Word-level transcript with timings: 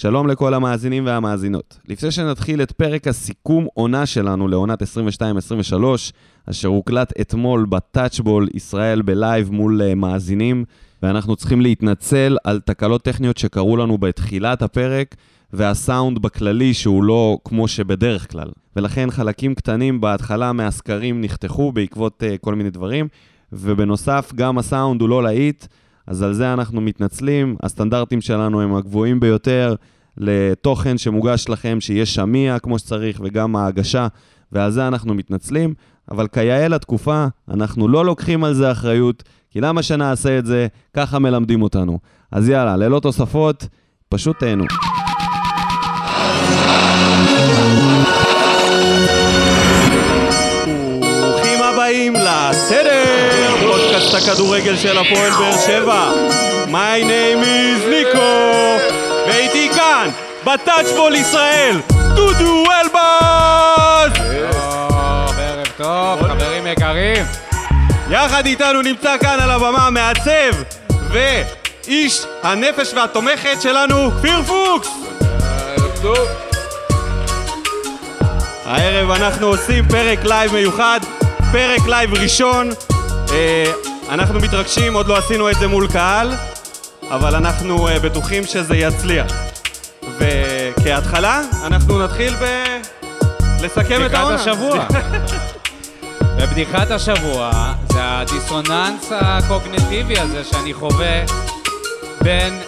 שלום 0.00 0.26
לכל 0.26 0.54
המאזינים 0.54 1.06
והמאזינות. 1.06 1.78
לפני 1.88 2.10
שנתחיל 2.10 2.62
את 2.62 2.72
פרק 2.72 3.08
הסיכום 3.08 3.66
עונה 3.74 4.06
שלנו 4.06 4.48
לעונת 4.48 4.82
22-23, 4.82 4.84
אשר 6.50 6.68
הוקלט 6.68 7.12
אתמול 7.20 7.66
בטאצ'בול 7.68 8.48
ישראל 8.54 9.02
בלייב 9.02 9.50
מול 9.52 9.82
uh, 9.82 9.94
מאזינים, 9.94 10.64
ואנחנו 11.02 11.36
צריכים 11.36 11.60
להתנצל 11.60 12.36
על 12.44 12.60
תקלות 12.60 13.02
טכניות 13.02 13.36
שקרו 13.36 13.76
לנו 13.76 13.98
בתחילת 13.98 14.62
הפרק, 14.62 15.14
והסאונד 15.52 16.18
בכללי 16.18 16.74
שהוא 16.74 17.04
לא 17.04 17.38
כמו 17.44 17.68
שבדרך 17.68 18.30
כלל. 18.30 18.48
ולכן 18.76 19.10
חלקים 19.10 19.54
קטנים 19.54 20.00
בהתחלה 20.00 20.52
מהסקרים 20.52 21.20
נחתכו 21.20 21.72
בעקבות 21.72 22.22
uh, 22.22 22.38
כל 22.40 22.54
מיני 22.54 22.70
דברים, 22.70 23.08
ובנוסף 23.52 24.32
גם 24.34 24.58
הסאונד 24.58 25.00
הוא 25.00 25.08
לא 25.08 25.22
להיט. 25.22 25.66
אז 26.08 26.22
על 26.22 26.32
זה 26.32 26.52
אנחנו 26.52 26.80
מתנצלים. 26.80 27.56
הסטנדרטים 27.62 28.20
שלנו 28.20 28.60
הם 28.60 28.74
הגבוהים 28.74 29.20
ביותר 29.20 29.74
לתוכן 30.16 30.98
שמוגש 30.98 31.48
לכם, 31.48 31.80
שיהיה 31.80 32.06
שמיע 32.06 32.58
כמו 32.58 32.78
שצריך, 32.78 33.20
וגם 33.24 33.56
ההגשה, 33.56 34.06
ועל 34.52 34.70
זה 34.70 34.88
אנחנו 34.88 35.14
מתנצלים. 35.14 35.74
אבל 36.10 36.28
כיאה 36.28 36.68
לתקופה, 36.68 37.26
אנחנו 37.50 37.88
לא 37.88 38.04
לוקחים 38.04 38.44
על 38.44 38.54
זה 38.54 38.72
אחריות, 38.72 39.22
כי 39.50 39.60
למה 39.60 39.82
שנעשה 39.82 40.38
את 40.38 40.46
זה? 40.46 40.66
ככה 40.94 41.18
מלמדים 41.18 41.62
אותנו. 41.62 41.98
אז 42.32 42.48
יאללה, 42.48 42.76
ללא 42.76 43.00
תוספות, 43.00 43.68
פשוט 44.08 44.38
תהנו. 44.38 44.64
ברוכים 51.00 51.62
הבאים 51.62 52.12
לסדר, 52.14 52.97
פודקאסט 53.98 54.28
הכדורגל 54.28 54.76
של 54.76 54.98
הפועל 54.98 55.30
באר 55.30 55.58
שבע. 55.66 56.12
My 56.66 57.02
name 57.02 57.42
is 57.42 57.88
ניקו, 57.88 58.78
ואיתי 59.26 59.70
כאן, 59.74 60.08
בטאצ'בול 60.44 61.14
ישראל, 61.14 61.80
דודו 62.14 62.64
אלבז! 62.80 64.20
ערב 65.38 65.66
טוב, 65.76 66.22
חברים 66.22 66.66
יקרים. 66.66 67.24
יחד 68.10 68.46
איתנו 68.46 68.82
נמצא 68.82 69.16
כאן 69.20 69.40
על 69.40 69.50
הבמה 69.50 69.86
המעצב 69.86 70.62
ואיש 71.10 72.22
הנפש 72.42 72.94
והתומכת 72.94 73.62
שלנו, 73.62 74.10
כפיר 74.18 74.42
פוקס! 74.42 74.88
ערב 75.78 75.98
טוב. 76.02 76.28
הערב 78.64 79.10
אנחנו 79.10 79.46
עושים 79.46 79.88
פרק 79.88 80.24
לייב 80.24 80.52
מיוחד, 80.52 81.00
פרק 81.52 81.86
לייב 81.86 82.14
ראשון. 82.14 82.70
אה, 83.32 83.72
אנחנו 84.08 84.40
מתרגשים, 84.40 84.94
עוד 84.94 85.06
לא 85.06 85.16
עשינו 85.16 85.50
את 85.50 85.54
זה 85.60 85.66
מול 85.66 85.88
קהל, 85.88 86.32
אבל 87.10 87.34
אנחנו 87.34 87.88
אה, 87.88 87.98
בטוחים 87.98 88.44
שזה 88.44 88.76
יצליח. 88.76 89.32
וכהתחלה, 90.18 91.42
אנחנו 91.64 91.98
נתחיל 91.98 92.34
ב... 92.34 92.44
לסכם 93.62 93.94
את 93.94 94.00
בדיחת 94.00 94.14
העונה. 94.14 94.34
השבוע. 94.34 94.86
ובדיחת 96.38 96.90
השבוע 96.90 97.50
זה 97.92 97.98
הדיסוננס 98.00 99.08
הקוגנטיבי 99.10 100.18
הזה 100.18 100.44
שאני 100.44 100.74
חווה 100.74 101.22
בין 102.22 102.58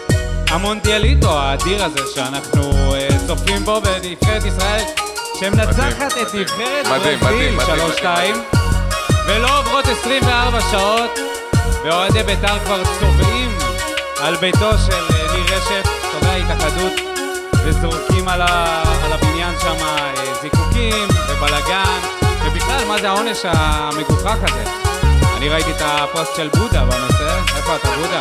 המונדיאליטו 0.49 1.39
האדיר 1.39 1.85
הזה 1.85 2.01
שאנחנו 2.15 2.95
אה, 2.95 3.09
צופים 3.27 3.65
בו 3.65 3.81
בנבחרת 3.81 4.45
ישראל 4.45 4.85
שמנצחת 5.41 6.13
את 6.23 6.35
נבחרת 6.35 6.87
ברזיל 6.87 7.17
מדהים, 7.19 7.57
מדהים, 7.57 8.39
3-2 8.53 8.70
ולא 9.31 9.59
עוברות 9.59 9.85
24 9.85 10.61
שעות 10.71 11.19
ואוהדי 11.85 12.23
בית"ר 12.23 12.59
כבר 12.59 12.83
צובעים 13.01 13.59
על 14.21 14.37
ביתו 14.37 14.79
של 14.87 14.93
אה, 14.93 15.33
ניר 15.33 15.45
רשף, 15.45 15.89
תובע 16.13 16.35
התאחדות 16.35 16.93
וזורקים 17.65 18.29
על, 18.29 18.43
ה... 18.43 18.83
על 19.05 19.13
הבניין 19.13 19.55
שם 19.61 19.77
אה, 19.83 20.15
זיקוקים 20.43 21.09
ובלאגן 21.29 21.99
ובכלל, 22.45 22.85
מה 22.89 22.99
זה 23.01 23.09
העונש 23.09 23.39
המגוחך 23.45 24.37
הזה? 24.43 24.65
אני 25.37 25.49
ראיתי 25.49 25.71
את 25.71 25.83
הפוסט 25.83 26.37
של 26.37 26.49
בודה 26.49 26.85
בנושא, 26.85 27.39
איפה 27.57 27.77
אתה 27.77 27.89
בודה? 27.97 28.21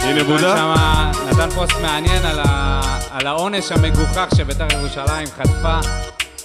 הנה 0.00 0.24
בודה. 0.24 0.56
שמה, 0.56 1.12
נתן 1.30 1.50
פוסט 1.50 1.80
מעניין 1.82 2.24
על, 2.26 2.40
ה... 2.44 2.80
על 3.10 3.26
העונש 3.26 3.72
המגוחך 3.72 4.26
שבית"ר 4.36 4.66
ירושלים 4.72 5.26
חטפה 5.38 5.78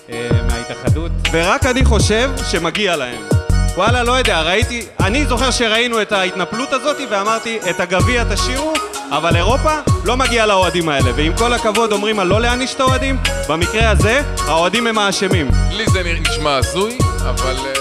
אה, 0.10 0.30
מההתאחדות. 0.48 1.12
ורק 1.32 1.66
אני 1.66 1.86
חושב 1.86 2.30
שמגיע 2.52 2.96
להם. 2.96 3.47
וואלה, 3.78 4.04
לא 4.04 4.12
יודע, 4.12 4.42
ראיתי, 4.42 4.86
אני 5.00 5.26
זוכר 5.26 5.52
שראינו 5.52 6.02
את 6.02 6.12
ההתנפלות 6.12 6.74
הזאת 6.74 6.98
ואמרתי, 7.10 7.60
את 7.70 7.80
הגביע 7.80 8.24
תשאירו, 8.34 8.74
אבל 9.12 9.36
אירופה 9.36 9.72
לא 10.06 10.18
מגיעה 10.18 10.46
לאוהדים 10.46 10.90
האלה. 10.90 11.12
ועם 11.16 11.34
כל 11.38 11.54
הכבוד 11.54 11.92
אומרים 11.92 12.20
על 12.20 12.28
לא 12.28 12.42
להעניש 12.42 12.74
את 12.74 12.80
האוהדים, 12.80 13.18
במקרה 13.50 13.90
הזה, 13.90 14.22
האוהדים 14.48 14.88
הם 14.88 14.98
האשמים. 14.98 15.50
לי 15.72 15.86
זה 15.88 16.04
נשמע 16.30 16.56
הזוי, 16.56 16.98
אבל 17.22 17.56
אה, 17.58 17.74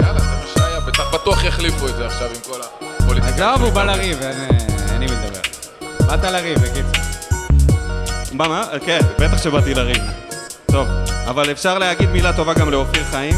יאללה, 0.00 0.18
זה 0.18 0.26
מה 0.26 0.46
שהיה. 0.54 0.80
בטח 0.80 1.14
בטוח 1.14 1.44
יחליפו 1.44 1.88
את 1.88 1.96
זה 1.96 2.06
עכשיו 2.06 2.28
עם 2.28 2.52
כל 2.52 2.60
הפוליטיקה. 3.00 3.52
עזוב, 3.52 3.64
הוא 3.64 3.72
בא 3.72 3.84
לריב, 3.84 4.22
אין 4.22 4.32
אה, 4.32 4.94
עם 4.94 5.00
מי 5.00 5.06
לדבר. 5.06 5.40
באת 6.06 6.24
לריב, 6.24 6.58
בקיצור. 6.58 7.04
מה, 8.32 8.48
מה? 8.48 8.64
כן, 8.86 9.00
בטח 9.18 9.42
שבאתי 9.42 9.74
לריב. 9.74 10.02
טוב, 10.72 10.86
אבל 11.26 11.50
אפשר 11.50 11.78
להגיד 11.78 12.10
מילה 12.10 12.32
טובה 12.32 12.54
גם 12.54 12.70
לאופיר 12.70 13.04
חיים, 13.10 13.34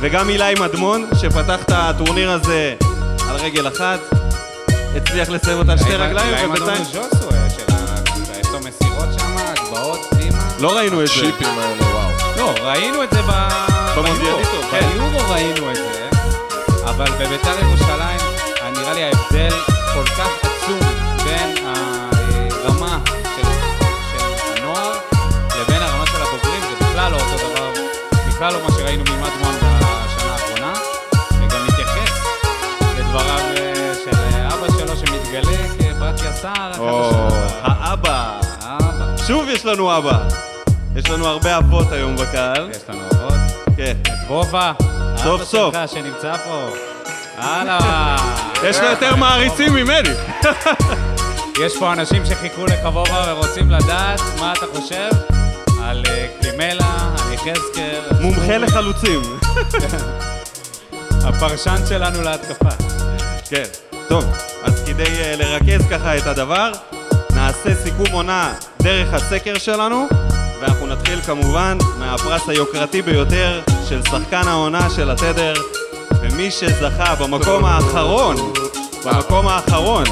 וגם 0.00 0.26
מילה 0.26 0.48
עם 0.48 0.62
אדמון, 0.62 1.10
שפתח 1.14 1.62
את 1.62 1.72
הטורניר 1.74 2.30
הזה 2.30 2.74
על 3.28 3.36
רגל 3.36 3.68
אחת, 3.68 4.00
הצליח 4.96 5.28
לסיים 5.28 5.58
אותה 5.58 5.72
על 5.72 5.78
שתי 5.78 5.94
רגליים, 5.94 6.50
ובינתיים... 6.50 6.84
ז'וסווה 6.84 7.50
של 7.50 7.74
ה... 7.74 7.94
יש 8.40 8.48
לו 8.52 8.58
מסירות 8.58 9.08
שם, 9.18 9.36
הגבהות 9.38 10.00
פנימה. 10.10 10.38
לא 10.60 10.76
ראינו 10.76 11.02
את 11.02 11.06
זה. 11.06 11.12
שיפים 11.12 11.58
האלה, 11.58 11.82
וואו. 11.82 12.10
לא, 12.36 12.54
ראינו 12.62 13.02
את 13.02 13.10
זה 13.10 13.22
ביורו. 13.22 14.42
כן. 14.70 14.88
ביורו 14.92 15.30
ראינו 15.32 15.70
את 15.70 15.76
זה, 15.76 16.08
אבל 16.84 17.10
בביתר 17.20 17.58
ירושלים, 17.62 18.20
נראה 18.76 18.94
לי 18.94 19.04
ההבדל 19.04 19.56
כל 19.94 20.04
כך 20.04 20.30
עצום 20.42 20.80
בין 21.24 21.66
הרמה 21.66 22.98
של, 23.36 23.48
של 24.12 24.24
הנוער 24.56 24.98
לבין 25.60 25.82
הרמה 25.82 26.06
של 26.06 26.22
הבוגרים, 26.22 26.60
זה 26.60 26.84
בכלל 26.84 27.12
לא 27.12 27.16
אותו 27.16 27.36
דבר, 27.50 27.72
בכלל 28.28 28.52
לא 28.52 28.58
מה 28.62 28.70
שראינו 28.70 29.04
ממדמון 29.04 29.47
יסר, 36.52 36.70
או, 36.78 37.28
האבא. 37.62 38.40
האבא. 38.62 39.16
שוב 39.26 39.48
יש 39.48 39.66
לנו 39.66 39.98
אבא. 39.98 40.28
יש 40.96 41.10
לנו 41.10 41.26
הרבה 41.26 41.58
אבות 41.58 41.92
היום 41.92 42.16
בקהל. 42.16 42.70
יש 42.70 42.82
לנו 42.88 43.00
אבות. 43.12 43.32
כן. 43.76 43.96
וובה, 44.28 44.72
סוף 45.16 45.42
סוף. 45.42 45.74
אבא 45.74 45.86
שלך 45.86 46.04
שנמצא 46.04 46.36
פה. 46.36 46.68
הלאה. 47.36 48.16
יש 48.64 48.76
לו 48.78 48.86
יותר 48.86 49.16
מעריצים 49.16 49.74
ממני. 49.74 50.08
יש 51.64 51.78
פה 51.78 51.92
אנשים 51.92 52.26
שחיכו 52.26 52.66
לך 52.66 52.80
וובה 52.84 53.24
ורוצים 53.28 53.70
לדעת 53.70 54.20
מה 54.40 54.52
אתה 54.52 54.66
חושב 54.74 55.10
על 55.82 56.02
אה, 56.08 56.26
קלימלה, 56.40 57.12
על 57.18 57.32
יחזקאל, 57.32 58.00
מומחה 58.20 58.58
לחלוצים. 58.58 59.20
הפרשן 61.28 61.76
שלנו 61.88 62.22
להתקפה. 62.22 62.70
כן. 63.50 63.87
טוב, 64.08 64.24
אז 64.62 64.82
כדי 64.86 65.04
אה, 65.04 65.34
לרכז 65.36 65.86
ככה 65.90 66.16
את 66.16 66.26
הדבר, 66.26 66.72
נעשה 67.34 67.74
סיכום 67.84 68.06
עונה 68.12 68.52
דרך 68.82 69.14
הסקר 69.14 69.58
שלנו, 69.58 70.06
ואנחנו 70.60 70.86
נתחיל 70.86 71.20
כמובן 71.20 71.78
מהפרס 71.98 72.48
היוקרתי 72.48 73.02
ביותר 73.02 73.60
של 73.88 74.02
שחקן 74.02 74.48
העונה 74.48 74.90
של 74.90 75.10
התדר, 75.10 75.54
ומי 76.22 76.50
שזכה 76.50 77.14
במקום 77.14 77.64
האחרון, 77.64 78.36
במקום 79.04 79.48
האחרון, 79.48 80.04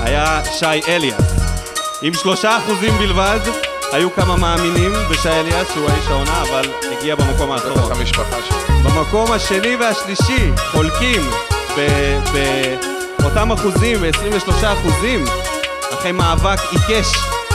היה 0.00 0.40
שי 0.58 0.80
אליאס. 0.88 1.22
עם 2.02 2.14
שלושה 2.14 2.58
אחוזים 2.58 2.98
בלבד, 2.98 3.40
היו 3.92 4.14
כמה 4.14 4.36
מאמינים 4.36 4.92
בשי 5.10 5.28
אליאס 5.28 5.66
שהוא 5.74 5.90
האיש 5.90 6.06
העונה, 6.08 6.42
אבל 6.42 6.70
הגיע 6.98 7.14
במקום 7.14 7.52
האחרון. 7.52 7.92
במקום 8.84 9.32
השני 9.32 9.76
והשלישי 9.76 10.50
חולקים 10.72 11.22
ב- 11.76 12.95
באותם 13.22 13.52
אחוזים, 13.52 13.98
ב-23 14.00 14.50
אחוזים, 14.66 15.24
אחרי 15.94 16.12
מאבק 16.12 16.58
עיקש, 16.70 17.06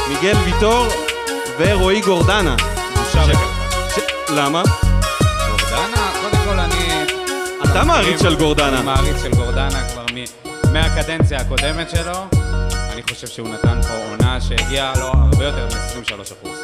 מיגל 0.09 0.35
ויטור 0.45 0.87
ורועי 1.59 2.01
גורדנה. 2.01 2.55
בושה 2.95 3.23
ש- 3.25 3.99
למה? 4.29 4.63
גורדנה, 5.49 6.11
קודם 6.21 6.43
כל 6.45 6.59
אני... 6.59 7.05
אתה 7.71 7.83
מעריץ 7.83 8.21
של 8.21 8.35
גורדנה. 8.35 8.77
אני 8.77 8.85
מעריץ 8.85 9.21
של 9.21 9.31
גורדנה 9.31 9.83
כבר 9.93 10.05
מ- 10.13 10.73
מהקדנציה 10.73 11.39
הקודמת 11.41 11.89
שלו. 11.89 12.25
אני 12.93 13.01
חושב 13.09 13.27
שהוא 13.27 13.49
נתן 13.49 13.81
פה 13.81 13.93
עונה 14.11 14.41
שהגיעה 14.41 14.93
לו 14.99 15.05
הרבה 15.07 15.45
יותר 15.45 15.65
מ-23 15.65 16.13
אחוז. 16.21 16.61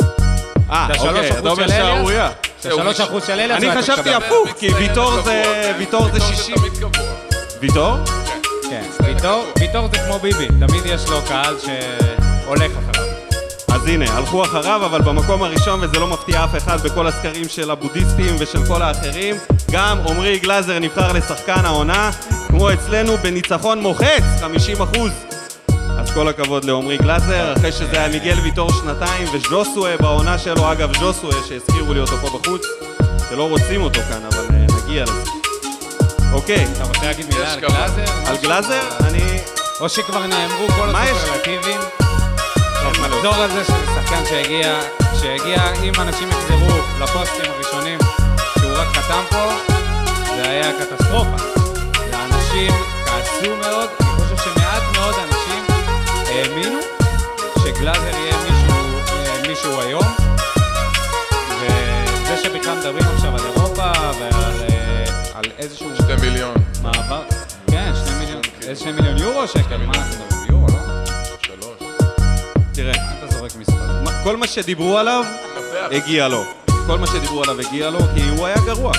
אה, 0.72 0.88
אוקיי, 1.00 1.32
אתה 1.40 1.50
אומר? 1.50 1.68
שערורייה. 1.68 2.30
שלוש 2.64 3.00
אחוז 3.00 3.24
של 3.28 3.34
אליאס. 3.40 3.64
אני 3.64 3.82
חשבתי. 3.82 4.14
הפוך, 4.14 4.50
כי 4.60 4.70
ויטור 4.74 5.22
זה... 5.22 5.42
כן. 5.46 5.74
ויטור 5.80 6.08
זה 6.14 6.20
60. 6.20 6.56
תמיד 6.56 6.74
קבוע. 6.78 6.90
ויטור? 7.62 7.96
כן, 8.70 8.84
ויטור, 9.60 9.88
זה 9.92 9.98
כמו 10.08 10.20
ביבי, 10.20 10.48
תמיד 10.48 10.82
יש 10.86 11.10
לו 11.10 11.22
קהל 11.28 11.56
שהולך 11.60 12.72
אחריו. 12.78 13.08
אז 13.68 13.88
הנה, 13.88 14.18
הלכו 14.18 14.44
אחריו, 14.44 14.86
אבל 14.86 15.02
במקום 15.02 15.44
הראשון, 15.44 15.80
וזה 15.84 16.00
לא 16.00 16.08
מפתיע 16.08 16.44
אף 16.44 16.58
אחד 16.58 16.82
בכל 16.82 17.08
הסקרים 17.08 17.50
של 17.50 17.72
הבודהיסטים 17.72 18.36
ושל 18.40 18.66
כל 18.68 18.82
האחרים, 18.82 19.36
גם 19.72 19.98
עמרי 20.10 20.40
גלאזר 20.40 20.80
נבחר 20.80 21.14
לשחקן 21.14 21.66
העונה, 21.66 22.12
כמו 22.48 22.74
אצלנו, 22.74 23.18
בניצחון 23.18 23.82
מוחץ, 23.82 24.24
50 24.42 24.82
אחוז. 24.82 25.12
אז 26.00 26.12
כל 26.14 26.28
הכבוד 26.28 26.66
לעמרי 26.66 26.98
גלאזר, 26.98 27.54
אחרי 27.54 27.72
שזה 27.72 28.00
היה 28.00 28.08
מיגל 28.08 28.40
ויטור 28.44 28.72
שנתיים, 28.72 29.28
וז'וסואה 29.34 29.98
בעונה 29.98 30.38
שלו, 30.38 30.72
אגב 30.72 30.98
ז'וסואה, 30.98 31.38
שהזכירו 31.48 31.94
לי 31.94 32.00
אותו 32.00 32.18
פה 32.18 32.40
בחוץ, 32.40 32.66
שלא 33.30 33.50
רוצים 33.50 33.82
אותו 33.82 34.00
כאן, 34.10 34.22
אבל 34.32 34.46
אה, 34.54 34.66
נגיע 34.84 35.04
לזה. 35.04 35.37
אוקיי, 36.34 36.68
אתה 36.74 36.84
רוצה 36.84 37.06
להגיד 37.06 37.26
מילה 37.34 37.54
על. 37.54 37.60
גלאזר? 37.60 38.06
על? 38.26 38.38
גלאזר, 38.38 38.82
אני... 39.00 39.40
או 39.80 39.90
שכבר 39.90 40.28
נאמרו 40.28 40.68
כל 40.68 40.88
מה 40.88 41.06
יש? 41.06 41.12
הסופרלטיבים. 41.12 41.80
אין 42.86 43.02
מה 43.02 43.08
נחזור 43.08 43.36
על 43.36 43.52
זה 43.52 43.64
שזה 43.64 43.86
שחקן 43.96 44.26
שהגיע, 44.30 44.80
שהגיע, 45.22 45.74
אם 45.84 45.94
אנשים 46.02 46.30
יחזרו 46.30 46.78
לפוסטים 47.00 47.52
הראשונים 47.52 48.00
שהוא 48.60 48.72
רק 48.76 48.88
חתם 48.88 49.24
פה, 49.30 49.74
זה 50.36 50.50
היה 50.50 50.72
קטסטרופה. 50.80 51.36
ואנשים 52.12 52.72
כעסו 53.06 53.56
מאוד, 53.62 53.90
אני 54.00 54.10
חושב 54.10 54.38
שמעט 54.38 54.84
מאוד 54.94 55.16
אנשים 55.16 55.66
האמינו 56.28 56.80
שגלאזר 57.64 58.18
יהיה 58.18 58.36
מישהו, 58.38 58.78
מישהו 59.48 59.82
היום. 59.82 60.04
וזה 61.62 62.38
שבכלל 62.44 62.78
מדברים 62.78 63.06
עכשיו 63.16 63.36
על 63.36 63.57
על 65.38 65.44
איזשהו 65.58 65.90
שתי 65.96 66.16
מיליון. 66.22 66.56
מעבר, 66.82 67.22
כן, 67.72 67.92
שני 68.06 68.20
מיליון, 68.20 68.42
איזה 68.62 68.82
שני 68.82 68.92
מיליון 68.92 69.18
יורו 69.18 69.48
שקל, 69.48 69.78
מה 69.78 69.94
אנחנו 69.94 70.26
מדברים? 70.26 70.46
יורו, 70.50 70.68
לא? 70.68 71.06
שלוש. 71.42 71.90
תראה, 72.74 72.94
אתה 72.94 73.36
זורק 73.36 73.52
מספר. 73.56 74.24
כל 74.24 74.38
מה 74.38 74.48
שדיברו 74.48 74.98
עליו. 74.98 75.24
הגיע 75.92 76.28
לו. 76.28 76.44
כל 76.88 76.98
מה 76.98 77.08
שדיברו 77.08 77.44
עליו 77.44 77.60
הגיע 77.60 77.90
לו, 77.90 78.00
כי 78.16 78.24
הוא 78.38 78.48
היה 78.48 78.58
גרוע. 78.66 78.92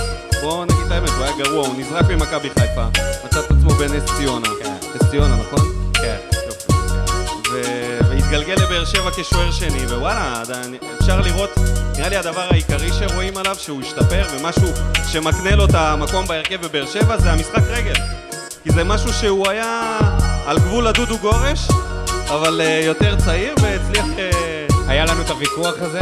בואו 0.42 0.64
נגיד 0.64 0.86
את 0.86 0.90
האמת, 0.90 1.08
הוא 1.08 1.24
היה 1.24 1.36
גרוע, 1.38 1.66
הוא 1.66 1.74
נזרק 1.78 2.06
ממכבי 2.10 2.50
חיפה, 2.50 2.86
מצא 3.24 3.40
את 3.40 3.50
עצמו 3.50 3.70
בנס 3.70 4.02
ציונה. 4.16 4.48
כן. 4.62 4.74
נס 4.94 5.10
ציונה, 5.10 5.36
נכון? 5.36 5.92
כן. 5.94 6.16
ו- 7.52 7.87
והתגלגל 8.48 8.66
לבאר 8.66 8.84
שבע 8.84 9.10
כשוער 9.10 9.50
שני, 9.50 9.86
ווואלה, 9.86 10.42
אפשר 11.00 11.20
לראות, 11.20 11.50
נראה 11.96 12.08
לי 12.08 12.16
הדבר 12.16 12.46
העיקרי 12.50 12.88
שרואים 12.92 13.36
עליו, 13.36 13.56
שהוא 13.58 13.80
השתפר, 13.80 14.26
ומשהו 14.32 14.68
שמקנה 15.12 15.56
לו 15.56 15.64
את 15.64 15.74
המקום 15.74 16.26
בהרכב 16.26 16.66
בבאר 16.66 16.86
שבע, 16.86 17.16
זה 17.16 17.32
המשחק 17.32 17.62
רגל. 17.68 17.94
כי 18.64 18.70
זה 18.70 18.84
משהו 18.84 19.12
שהוא 19.12 19.48
היה 19.48 19.98
על 20.46 20.58
גבול 20.58 20.86
הדודו 20.86 21.18
גורש, 21.18 21.68
אבל 22.28 22.60
אה, 22.60 22.80
יותר 22.84 23.16
צעיר, 23.16 23.54
והצליח... 23.62 24.06
אה, 24.18 24.66
היה 24.86 25.04
לנו 25.04 25.22
את 25.22 25.30
הוויכוח 25.30 25.74
הזה, 25.80 26.00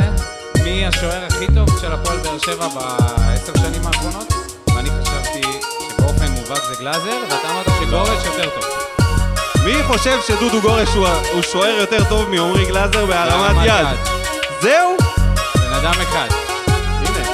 מי 0.64 0.86
השוער 0.86 1.24
הכי 1.24 1.46
טוב 1.54 1.80
של 1.80 1.92
הפועל 1.92 2.18
באר 2.18 2.38
שבע 2.38 2.68
בעשר 2.68 3.52
שנים 3.56 3.86
האחרונות, 3.86 4.32
ואני 4.74 4.88
חשבתי 4.90 5.42
שבאופן 5.90 6.30
מובהק 6.30 6.62
זה 6.68 6.74
גלאזר, 6.80 7.18
ואתה 7.30 7.50
אמרת 7.50 7.66
שגורש 7.80 8.26
יותר 8.26 8.50
טוב. 8.60 8.85
מי 9.66 9.82
חושב 9.82 10.18
שדודו 10.26 10.60
גורש 10.60 10.88
הוא, 10.94 11.08
הוא 11.32 11.42
שוער 11.42 11.76
יותר 11.80 12.04
טוב 12.08 12.30
מעמרי 12.30 12.64
גלאזר 12.64 13.06
בהרמת 13.06 13.66
יד? 13.66 13.86
זהו? 14.60 14.96
בן 15.54 15.72
אדם 15.72 15.92
אחד. 16.02 16.28
הנה. 16.98 17.28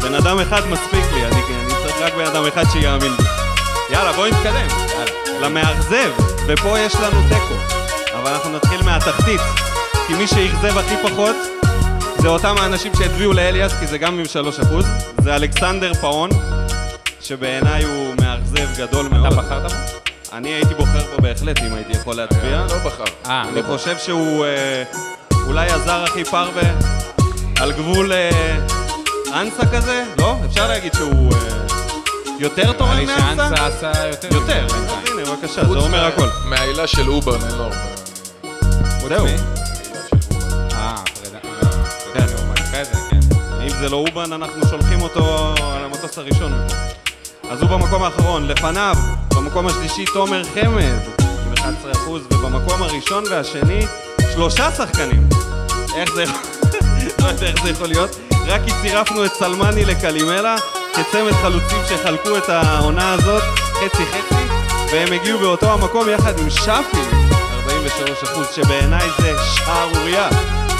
בן 0.00 0.14
אדם 0.14 0.40
אחד 0.40 0.68
מספיק 0.68 1.04
לי, 1.14 1.26
אני, 1.26 1.42
אני 1.64 1.74
צריך 1.82 1.96
רק 2.00 2.14
בן 2.14 2.26
אדם 2.26 2.46
אחד 2.46 2.64
שיאמין 2.72 3.16
בי. 3.16 3.22
יאללה, 3.90 4.12
בואי 4.12 4.30
נתקדם. 4.30 4.66
יאללה. 4.88 5.40
למאכזב, 5.40 6.10
ופה 6.46 6.78
יש 6.78 6.94
לנו 6.94 7.22
תיקו. 7.28 7.54
אבל 8.18 8.32
אנחנו 8.32 8.56
נתחיל 8.56 8.82
מהתחתית. 8.82 9.40
כי 10.06 10.14
מי 10.14 10.26
שאכזב 10.26 10.78
הכי 10.78 10.94
פחות, 11.02 11.36
זה 12.18 12.28
אותם 12.28 12.54
האנשים 12.58 12.92
שהצביעו 12.94 13.32
לאליאס, 13.32 13.72
כי 13.80 13.86
זה 13.86 13.98
גם 13.98 14.18
עם 14.18 14.24
3%. 14.24 14.84
זה 15.22 15.36
אלכסנדר 15.36 15.94
פאון, 15.94 16.30
שבעיניי 17.20 17.84
הוא 17.84 18.14
מאכזב 18.20 18.68
גדול 18.78 19.06
אתה 19.06 19.14
מאוד. 19.14 19.34
בחרת 19.34 19.72
בו? 19.72 19.99
אני 20.32 20.48
הייתי 20.48 20.74
בוחר 20.74 21.00
בו 21.16 21.22
בהחלט, 21.22 21.58
אם 21.58 21.74
הייתי 21.74 21.92
יכול 21.92 22.14
להצביע. 22.16 22.66
לא 22.68 22.78
בחר. 22.78 23.04
אה, 23.26 23.42
אני 23.48 23.62
חושב 23.62 23.98
שהוא 23.98 24.44
אה, 24.44 24.82
אולי 25.46 25.70
הזר 25.70 26.04
הכי 26.04 26.24
פרווה 26.24 26.62
על 27.60 27.72
גבול 27.72 28.12
אה, 28.12 28.30
אנסה 29.40 29.66
כזה, 29.72 30.04
לא? 30.18 30.36
אפשר 30.46 30.68
להגיד 30.68 30.92
שהוא 30.94 31.32
אה, 31.32 31.38
יותר 32.38 32.62
נראה 32.62 32.74
תורם 32.74 32.96
לי 32.96 33.06
מאנסה? 33.06 33.56
שאנסה 33.56 33.66
עשה 33.66 34.06
יותר. 34.08 34.28
יותר, 34.34 34.66
אז. 34.66 34.72
הנה, 34.74 35.24
בבקשה, 35.24 35.64
זה 35.64 35.78
אומר 35.78 35.90
מה- 36.02 36.06
הכל. 36.06 36.28
מהעילה 36.44 36.86
של 36.86 37.08
אובר. 37.08 37.38
זהו. 37.38 37.50
העילה 37.64 39.26
של 39.28 39.36
אובר. 40.34 40.74
אה, 40.74 40.94
פרידה. 41.14 41.38
כן. 43.10 43.18
אם 43.62 43.78
זה 43.80 43.88
לא 43.88 43.96
אובן, 43.96 44.32
אנחנו 44.32 44.66
שולחים 44.70 45.00
אותו 45.02 45.54
על 45.62 45.84
המטוס 45.84 46.18
הראשון. 46.18 46.52
אז 47.50 47.60
הוא 47.62 47.68
במקום 47.70 48.02
האחרון. 48.02 48.46
לפניו, 48.48 48.96
במקום 49.34 49.66
השלישי, 49.66 50.04
תומר 50.04 50.42
חמד, 50.44 50.98
עם 51.46 51.52
11%, 51.94 52.08
ובמקום 52.08 52.82
הראשון 52.82 53.24
והשני, 53.30 53.86
שלושה 54.32 54.70
שחקנים. 54.70 55.28
איך 55.96 56.14
זה 56.14 56.22
יכול... 56.22 56.40
לא 57.20 57.26
יודע 57.26 57.46
איך 57.46 57.62
זה 57.62 57.70
יכול 57.70 57.86
להיות. 57.86 58.16
רק 58.46 58.60
כי 58.66 58.70
צירפנו 58.82 59.24
את 59.24 59.34
סלמני 59.34 59.84
לקלימלה, 59.84 60.56
כצמד 60.92 61.32
חלוצים 61.32 61.78
שחלקו 61.88 62.38
את 62.38 62.48
העונה 62.48 63.12
הזאת, 63.12 63.42
חצי-חצי, 63.74 64.44
והם 64.92 65.12
הגיעו 65.12 65.38
באותו 65.38 65.72
המקום 65.72 66.08
יחד 66.08 66.38
עם 66.38 66.50
שפי, 66.50 67.02
43%, 68.24 68.26
שבעיניי 68.54 69.08
זה 69.18 69.32
שערורייה. 69.54 70.28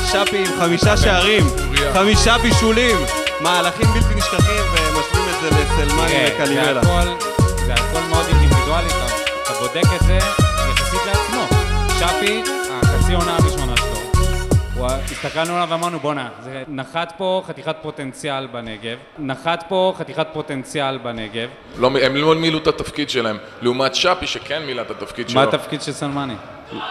שפי 0.07 0.39
עם 0.39 0.59
חמישה 0.59 0.97
שערים. 0.97 1.47
חמישה 1.95 2.39
בישולים, 2.39 2.97
מהלכים 3.41 3.87
בלתי 3.95 4.15
נשכחים, 4.15 4.65
ומשווים 4.73 5.25
את 5.29 5.41
זה 5.43 5.51
לסלמני 5.51 6.31
תראה, 6.39 7.40
אינדיבידואלי, 8.81 8.89
אתה, 8.89 9.15
אתה 9.43 9.61
בודק 9.61 9.97
את 9.97 10.07
זה 10.07 10.19
יחסית 10.71 11.01
לעצמו. 11.07 11.47
שפי, 11.99 12.43
החצי 12.71 13.15
עונה 13.15 13.37
הראשונה 13.37 13.77
שלו, 13.77 14.21
הוא, 14.77 14.87
הסתכלנו 14.87 15.55
עליו 15.55 15.69
ואמרנו, 15.71 15.99
בואנה, 15.99 16.29
זה 16.45 16.63
נחת 16.69 17.13
פה 17.17 17.43
חתיכת 17.47 17.77
פוטנציאל 17.83 18.47
בנגב, 18.47 18.99
נחת 19.19 19.65
פה 19.69 19.95
חתיכת 19.99 20.27
פוטנציאל 20.33 20.99
בנגב. 20.99 21.49
לא, 21.79 21.91
הם 22.03 22.17
לא 22.17 22.35
מילאו 22.35 22.59
את 22.59 22.67
התפקיד 22.67 23.11
שלהם. 23.11 23.37
לעומת 23.63 23.95
שפי 23.95 24.27
שכן 24.27 24.63
מילא 24.67 24.83
את 24.83 24.91
התפקיד 24.91 25.29
שלו. 25.29 25.41
מה 25.41 25.47
התפקיד 25.49 25.83
של 25.83 25.93
סלמני? 25.93 26.35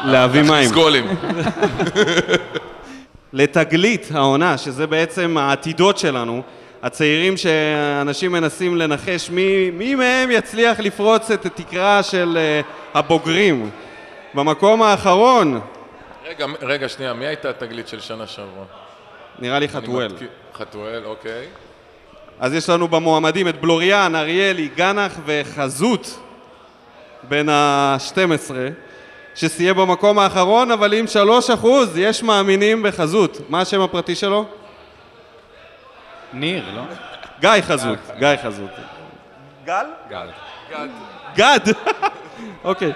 להביא 0.01 0.41
מים. 0.41 0.51
להכניס 0.51 0.71
גולים. 0.71 1.05
לתגלית 3.33 4.09
העונה, 4.13 4.57
שזה 4.57 4.87
בעצם 4.87 5.37
העתידות 5.37 5.97
שלנו, 5.97 6.41
הצעירים 6.83 7.37
שאנשים 7.37 8.31
מנסים 8.31 8.75
לנחש 8.77 9.29
מי, 9.29 9.71
מי 9.71 9.95
מהם 9.95 10.31
יצליח 10.31 10.79
לפרוץ 10.79 11.31
את 11.31 11.45
התקרה 11.45 12.03
של 12.03 12.37
uh, 12.63 12.97
הבוגרים. 12.97 13.69
במקום 14.33 14.81
האחרון, 14.81 15.59
רגע, 16.27 16.45
רגע, 16.61 16.89
שנייה, 16.89 17.13
מי 17.13 17.25
הייתה 17.27 17.49
התגלית 17.49 17.87
של 17.87 17.99
שנה 17.99 18.27
שעברה? 18.27 18.63
נראה 19.39 19.59
לי 19.59 19.67
חתואל. 19.67 20.07
מתקיל- 20.13 20.27
חתואל, 20.57 21.05
אוקיי. 21.05 21.45
אז 22.39 22.53
יש 22.53 22.69
לנו 22.69 22.87
במועמדים 22.87 23.47
את 23.47 23.61
בלוריאן, 23.61 24.15
אריאלי, 24.15 24.69
גנח 24.75 25.19
וחזות 25.25 26.19
בין 27.23 27.49
ה-12, 27.49 28.51
שסיים 29.35 29.75
במקום 29.75 30.19
האחרון, 30.19 30.71
אבל 30.71 30.93
עם 30.93 31.05
3% 31.63 31.67
יש 31.95 32.23
מאמינים 32.23 32.83
בחזות. 32.83 33.37
מה 33.49 33.61
השם 33.61 33.81
הפרטי 33.81 34.15
שלו? 34.15 34.45
ניר, 36.33 36.63
לא? 36.75 36.81
גיא 37.39 37.61
חזות. 37.61 37.99
גיא 38.19 38.27
חזות. 38.43 38.69
גל? 39.65 39.85
גל. 40.09 40.27
גד! 41.35 41.59
אוקיי. 42.63 42.91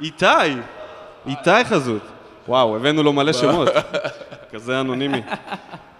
איתי. 0.00 0.26
איתי 1.26 1.64
חזות. 1.64 2.02
וואו, 2.48 2.76
הבאנו 2.76 3.02
לו 3.02 3.12
מלא 3.12 3.32
שמות. 3.32 3.68
כזה 4.52 4.80
אנונימי. 4.80 5.22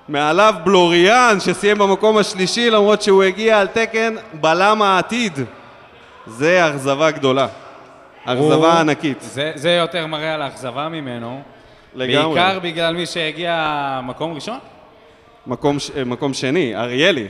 מעליו 0.09 0.55
בלוריאן, 0.65 1.37
שסיים 1.41 1.79
במקום 1.79 2.19
השלישי, 2.19 2.71
למרות 2.71 3.03
שהוא 3.03 3.23
הגיע 3.23 3.61
על 3.61 3.67
תקן 3.67 4.15
בלם 4.33 4.83
העתיד. 4.83 5.39
זה 6.27 6.69
אכזבה 6.69 7.11
גדולה. 7.11 7.47
אכזבה 8.25 8.81
ענקית. 8.81 9.21
זה, 9.21 9.53
זה 9.55 9.71
יותר 9.71 10.07
מראה 10.07 10.35
על 10.35 10.43
האכזבה 10.43 10.89
ממנו. 10.89 11.43
לגמרי. 11.95 12.35
בעיקר 12.35 12.59
בגלל 12.59 12.95
מי 12.95 13.07
שהגיע 13.07 14.01
מקום 14.03 14.35
ראשון? 14.35 14.59
מקום, 15.47 15.79
ש- 15.79 15.91
אה, 15.97 16.05
מקום 16.05 16.35
שני, 16.35 16.77
אריאלי. 16.77 17.27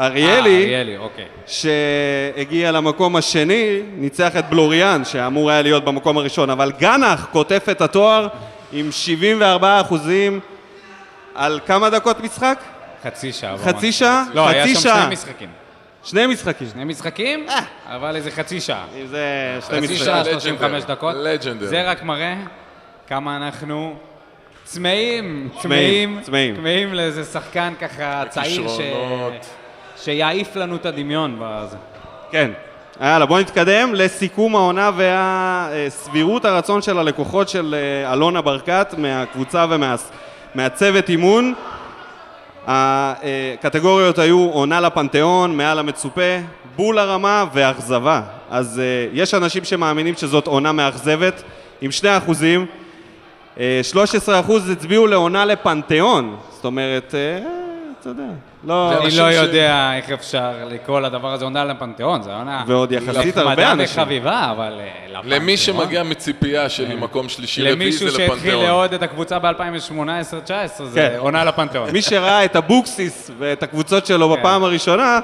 אה, 0.00 0.06
אריאלי, 0.06 0.64
אריאלי, 0.64 0.96
אוקיי. 0.96 1.24
שהגיע 1.46 2.72
למקום 2.72 3.16
השני, 3.16 3.80
ניצח 3.96 4.36
את 4.38 4.48
בלוריאן, 4.50 5.04
שאמור 5.04 5.50
היה 5.50 5.62
להיות 5.62 5.84
במקום 5.84 6.18
הראשון, 6.18 6.50
אבל 6.50 6.72
גנח 6.78 7.26
קוטף 7.32 7.66
את 7.70 7.80
התואר 7.80 8.28
עם 8.72 8.92
74 8.92 9.80
אחוזים 9.80 10.40
על 11.34 11.60
כמה 11.66 11.90
דקות 11.90 12.20
משחק? 12.20 12.58
חצי 13.04 13.32
שעה. 13.32 13.58
חצי. 13.58 13.92
שעה? 13.92 14.24
לא, 14.34 14.48
היה 14.48 14.64
חצי 14.64 14.74
שם 14.74 14.80
שעה. 14.80 15.02
שני 15.04 15.12
משחקים. 15.12 15.48
שני 16.04 16.26
משחקים. 16.26 16.68
שני 16.72 16.84
משחקים, 16.84 17.46
אבל 17.86 18.16
איזה 18.16 18.30
חצי 18.30 18.60
שעה. 18.60 18.84
אם 19.00 19.06
זה 19.06 19.24
שני 19.66 19.76
חצי 19.78 19.86
משחקים. 19.94 20.04
שעה, 20.04 20.18
לג'נדר, 20.22 20.38
35 20.40 20.84
דקות. 20.84 21.14
לג'נדר. 21.18 21.66
זה 21.66 21.90
רק 21.90 22.02
מראה 22.02 22.34
כמה 23.08 23.36
אנחנו 23.36 23.96
צמאים, 24.66 25.48
צמאים, 25.62 26.20
צמאים, 26.56 26.94
לאיזה 26.94 27.24
שחקן 27.24 27.72
ככה 27.80 28.22
צעיר 28.28 28.68
ש... 28.68 28.80
שיעיף 29.96 30.56
לנו 30.56 30.76
את 30.76 30.86
הדמיון 30.86 31.36
בזה. 31.40 31.76
כן. 32.30 32.50
יאללה, 33.00 33.26
בוא 33.26 33.40
נתקדם 33.40 33.94
לסיכום 33.94 34.56
העונה 34.56 34.90
וסבירות 34.96 36.44
הרצון 36.44 36.82
של 36.82 36.98
הלקוחות 36.98 37.48
של 37.48 37.74
אה, 37.78 38.12
אלונה 38.12 38.40
ברקת 38.40 38.94
מהקבוצה 38.98 39.66
ומהצוות 40.54 41.08
אימון. 41.08 41.54
הקטגוריות 42.66 44.18
היו 44.18 44.50
עונה 44.52 44.80
לפנתיאון, 44.80 45.56
מעל 45.56 45.78
המצופה, 45.78 46.36
בול 46.76 46.98
הרמה 46.98 47.44
ואכזבה. 47.52 48.22
אז 48.50 48.80
אה, 48.80 49.08
יש 49.12 49.34
אנשים 49.34 49.64
שמאמינים 49.64 50.14
שזאת 50.16 50.46
עונה 50.46 50.72
מאכזבת, 50.72 51.42
עם 51.80 51.90
2 51.90 52.16
אחוזים. 52.16 52.66
אה, 53.60 53.80
13 53.82 54.40
אחוז 54.40 54.70
הצביעו 54.70 55.06
לעונה 55.06 55.44
לפנתיאון. 55.44 56.36
זאת 56.50 56.64
אומרת, 56.64 57.14
אה, 57.14 57.38
אתה 58.00 58.08
יודע, 58.08 58.22
לא... 58.64 58.92
אני 58.92 59.04
לא 59.04 59.30
ש- 59.32 59.34
יודע 59.34 59.90
איך 59.96 60.10
אפשר 60.10 60.50
לקרוא 60.70 61.00
לדבר 61.00 61.32
הזה 61.32 61.44
עונה 61.44 61.64
לפנתיאון, 61.64 62.22
זו 62.22 62.30
עונה 62.32 62.64
ועוד 62.66 62.92
יחסית 62.92 63.36
הרבה 63.36 63.50
נחמדה 63.52 63.72
אנשים. 63.72 64.02
וחביבה, 64.02 64.48
אבל 64.50 64.72
אה, 64.80 64.88
לפנתיאון. 65.08 65.42
למי 65.42 65.56
שמגיע 65.56 66.02
מציפייה 66.02 66.68
של 66.68 66.96
מקום 66.96 67.28
שלישי 67.28 67.60
רביעי 67.62 67.74
למישהו 67.74 68.08
זה 68.10 68.16
שהתחיל 68.16 68.32
לפנתיאון. 68.34 68.64
לאהוד 68.64 68.92
את 68.94 69.02
הקבוצה 69.02 69.38
ב-2018-2019, 69.38 70.82
זה 70.84 71.08
כן. 71.12 71.18
עונה 71.18 71.44
לפנתיאון. 71.44 71.90
מי 71.90 72.02
שראה 72.02 72.44
את 72.44 72.56
אבוקסיס 72.56 73.30
ואת 73.38 73.62
הקבוצות 73.62 74.06
שלו 74.06 74.28
כן. 74.34 74.40
בפעם 74.40 74.64
הראשונה, 74.64 75.20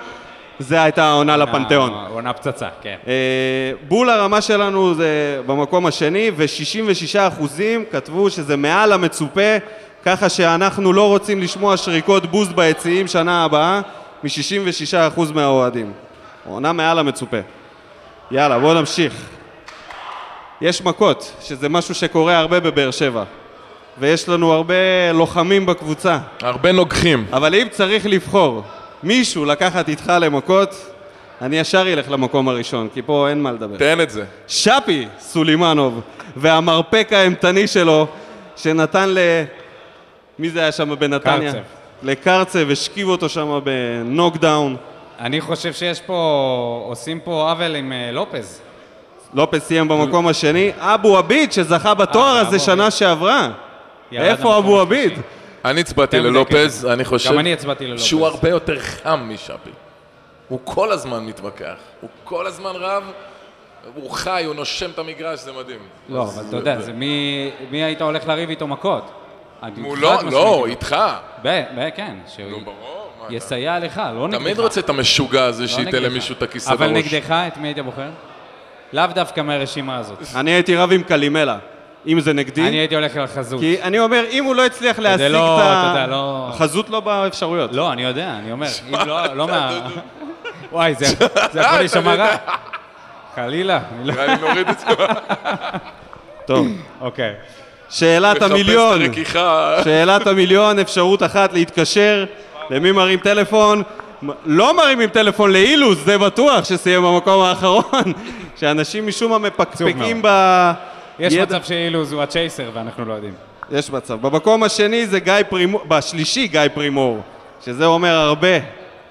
זה 0.63 0.83
הייתה 0.83 1.05
העונה 1.05 1.37
לפנתיאון. 1.37 1.93
עונה 2.09 2.33
פצצה, 2.33 2.69
כן. 2.83 2.97
אה, 3.07 3.73
בול 3.89 4.11
הרמה 4.11 4.41
שלנו 4.41 4.95
זה 4.95 5.41
במקום 5.47 5.87
השני, 5.87 6.31
ו-66 6.37 7.19
אחוזים 7.19 7.85
כתבו 7.91 8.31
שזה 8.31 8.57
מעל 8.57 8.93
המצופה, 8.93 9.57
ככה 10.05 10.29
שאנחנו 10.29 10.93
לא 10.93 11.09
רוצים 11.09 11.41
לשמוע 11.41 11.77
שריקות 11.77 12.27
בוז 12.27 12.53
ביציעים 12.53 13.07
שנה 13.07 13.45
הבאה, 13.45 13.81
מ-66 14.25 14.97
אחוז 15.09 15.33
מהאוהדים. 15.33 15.93
עונה 16.47 16.73
מעל 16.73 16.99
המצופה. 16.99 17.37
יאללה, 18.31 18.59
בואו 18.59 18.75
נמשיך. 18.75 19.29
יש 20.61 20.85
מכות, 20.85 21.33
שזה 21.41 21.69
משהו 21.69 21.95
שקורה 21.95 22.39
הרבה 22.39 22.61
בבאר 22.61 22.91
שבע. 22.91 23.25
ויש 23.99 24.29
לנו 24.29 24.53
הרבה 24.53 25.13
לוחמים 25.15 25.67
בקבוצה. 25.67 26.19
הרבה 26.43 26.73
נוגחים. 26.73 27.27
אבל 27.33 27.55
אם 27.55 27.67
צריך 27.71 28.07
לבחור 28.07 28.63
מישהו 29.03 29.45
לקחת 29.45 29.89
איתך 29.89 30.13
למכות, 30.21 30.93
אני 31.43 31.59
ישר 31.59 31.93
אלך 31.93 32.11
למקום 32.11 32.49
הראשון, 32.49 32.89
כי 32.95 33.03
פה 33.03 33.29
אין 33.29 33.43
מה 33.43 33.53
לדבר. 33.53 33.77
תן 33.77 34.01
את 34.01 34.11
זה. 34.11 34.25
שפי 34.49 35.07
סולימנוב 35.21 36.01
והמרפק 36.37 37.09
האימתני 37.13 37.67
שלו, 37.67 38.07
שנתן 38.57 39.09
ל... 39.09 39.19
מי 40.39 40.51
זה 40.51 40.61
היה 40.61 40.73
שם 40.73 40.99
בנתניה? 40.99 41.53
קרצב. 41.53 41.65
לקרצב, 42.03 42.71
השכיב 42.71 43.09
אותו 43.09 43.29
שם 43.29 43.61
בנוקדאון. 43.65 44.77
אני 45.21 45.41
חושב 45.41 45.73
שיש 45.73 46.01
פה, 46.01 46.85
עושים 46.87 47.21
פה 47.21 47.51
עוול 47.51 47.77
עם 47.77 47.93
אה, 47.93 48.13
לופז. 48.13 48.61
לופס 49.35 49.63
סיים 49.63 49.89
במקום 49.89 50.29
השני. 50.29 50.73
אבו 50.79 51.19
עביד, 51.19 51.53
שזכה 51.53 51.95
בתואר 51.95 52.37
אה, 52.37 52.41
הזה 52.41 52.59
שנה 52.59 52.91
שעברה. 52.91 53.49
ירד 54.13 54.25
איפה 54.25 54.43
למקום 54.43 54.59
אבו 54.59 54.83
השלישי. 54.83 55.05
עביד? 55.05 55.19
אני 55.65 55.81
הצבעתי 55.81 56.21
ללופז. 56.21 56.87
אני 56.87 57.05
חושב 57.05 57.31
גם 57.31 57.39
אני 57.39 57.53
הצבעתי 57.53 57.87
ללופז. 57.87 58.03
שהוא 58.05 58.27
הרבה 58.27 58.49
יותר 58.49 58.79
חם 58.81 59.31
משאפי. 59.35 59.71
הוא 60.49 60.61
כל 60.65 60.93
הזמן 60.93 61.25
מתווכח, 61.27 61.75
הוא 62.01 62.11
כל 62.25 62.47
הזמן 62.47 62.71
רב, 62.75 63.03
הוא 63.95 64.11
חי, 64.11 64.43
הוא 64.47 64.55
נושם 64.55 64.91
את 64.91 64.99
המגרש, 64.99 65.41
זה 65.41 65.53
מדהים. 65.53 65.79
לא, 66.09 66.23
אבל 66.23 66.43
אתה 66.49 66.57
יודע, 66.57 66.81
זה 66.81 66.93
מי 66.93 67.51
מי 67.71 67.83
היית 67.85 68.03
הולך 68.03 68.27
לריב 68.29 68.51
איתו 68.51 68.67
מכות? 68.67 69.11
מולו, 69.77 70.13
משמעית. 70.15 70.33
לא, 70.33 70.67
איתך. 70.67 70.97
ב- 71.43 71.63
ב- 71.77 71.89
כן, 71.97 72.17
שהוא 72.29 72.63
יסייע 73.31 73.79
לך, 73.79 74.03
לא 74.15 74.29
נגדך. 74.29 74.41
תמיד 74.43 74.59
רוצה 74.59 74.81
את 74.81 74.89
המשוגע 74.89 75.45
הזה 75.45 75.63
לא 75.63 75.69
שייתן. 75.69 76.03
למישהו 76.03 76.35
את 76.35 76.43
הכיסא 76.43 76.71
בראש. 76.71 76.81
אבל 76.81 76.91
נגדך, 76.91 77.31
את 77.31 77.57
מי 77.57 77.69
היית 77.69 77.79
בוחר? 77.79 78.11
לאו 78.93 79.07
דווקא 79.15 79.41
מהרשימה 79.41 79.97
הזאת. 79.99 80.19
אני 80.35 80.51
הייתי 80.51 80.77
רב 80.77 80.93
עם 80.93 81.03
קלימלה, 81.03 81.59
אם 82.07 82.21
זה 82.21 82.33
נגדי. 82.33 82.69
אני 82.69 82.77
הייתי 82.77 82.95
הולך 82.95 83.17
על 83.17 83.27
חזות. 83.27 83.61
כי 83.61 83.83
אני 83.83 83.99
אומר, 83.99 84.25
אם 84.31 84.45
הוא 84.45 84.55
לא 84.55 84.67
הצליח 84.67 84.99
להשיג 84.99 85.27
את 85.27 85.31
לא, 85.31 85.61
ה... 85.61 85.63
אתה 85.63 85.99
יודע, 85.99 86.07
לא- 86.07 86.49
החזות 86.55 86.91
לא 86.91 87.01
באפשרויות. 87.01 87.73
לא, 87.73 87.93
אני 87.93 88.03
יודע, 88.03 88.31
אני 88.39 88.53
אומר, 88.53 88.67
אם 88.89 88.95
לא, 89.07 89.35
לא 89.35 89.47
מה... 89.47 89.81
וואי, 90.73 90.95
זה 90.95 91.07
זה 91.53 91.61
יכול 91.61 91.79
להישמע 91.79 92.15
רע. 92.15 92.37
חלילה, 93.35 93.81
אני 93.95 94.07
לא... 94.07 94.15
נראה 94.15 94.27
לי 94.27 94.37
נוריד 94.41 94.69
את 94.69 94.79
זה. 94.79 94.87
טוב. 96.47 96.67
אוקיי. 97.01 97.35
שאלת 97.91 98.43
המיליון, 98.43 99.01
את. 99.05 99.11
שאלת 99.85 100.27
המיליון, 100.27 100.79
אפשרות 100.79 101.23
אחת 101.23 101.53
להתקשר, 101.53 102.25
למי 102.71 102.93
מרים 102.93 103.19
טלפון? 103.19 103.83
לא 104.47 104.77
מרימים 104.77 105.09
טלפון 105.09 105.53
לאילוז, 105.53 105.99
זה 106.05 106.19
בטוח 106.19 106.65
שסיים 106.65 107.03
במקום 107.03 107.43
האחרון, 107.43 108.13
שאנשים 108.61 109.07
משום 109.07 109.31
מה 109.31 109.39
מפקפקים 109.39 110.23
ב... 110.23 110.29
יש 111.19 111.33
ידע- 111.33 111.43
מצב 111.43 111.63
שאילוז 111.65 112.13
הוא 112.13 112.23
הצ'ייסר 112.23 112.71
ואנחנו 112.75 113.05
לא 113.05 113.13
יודעים. 113.15 113.35
יש 113.73 113.91
מצב. 113.91 114.19
במקום 114.23 114.63
השני 114.63 115.07
זה 115.07 115.21
גיא 115.21 115.33
פרימור, 115.49 115.85
בשלישי 115.89 116.47
גיא 116.49 116.61
פרימור, 116.75 117.19
שזה 117.65 117.87
אומר 117.87 118.15
הרבה 118.17 118.49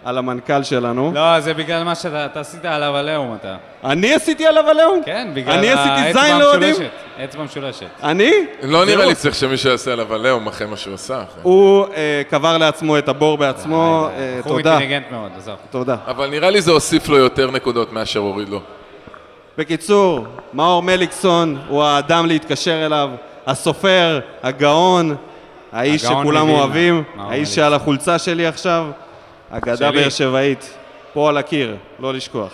על 0.05 0.17
המנכ"ל 0.17 0.63
שלנו. 0.63 1.12
לא, 1.15 1.39
זה 1.39 1.53
בגלל 1.53 1.84
מה 1.84 1.96
שאתה 1.96 2.25
אתה 2.25 2.39
עשית 2.39 2.65
עליו 2.65 2.96
עליהום 2.96 3.36
אתה. 3.39 3.55
אני 3.84 4.13
עשיתי 4.13 4.46
עליו 4.48 4.67
עליהום? 4.70 5.01
כן, 5.05 5.27
בגלל 5.34 5.53
אני 5.58 5.70
עשיתי 5.70 6.13
זין 6.13 6.38
לאוהדים? 6.39 6.70
המשולשת. 6.70 6.91
אצבע 7.24 7.43
משולשת. 7.43 7.86
אני? 8.03 8.31
לא 8.63 8.86
נראה. 8.86 9.05
לי 9.05 9.15
צריך 9.15 9.36
שמישהו 9.36 9.70
יעשה 9.70 9.93
עליו 9.93 10.13
עליהום 10.13 10.48
אחרי 10.48 10.67
מה 10.67 10.77
שהוא 10.77 10.93
עשה. 10.93 11.24
הוא 11.41 11.86
אה, 11.96 12.22
קבר 12.29 12.58
לעצמו 12.58 12.98
את 12.98 13.10
הבור 13.10 13.38
בעצמו, 13.38 14.08
אה, 14.17 14.36
בחור 14.39 14.58
תודה. 14.58 14.72
אינטליגנט 14.72 15.05
מאוד, 15.12 15.31
עזוב. 15.38 15.55
תודה. 15.72 15.96
אבל 16.08 16.29
נראה 16.29 16.50
לי 16.50 16.62
זה 16.62 16.72
הוסיף 16.72 17.10
לו 17.10 17.17
יותר 17.17 17.51
נקודות 17.51 17.93
מאשר 17.93 18.20
הוריד 18.20 18.50
לו. 18.50 18.62
בקיצור, 19.58 20.25
מאור 20.53 20.84
מליקסון 20.84 21.58
הוא 21.67 21.84
האדם 21.84 22.25
להתקשר 22.25 22.86
אליו, 22.86 23.10
הסופר, 23.48 24.20
הגאון, 24.43 25.15
האיש 25.72 26.05
הגאון 26.05 26.24
שכולם 26.24 26.48
מווילנה, 26.48 26.60
אוהבים, 26.60 27.03
האיש. 27.17 27.55
שעל 27.55 27.74
החולצה 27.74 28.20
שלי 28.20 28.46
עכשיו, 28.48 28.86
אגדה. 29.50 29.91
באר 29.91 30.10
שבעית, 30.10 30.74
פה 31.13 31.29
על 31.29 31.38
הקיר, 31.38 31.75
לא 32.00 32.13
לשכוח. 32.13 32.51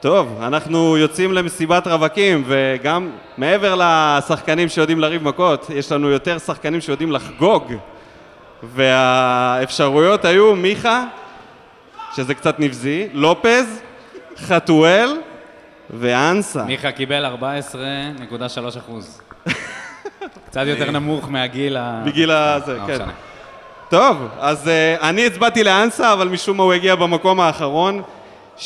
טוב, 0.00 0.38
אנחנו 0.42 0.96
יוצאים 0.96 1.32
למסיבת 1.32 1.86
רווקים, 1.86 2.44
וגם 2.46 3.10
מעבר 3.38 3.74
לשחקנים 3.78 4.68
שיודעים 4.68 5.00
לריב 5.00 5.24
מכות, 5.24 5.70
יש 5.74 5.92
לנו 5.92 6.10
יותר 6.10 6.38
שחקנים 6.38 6.80
שיודעים 6.80 7.12
לחגוג. 7.12 7.72
והאפשרויות 8.62 10.24
היו 10.24 10.56
מיכה, 10.56 11.04
שזה 12.16 12.34
קצת 12.34 12.60
נבזי, 12.60 13.08
לופז, 13.12 13.80
חתואל 14.36 15.16
ואנסה. 15.94 16.64
מיכה 16.64 16.92
קיבל 16.92 17.26
14.3 17.26 18.78
אחוז. 18.78 19.20
קצת 20.46 20.62
יותר 20.66 20.90
נמוך 20.90 21.28
מהגיל 21.28 21.76
ה... 21.76 22.02
בגיל 22.06 22.30
הזה, 22.30 22.74
לא 22.74 22.86
כן. 22.86 22.94
משנה. 22.94 23.12
טוב, 23.88 24.28
אז 24.40 24.66
uh, 24.66 25.02
אני 25.02 25.26
הצבעתי 25.26 25.64
לאנסה, 25.64 26.12
אבל 26.12 26.28
משום 26.28 26.56
מה 26.56 26.62
הוא 26.62 26.72
הגיע 26.72 26.94
במקום 26.94 27.40
האחרון. 27.40 28.02
67% 28.58 28.62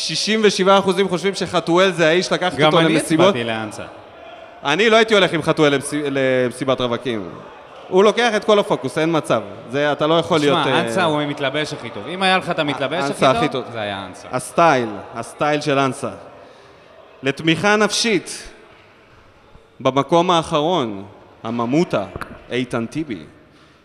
חושבים 1.09 1.35
שחתואל 1.35 1.91
זה 1.91 2.09
האיש 2.09 2.33
לקחת 2.33 2.57
גם 2.57 2.67
אותו 2.67 2.81
אני 2.81 2.95
למסיבות. 2.95 3.27
הצבעתי 3.27 3.45
לאנסה. 3.45 3.83
אני 4.65 4.91
לא 4.91 4.97
הייתי 4.97 5.15
הולך 5.15 5.33
עם 5.33 5.43
חתואל 5.43 5.75
למס... 5.75 5.95
למסיבת 6.11 6.81
רווקים. 6.81 7.29
הוא 7.89 8.05
לוקח 8.05 8.31
את 8.37 8.45
כל 8.45 8.59
הפוקוס, 8.59 8.99
אין 8.99 9.17
מצב. 9.17 9.43
זה, 9.71 9.93
אתה 9.93 10.07
לא 10.07 10.19
יכול 10.19 10.41
להיות... 10.41 10.59
תשמע, 10.59 10.73
אה, 10.75 10.81
אנסה 10.81 11.05
הוא 11.05 11.21
המתלבש 11.21 11.73
הכי 11.73 11.91
טוב. 11.91 12.07
אם 12.09 12.23
היה 12.23 12.39
לך 12.39 12.51
את 12.51 12.59
המתלבש 12.59 13.23
הכי. 13.23 13.49
טוב, 13.49 13.65
זה 13.73 13.81
היה 13.81 14.07
אנסה. 14.07 14.29
הסטייל, 14.33 14.89
הסטייל 15.15 15.61
של 15.61 15.79
אנסה. 15.79 16.11
לתמיכה 17.25 17.77
נפשית, 17.77 18.49
במקום 19.81 20.31
האחרון, 20.31 21.05
הממותה, 21.43 22.05
איתן 22.51 22.87
טיבי, 22.87 23.23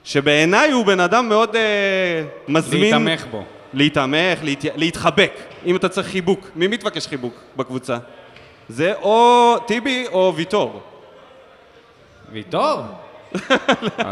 שבעיניי 0.03 0.71
הוא 0.71 0.85
בן 0.85 0.99
אדם 0.99 1.29
מאוד 1.29 1.55
אה, 1.55 2.23
מזמין... 2.47 2.81
להתמך 2.81 3.25
בו. 3.31 3.43
להתעמך, 3.73 4.39
להת... 4.43 4.65
להתחבק. 4.75 5.31
אם 5.65 5.75
אתה 5.75 5.89
צריך 5.89 6.07
חיבוק, 6.07 6.49
מי 6.55 6.67
מתבקש 6.67 7.07
חיבוק 7.07 7.33
בקבוצה? 7.57 7.97
זה 8.69 8.93
או 8.93 9.55
טיבי 9.67 10.05
או 10.11 10.33
ויטור. 10.35 10.81
ויטור? 12.31 12.81
לא. 13.81 14.05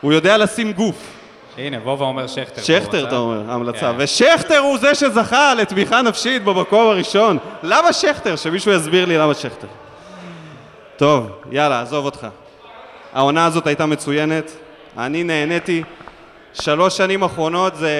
הוא 0.00 0.12
יודע 0.12 0.38
לשים 0.38 0.72
גוף. 0.72 1.15
הנה, 1.58 1.78
וובה 1.84 2.04
אומר 2.04 2.26
שכטר. 2.26 2.62
שכטר, 2.62 3.08
אתה 3.08 3.16
אומר, 3.16 3.50
המלצה. 3.50 3.80
כן. 3.80 3.94
ושכטר 3.98 4.58
הוא 4.58 4.78
זה 4.78 4.94
שזכה 4.94 5.54
לתמיכה 5.54 6.02
נפשית 6.02 6.44
במקום 6.44 6.88
הראשון. 6.88 7.38
למה 7.62 7.92
שכטר? 7.92 8.36
שמישהו 8.36 8.72
יסביר 8.72 9.04
לי 9.04 9.18
למה 9.18 9.34
שכטר. 9.34 9.66
טוב, 10.96 11.30
יאללה, 11.50 11.80
עזוב 11.80 12.04
אותך. 12.04 12.26
העונה 13.12 13.46
הזאת 13.46 13.66
הייתה 13.66 13.86
מצוינת, 13.86 14.52
אני 14.98 15.24
נהניתי. 15.24 15.82
שלוש 16.54 16.96
שנים 16.96 17.22
אחרונות 17.22 17.76
זה 17.76 17.90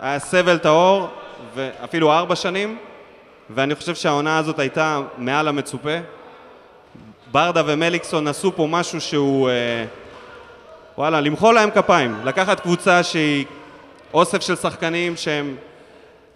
היה 0.00 0.18
סבל 0.18 0.58
טהור, 0.58 1.08
ואפילו 1.54 2.12
ארבע 2.12 2.36
שנים, 2.36 2.78
ואני 3.50 3.74
חושב 3.74 3.94
שהעונה 3.94 4.38
הזאת 4.38 4.58
הייתה 4.58 5.00
מעל 5.18 5.48
המצופה. 5.48 5.96
ברדה 7.32 7.62
ומליקסון 7.66 8.28
עשו 8.28 8.52
פה 8.56 8.66
משהו 8.70 9.00
שהוא... 9.00 9.48
אה, 9.48 9.84
וואלה, 10.98 11.20
למחוא 11.20 11.52
להם 11.52 11.70
כפיים. 11.70 12.16
לקחת 12.24 12.60
קבוצה 12.60 13.02
שהיא 13.02 13.44
אוסף 14.14 14.42
של 14.42 14.56
שחקנים 14.56 15.16
שהם 15.16 15.56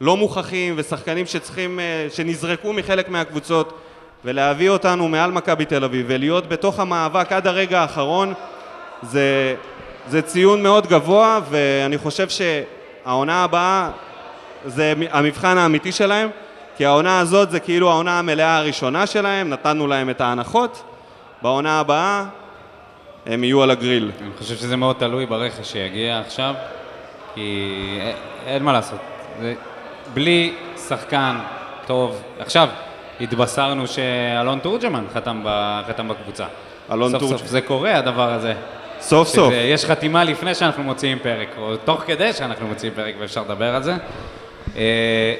לא 0.00 0.16
מוכחים 0.16 0.74
ושחקנים 0.76 1.26
שצריכים, 1.26 1.80
אה, 1.80 2.06
שנזרקו 2.10 2.72
מחלק 2.72 3.08
מהקבוצות 3.08 3.78
ולהביא 4.24 4.70
אותנו 4.70 5.08
מעל 5.08 5.30
מכבי 5.30 5.64
תל 5.64 5.84
אביב 5.84 6.06
ולהיות 6.08 6.48
בתוך 6.48 6.80
המאבק 6.80 7.32
עד 7.32 7.46
הרגע 7.46 7.80
האחרון 7.80 8.34
זה, 9.02 9.54
זה 10.08 10.22
ציון 10.22 10.62
מאוד 10.62 10.86
גבוה 10.86 11.40
ואני 11.50 11.98
חושב 11.98 12.26
שהעונה 12.28 13.44
הבאה 13.44 13.90
זה 14.64 14.94
המבחן 15.10 15.58
האמיתי 15.58 15.92
שלהם 15.92 16.30
כי 16.76 16.84
העונה 16.86 17.20
הזאת 17.20 17.50
זה 17.50 17.60
כאילו 17.60 17.90
העונה 17.90 18.18
המלאה 18.18 18.56
הראשונה 18.56 19.06
שלהם, 19.06 19.48
נתנו 19.48 19.86
להם 19.86 20.10
את 20.10 20.20
ההנחות 20.20 20.82
בעונה 21.42 21.80
הבאה 21.80 22.24
הם 23.28 23.44
יהיו 23.44 23.62
על 23.62 23.70
הגריל. 23.70 24.10
אני 24.22 24.30
חושב 24.38 24.56
שזה 24.56 24.76
מאוד 24.76 24.96
תלוי 24.98 25.26
ברכש 25.26 25.72
שיגיע 25.72 26.18
עכשיו, 26.20 26.54
כי 27.34 27.68
אין 28.46 28.62
מה 28.62 28.72
לעשות. 28.72 28.98
זה... 29.40 29.54
בלי 30.14 30.54
שחקן 30.88 31.36
טוב, 31.86 32.22
עכשיו 32.38 32.68
התבשרנו 33.20 33.86
שאלון 33.86 34.58
תורג'מן 34.58 35.04
חתם, 35.14 35.40
ב... 35.44 35.80
חתם 35.88 36.08
בקבוצה. 36.08 36.44
אלון 36.92 37.10
סוף 37.10 37.20
תורג'מן. 37.20 37.38
סוף 37.38 37.46
זה 37.46 37.60
קורה 37.60 37.96
הדבר 37.98 38.32
הזה. 38.32 38.54
סוף 39.00 39.28
סוף. 39.28 39.52
יש 39.54 39.84
חתימה 39.84 40.24
לפני 40.24 40.54
שאנחנו 40.54 40.82
מוציאים 40.82 41.18
פרק, 41.18 41.48
או 41.58 41.76
תוך 41.76 42.00
כדי 42.06 42.32
שאנחנו 42.32 42.66
מוציאים 42.66 42.94
פרק 42.94 43.14
ואפשר 43.18 43.42
לדבר 43.42 43.74
על 43.74 43.82
זה. 43.82 43.94
אה, 44.76 45.34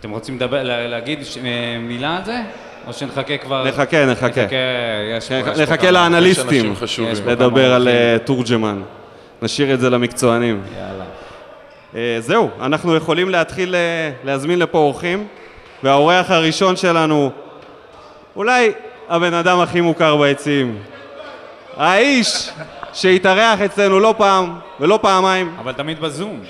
אתם 0.00 0.10
רוצים 0.10 0.36
לדבר, 0.36 0.62
לה- 0.62 0.86
להגיד 0.86 1.24
ש... 1.24 1.38
אה, 1.38 1.42
מילה 1.80 2.16
על 2.16 2.24
זה? 2.24 2.40
או 2.86 2.92
שנחכה 2.92 3.36
כבר... 3.38 3.64
נחכה, 3.68 4.06
נחכה. 4.06 4.26
נחכה, 4.26 4.40
יש 5.16 5.28
פה- 5.28 5.34
יש 5.34 5.44
פה 5.44 5.50
נחכה 5.62 5.76
כמה- 5.76 5.86
יש 5.88 5.92
לאנליסטים 5.94 6.46
אנשים 6.48 6.76
חשובים. 6.76 7.12
יש 7.12 7.20
פה 7.20 7.30
לדבר 7.30 7.64
כמה 7.66 7.76
על. 7.76 7.88
אה, 7.88 8.16
תורג'מן. 8.24 8.82
נשאיר 9.42 9.74
את 9.74 9.80
זה 9.80 9.90
למקצוענים. 9.90 10.62
יאללה. 10.76 11.04
אה, 11.96 12.16
זהו, 12.20 12.50
אנחנו 12.60 12.96
יכולים 12.96 13.30
להתחיל 13.30 13.74
אה, 13.74 13.80
להזמין 14.24 14.58
לפה 14.58 14.78
אורחים, 14.78 15.26
והאורח 15.82 16.30
הראשון 16.30 16.76
שלנו, 16.76 17.30
אולי 18.36 18.72
הבן 19.08 19.34
אדם 19.34 19.60
הכי 19.60 19.80
מוכר 19.80 20.16
ביציעים. 20.16 20.78
האיש 21.76 22.50
שהתארח 22.92 23.60
אצלנו 23.60 24.00
לא 24.00 24.14
פעם 24.18 24.54
ולא 24.80 24.98
פעמיים. 25.02 25.54
אבל 25.58 25.72
תמיד 25.72 26.00
בזום. 26.00 26.40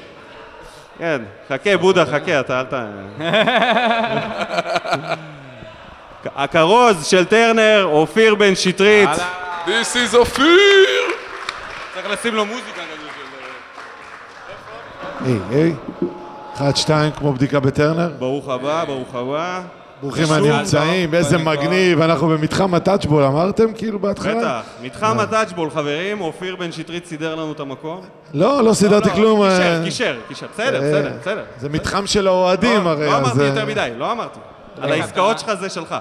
כן, 0.98 1.22
חכה, 1.48 1.76
בודה, 1.76 2.04
חכה, 2.06 2.40
אתה 2.40 2.60
אל 2.60 2.64
ת... 2.64 2.74
הכרוז 6.36 7.06
של 7.06 7.24
טרנר, 7.24 7.88
אופיר 7.92 8.34
בן 8.34 8.54
שטרית. 8.54 9.08
This 9.66 9.94
is 10.12 10.16
אופיר! 10.16 10.46
צריך 11.94 12.10
לשים 12.10 12.34
לו 12.34 12.44
מוזיקה 12.44 12.66
כזו 12.80 13.08
של... 13.16 13.22
היי, 15.24 15.38
היי. 15.50 15.74
אחד, 16.56 16.76
שתיים, 16.76 17.12
כמו 17.12 17.32
בדיקה 17.32 17.60
בטרנר. 17.60 18.08
ברוך 18.18 18.48
הבא, 18.48 18.84
ברוך 18.84 19.14
הבא. 19.14 19.60
ברוכים 20.00 20.24
הנמצאים, 20.32 21.14
איזה. 21.14 21.38
מגניב, 21.38 22.00
אנחנו 22.00 22.28
במתחם 22.28 22.74
הטאצ'בול, 22.74 23.22
אמרתם 23.22 23.72
כאילו 23.72 23.98
בהתחלה? 23.98 24.40
בטח, 24.40 24.60
מתחם 24.82 25.18
הטאצ'בול, 25.20 25.70
חברים, 25.70 26.20
אופיר 26.20 26.56
בן 26.56 26.72
שטרית 26.72 27.06
סידר 27.06 27.34
לנו 27.34 27.52
את 27.52 27.60
המקום. 27.60 28.00
לא, 28.34 28.64
לא 28.64 28.74
סידרתי 28.74 29.08
לא, 29.08 29.14
כלום. 29.14 29.40
קישר, 29.48 29.62
אה, 29.62 29.84
קישר, 29.84 30.16
קישר, 30.28 30.46
בסדר, 30.54 30.82
אה, 30.82 30.88
בסדר, 30.90 31.12
בסדר. 31.20 31.42
זה 31.58 31.68
מתחם 31.68 32.06
של 32.06 32.26
האוהדים 32.26 32.84
לא- 32.84 32.90
הרי. 32.90 33.06
לא 33.06 33.16
אמרתי 33.16 33.40
אה, 33.40 33.46
יותר 33.46 33.66
מדי, 33.66 33.90
לא 33.96 34.12
אמרתי. 34.12 34.38
על 34.80 34.92
העסקאות 34.92 35.38
שלך 35.38 35.54
זה 35.54 35.68
שלך. 35.70 35.94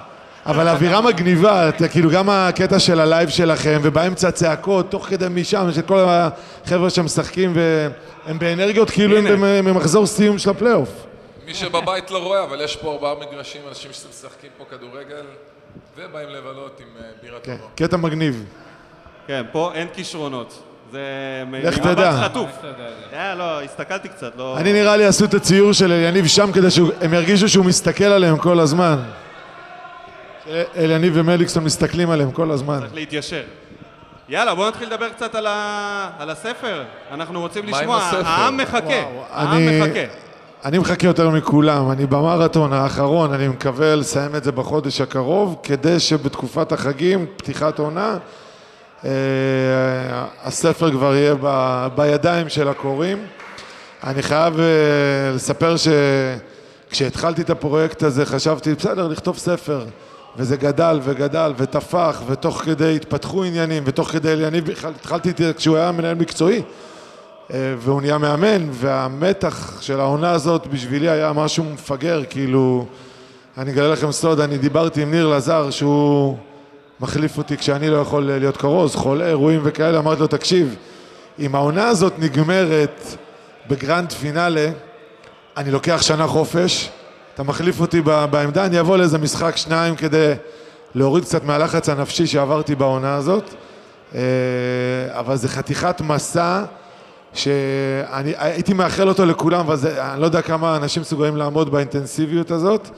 אבל 0.46 0.68
אווירה 0.68 1.00
מגניבה, 1.00 1.68
אתה, 1.68 1.88
כאילו 1.88 2.10
גם 2.10 2.30
הקטע 2.30 2.78
של 2.78 3.00
ה 3.00 3.06
live 3.06 3.28
שלכם, 3.28 3.78
ובאמצע 3.82 4.30
צעקות, 4.30 4.90
תוך 4.90 5.06
כדי 5.06 5.26
משם, 5.30 5.68
של 5.74 5.82
כל 5.82 6.04
החבר'ה 6.08 6.90
שמשחקים, 6.90 7.52
והם 7.54 8.38
באנרגיות 8.38 8.90
כאילו 8.90 9.16
הם 9.18 9.26
הנה. 9.26 9.36
במ- 9.36 9.68
במחזור 9.68 10.06
סיום 10.06 10.38
של 10.38 10.50
הפלייאוף. 10.50 10.88
מי 11.46 11.54
שבבית 11.54 12.10
לא 12.10 12.18
רואה, 12.18 12.44
אבל 12.44 12.60
יש 12.60 12.76
פה 12.76 12.92
ארבעה 12.92 13.14
מגרשים, 13.20 13.60
אנשים 13.68 13.90
שמשחקים 13.92 14.50
פה 14.58 14.64
כדורגל, 14.70 15.24
ובאים 15.98 16.28
לבלות 16.28 16.80
עם 16.80 16.86
אה, 17.00 17.10
בירה 17.22 17.38
כן, 17.42 17.56
טובה. 17.56 17.68
קטע 17.88 17.96
מגניב. 17.96 18.44
כן, 19.26 19.42
פה 19.52 19.70
אין 19.74 19.88
כישרונות. 19.94 20.62
זה... 20.92 21.00
לך 21.62 21.78
תדע. 21.78 22.20
חטוף. 22.24 22.50
אה, 23.12 23.34
לא, 23.34 23.62
הסתכלתי 23.62 24.08
קצת, 24.08 24.32
לא... 24.36 24.56
אני 24.58 24.72
נראה 24.72 24.96
לי 24.96 25.04
עשו 25.04 25.24
את 25.24 25.34
הציור 25.34 25.72
של 25.72 25.92
אליניב 25.92 26.26
שם 26.26 26.52
כדי 26.52 26.70
שהם 26.70 27.14
ירגישו 27.14 27.48
שהוא 27.48 27.64
מסתכל 27.64 28.04
עליהם 28.04 28.38
כל 28.38 28.60
הזמן. 28.60 28.96
אליניב 30.76 31.12
ומליקסון 31.16 31.64
מסתכלים 31.64 32.10
עליהם 32.10 32.30
כל 32.30 32.50
הזמן. 32.50 32.78
צריך 32.80 32.94
להתיישר. 32.94 33.42
יאללה, 34.28 34.54
בואו 34.54 34.68
נתחיל 34.68 34.88
לדבר 34.88 35.08
קצת 35.08 35.34
על, 35.34 35.46
ה... 35.46 36.10
על 36.18 36.30
הספר. 36.30 36.82
אנחנו 37.12 37.40
רוצים 37.40 37.66
לשמוע? 37.66 37.96
העם 38.24 38.56
מחכה. 38.56 38.78
וואו, 38.86 39.24
העם 39.30 39.56
אני- 39.56 39.80
מחכה. 39.80 40.04
אני 40.64 40.78
מחכה 40.78 41.06
יותר 41.06 41.30
מכולם, 41.30 41.90
אני 41.90 42.06
במרתון 42.06 42.72
האחרון, 42.72 43.32
אני 43.32 43.48
מקווה 43.48 43.94
לסיים 43.96 44.36
את 44.36 44.44
זה 44.44 44.52
בחודש 44.52 45.00
הקרוב, 45.00 45.56
כדי 45.62 46.00
שבתקופת 46.00 46.72
החגים, 46.72 47.26
פתיחת 47.36 47.78
עונה, 47.78 48.18
אה, 49.04 49.10
הספר 50.44 50.90
כבר 50.90 51.14
יהיה 51.14 51.34
ב, 51.42 51.86
בידיים 51.94 52.48
של 52.48 52.68
הקוראים. 52.68 53.26
אני 54.04 54.22
חייב 54.22 54.60
אה, 54.60 54.64
לספר 55.34 55.74
שכשהתחלתי 56.88 57.42
את 57.42 57.50
הפרויקט 57.50 58.02
הזה 58.02 58.26
חשבתי, 58.26 58.74
בסדר, 58.74 59.08
לכתוב 59.08 59.38
ספר. 59.38 59.84
וזה 60.36 60.56
גדל 60.56 61.00
וגדל 61.02 61.52
ותפח, 61.56 62.22
ותוך 62.26 62.62
כדי 62.62 62.96
התפתחו 62.96 63.44
עניינים, 63.44 63.82
ותוך 63.86 64.08
כדי, 64.08 64.46
אני 64.46 64.60
התחלתי 64.84 65.32
כשהוא 65.56 65.76
היה 65.76 65.92
מנהל 65.92 66.14
מקצועי. 66.14 66.62
אה, 67.52 67.74
והוא 67.78 68.00
נהיה 68.00 68.18
מאמן, 68.18 68.68
והמתח 68.70 69.80
של 69.80 70.00
העונה 70.00 70.30
הזאת 70.30 70.66
בשבילי 70.66 71.08
היה 71.08 71.32
משהו 71.32 71.64
מפגר, 71.64 72.22
כאילו, 72.30 72.86
אני 73.58 73.70
אגלה 73.70 73.88
לכם 73.88 74.12
סוד, 74.12 74.40
אני 74.40 74.58
דיברתי 74.58 75.02
עם 75.02 75.10
ניר 75.10 75.28
לזר 75.28 75.70
שהוא 75.70 76.36
מחליף 77.00 77.38
אותי 77.38 77.56
כשאני 77.56 77.90
לא 77.90 77.96
יכול 77.96 78.24
להיות 78.24 78.56
כרוז, 78.56 78.94
חולה, 78.94 79.26
אירועים 79.26 79.60
וכאלה, 79.64 79.98
אמרתי 79.98 80.20
לו, 80.20 80.26
תקשיב, 80.26 80.76
אם 81.38 81.54
העונה 81.54 81.88
הזאת 81.88 82.12
נגמרת 82.18 83.16
בגרנד 83.68 84.12
פינאלה, 84.12 84.70
אני 85.56 85.70
לוקח 85.70 86.02
שנה 86.02 86.26
חופש, 86.26 86.90
אתה 87.36 87.44
מחליף 87.44 87.80
אותי 87.80 88.00
בעמדה, 88.00 88.66
אני 88.66 88.80
אבוא 88.80 88.96
לאיזה 88.96 89.18
משחק 89.18 89.56
שניים 89.56 89.96
כדי 89.96 90.32
להוריד 90.94 91.24
קצת 91.24 91.44
מהלחץ 91.44 91.88
הנפשי 91.88 92.26
שעברתי 92.26 92.74
בעונה 92.74 93.14
הזאת, 93.14 93.54
אה, 94.14 94.20
אבל 95.10 95.36
זה 95.36 95.48
חתיכת 95.48 96.00
מסע 96.00 96.62
שאני 97.34 98.32
הייתי 98.38 98.72
מאחל 98.72 99.08
אותו 99.08 99.26
לכולם, 99.26 99.60
אבל 99.60 99.76
זה, 99.76 100.12
אני 100.12 100.20
לא 100.20 100.26
יודע 100.26 100.42
כמה 100.42 100.76
אנשים 100.76 101.02
מסוגלים 101.02 101.36
לעמוד 101.36 101.72
באינטנסיביות 101.72 102.50
הזאת. 102.50 102.88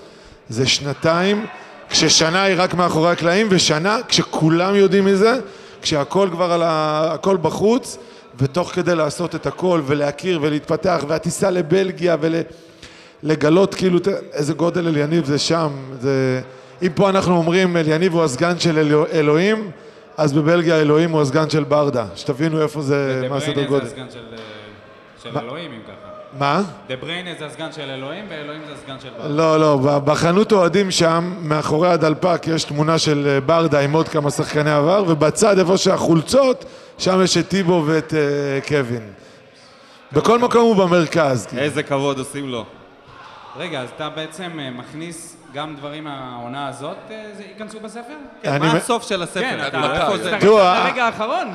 זה 0.48 0.66
שנתיים, 0.66 1.46
כששנה 1.90 2.42
היא 2.42 2.54
רק 2.58 2.74
מאחורי 2.74 3.10
הקלעים, 3.10 3.46
ושנה 3.50 3.98
כשכולם 4.08 4.74
יודעים 4.74 5.04
מזה, 5.04 5.40
כשהכל 5.82 6.28
כבר 6.32 6.52
על 6.52 6.62
ה... 6.62 7.10
הכל 7.14 7.36
בחוץ, 7.36 7.98
ותוך 8.38 8.70
כדי 8.74 8.94
לעשות 8.94 9.34
את 9.34 9.46
הכל 9.46 9.82
ולהכיר 9.86 10.38
ולהתפתח, 10.42 11.04
והטיסה 11.08 11.50
לבלגיה 11.50 12.16
ולגלות 13.24 13.74
כאילו 13.74 13.98
איזה 14.32 14.54
גודל 14.54 14.88
אליניב 14.88 15.24
זה 15.24 15.38
שם. 15.38 15.68
זה... 16.00 16.40
אם 16.82 16.88
פה 16.94 17.10
אנחנו 17.10 17.36
אומרים 17.36 17.76
אליניב 17.76 18.12
הוא 18.14 18.24
הסגן 18.24 18.58
של 18.58 18.78
אלוה- 18.78 19.06
אלוהים, 19.12 19.70
אז 20.16 20.32
בבלגיה 20.32 20.80
אלוהים 20.80 21.10
הוא 21.10 21.20
הסגן 21.22 21.50
של 21.50 21.64
ברדה. 21.64 22.06
שתבינו 22.16 22.62
איפה 22.62 22.82
זה, 22.82 23.26
מה 23.30 23.36
הסדר 23.36 23.64
גודל. 23.64 23.84
זה 23.84 23.90
הסגן 23.90 24.06
של, 24.12 24.18
אה, 24.32 24.38
של 25.22 25.38
אלוהים, 25.38 25.70
אם 25.72 25.78
ככה. 25.86 26.08
מה? 26.38 26.62
דה 26.88 26.96
בריינה 26.96 27.30
זה 27.38 27.46
הסגן 27.46 27.72
של 27.72 27.90
אלוהים, 27.90 28.24
ואלוהים 28.30 28.60
זה 28.66 28.72
הסגן 28.72 28.96
של 29.02 29.08
ברדה. 29.18 29.28
לא, 29.34 29.60
לא, 29.60 29.76
בחנות 30.04 30.52
אוהדים 30.52 30.90
שם, 30.90 31.34
מאחורי 31.42 31.88
הדלפק, 31.88 32.42
יש 32.46 32.64
תמונה 32.64 32.98
של 32.98 33.26
אה, 33.28 33.40
ברדה 33.40 33.80
עם 33.80 33.92
עוד 33.92 34.08
כמה 34.08 34.30
שחקני 34.30 34.70
עבר, 34.70 35.04
ובצד 35.08 35.58
איפה 35.58 35.76
שהחולצות, 35.76 36.64
שם 36.98 37.20
יש 37.24 37.36
את 37.36 37.48
טיבו 37.48 37.82
ואת 37.86 38.14
אה, 38.14 38.18
קווין. 38.68 39.02
בכל 40.12 40.38
מקום 40.38 40.62
הוא 40.62 40.76
במרכז. 40.76 41.46
כאילו. 41.46 41.62
איזה 41.62 41.82
כבוד 41.82 42.18
עושים 42.18 42.48
לו. 42.48 42.64
רגע, 43.58 43.80
אז 43.80 43.88
אתה 43.96 44.08
בעצם 44.08 44.50
אה, 44.60 44.70
מכניס 44.70 45.36
גם 45.54 45.74
דברים 45.76 46.04
מהעונה 46.04 46.68
הזאת, 46.68 46.96
אה, 47.10 47.24
זה 47.36 47.42
ייכנסו 47.42 47.80
בספר? 47.80 48.12
כן, 48.42 48.58
מה 48.62 48.72
הסוף 48.72 49.08
של 49.08 49.22
הספר? 49.22 49.40
כן, 49.40 49.58
אתה 49.66 50.02
איפה? 50.12 50.18
זה? 50.22 50.36
תראו, 50.40 50.60
הרגע 50.60 51.04
האחרון. 51.04 51.48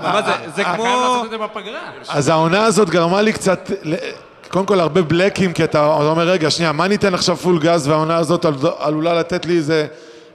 זה, 0.56 0.64
כמו- 0.64 0.84
חייב 0.84 1.00
לעשות 1.00 1.26
את 1.26 1.30
זה 1.30 1.38
בפגרה. 1.38 1.80
אז 2.10 2.28
העונה 2.30 2.66
הזאת 2.66 2.90
גרמה 2.90 3.22
לי 3.22 3.34
קצת, 3.34 3.72
קודם 4.50 4.66
כל 4.66 4.80
הרבה 4.80 5.02
בלקים, 5.02 5.54
כי 5.54 5.64
אתה 5.64 5.86
אומר, 5.86 6.24
רגע, 6.30 6.50
שנייה, 6.50 6.72
מה 6.72 6.88
ניתן 6.88 7.14
עכשיו 7.14 7.36
פול 7.38 7.60
גז, 7.60 7.88
והעונה 7.88 8.18
הזאת 8.18 8.46
על- 8.46 8.54
עלולה 8.80 9.14
לתת 9.14 9.46
לי 9.46 9.58
איזה 9.58 9.88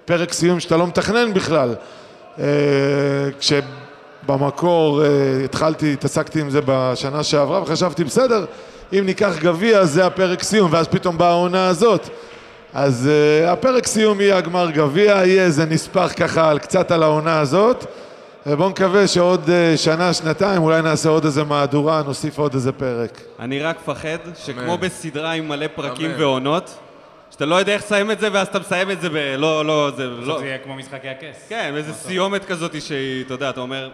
פרק 0.05 0.33
סיום 0.33 0.61
שאתה 0.61 0.77
לא 0.77 0.87
מתכנן 0.87 1.35
בכלל. 1.35 1.75
אה, 2.39 2.45
כשבמקור 3.41 5.03
התחלתי, 5.45 5.93
התעסקתי 5.93 6.41
עם 6.41 6.51
זה 6.51 6.61
בשנה 6.67 7.23
שעברה, 7.23 7.63
וחשבתי, 7.63 8.05
בסדר, 8.05 8.45
אם 8.93 9.07
ניקח 9.07 9.39
גביע, 9.39 9.85
זה 9.85 10.07
הפרק 10.07 10.43
סיום, 10.43 10.73
ואז 10.73 10.89
פתאום 10.89 11.19
באה 11.19 11.29
העונה 11.29 11.69
הזאת. 11.69 12.09
אז 12.75 13.11
uh, 13.45 13.51
הפרק 13.51 13.87
סיום 13.87 14.21
יהיה 14.21 14.37
הגמר 14.37 14.71
גביע, 14.71 15.13
יהיה 15.13 15.45
איזה 15.45 15.65
נספח 15.65 16.13
ככה 16.17 16.51
על, 16.51 16.59
קצת 16.59 16.91
על 16.91 17.03
העונה 17.03 17.41
הזאת, 17.41 17.85
ובואו 18.47 18.69
נקווה 18.69 19.07
שעוד 19.07 19.45
uh, 19.47 19.77
שנה, 19.77 20.13
שנתיים, 20.13 20.63
אולי 20.63 20.83
נעשה 20.83 21.09
עוד 21.09 21.25
איזה 21.25 21.45
מהדורה, 21.45 22.03
נוסיף 22.03 22.39
עוד 22.39 22.55
איזה 22.55 22.73
פרק. 22.73 23.21
אני 23.41 23.61
רק 23.61 23.77
מפחד 23.83 24.19
שכמו 24.45 24.75
אמן. 24.75 24.81
בסדרה 24.81 25.33
עם 25.33 25.49
מלא 25.49 25.67
פרקים 25.75 26.11
אמן. 26.11 26.21
ועונות, 26.21 26.79
שאתה 27.31 27.47
לא 27.47 27.55
יודע 27.55 27.73
איך 27.73 27.83
לסיים 27.83 28.11
את 28.11 28.21
זה, 28.21 28.29
ואז 28.33 28.47
אתה 28.47 28.59
מסיים 28.59 28.91
את 28.91 29.01
זה 29.01 29.09
ב... 29.09 29.17
לא, 29.17 29.65
לא, 29.65 29.91
זה 29.97 30.07
לא... 30.07 30.39
זה 30.39 30.47
יהיה 30.47 30.59
כמו 30.59 30.75
משחקי 30.75 31.09
הכס. 31.09 31.47
כן, 31.49 31.73
איזה 31.77 31.93
סיומת 31.93 32.45
כזאת 32.45 32.83
שהיא, 32.83 33.25
אתה 33.25 33.35
יודע, 33.35 33.51
אתה 33.51 33.61
אומר, 33.61 33.89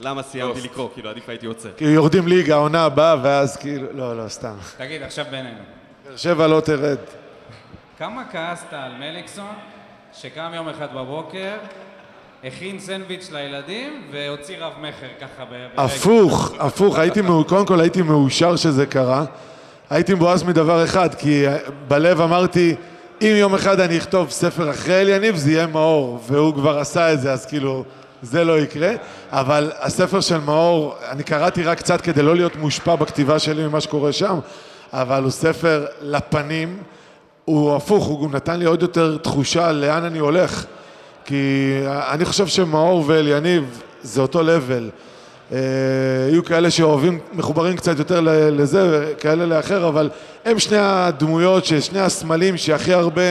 למה 0.00 0.22
סיימתי. 0.22 0.60
לקרוא? 0.60 0.88
כאילו, 0.94 1.10
עדיף 1.10 1.28
הייתי 1.28 1.46
עוצר. 1.46 1.68
כאילו 1.76 1.90
יורדים 1.90 2.28
ליגה, 2.28 2.54
העונה 2.54 2.84
הבאה, 2.84 3.16
ואז 3.22 3.56
כאילו, 3.56 3.86
לא, 3.92 4.16
לא, 4.16 4.28
סתם. 4.28 4.54
תגיד, 4.76 5.02
עכשיו 5.02 5.24
בינינו. 5.30 5.58
באר 6.06 6.16
שבע 6.16 6.46
לא 6.46 6.60
תרד. 6.60 6.98
כמה 7.98 8.22
כעסת 8.32 8.72
על 8.72 8.92
מליקסון 8.98 9.54
שקם 10.12 10.52
יום 10.54 10.68
אחד 10.68 10.94
בבוקר, 10.94 11.52
הכין 12.44 12.78
סנדוויץ' 12.78 13.30
לילדים 13.32 14.02
והוציא 14.12 14.56
רב 14.60 14.72
מכר 14.80 15.06
ככה 15.20 15.44
ב... 15.44 15.48
ברגע? 15.50 15.82
הפוך, 15.82 16.52
הפוך, 16.58 16.98
הייתי, 16.98 17.20
קודם 17.48 17.66
כל 17.66 17.80
הייתי 17.80 18.02
מאושר 18.02 18.56
שזה 18.56 18.86
קרה. 18.86 19.24
הייתי 19.90 20.14
מבואס 20.14 20.42
מדבר 20.42 20.84
אחד, 20.84 21.14
כי 21.14 21.44
בלב 21.88 22.20
אמרתי, 22.20 22.74
אם 23.22 23.32
יום 23.36 23.54
אחד 23.54 23.80
אני 23.80 23.98
אכתוב 23.98 24.30
ספר 24.30 24.70
אחרי 24.70 25.00
אליניב, 25.00 25.36
זה 25.36 25.50
יהיה 25.50 25.66
מאור, 25.66 26.20
והוא 26.26 26.54
כבר 26.54 26.78
עשה 26.78 27.12
את 27.12 27.20
זה, 27.20 27.32
אז 27.32 27.46
כאילו, 27.46 27.84
זה 28.22 28.44
לא 28.44 28.60
יקרה. 28.60 28.92
אבל 29.30 29.72
הספר 29.80 30.20
של 30.20 30.38
מאור, 30.38 30.94
אני 31.08 31.22
קראתי 31.22 31.62
רק 31.62 31.78
קצת 31.78 32.00
כדי 32.00 32.22
לא 32.22 32.36
להיות 32.36 32.56
מושפע 32.56 32.94
בכתיבה 32.94 33.38
שלי 33.38 33.66
ממה 33.66 33.80
שקורה 33.80 34.12
שם, 34.12 34.38
אבל 34.92 35.22
הוא 35.22 35.30
ספר 35.30 35.86
לפנים, 36.02 36.78
הוא 37.44 37.76
הפוך, 37.76 38.06
הוא 38.06 38.28
גם 38.28 38.36
נתן 38.36 38.58
לי 38.58 38.64
עוד 38.64 38.82
יותר 38.82 39.16
תחושה 39.16 39.72
לאן 39.72 40.04
אני 40.04 40.18
הולך. 40.18 40.64
כי 41.24 41.72
אני 41.86 42.24
חושב 42.24 42.46
שמאור 42.46 43.04
ואליניב 43.06 43.82
זה 44.02 44.20
אותו 44.20 44.42
לבל. 44.42 44.90
אה, 45.52 45.58
יהיו 46.28 46.44
כאלה 46.44 46.70
שאוהבים, 46.70 47.18
מחוברים 47.32 47.76
קצת 47.76 47.98
יותר 47.98 48.20
לזה 48.50 48.88
וכאלה 48.90 49.46
לאחר, 49.46 49.88
אבל 49.88 50.10
הם 50.44 50.58
שני 50.58 50.78
הדמויות, 50.78 51.64
שני 51.64 52.00
הסמלים 52.00 52.56
שהכי 52.56 52.92
הרבה, 52.92 53.22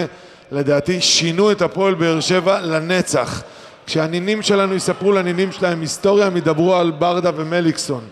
לדעתי, 0.51 1.01
שינו 1.01 1.51
את 1.51 1.61
הפועל 1.61 1.93
באר 1.93 2.19
שבע 2.19 2.61
לנצח. 2.61 3.43
כשהנינים 3.89 4.41
שלנו 4.41 4.75
יספרו 4.75 5.11
לנינים 5.11 5.51
שלהם 5.51 5.81
היסטוריה, 5.81 6.27
הם 6.27 6.37
ידברו 6.37 6.75
על 6.75 6.91
ברדה 6.91 7.31
ומליקסון. 7.35 8.03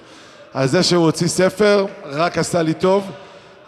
אז 0.54 0.72
זה 0.72 0.84
שהוא 0.84 1.06
הוציא 1.06 1.28
ספר, 1.28 1.86
רק 2.06 2.38
עשה 2.38 2.62
לי 2.62 2.74
טוב. 2.74 3.12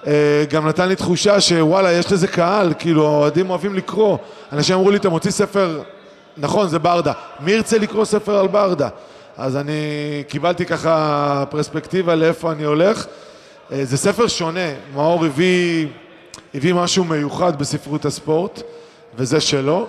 אה, 0.08 0.44
גם 0.50 0.68
נתן 0.68 0.88
לי 0.88 0.96
תחושה 0.96 1.42
שוואלה, 1.42 1.92
יש 1.92 2.12
לזה 2.12 2.28
קהל, 2.28 2.74
כאילו, 2.80 3.06
האוהדים 3.08 3.50
אוהבים 3.50 3.76
לקרוא. 3.76 4.18
אנשים 4.52 4.76
אמרו 4.76 4.92
לי, 4.92 4.98
אתה 4.98 5.10
מוציא 5.10 5.32
ספר, 5.32 5.82
נכון, 6.38 6.68
זה 6.68 6.80
ברדה. 6.80 7.14
מי 7.40 7.52
ירצה 7.52 7.78
לקרוא 7.78 8.06
ספר 8.06 8.40
על 8.40 8.48
ברדה? 8.48 8.90
אז 9.38 9.58
אני 9.58 9.74
קיבלתי 10.28 10.66
ככה 10.66 11.44
פרספקטיבה 11.50 12.16
לאיפה 12.16 12.52
אני 12.52 12.64
הולך. 12.64 13.06
אה, 13.72 13.86
זה 13.86 13.98
ספר 13.98 14.28
שונה, 14.28 14.70
מאור 14.94 15.26
הביא, 15.26 15.88
הביא 16.56 16.74
משהו 16.74 17.04
מיוחד 17.04 17.60
בספרות 17.60 18.06
הספורט, 18.06 18.62
וזה 19.16 19.42
שלו. 19.42 19.88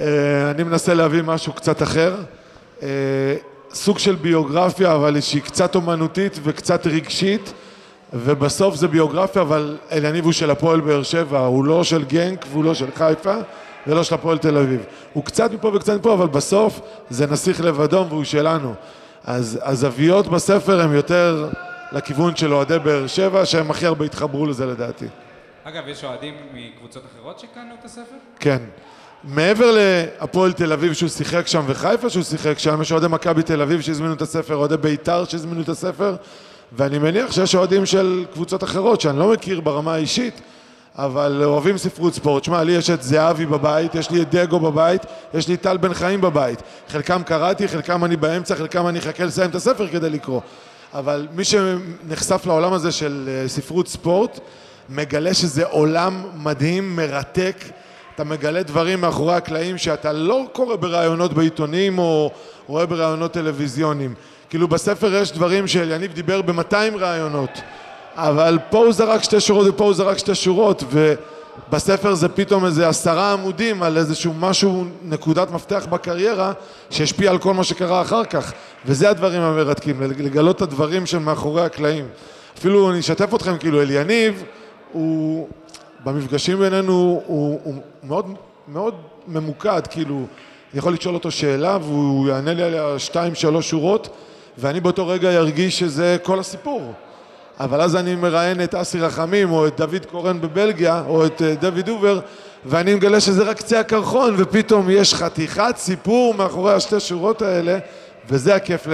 אה, 0.00 0.50
אני 0.50 0.62
מנסה 0.62 0.94
להביא 0.94 1.22
משהו 1.22 1.52
קצת 1.52 1.82
אחר. 1.82 2.16
אה, 2.82 2.88
סוג 3.72 3.98
של 3.98 4.14
ביוגרפיה, 4.14 4.94
אבל 4.94 5.20
שהיא 5.20 5.42
קצת 5.42 5.74
אומנותית 5.74 6.38
וקצת 6.42 6.86
רגשית, 6.86 7.52
ובסוף 8.12 8.74
זה 8.74 8.88
ביוגרפיה, 8.88 9.42
אבל 9.42 9.76
אליניב 9.92 10.24
הוא 10.24 10.32
של 10.32 10.50
הפועל 10.50 10.80
באר 10.80 11.02
שבע, 11.02 11.38
הוא 11.38 11.64
לא 11.64 11.84
של 11.84 12.04
גנק 12.04 12.44
והוא 12.50 12.64
לא 12.64 12.74
של 12.74 12.90
חיפה 12.94 13.34
ולא 13.86 14.02
של 14.02 14.14
הפועל 14.14 14.38
תל 14.38 14.56
אביב. 14.56 14.84
הוא 15.12 15.24
קצת 15.24 15.52
מפה 15.52 15.70
וקצת 15.74 15.94
מפה, 15.98 16.12
אבל 16.12 16.26
בסוף 16.26 16.80
זה 17.10 17.26
נסיך 17.26 17.60
לבד 17.60 17.84
אדום 17.84 18.06
והוא 18.08 18.24
שלנו. 18.24 18.74
אז 19.24 19.58
הזוויות 19.62 20.26
בספר 20.26 20.80
הן 20.80 20.94
יותר 20.94 21.48
לכיוון 21.92 22.36
של 22.36 22.54
אוהדי 22.54 22.78
באר 22.78 23.06
שבע, 23.06 23.46
שהם 23.46 23.70
הכי 23.70 23.86
הרבה 23.86 24.04
התחברו 24.04 24.46
לזה 24.46 24.66
לדעתי. 24.66 25.06
אגב, 25.64 25.88
יש 25.88 26.04
אוהדים 26.04 26.34
מקבוצות 26.54 27.02
אחרות 27.12 27.38
שקנו 27.38 27.74
את 27.80 27.84
הספר? 27.84 28.16
כן. 28.40 28.58
מעבר 29.24 29.70
להפועל 29.76 30.52
תל 30.52 30.72
אביב 30.72 30.92
שהוא 30.92 31.08
שיחק 31.08 31.46
שם 31.46 31.64
וחיפה 31.66 32.10
שהוא 32.10 32.22
שיחק 32.22 32.58
שם, 32.58 32.82
יש 32.82 32.92
אוהדי 32.92 33.06
מכבי 33.08 33.42
תל 33.42 33.62
אביב 33.62 33.80
שהזמינו 33.80 34.12
את 34.12 34.22
הספר, 34.22 34.56
אוהדי 34.56 34.76
בית"ר 34.76 35.24
שהזמינו 35.24 35.60
את 35.60 35.68
הספר, 35.68 36.16
ואני 36.72 36.98
מניח 36.98 37.32
שיש 37.32 37.54
אוהדים 37.54 37.86
של 37.86 38.24
קבוצות 38.32 38.64
אחרות 38.64 39.00
שאני 39.00 39.18
לא 39.18 39.32
מכיר 39.32 39.60
ברמה 39.60 39.94
האישית, 39.94 40.40
אבל 40.96 41.42
אוהבים 41.44 41.78
ספרות 41.78 42.14
ספורט. 42.14 42.44
שמע, 42.44 42.62
לי 42.62 42.72
יש 42.72 42.90
את 42.90 43.02
זהבי 43.02 43.46
בבית, 43.46 43.94
יש 43.94 44.10
לי 44.10 44.22
את 44.22 44.34
דגו 44.34 44.60
בבית, 44.60 45.02
יש 45.34 45.48
לי 45.48 45.56
טל 45.56 45.76
בן 45.76 45.94
חיים 45.94 46.20
בבית. 46.20 46.62
חלקם 46.88 47.22
קראתי, 47.22 47.68
חלקם 47.68 48.04
אני 48.04 48.16
באמצע, 48.16 48.56
חלקם 48.56 48.86
אני 48.86 48.98
אחכה 48.98 49.24
לסיים 49.24 49.50
את 49.50 49.54
הספר 49.54 49.88
כדי 49.88 50.10
לקרוא. 50.10 50.40
אבל 50.94 51.26
מי 51.32 51.44
שנחשף 51.44 52.46
לעולם 52.46 52.72
הזה 52.72 52.92
של 52.92 53.28
אה, 53.28 53.48
ספרות 53.48 53.88
ספורט, 53.88 54.40
מגלה 54.88 55.34
שזה 55.34 55.64
עולם 55.66 56.22
מדהים, 56.34 56.96
מרתק. 56.96 57.64
אתה 58.18 58.26
מגלה 58.26 58.62
דברים 58.62 59.00
מאחורי 59.00 59.34
הקלעים 59.34 59.78
שאתה 59.78 60.12
לא 60.12 60.44
קורא 60.52 60.76
בראיונות 60.76 61.32
בעיתונים 61.32 61.98
או 61.98 62.30
רואה 62.66 62.86
בראיונות 62.86 63.32
טלוויזיוניים. 63.32 64.14
כאילו 64.50 64.68
בספר 64.68 65.14
יש 65.14 65.32
דברים 65.32 65.66
שיניב 65.66 66.12
דיבר 66.12 66.42
ב-200 66.42 66.96
ראיונות, 66.96 67.50
אבל 68.14 68.58
פה 68.70 68.78
הוא 68.78 68.92
זרק 68.92 69.22
שתי 69.22 69.40
שורות 69.40 69.66
ופה 69.68 69.84
הוא 69.84 69.94
זרק 69.94 70.18
שתי 70.18 70.34
שורות, 70.34 70.84
ובספר 70.90 72.14
זה 72.14 72.28
פתאום 72.28 72.64
איזה 72.64 72.88
עשרה 72.88 73.32
עמודים 73.32 73.82
על 73.82 73.96
איזשהו 73.96 74.34
משהו, 74.34 74.84
נקודת 75.04 75.50
מפתח 75.50 75.86
בקריירה, 75.90 76.52
שהשפיע 76.90 77.30
על 77.30 77.38
כל 77.38 77.54
מה 77.54 77.64
שקרה 77.64 78.02
אחר 78.02 78.24
כך, 78.24 78.52
וזה 78.86 79.10
הדברים 79.10 79.40
המרתקים, 79.40 80.02
לגלות 80.02 80.56
את 80.56 80.62
הדברים 80.62 81.06
שמאחורי 81.06 81.62
הקלעים. 81.62 82.08
אפילו 82.58 82.90
אני 82.90 82.98
אשתף 82.98 83.34
אתכם, 83.34 83.58
כאילו 83.58 83.82
אליניב, 83.82 84.44
הוא... 84.92 85.48
במפגשים 86.04 86.58
בינינו 86.58 87.22
הוא, 87.26 87.60
הוא 87.64 87.74
מאוד, 88.02 88.34
מאוד 88.68 88.94
ממוקד, 89.28 89.86
כאילו, 89.90 90.16
אני 90.72 90.78
יכול 90.78 90.92
לשאול 90.92 91.14
אותו 91.14 91.30
שאלה 91.30 91.78
והוא 91.82 92.28
יענה 92.28 92.54
לי 92.54 92.62
עליה 92.62 92.98
שתיים, 92.98 93.34
שלוש 93.34 93.70
שורות, 93.70 94.08
ואני 94.58 94.80
באותו 94.80 95.08
רגע 95.08 95.30
ארגיש 95.30 95.78
שזה 95.78 96.16
כל 96.22 96.38
הסיפור. 96.38 96.92
אבל 97.60 97.80
אז 97.80 97.96
אני 97.96 98.14
מראיין 98.14 98.62
את 98.62 98.74
אסי 98.74 99.00
רחמים, 99.00 99.52
או 99.52 99.66
את 99.66 99.76
דוד 99.76 100.06
קורן 100.10 100.40
בבלגיה, 100.40 101.02
או 101.06 101.26
את 101.26 101.42
אה, 101.42 101.54
דוד 101.54 101.88
הובר, 101.88 102.20
ואני 102.64 102.94
מגלה 102.94 103.20
שזה 103.20 103.42
רק 103.42 103.56
קצה 103.56 103.80
הקרחון, 103.80 104.34
ופתאום 104.38 104.90
יש 104.90 105.14
חתיכת 105.14 105.74
סיפור 105.76 106.34
מאחורי 106.34 106.72
השתי 106.72 107.00
שורות 107.00 107.42
האלה, 107.42 107.78
וזה 108.28 108.54
הכיף 108.54 108.86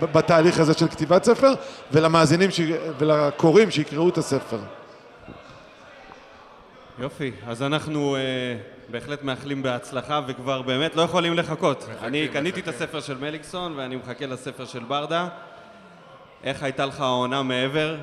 בתהליך 0.00 0.60
הזה 0.60 0.74
של 0.74 0.88
כתיבת 0.88 1.24
ספר, 1.24 1.52
ולמאזינים 1.92 2.50
ש... 2.50 2.60
ולקוראים 2.98 3.70
שיקראו 3.70 4.08
את 4.08 4.18
הספר. 4.18 4.58
יופי, 7.00 7.30
אז 7.46 7.62
אנחנו 7.62 8.16
אה, 8.16 8.20
בהחלט 8.90 9.22
מאחלים 9.22 9.62
בהצלחה 9.62 10.20
וכבר 10.26 10.62
באמת 10.62 10.96
לא 10.96 11.02
יכולים 11.02 11.34
לחכות. 11.34 11.86
אני 12.02 12.28
קניתי 12.28 12.60
את 12.60 12.68
הספר 12.68 13.00
של 13.00 13.18
מליקסון 13.18 13.74
ואני 13.76 13.96
מחכה 13.96 14.26
לספר 14.26 14.64
של 14.64 14.78
ברדה. 14.78 15.28
איך 16.44 16.62
הייתה 16.62 16.86
לך 16.86 17.00
העונה 17.00 17.42
מעבר? 17.42 17.96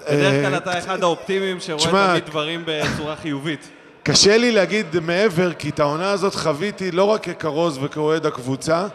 בדרך 0.00 0.46
כלל 0.46 0.56
אתה 0.56 0.78
אחד 0.78 1.02
האופטימיים 1.02 1.60
שרואה 1.60 2.08
תמיד 2.10 2.26
דברים 2.26 2.62
בצורה 2.66 3.16
חיובית. 3.16 3.68
קשה 4.02 4.36
לי 4.36 4.52
להגיד 4.52 5.00
מעבר, 5.00 5.52
כי 5.52 5.68
את 5.68 5.80
העונה 5.80 6.10
הזאת 6.10 6.34
חוויתי 6.34 6.90
לא 6.90 7.04
רק 7.04 7.28
ככרוז 7.28 7.78
וכאוהד 7.82 8.26
הקבוצה, 8.26 8.86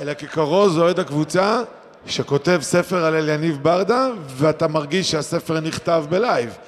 אלא 0.00 0.14
ככרוז 0.14 0.78
אוהד 0.78 1.00
הקבוצה 1.00 1.62
שכותב 2.06 2.58
ספר 2.62 3.04
על 3.04 3.14
אליניב 3.14 3.58
ברדה, 3.62 4.08
ואתה 4.26 4.68
מרגיש 4.68 5.10
שהספר 5.10 5.60
נכתב 5.60 6.04
בלייב. 6.08 6.58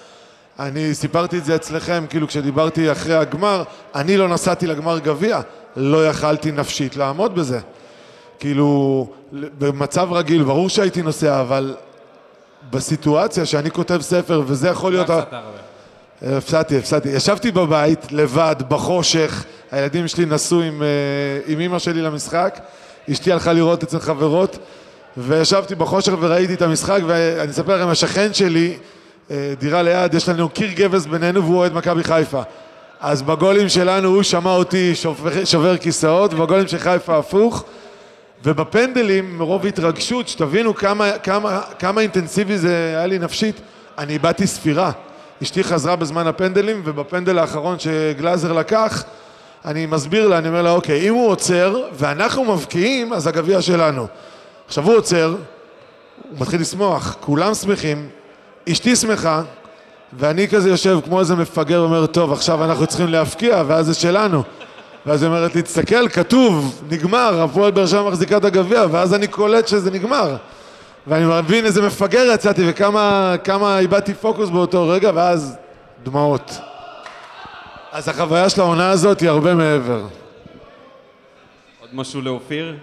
אני 0.58 0.94
סיפרתי 0.94 1.38
את 1.38 1.44
זה 1.44 1.56
אצלכם, 1.56 2.04
כאילו 2.10 2.28
כשדיברתי 2.28 2.92
אחרי 2.92 3.14
הגמר, 3.14 3.62
אני 3.94 4.16
לא 4.16 4.28
נסעתי 4.28 4.66
לגמר 4.66 4.98
גביע, 4.98 5.40
לא 5.76 6.06
יכלתי 6.06 6.52
נפשית 6.52 6.96
לעמוד 6.96 7.34
בזה. 7.34 7.60
כאילו, 8.38 9.06
במצב 9.32 10.12
רגיל, 10.12 10.42
ברור 10.42 10.68
שהייתי 10.68 11.02
נוסע, 11.02 11.40
אבל 11.40 11.74
בסיטואציה 12.70 13.46
שאני 13.46 13.70
כותב 13.70 13.98
ספר, 14.00 14.42
וזה 14.46 14.68
יכול 14.68 14.92
להיות... 14.92 15.10
ה- 15.10 15.18
הפסדת 15.18 15.32
הרבה. 15.32 16.36
הפסדתי, 16.36 16.78
הפסדתי. 16.78 17.08
ישבתי 17.08 17.50
בבית, 17.50 18.12
לבד, 18.12 18.56
בחושך, 18.68 19.44
הילדים 19.70 20.08
שלי 20.08 20.26
נסעו 20.26 20.60
עם, 20.60 20.82
אה, 20.82 20.88
עם 21.46 21.60
אמא 21.60 21.78
שלי 21.78 22.02
למשחק, 22.02 22.60
אשתי 23.12 23.32
הלכה 23.32 23.52
לראות 23.52 23.82
אצל 23.82 23.98
חברות, 23.98 24.58
וישבתי 25.16 25.74
בחושך 25.74 26.12
וראיתי 26.20 26.54
את 26.54 26.62
המשחק, 26.62 27.00
ואני 27.06 27.50
אספר 27.50 27.76
לכם, 27.76 27.88
השכן 27.88 28.34
שלי, 28.34 28.76
דירה 29.58 29.82
ליד, 29.82 30.14
יש 30.14 30.28
לנו 30.28 30.48
קיר 30.48 30.72
גבס 30.72 31.06
בינינו 31.06 31.44
והוא 31.44 31.56
אוהד 31.56 31.74
מכבי 31.74 32.04
חיפה. 32.04 32.42
אז 33.00 33.22
בגולים 33.22 33.68
שלנו 33.68 34.08
הוא 34.08 34.22
שמע 34.22 34.50
אותי 34.50 34.94
שובר, 34.94 35.44
שובר 35.44 35.76
כיסאות, 35.76 36.34
ובגולים 36.34 36.68
של 36.68 36.78
חיפה 36.78 37.18
הפוך. 37.18 37.64
ובפנדלים, 38.44 39.38
מרוב 39.38 39.66
התרגשות, 39.66 40.28
שתבינו 40.28 40.74
כמה, 40.74 41.10
כמה, 41.22 41.60
כמה 41.78 42.00
אינטנסיבי 42.00 42.58
זה 42.58 42.94
היה 42.96 43.06
לי 43.06 43.18
נפשית, 43.18 43.60
אני 43.98 44.12
איבדתי 44.12 44.46
ספירה. 44.46 44.90
אשתי 45.42 45.64
חזרה 45.64 45.96
בזמן 45.96 46.26
הפנדלים, 46.26 46.82
ובפנדל 46.84 47.38
האחרון 47.38 47.78
שגלאזר 47.78 48.52
לקח, 48.52 49.04
אני 49.64 49.86
מסביר 49.86 50.28
לה, 50.28 50.38
אני 50.38 50.48
אומר 50.48 50.62
לה, 50.62 50.70
אוקיי, 50.70 51.08
אם 51.08 51.14
הוא 51.14 51.28
עוצר 51.28 51.82
ואנחנו 51.92 52.44
מבקיעים, 52.44 53.12
אז 53.12 53.26
הגביע 53.26 53.62
שלנו. 53.62 54.06
עכשיו 54.66 54.84
הוא 54.84 54.96
עוצר, 54.96 55.34
הוא 56.30 56.40
מתחיל 56.40 56.60
לשמוח, 56.60 57.16
כולם 57.20 57.54
שמחים, 57.54 58.08
אשתי 58.72 58.96
שמחה, 58.96 59.42
ואני 60.12 60.48
כזה 60.48 60.70
יושב 60.70 60.98
כמו 61.04 61.20
איזה 61.20 61.34
מפגר 61.34 61.82
ואומר, 61.82 62.06
טוב, 62.06 62.32
עכשיו 62.32 62.64
אנחנו 62.64 62.86
צריכים 62.86 63.08
להפקיע, 63.08 63.62
ואז 63.66 63.86
זה 63.86 63.94
שלנו. 63.94 64.42
ואז 65.06 65.22
היא 65.22 65.28
אומרת 65.28 65.54
לי, 65.54 65.62
תסתכל, 65.62 66.08
כתוב, 66.08 66.82
נגמר, 66.90 67.42
הפועל 67.42 67.70
באר 67.70 67.86
שבע 67.86 68.02
מחזיקה 68.02 68.36
את 68.36 68.44
הגביע, 68.44 68.84
ואז 68.90 69.14
אני 69.14 69.26
קולט 69.26 69.68
שזה 69.68 69.90
נגמר. 69.90 70.36
ואני 71.06 71.24
מבין 71.42 71.64
איזה 71.64 71.82
מפגר 71.82 72.30
יצאתי 72.34 72.70
וכמה 72.70 73.34
כמה 73.44 73.78
איבדתי 73.78 74.14
פוקוס 74.14 74.50
באותו 74.50 74.88
רגע, 74.88 75.10
ואז 75.14 75.56
דמעות. 76.02 76.58
אז 77.92 78.08
החוויה 78.08 78.50
של 78.50 78.60
העונה 78.60 78.90
הזאת 78.90 79.20
היא 79.20 79.28
הרבה 79.28 79.54
מעבר. 79.54 80.02
עוד 81.80 81.90
משהו 81.92 82.20
לאופיר? 82.20 82.76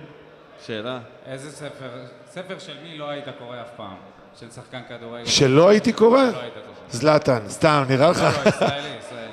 שאלה. 0.65 0.99
איזה 1.25 1.51
ספר, 1.51 1.89
ספר 2.31 2.59
של 2.59 2.73
מי 2.83 2.97
לא 2.97 3.09
היית 3.09 3.25
קורא 3.39 3.61
אף 3.61 3.69
פעם? 3.77 4.12
של 4.39 4.45
שחקן 4.55 4.79
כדורגל? 4.89 5.25
שלא 5.25 5.69
הייתי 5.69 5.93
קורא? 5.93 6.17
לא 6.17 6.23
היית 6.23 6.53
קורא. 6.53 6.63
זלאטן, 6.91 7.39
סתם, 7.49 7.83
נראה 7.89 8.09
לך? 8.09 8.21
לא, 8.21 8.67
לא, 8.67 8.73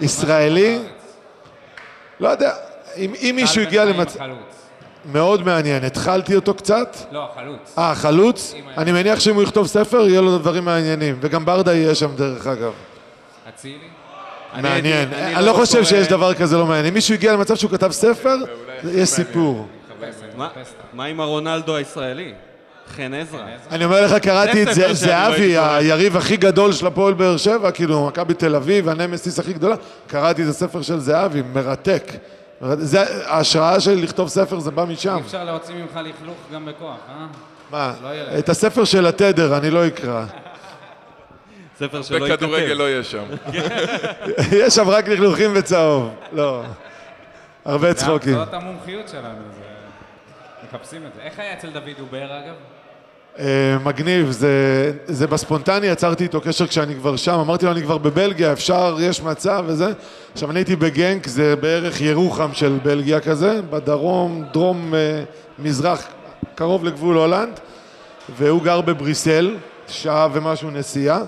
ישראלי. 0.00 0.78
לא 2.20 2.28
יודע, 2.28 2.52
אם, 2.96 3.32
מישהו 3.36 3.62
הגיע 3.62 3.84
למצב... 3.84 4.16
החלוץ. 4.16 4.38
מאוד 5.12 5.42
מעניין, 5.42 5.84
התחלתי 5.84 6.36
אותו 6.36 6.54
קצת. 6.54 6.96
לא, 7.12 7.28
החלוץ. 7.32 7.74
אה, 7.78 7.94
חלוץ? 7.94 8.54
אם 8.56 8.68
היה- 8.68 8.76
אני 8.76 8.92
מניח 8.92 9.20
שאם 9.20 9.34
הוא 9.34 9.42
יכתוב 9.42 9.66
ספר, 9.66 10.08
יהיה 10.08 10.20
לו 10.20 10.38
דברים 10.38 10.64
מעניינים. 10.64 11.18
וגם 11.20 11.44
ברדה 11.44 11.74
יהיה 11.74 11.94
שם, 11.94 12.16
דרך 12.16 12.46
אגב. 12.46 12.72
אצילי? 13.48 13.78
מעניין. 14.62 15.08
אני 15.14 15.46
לא 15.46 15.52
חושב 15.52 15.84
שיש 15.84 16.08
דבר 16.08 16.34
כזה 16.34 16.56
לא 16.58 16.66
מעניין. 16.66 16.86
אם 16.86 16.94
מישהו 16.94 17.14
הגיע 17.14 17.32
למצב 17.32 17.56
שהוא 17.56 17.70
כתב 17.70 17.90
ספר, 17.92 18.36
יש 18.92 19.08
סיפור. 19.08 19.66
מה 20.92 21.04
עם 21.04 21.20
הרונלדו 21.20 21.76
הישראלי? 21.76 22.32
חן 22.96 23.14
עזרא. 23.14 23.40
אני 23.70 23.84
אומר 23.84 24.04
לך, 24.04 24.14
קראתי 24.14 24.62
את 24.62 24.74
זה 24.74 24.94
זהבי. 24.94 25.58
היריב 25.58 26.16
הכי 26.16 26.36
גדול 26.36 26.72
של 26.72 26.86
הפועל 26.86 27.14
באר 27.14 27.36
שבע, 27.36 27.70
כאילו, 27.70 28.06
מכבי 28.06 28.34
תל 28.34 28.56
אביב, 28.56 28.88
הנמסיס 28.88 29.38
הכי 29.38 29.52
גדולה. 29.52 29.76
קראתי 30.06 30.42
את 30.44 30.48
הספר 30.48 30.82
של 30.82 30.98
זהבי, 30.98 31.42
מרתק. 31.54 32.12
זה, 32.60 33.26
ההשראה 33.26 33.80
שלי 33.80 34.02
לכתוב 34.02 34.28
ספר 34.28 34.60
זה 34.60 34.70
בא 34.70 34.84
משם. 34.84 35.16
אי 35.16 35.20
אפשר 35.20 35.44
להוציא 35.44 35.74
ממך 35.74 36.00
לכלוך 36.04 36.36
גם 36.52 36.66
בכוח, 36.66 36.96
אה? 37.08 37.26
מה? 37.70 37.94
לא. 38.02 38.38
את 38.38 38.48
הספר 38.48 38.84
של 38.84 39.06
התדר 39.06 39.58
אני 39.58 39.70
לא 39.70 39.86
אקרא. 39.86 40.24
ספר 41.78 42.02
שלא 42.02 42.16
ייכתב. 42.16 42.32
בכדורגל 42.32 42.72
לא 42.72 42.88
יהיה 42.88 43.04
שם. 43.04 43.24
יש 44.64 44.74
שם 44.74 44.88
רק 44.88 45.08
לכלוכים 45.08 45.50
וצהוב. 45.54 46.14
לא. 46.32 46.62
הרבה 47.64 47.94
צחוקים. 47.94 48.34
זאת 48.34 48.54
המומחיות 48.54 49.08
שלנו, 49.08 49.42
זה... 49.56 49.70
מחפשים 50.68 51.06
את 51.06 51.10
זה. 51.14 51.22
איך 51.22 51.38
היה 51.38 51.52
אצל 51.52 51.70
דוד 51.70 51.88
דובר, 51.98 52.24
אגב? 52.24 52.54
אה, 53.38 53.78
מגניב, 53.84 54.30
זה, 54.30 54.92
זה 55.06 55.26
בספונטני, 55.26 55.86
יצרתי 55.86 56.24
איתו 56.24 56.40
קשר 56.40 56.66
כשאני 56.66 56.94
כבר 56.94 57.16
שם, 57.16 57.38
אמרתי 57.38 57.66
לו 57.66 57.72
אני 57.72 57.82
כבר 57.82 57.98
בבלגיה, 57.98 58.52
אפשר, 58.52 58.96
יש 59.00 59.22
מצב 59.22 59.64
וזה. 59.66 59.92
עכשיו 60.32 60.50
אני 60.50 60.58
הייתי 60.58 60.76
בגנק, 60.76 61.26
זה 61.26 61.56
בערך 61.56 62.00
ירוחם 62.00 62.50
של 62.52 62.78
בלגיה 62.82 63.20
כזה, 63.20 63.60
בדרום, 63.70 64.44
דרום, 64.52 64.94
אה, 64.94 65.22
מזרח, 65.58 66.06
קרוב 66.54 66.84
לגבול 66.84 67.16
הולנד, 67.16 67.60
והוא 68.36 68.62
גר 68.62 68.80
בבריסל, 68.80 69.56
שעה 69.88 70.28
ומשהו 70.32 70.70
נסיעה. 70.70 71.20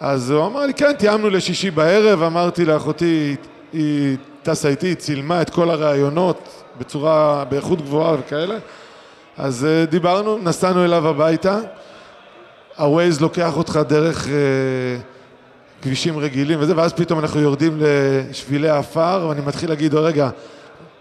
אז 0.00 0.30
הוא 0.30 0.46
אמר 0.46 0.66
לי, 0.66 0.74
כן, 0.74 0.92
תיאמנו 0.92 1.30
לשישי 1.30 1.70
בערב, 1.70 2.22
אמרתי 2.22 2.64
לאחותי, 2.64 3.36
היא 3.72 4.16
טסה 4.42 4.68
איתי, 4.68 4.86
היא 4.86 4.94
צילמה 4.94 5.42
את 5.42 5.50
כל 5.50 5.70
הראיונות 5.70 6.48
בצורה, 6.78 7.44
באיכות 7.48 7.82
גבוהה 7.82 8.16
וכאלה. 8.20 8.58
אז 9.38 9.64
אה, 9.64 9.84
דיברנו, 9.86 10.38
נסענו 10.38 10.84
אליו 10.84 11.08
הביתה, 11.08 11.58
הווייז 12.76 13.20
לוקח 13.20 13.56
אותך 13.56 13.80
דרך 13.88 14.28
אה, 14.28 14.32
כבישים 15.82 16.18
רגילים 16.18 16.58
וזה, 16.60 16.76
ואז 16.76 16.92
פתאום 16.92 17.18
אנחנו 17.18 17.40
יורדים 17.40 17.78
לשבילי 17.80 18.68
עפר, 18.68 19.26
ואני 19.28 19.40
מתחיל 19.46 19.70
להגיד, 19.70 19.94
"או, 19.94 20.02
רגע, 20.02 20.28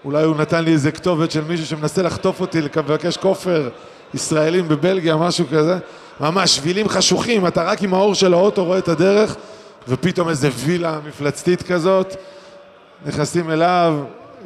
אולי 0.06 0.24
הוא 0.24 0.36
נתן 0.36 0.64
לי 0.64 0.72
איזה 0.72 0.92
כתובת 0.92 1.32
של 1.32 1.44
מישהו 1.44 1.66
שמנסה 1.66 2.02
לחטוף 2.02 2.42
אותי, 2.42 2.62
לבקש 2.62 3.18
כופר, 3.18 3.70
ישראלים 4.14 4.68
בבלגיה, 4.68 5.16
משהו 5.16 5.46
כזה. 5.52 5.78
ממש, 6.20 6.56
שבילים 6.56 6.90
חשוכים, 6.90 7.48
אתה 7.48 7.64
רק 7.64 7.84
עם 7.84 7.94
האור 7.94 8.16
של 8.16 8.34
האוטו 8.34 8.66
רואה 8.66 8.78
את 8.78 8.88
הדרך, 8.88 9.36
ופתאום 9.88 10.30
איזה 10.30 10.50
וילה 10.56 11.00
מפלצתית 11.08 11.64
כזאת, 11.64 12.16
נכנסים 13.06 13.52
אליו, 13.52 13.98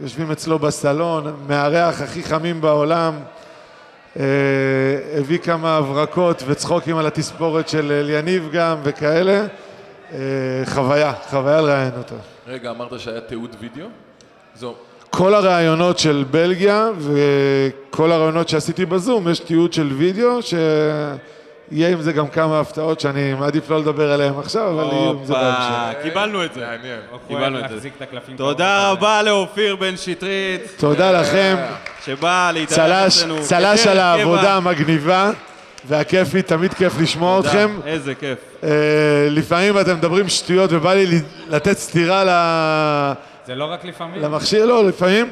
יושבים 0.01 0.31
אצלו 0.31 0.59
בסלון, 0.59 1.33
מארח 1.47 2.01
הכי 2.01 2.23
חמים 2.23 2.61
בעולם. 2.61 3.13
אה, 4.19 4.23
הביא 5.17 5.37
כמה 5.37 5.77
הברקות 5.77 6.43
וצחוקים 6.47 6.97
על 6.97 7.07
התספורת 7.07 7.69
של 7.69 7.91
אליניב 7.91 8.49
גם 8.51 8.77
וכאלה. 8.83 9.45
אה, 10.13 10.19
חוויה, 10.65 11.13
חוויה 11.29 11.61
לראיין 11.61 11.91
אותו. 11.97 12.15
רגע, 12.47 12.69
אמרת 12.69 12.99
שהיה 12.99 13.21
תיעוד 13.21 13.55
וידאו? 13.59 13.87
זו, 14.55 14.75
כל 15.09 15.33
הראיונות 15.33 15.99
של 15.99 16.25
בלגיה 16.31 16.89
וכל 16.97 18.11
הראיונות 18.11 18.49
שעשיתי 18.49 18.85
בזום, 18.85 19.27
יש 19.27 19.39
תיעוד 19.39 19.73
של 19.73 19.93
וידאו, 19.97 20.39
שיהיה 21.69 21.89
עם 21.89 22.01
זה 22.01 22.13
גם 22.13 22.27
כמה 22.27 22.59
הפתעות 22.59 22.99
שאני 22.99 23.33
מעדיף 23.33 23.69
לא 23.69 23.79
לדבר 23.79 24.11
עליהן 24.11 24.33
עכשיו, 24.39 24.69
אבל 24.69 24.93
יהיו 24.93 25.09
עם 25.09 25.25
זה 25.25 25.33
בהמשך. 25.33 26.01
קיבלנו 26.03 26.45
את 26.45 26.53
זה. 26.53 26.59
מעניין. 26.59 26.99
קיבלנו 27.27 27.59
את 27.59 27.69
זה. 27.69 27.89
תודה 28.35 28.89
רבה 28.89 29.23
לאופיר 29.23 29.75
בן 29.75 29.97
שטרית, 29.97 30.61
תודה 30.77 31.11
לכם, 31.11 31.55
שבא 32.05 32.51
להתארח 32.53 32.77
צל"ש, 32.77 33.17
אצלנו. 33.17 33.41
צל"ש 33.41 33.87
על. 33.87 33.99
העבודה 33.99 34.55
המגניבה 34.55 35.31
והכיפית, 35.87 36.47
תמיד 36.47 36.73
כיף 36.73 36.93
לשמוע 36.99 37.37
תודה, 37.37 37.49
אתכם. 37.49 37.79
איזה 37.85 38.15
כיף. 38.15 38.37
אה, 38.63 38.69
לפעמים 39.29 39.79
אתם 39.79 39.95
מדברים 39.95 40.29
שטויות 40.29 40.69
ובא 40.73 40.93
לי 40.93 41.21
לתת 41.49 41.77
סטירה 41.77 42.23
ל... 42.23 42.29
זה 43.47 43.55
לא 43.55 43.65
רק 43.65 43.85
לפעמים. 43.85 44.21
למכשיר, 44.21 44.65
לא, 44.65 44.87
לפעמים. 44.87 45.29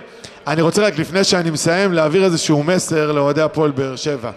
אני 0.48 0.62
רוצה 0.62 0.82
רק 0.88 1.00
לפני 1.00 1.24
שאני 1.24 1.50
מסיים 1.50 1.94
להעביר 1.94 2.24
איזשהו 2.24 2.64
מסר 2.64 3.12
לאוהדי 3.12 3.42
הפועל 3.42 3.72
באר 3.72 3.96
שבע. 3.96 4.32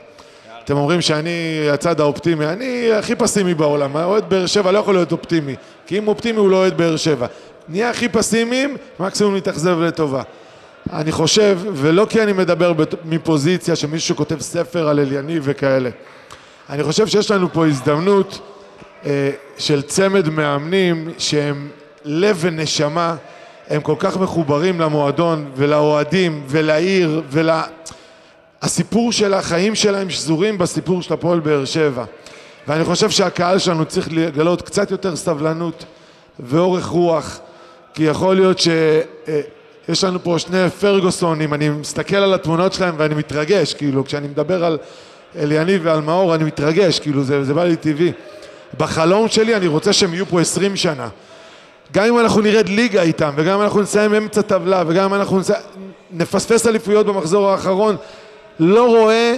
אתם 0.67 0.77
אומרים 0.77 1.01
שאני 1.01 1.69
הצד 1.73 2.01
האופטימי, 2.01 2.47
אני 2.47 2.93
הכי 2.93 3.15
פסימי 3.15 3.55
בעולם, 3.55 3.97
אוהד 3.97 4.25
באר 4.29 4.47
שבע 4.47 4.73
לא 4.73 4.79
יכול 4.79 4.95
להיות 4.95 5.13
אופטימי, 5.13 5.55
כי 5.87 5.99
אם 5.99 6.09
אופטימי 6.09 6.39
הוא 6.39 6.51
לא 6.51 6.57
אוהד 6.57 6.77
באר 6.77 6.97
שבע. 6.97 7.27
נהיה 7.69 7.91
הכי 7.91 8.09
פסימיים, 8.09 8.77
מקסימום 9.01 9.37
נתאכזב 9.37 9.81
לטובה. 9.81 10.23
אני 10.93 11.13
חושב, 11.13 11.59
ולא 11.73 12.07
כי 12.11 12.23
אני 12.23 12.33
מדבר 12.33 12.73
מפוזיציה 13.05 13.77
של 13.77 13.87
מישהו 13.87 14.15
שכותב 14.15 14.41
ספר 14.41 14.89
על 14.89 15.01
אליניב 15.01 15.43
וכאלה, 15.47 15.91
אני 16.71 16.83
חושב 16.83 17.07
שיש 17.07 17.31
לנו 17.31 17.53
פה 17.53 17.67
הזדמנות 17.67 18.39
אה, 19.07 19.31
של 19.59 19.83
צמד 19.83 20.29
מאמנים 20.29 21.11
שהם 21.19 21.69
לב 22.05 22.39
ונשמה, 22.41 23.17
הם 23.69 23.81
כל 23.81 23.95
כך 23.99 24.17
מחוברים 24.17 24.81
למועדון 24.81 25.51
ולאוהדים 25.57 26.43
ולעיר 26.49 27.23
ול... 27.31 27.51
הסיפור 28.63 29.13
של 29.13 29.35
החיים 29.35 29.75
שלהם 29.75 30.11
שזורים 30.11 30.59
בסיפור 30.59 31.03
של 31.03 31.15
הפועל 31.15 31.41
באר 31.41 31.65
שבע. 31.65 32.05
ואני 32.69 32.85
חושב 32.85 33.11
שהקהל 33.11 33.59
שלנו 33.59 33.85
צריך 33.85 34.09
לגלות 34.13 34.63
קצת 34.63 34.91
יותר 34.91 35.17
סבלנות 35.17 35.85
ואורך 36.41 36.87
רוח, 36.87 37.39
כי 37.95 38.03
יכול 38.03 38.35
להיות 38.37 38.59
שיש 38.59 40.05
לנו 40.05 40.23
פה 40.23 40.39
שני 40.39 40.71
פרגוסונים, 40.71 41.55
אני 41.55 41.69
מסתכל 41.69 42.17
על 42.17 42.35
התמונות 42.35 42.73
שלהם 42.73 42.95
ואני 42.99 43.15
מתרגש, 43.15 43.75
כאילו, 43.75 44.05
כשאני 44.05 44.29
מדבר 44.29 44.65
על 44.65 44.79
אליניב 45.39 45.81
ועל 45.85 46.01
מאור 46.01 46.35
אני 46.35 46.45
מתרגש, 46.45 47.01
כאילו, 47.01 47.25
זה, 47.25 47.45
זה 47.45 47.55
בא 47.55 47.65
לי 47.65 47.77
טבעי. 47.77 48.13
בחלום 48.79 49.29
שלי 49.29 49.57
אני 49.57 49.67
רוצה 49.67 49.93
שהם 49.93 50.15
יהיו 50.15 50.27
פה 50.27 50.41
עשרים 50.41 50.77
שנה. 50.77 51.09
גם 51.93 52.05
אם 52.05 52.19
אנחנו 52.19 52.41
נרד 52.41 52.69
ליגה 52.69 53.03
איתם, 53.03 53.33
וגם 53.37 53.59
אם 53.59 53.63
אנחנו 53.63 53.81
נסיים 53.81 54.15
אמצע 54.15 54.43
טבלה, 54.43 54.83
וגם 54.87 55.05
אם 55.05 55.15
אנחנו 55.15 55.39
נס... 55.39 55.51
נפספס 56.11 56.67
אליפויות 56.67 57.07
במחזור 57.07 57.51
האחרון, 57.51 57.97
לא 58.59 58.87
רואה 58.87 59.37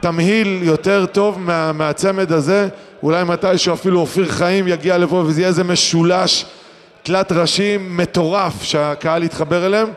תמהיל 0.00 0.60
יותר 0.62 1.06
טוב 1.06 1.38
מה, 1.40 1.72
מהצמד 1.72 2.32
הזה, 2.32 2.68
אולי 3.02 3.24
מתישהו 3.24 3.74
אפילו 3.74 4.00
אופיר 4.00 4.28
חיים 4.28 4.68
יגיע 4.68 4.98
לפה 4.98 5.14
וזה 5.26 5.40
יהיה 5.40 5.48
איזה 5.48 5.64
משולש 5.64 6.44
תלת 7.02 7.32
ראשים 7.32 7.96
מטורף 7.96 8.62
שהקהל 8.62 9.22
יתחבר 9.22 9.66
אליהם. 9.66 9.88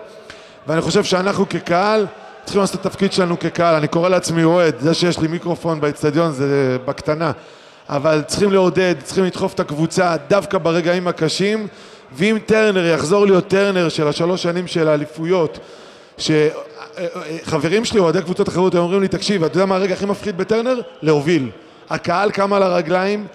ואני 0.67 0.81
חושב 0.81 1.03
שאנחנו 1.03 1.49
כקהל 1.49 2.05
צריכים 2.43 2.61
לעשות 2.61 2.81
את 2.81 2.85
התפקיד 2.85 3.13
שלנו 3.13 3.39
כקהל, 3.39 3.75
אני 3.75 3.87
קורא 3.87 4.09
לעצמי 4.09 4.43
אוהד, 4.43 4.75
זה 4.79 4.93
שיש 4.93 5.19
לי 5.19 5.27
מיקרופון 5.27 5.81
באצטדיון 5.81 6.31
זה 6.31 6.77
בקטנה. 6.85 7.31
אבל 7.89 8.21
צריכים 8.27 8.51
לעודד, 8.51 8.95
צריכים 9.03 9.23
לדחוף 9.23 9.53
את 9.53 9.59
הקבוצה 9.59 10.15
דווקא 10.27 10.57
ברגעים 10.57 11.07
הקשים. 11.07 11.67
ואם 12.13 12.37
טרנר 12.45 12.85
יחזור 12.85 13.25
להיות 13.25 13.47
טרנר 13.47 13.89
של 13.89 14.07
השלוש 14.07 14.43
שנים 14.43 14.67
של 14.67 14.87
האליפויות 14.87 15.59
שחברים 17.45 17.85
שלי, 17.85 17.99
אוהדי 17.99 18.21
קבוצות 18.21 18.49
אחרות, 18.49 18.75
הם 18.75 18.81
אומרים 18.81 19.01
לי, 19.01 19.07
תקשיב, 19.07 19.43
אתה 19.43 19.57
יודע 19.57 19.65
מה 19.65 19.75
הרגע 19.75 19.93
הכי 19.93 20.05
מפחיד 20.05 20.37
בטרנר? 20.37 20.81
להוביל. 21.01 21.49
הקהל 21.89 22.31
קם 22.31 22.53
על 22.53 22.63
הרגליים, 22.63 23.27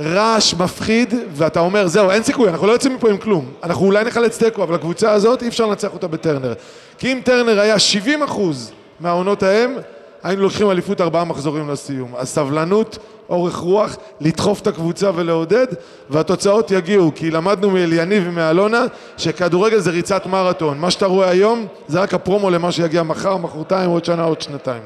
רעש 0.00 0.54
מפחיד, 0.54 1.14
ואתה 1.32 1.60
אומר, 1.60 1.86
זהו, 1.86 2.10
אין 2.10 2.22
סיכוי, 2.22 2.48
אנחנו 2.48 2.66
לא 2.66 2.72
יוצאים 2.72 2.94
מפה 2.94 3.10
עם 3.10 3.16
כלום. 3.16 3.52
אנחנו 3.62 3.86
אולי 3.86 4.04
נחלץ 4.04 4.42
תיקו, 4.42 4.62
אבל 4.62 4.74
הקבוצה 4.74 5.12
הזאת, 5.12 5.42
אי 5.42 5.48
אפשר 5.48 5.66
לנצח 5.66 5.94
אותה 5.94 6.06
בטרנר. 6.06 6.52
כי 6.98 7.12
אם 7.12 7.20
טרנר 7.24 7.60
היה 7.60 7.78
70 7.78 8.22
אחוז 8.22 8.72
מהעונות 9.00 9.42
ההם, 9.42 9.76
היינו 10.22 10.42
לוקחים 10.42 10.70
אליפות 10.70 11.00
ארבעה 11.00 11.24
מחזורים 11.24 11.70
לסיום. 11.70 12.12
הסבלנות, 12.16 12.98
אורך 13.28 13.56
רוח, 13.56 13.96
לדחוף 14.20 14.60
את 14.60 14.66
הקבוצה 14.66 15.10
ולעודד, 15.14 15.66
והתוצאות 16.10 16.70
יגיעו, 16.70 17.12
כי 17.14 17.30
למדנו 17.30 17.70
מאליניב 17.70 18.24
ומאלונה 18.26 18.84
שכדורגל 19.16 19.78
זה 19.78 19.90
ריצת 19.90 20.26
מרתון. 20.26 20.78
מה 20.78 20.90
שאתה 20.90 21.06
רואה 21.06 21.30
היום, 21.30 21.66
זה 21.88 22.00
רק 22.00 22.14
הפרומו 22.14 22.50
למה 22.50 22.72
שיגיע 22.72 23.02
מחר, 23.02 23.36
מחרתיים, 23.36 23.90
עוד 23.90 24.04
שנה, 24.04 24.24
עוד 24.24 24.40
שנתיים. 24.40 24.82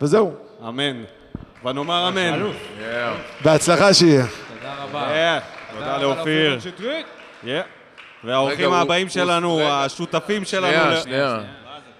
וזהו, 0.00 0.32
אמן. 0.68 1.02
ונאמר 1.64 2.08
אמן. 2.08 2.50
בהצלחה 3.44 3.94
שיהיה. 3.94 4.24
תודה 4.26 4.74
רבה. 4.84 5.38
תודה 5.78 5.98
לאופיר. 5.98 6.58
והאורחים 8.24 8.72
הבאים 8.72 9.08
שלנו. 9.08 9.60
השותפים 9.62 10.44
שלנו. 10.44 10.72
שנייה, 10.72 11.00
שנייה. 11.00 11.38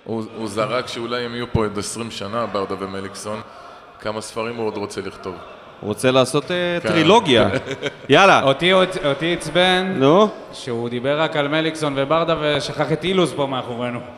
הוא 0.05 0.25
הוא 0.37 0.49
זרק 0.49 0.87
שאולי 0.87 1.25
הם 1.25 1.35
יהיו 1.35 1.53
פה 1.53 1.65
עוד 1.65 1.79
20 1.79 2.11
שנה, 2.11 2.47
ברדה 2.47 2.75
ומליקסון. 2.79 3.41
כמה 4.01 4.21
ספרים 4.21 4.57
הוא 4.57 4.67
עוד 4.67 4.77
רוצה 4.77 5.01
לכתוב. 5.01 5.35
הוא 5.83 5.89
רוצה 5.89 6.11
לעשות 6.11 6.51
אה, 6.51 6.79
כן. 6.83 6.89
טרילוגיה. 6.89 7.49
יאללה. 8.09 8.43
אותי 8.43 8.73
אותי 9.05 9.33
עצבן 9.33 9.95
נו. 9.97 10.29
שהוא 10.53 10.89
דיבר 10.89 11.21
רק 11.21 11.37
על 11.37 11.49
מליקסון 11.49 11.95
וברדה 11.97 12.37
ושכח 12.41 12.93
את 12.93 13.05
אילוז 13.05 13.33
פה 13.33 13.47
מאחורינו. 13.47 14.01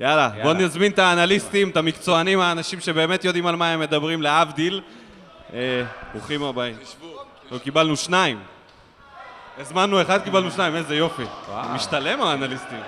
יאללה, 0.00 0.28
בוא 0.28 0.38
יאללה. 0.38 0.52
נזמין 0.52 0.92
את 0.92 0.98
האנליסטים, 0.98 1.68
את 1.68 1.76
המקצוענים, 1.76 2.40
האנשים 2.40 2.80
שבאמת 2.80 3.24
יודעים 3.24 3.46
על 3.46 3.56
מה 3.56 3.70
הם 3.70 3.80
מדברים, 3.80 4.22
להבדיל. 4.22 4.80
אה, 5.54 5.82
ברוכים 6.12 6.42
הבאים. 6.42 6.76
לא, 7.50 7.58
קיבלנו 7.58 7.96
שניים. 7.96 8.38
הזמנו 9.58 10.02
אחד, 10.02 10.22
קיבלנו 10.22 10.50
שניים, 10.50 10.76
איזה 10.76 10.96
יופי. 10.96 11.24
משתלם 11.74 12.22
האנליסטים. 12.22 12.80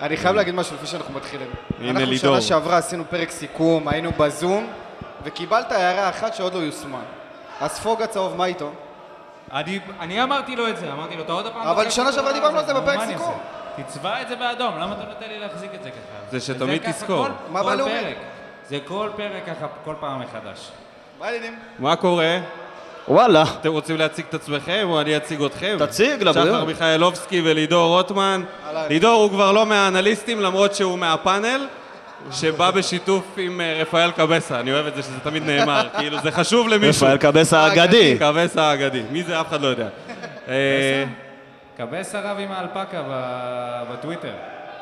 אני 0.00 0.16
חייב 0.16 0.36
להגיד 0.36 0.54
משהו 0.54 0.74
לפני 0.76 0.88
שאנחנו 0.88 1.14
מתחילים. 1.14 1.48
הנה 1.80 1.90
אנחנו 1.90 2.06
לידור. 2.06 2.34
שנה 2.34 2.40
שעברה 2.40 2.76
עשינו 2.76 3.04
פרק 3.10 3.30
סיכום, 3.30 3.88
היינו 3.88 4.10
בזום, 4.18 4.66
וקיבלת 5.24 5.72
הערה 5.72 6.08
אחת 6.08 6.34
שעוד 6.34 6.54
לא 6.54 6.58
יושמה. 6.58 7.00
הספוג 7.60 8.02
הצהוב, 8.02 8.36
מה 8.36 8.44
איתו? 8.44 8.70
אני, 9.52 9.80
אני 10.00 10.22
אמרתי 10.22 10.56
לו 10.56 10.68
את 10.68 10.76
זה, 10.76 10.92
אמרתי 10.92 11.16
לו, 11.16 11.22
אתה 11.22 11.32
עוד 11.32 11.46
הפעם... 11.46 11.62
אבל 11.62 11.82
לוקח 11.82 11.94
שנה 11.94 12.12
שעברה 12.12 12.32
דיברנו 12.32 12.58
על 12.58 12.66
זה 12.66 12.74
בפרק 12.74 13.00
סיכום. 13.06 13.38
תצבע 13.76 14.22
את 14.22 14.28
זה 14.28 14.36
באדום, 14.36 14.78
למה 14.78 14.92
אתה 14.92 15.04
נותן 15.08 15.28
לי 15.28 15.38
להחזיק 15.38 15.70
את 15.74 15.82
זה 15.82 15.90
ככה? 15.90 16.30
זה 16.30 16.40
שתמיד 16.40 16.90
תזכור. 16.90 17.26
מה 17.48 17.62
כל 17.62 17.74
בלאומי? 17.74 17.92
פרק. 17.92 18.16
זה 18.68 18.78
כל 18.84 19.08
פרק 19.16 19.42
ככה, 19.46 19.66
כל 19.84 19.94
פעם 20.00 20.20
מחדש. 20.20 20.70
מה 21.18 21.26
העניינים? 21.26 21.58
מה 21.78 21.96
קורה? 21.96 22.38
וואלה, 23.08 23.44
אתם 23.60 23.72
רוצים 23.72 23.96
להציג 23.96 24.24
את 24.28 24.34
עצמכם 24.34 24.86
או 24.90 25.00
אני 25.00 25.16
אציג 25.16 25.42
אתכם? 25.42 25.76
תציג, 25.78 26.20
שחר 26.20 26.40
לבריאות. 26.40 26.66
מיכאלובסקי 26.66 27.42
ולידור 27.44 27.88
רוטמן. 27.96 28.42
לידור 28.88 29.22
הוא 29.22 29.30
כבר 29.30 29.52
לא 29.52 29.66
מהאנליסטים 29.66 30.40
למרות 30.40 30.74
שהוא 30.74 30.98
מהפאנל. 30.98 31.66
שבא 32.30 32.70
בשיתוף 32.70 33.24
עם 33.36 33.60
אה, 33.60 33.78
רפאל 33.80 34.10
קבסה, 34.10 34.60
אני 34.60 34.72
אוהב 34.72 34.86
את 34.86 34.94
זה 34.94 35.02
שזה 35.02 35.20
תמיד 35.22 35.42
נאמר, 35.42 35.88
כאילו 35.98 36.18
זה 36.22 36.30
חשוב 36.30 36.68
למישהו. 36.68 37.06
רפאל 37.06 37.16
קבס 37.16 37.52
האגדי. 37.52 38.16
קבסה 38.18 38.62
האגדי, 38.62 39.02
מי 39.10 39.22
זה 39.22 39.40
אף 39.40 39.48
אחד 39.48 39.60
לא 39.60 39.68
יודע. 39.68 39.88
אה, 40.48 41.04
קבס 41.76 42.14
הרב 42.14 42.36
עם 42.38 42.52
האלפקה 42.52 43.02
ב- 43.10 43.82
בטוויטר. 43.92 44.32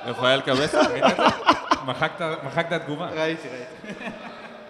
רפאל 0.07 0.41
קבסה? 0.41 0.81
מחקת 1.87 2.25
מחקת 2.47 2.83
תגובה. 2.85 3.07
ראיתי, 3.07 3.49
ראיתי. 3.49 4.11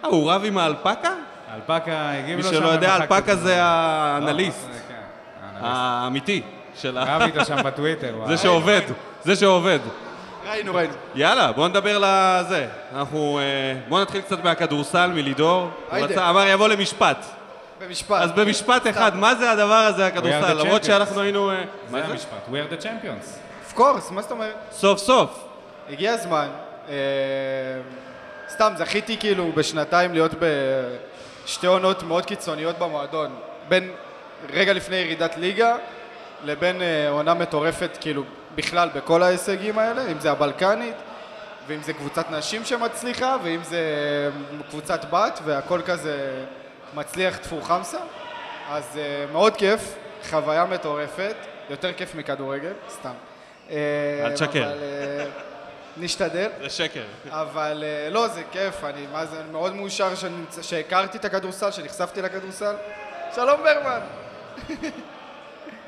אה, 0.03 0.09
הוא 0.09 0.31
רב 0.31 0.41
עם 0.45 0.57
האלפקה? 0.57 1.09
האלפקה 1.51 2.11
הגיב 2.11 2.35
מי 2.37 2.43
לו 2.43 2.49
שם 2.49 2.55
שלא 2.55 2.67
יודע, 2.67 2.87
ומחקתי 2.87 3.13
אלפקה 3.13 3.21
תגובה. 3.35 3.35
זה 3.43 3.55
לא, 3.55 3.61
האנליסט, 3.61 4.59
זה 4.73 4.79
כן, 4.89 4.93
האנליסט. 5.43 5.61
האמיתי 5.63 6.41
של 6.75 6.97
ה... 6.97 7.03
רב 7.15 7.21
איתו 7.21 7.45
שם 7.45 7.57
בטוויטר. 7.65 8.13
וואי. 8.17 8.27
זה 8.27 8.43
שעובד, 8.43 8.81
זה 9.23 9.35
שעובד. 9.35 9.79
ראינו, 10.49 10.75
ראינו. 10.75 10.93
יאללה, 11.15 11.51
בוא 11.51 11.67
נדבר 11.67 11.97
לזה. 11.97 12.67
אנחנו... 12.95 13.39
אה, 13.39 13.79
בוא 13.89 14.01
נתחיל 14.01 14.21
קצת 14.21 14.43
מהכדורסל, 14.43 15.07
מלידור. 15.07 15.69
הוא. 15.91 15.99
רצה, 15.99 16.29
אמר 16.29 16.47
יבוא 16.47 16.67
למשפט. 16.67 17.25
במשפט. 17.81 18.21
אז 18.21 18.31
במשפט 18.31 18.87
אחד, 18.87 19.15
מה 19.15 19.35
זה 19.35 19.51
הדבר 19.51 19.73
הזה, 19.73 20.07
הכדורסל? 20.07 20.53
למרות. 20.53 20.83
שאנחנו 20.83 21.21
היינו... 21.21 21.51
אה, 21.51 21.63
זה 21.89 22.05
המשפט. 22.05 22.47
We 22.47 22.51
are 22.51 22.79
the 22.79 22.83
champions. 22.83 23.25
אוף 23.65 23.73
קורס, 23.73 24.11
מה 24.11 24.21
זאת 24.21 24.31
אומרת? 24.31 24.55
סוף 24.71 24.99
סוף. 24.99 25.43
הגיע 25.89 26.13
הזמן. 26.13 26.47
אה, 26.89 26.95
סתם, 28.49 28.73
זכיתי 28.77 29.17
כאילו 29.17 29.51
בשנתיים 29.55 30.13
להיות 30.13 30.31
בשתי 31.45 31.67
עונות 31.67 32.03
מאוד 32.03 32.25
קיצוניות 32.25 32.79
במועדון. 32.79 33.35
בין 33.69 33.91
רגע 34.53 34.73
לפני 34.73 34.95
ירידת 34.95 35.37
ליגה 35.37 35.75
לבין 36.43 36.81
עונה 37.09 37.33
מטורפת 37.33 37.97
כאילו 38.01 38.23
בכלל 38.55 38.89
בכל 38.95 39.23
ההישגים 39.23 39.79
האלה, 39.79 40.11
אם 40.11 40.19
זה 40.19 40.31
הבלקנית 40.31 40.95
ואם 41.67 41.83
זה 41.83 41.93
קבוצת 41.93 42.31
נשים 42.31 42.65
שמצליחה 42.65 43.37
ואם 43.43 43.63
זה 43.63 43.77
אה, 43.77 44.63
קבוצת 44.69 45.05
בת 45.09 45.39
והכל 45.45 45.81
כזה 45.85 46.45
מצליח 46.93 47.37
טפו 47.37 47.61
חמסה. 47.61 47.99
אז 48.69 48.97
אה, 48.97 49.25
מאוד 49.31 49.57
כיף, 49.57 49.95
חוויה 50.29 50.65
מטורפת, 50.65 51.35
יותר 51.69 51.93
כיף 51.93 52.15
מכדורגל, 52.15 52.73
סתם. 52.89 53.13
אה, 53.69 53.75
אל 54.25 54.33
תשקר. 54.33 54.63
אבל, 54.63 54.77
נשתדל. 55.97 56.49
זה 56.61 56.69
שקר. 56.69 57.03
אבל 57.29 57.83
לא, 58.11 58.27
זה 58.27 58.41
כיף, 58.51 58.83
אני 58.83 59.07
מה 59.11 59.25
זה, 59.25 59.39
אני 59.39 59.51
מאוד 59.51 59.75
מאושר 59.75 60.09
שהכרתי 60.61 61.17
את 61.17 61.25
הכדורסל, 61.25 61.71
שנחשפתי 61.71 62.21
לכדורסל. 62.21 62.75
שלום 63.35 63.59
ברמן. 63.63 63.99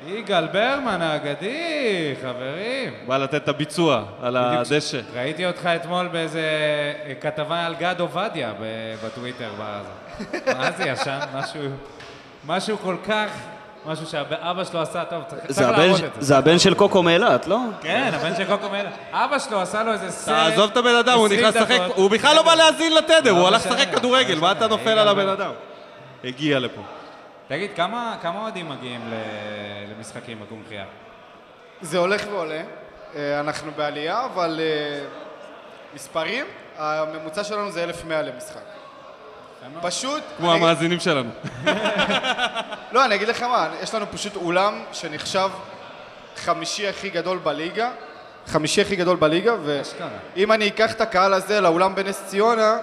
יגאל 0.06 0.46
ברמן 0.46 1.02
האגדי, 1.02 2.14
חברים. 2.22 2.92
בא 3.06 3.16
לתת 3.16 3.34
את 3.34 3.48
הביצוע 3.48 4.04
על 4.22 4.36
הדשא. 4.36 5.00
ראיתי 5.14 5.46
אותך 5.46 5.66
אתמול 5.66 6.08
באיזה 6.08 6.42
אה, 7.06 7.14
כתבה 7.20 7.66
על 7.66 7.74
גד 7.74 8.00
עובדיה 8.00 8.52
בטוויטר. 9.04 9.50
מה 10.46 10.70
זה 10.76 10.84
ישן? 10.88 11.18
משהו, 11.34 11.60
משהו 12.46 12.78
כל 12.78 12.96
כך, 13.08 13.28
משהו 13.86 14.06
שאבא 14.06 14.64
שלו 14.64 14.80
עשה 14.80 15.04
טוב, 15.04 15.22
צריך 15.28 15.60
להראות 15.60 15.94
את 15.94 15.96
זה. 15.96 16.08
זה 16.18 16.38
הבן 16.38 16.58
של 16.58 16.74
קוקו 16.74 17.02
מאילת, 17.02 17.46
לא? 17.46 17.58
כן, 17.80 18.10
הבן 18.14 18.36
של 18.36 18.44
קוקו 18.44 18.68
מלך. 18.70 18.92
אבא 19.12 19.38
שלו 19.38 19.60
עשה 19.60 19.82
לו 19.82 19.92
איזה 19.92 20.10
סרט. 20.10 20.36
תעזוב 20.36 20.70
את 20.70 20.76
הבן 20.76 20.94
אדם, 20.94 21.18
הוא 21.18 21.26
20 21.26 21.40
נכנס 21.40 21.56
לשחק. 21.56 21.80
הוא 21.94 22.10
בכלל 22.10 22.36
לא 22.36 22.42
בא 22.42 22.54
להאזין 22.54 22.94
לתדר, 22.94 23.32
לא 23.32 23.38
הוא 23.38 23.48
הלך 23.48 23.66
לשחק 23.66 23.88
כדורגל, 23.94 24.34
לא 24.34 24.40
מה 24.40 24.52
אתה 24.52 24.66
נופל 24.66 24.98
על 24.98 25.08
הבן. 25.08 25.28
אדם? 25.28 25.50
הגיע 26.24 26.58
לפה. 26.58 26.80
תגיד, 27.54 27.70
כמה 27.76 28.16
כמה 28.22 28.40
אוהדים 28.40 28.68
מגיעים 28.68 29.00
ל- 29.10 29.14
למשחקים 29.96 30.40
בקונחייה? 30.40 30.84
זה 31.80 31.98
הולך 31.98 32.22
ועולה, 32.30 32.62
אה, 33.16 33.40
אנחנו 33.40 33.70
בעלייה, 33.76 34.24
אבל 34.24 34.60
אה, 34.62 35.04
מספרים, 35.94 36.46
הממוצע 36.78 37.44
שלנו 37.44 37.70
זה 37.70 37.84
1,100 37.84 38.22
למשחק. 38.22 38.60
פשוט, 39.82 40.22
כמו 40.36 40.52
אני- 40.52 40.60
המאזינים 40.60 41.00
שלנו. 41.00 41.30
לא, 42.92 43.04
אני 43.04 43.14
אגיד 43.14 43.28
לך 43.28 43.42
מה, 43.42 43.68
יש 43.82 43.94
לנו 43.94 44.06
פשוט 44.12 44.36
אולם 44.36 44.82
שנחשב 44.92 45.50
חמישי 46.36 46.88
הכי 46.88 47.10
גדול 47.10 47.38
בליגה, 47.38 47.90
חמישי 48.46 48.80
הכי 48.80 48.96
גדול 48.96 49.16
בליגה. 49.16 49.54
ואם 49.64 50.52
אני 50.52 50.68
אקח 50.68 50.92
את 50.92 51.00
הקהל 51.00 51.34
הזה 51.34 51.60
לאולם 51.60 51.94
בנס 51.94 52.22
ציונה, 52.26 52.78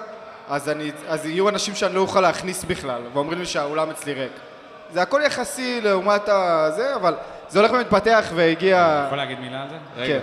אז, 0.50 0.70
אני, 0.70 0.92
אז 1.08 1.26
יהיו 1.26 1.50
אנשים 1.50 1.76
שאני 1.76 1.96
לא 1.96 2.00
אוכל 2.00 2.22
להכניס 2.22 2.64
בכלל, 2.64 3.02
ואומרים 3.14 3.40
לי 3.40 3.46
שהאולם 3.46 3.90
אצלי 3.90 4.14
ריק. 4.14 4.32
זה 4.94 5.02
הכל 5.02 5.22
יחסי 5.26 5.82
לעומת 5.82 6.22
הזה, 6.30 6.96
אבל 6.96 7.16
זה 7.50 7.60
הולך 7.60 7.72
ומתפתח 7.72 8.26
והגיע... 8.36 9.04
יכול 9.06 9.18
להגיד 9.18 9.40
מילה 9.40 9.62
על 9.62 9.68
זה? 9.70 10.06
כן, 10.08 10.20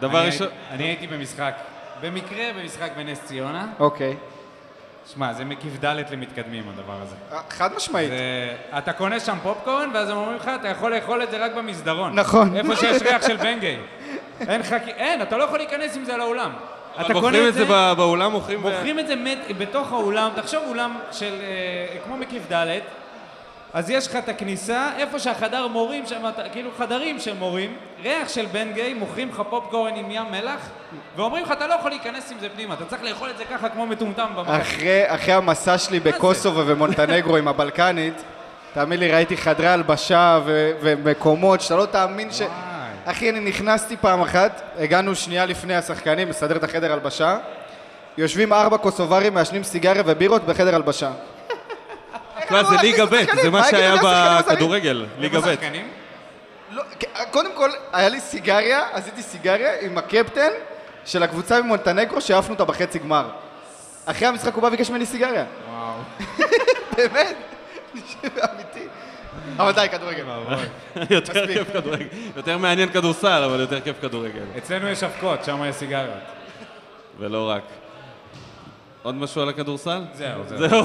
דבר 0.00 0.18
אני 0.18 0.26
ראשון, 0.26 0.46
הייתי- 0.46 0.74
אני 0.74 0.84
הייתי 0.84 1.06
במשחק, 1.06 1.52
במקרה 2.00 2.44
במשחק 2.58 2.90
בנס 2.96 3.20
ציונה. 3.24 3.66
אוקיי. 3.78 4.16
שמע, 5.14 5.32
זה 5.32 5.44
מקיף 5.44 5.84
ד' 5.84 6.02
למתקדמים 6.12 6.64
הדבר 6.74 6.92
הזה. 7.02 7.14
אה, 7.32 7.38
חד 7.50 7.70
משמעית. 7.76 8.08
זה, 8.10 8.16
אתה 8.78 8.92
קונה 8.92 9.20
שם 9.20 9.36
פופקורן, 9.42 9.90
ואז 9.94 10.10
הם 10.10 10.16
אומרים 10.16 10.36
לך, 10.36 10.50
אתה 10.60 10.68
יכול 10.68 10.94
לאכול 10.94 11.22
את 11.22 11.30
זה 11.30 11.44
רק 11.44 11.52
במסדרון. 11.54 12.14
נכון. 12.18 12.56
איפה 12.56 12.76
שיש 12.76 13.02
ריח 13.06 13.26
של 13.26 13.36
בנגיי. 13.36 13.78
אין 14.48 14.62
חכי... 14.62 14.90
אין, 14.90 15.22
אתה 15.22 15.36
לא 15.36 15.44
יכול 15.44 15.58
להיכנס 15.58 15.96
עם 15.96 16.04
זה 16.04 16.16
לאולם. 16.16 16.50
אתה 16.94 17.02
קונה 17.02 17.14
מוכרים 17.20 17.48
את 17.48 17.54
זה 17.54 17.64
ב- 17.68 17.92
באולם, 17.96 18.32
מוכרים... 18.32 18.62
ב- 18.62 18.66
מוכרים 18.68 18.98
את 18.98 19.06
זה 19.06 19.16
מת, 19.16 19.38
בתוך 19.58 19.92
האולם, 19.92 20.30
תחשוב 20.36 20.62
אולם 20.68 20.98
של, 21.12 21.34
אה, 21.42 21.96
כמו 22.04 22.16
מקיף 22.16 22.52
ד', 22.52 22.66
אז 23.74 23.90
יש 23.90 24.06
לך 24.06 24.16
את 24.16 24.28
הכניסה, 24.28 24.88
איפה 24.96 25.18
שהחדר 25.18 25.66
מורים, 25.66 26.06
שם, 26.06 26.22
כאילו 26.52 26.70
חדרים 26.78 27.20
של 27.20 27.34
מורים, 27.34 27.76
ריח 28.02 28.28
של 28.28 28.46
בן 28.46 28.72
גיי, 28.72 28.94
מוכרים 28.94 29.28
לך 29.28 29.42
פופקורן 29.50 29.94
עם 29.94 30.10
ים 30.10 30.24
מלח, 30.30 30.68
ואומרים 31.16 31.44
לך, 31.44 31.52
אתה 31.52 31.66
לא 31.66 31.74
יכול 31.74 31.90
להיכנס 31.90 32.32
עם 32.32 32.38
זה 32.40 32.48
פנימה, 32.48 32.74
אתה 32.74 32.84
צריך 32.84 33.02
לאכול 33.02 33.30
את 33.30 33.38
זה 33.38 33.44
ככה 33.44 33.68
כמו 33.68 33.86
מטומטם 33.86 34.26
במחנה. 34.36 34.60
אחרי, 34.60 35.02
אחרי 35.06 35.34
המסע 35.34 35.78
שלי 35.78 36.00
זה? 36.00 36.10
בקוסובו 36.12 36.62
ומונטנגרו 36.66 37.36
עם 37.36 37.48
הבלקנית, 37.48 38.22
תאמין 38.74 39.00
לי, 39.00 39.12
ראיתי 39.12 39.36
חדרי 39.36 39.68
הלבשה 39.68 40.38
ו- 40.44 40.70
ומקומות 40.80 41.60
שאתה 41.60 41.76
לא 41.76 41.86
תאמין 41.86 42.32
ש... 42.32 42.40
וואי. 42.40 42.50
אחי, 43.04 43.30
אני 43.30 43.40
נכנסתי 43.40 43.96
פעם 43.96 44.20
אחת, 44.20 44.62
הגענו 44.78 45.14
שנייה 45.14 45.46
לפני 45.46 45.76
השחקנים, 45.76 46.28
מסדר 46.28 46.56
את 46.56 46.64
החדר 46.64 46.92
הלבשה, 46.92 47.38
יושבים 48.18 48.52
ארבע 48.52 48.76
קוסוברים, 48.76 49.34
מעשנים 49.34 49.62
סיגריה 49.62 50.02
ובירות 50.06 50.44
בחדר 50.44 50.74
הלבשה. 50.74 51.10
תשמע, 52.50 52.64
זה 52.64 52.76
לא, 52.76 52.82
ליגה 52.82 53.06
ב'? 53.06 53.42
זה 53.42 53.50
מה 53.50 53.64
שהיה? 53.64 53.94
בכדורגל, 54.02 55.06
ליגה 55.18 55.40
ב'. 55.40 55.54
לא, 56.70 56.82
קודם 57.30 57.50
כל, 57.56 57.70
היה 57.92 58.08
לי 58.08 58.20
סיגריה, 58.20 58.82
עשיתי 58.92 59.22
סיגריה 59.22 59.80
עם 59.80 59.98
הקפטן 59.98 60.50
של 61.04 61.22
הקבוצה 61.22 61.62
ממונטנגרו 61.62 62.20
שהעפנו 62.20 62.54
אותה 62.54 62.64
בחצי 62.64 62.98
גמר. 62.98 63.30
אחרי 64.06 64.28
המשחק 64.28 64.54
הוא 64.54 64.62
בא 64.62 64.66
וביקש 64.68 64.90
ממני 64.90 65.06
סיגריה. 65.06 65.44
וואו. 65.70 65.94
באמת? 66.96 67.36
אמיתי. 68.24 68.86
אבל 69.58 69.72
די, 69.72 69.86
כדורגל. 69.92 70.24
יותר. 71.10 71.46
כיף 71.46 71.72
כדורגל. 71.72 72.06
יותר 72.36 72.58
מעניין 72.58 72.88
כדורסל, 72.92 73.42
אבל 73.44 73.60
יותר 73.60 73.80
כיף 73.80 73.96
כדורגל. 74.02 74.44
אצלנו 74.58 74.88
יש 74.88 75.02
אבקות, 75.02 75.44
שם 75.44 75.64
יש 75.68 75.76
סיגריות. 75.76 76.14
ולא 77.18 77.50
רק. 77.50 77.62
עוד 79.02 79.14
משהו 79.14 79.42
על 79.42 79.48
הכדורסל? 79.48 80.00
זהו, 80.14 80.42
זהו. 80.48 80.84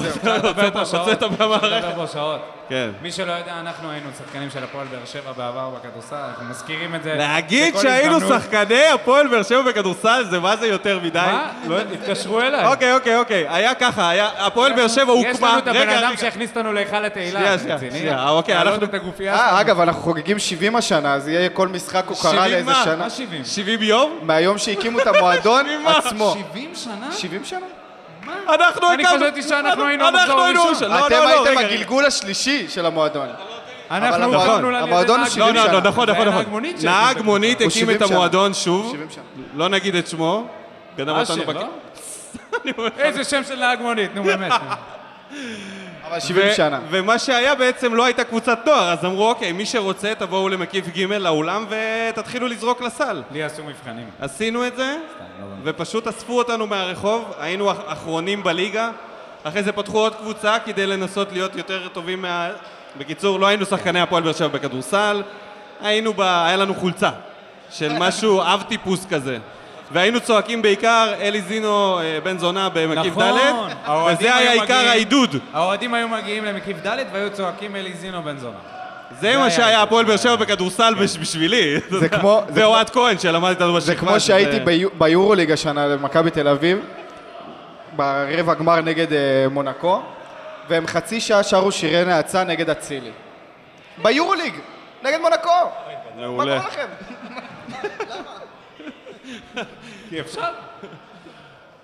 פה 0.72 0.98
הוצאת 0.98 1.22
מהמערכת. 1.22 1.66
לדבר 1.66 1.94
פה 1.96 2.06
שעות. 2.12 2.40
כן. 2.68 2.90
מי 3.02 3.12
שלא 3.12 3.32
יודע, 3.32 3.60
אנחנו 3.60 3.90
היינו 3.90 4.06
שחקנים 4.18 4.50
של 4.50 4.64
הפועל 4.64 4.86
באר 4.86 5.04
שבע 5.04 5.32
בעבר 5.32 5.70
בכדורסל, 5.70 6.16
אנחנו 6.16 6.44
מזכירים 6.50 6.94
את 6.94 7.02
זה 7.02 7.14
להגיד 7.14 7.76
שהיינו. 7.76 8.20
שחקני 8.20 8.86
הפועל 8.86 9.28
באר 9.28 9.42
שבע 9.42 9.62
בכדורסל, 9.62 10.24
זה 10.30 10.40
מה 10.40 10.56
זה 10.56 10.66
יותר 10.66 11.00
מדי? 11.02 11.18
מה? 11.18 11.50
לא, 11.66 11.76
התקשרו 11.80 12.40
אליי. 12.40 12.66
אוקיי, 12.66 12.94
אוקיי, 12.94 13.16
אוקיי. 13.16 13.46
היה 13.48 13.74
ככה, 13.74 14.10
היה... 14.10 14.28
הפועל 14.38 14.72
באר 14.72 14.88
שבע 14.88 15.12
הוקמה... 15.12 15.30
יש 15.30 15.42
לנו 15.42 15.58
את 15.58 15.68
הבן 15.68 15.88
אדם. 15.88 16.12
שהכניס 16.16 16.50
אותנו 16.50 16.72
להיכל 16.72 17.04
התהילה. 17.04 17.40
שנייה, 17.40 17.58
שנייה? 17.58 17.78
שנייה, 17.90 18.28
אוקיי, 18.28 18.56
אנחנו- 18.60 18.84
את 18.84 18.94
הגופייה 18.94 19.34
אה. 19.34 19.60
אגב, 19.60 19.80
אנחנו 19.80 20.02
חוגגים 20.02 20.38
70 20.38 20.76
השנה, 20.76 21.14
אז 21.14 21.28
יהיה 21.28 21.48
כל 21.48 21.68
משחק 21.68 22.04
הוקרה 22.08 22.30
70 22.32 22.52
לאיזה 22.52 22.70
מה? 22.70 22.82
שנה. 22.84 22.96
מה 22.96 23.10
70? 23.10 23.44
70 23.44 23.82
יום? 23.82 24.18
מהיום 24.22 24.58
שהקימו 24.58 25.00
את 25.00 25.06
המועדון 25.06 25.66
מה? 25.84 25.98
עצמו. 25.98 26.36
70 26.50 26.70
שנה? 26.74 27.12
70 27.12 27.44
שנה? 27.44 27.66
אנחנו 28.54 28.92
אני 28.92 29.04
הקמנו- 29.06 29.24
חשבתי 29.24 29.42
שאנחנו 29.42 29.84
היינו 29.84 30.04
המחזור 30.04 30.40
הראשון. 30.40 30.90
לא, 30.90 31.06
אתם 31.06 31.14
לא, 31.14 31.24
לא, 31.24 31.46
הייתם. 31.48 31.58
הגלגול 31.64 32.04
השלישי 32.06 32.68
של 32.68 32.86
המועדון. 32.86 33.28
אנחנו 33.90 34.14
על 34.14 34.22
ידי 34.22 34.76
המועדון 34.76 35.18
הוא 35.18 35.24
לא, 35.24 35.30
70 35.30 35.54
לא, 35.54 35.62
שנה. 35.66 35.80
נכון, 35.80 36.10
נכון, 36.10 36.28
נכון. 36.28 36.44
נהג 36.44 36.48
מונית 36.50 36.76
את 37.20 37.24
מונית 37.24 37.60
הוא 37.60 37.68
הקים 37.68 37.80
70 37.82 37.96
את 37.96 38.06
שנה. 38.06 38.16
המועדון 38.16 38.54
שוב. 38.54 38.92
70 38.92 39.10
שנה. 39.10 39.24
לא 39.54 39.68
נגיד 39.68 39.94
את 39.94 40.06
שמו. 40.06 40.46
גנב 40.96 41.08
אותנו 41.08 41.42
בק... 41.46 41.56
איזה 42.98 43.24
שם 43.24 43.44
של 43.44 43.58
נהג 43.58 43.80
מונית, 43.80 44.10
נו 44.14 44.22
באמת. 44.24 44.52
אבל 46.10 46.20
70 46.20 46.46
ו- 46.48 46.54
שנה. 46.54 46.80
ומה 46.90 47.18
שהיה 47.18 47.54
בעצם 47.54 47.94
לא 47.94 48.04
הייתה 48.04 48.24
קבוצת 48.24 48.58
נוער, 48.66 48.90
אז 48.92 49.04
אמרו, 49.04 49.28
אוקיי, 49.28 49.52
מי 49.52 49.66
שרוצה, 49.66 50.12
תבואו 50.18 50.48
למקיף 50.48 50.88
ג' 50.88 51.02
לאולם 51.12 51.66
ותתחילו 51.68 52.46
לזרוק 52.48 52.82
לסל. 52.82 53.22
לי 53.32 53.42
עשו 53.42 53.64
מבחנים. 53.64 54.10
עשינו 54.20 54.66
את 54.66 54.76
זה, 54.76 54.96
לא 55.40 55.46
ופשוט 55.64 56.06
אספו 56.06 56.38
אותנו 56.38 56.66
מהרחוב, 56.66 57.32
היינו 57.40 57.70
אח- 57.72 57.76
אחרונים 57.86 58.42
בליגה, 58.42 58.90
אחרי 59.44 59.62
זה 59.62 59.72
פתחו 59.72 59.98
עוד 59.98 60.14
קבוצה 60.14 60.56
כדי 60.64 60.86
לנסות 60.86 61.32
להיות 61.32 61.56
יותר 61.56 61.88
טובים 61.88 62.22
מה... 62.22 62.48
בקיצור, 62.98 63.40
לא 63.40 63.46
היינו 63.46 63.66
שחקני 63.66 64.00
הפועל 64.00 64.22
באר 64.22 64.32
שבע 64.32 64.48
בכדורסל, 64.48 65.22
היינו 65.80 66.12
ב... 66.14 66.20
היה 66.20 66.56
לנו 66.56 66.74
חולצה 66.74 67.10
של 67.70 67.92
משהו 67.98 68.42
אב 68.42 68.62
טיפוס 68.68 69.06
כזה. 69.10 69.38
והיינו 69.92 70.20
צועקים 70.20 70.62
בעיקר 70.62 71.12
אלי 71.20 71.40
זינו 71.42 72.00
אה, 72.00 72.18
בן 72.22 72.38
זונה 72.38 72.68
במקיף 72.74 73.12
נכון. 73.16 73.24
ד', 73.38 73.52
האוהדים 73.84 74.18
וזה 74.18 74.36
היה 74.36 74.50
היו 74.52 74.60
עיקר 74.62 74.74
מגיעים- 74.74 74.88
העידוד. 74.90 75.36
האוהדים 75.52 75.94
היו 75.94 76.08
מגיעים 76.08 76.44
למקיף 76.44 76.76
ד' 76.86 76.96
והיו 77.12 77.30
צועקים 77.32 77.76
אליזינו 77.76 78.22
בן 78.22 78.38
זונה. 78.38 78.56
זה 79.20 79.36
מה 79.36 79.42
היה 79.44 79.50
שהיה. 79.50 79.82
הפועל 79.82 80.04
באר 80.04 80.16
שבע 80.16 80.36
בכדורסל 80.36 80.94
בש- 80.94 81.16
בשבילי. 81.18 81.80
זה 81.90 82.08
כמו- 82.18 82.42
זה 82.48 82.60
ואוהד 82.60 82.90
כהן 82.90 83.18
שלמד 83.18 83.48
איתנו 83.48 83.72
בשכבה. 83.74 83.80
זה 83.80 84.00
כמו 84.00 84.10
שזה- 84.10 84.20
שהייתי 84.20 84.60
ביו- 84.60 84.88
ביורוליג 84.98 85.50
השנה 85.52 85.86
למכבי 85.86 86.30
תל 86.30 86.48
אביב, 86.48 86.78
ברבע 87.96 88.54
גמר 88.54 88.80
נגד 88.80 89.12
אה, 89.12 89.18
מונקו, 89.50 90.02
והם 90.68 90.86
חצי 90.86 91.20
שעה 91.20 91.42
שרו 91.42 91.72
שירי 91.72 92.04
נאצה 92.04 92.44
נגד 92.44 92.70
אצילי. 92.70 93.10
ביורוליג, 94.02 94.54
נגד 95.02 95.18
מונקו! 95.20 95.48
מה 96.16 96.26
מעולה. 96.26 96.60
קורה 96.60 96.68
לכם? 96.68 96.86
כי 100.10 100.20
אפשר. 100.20 100.50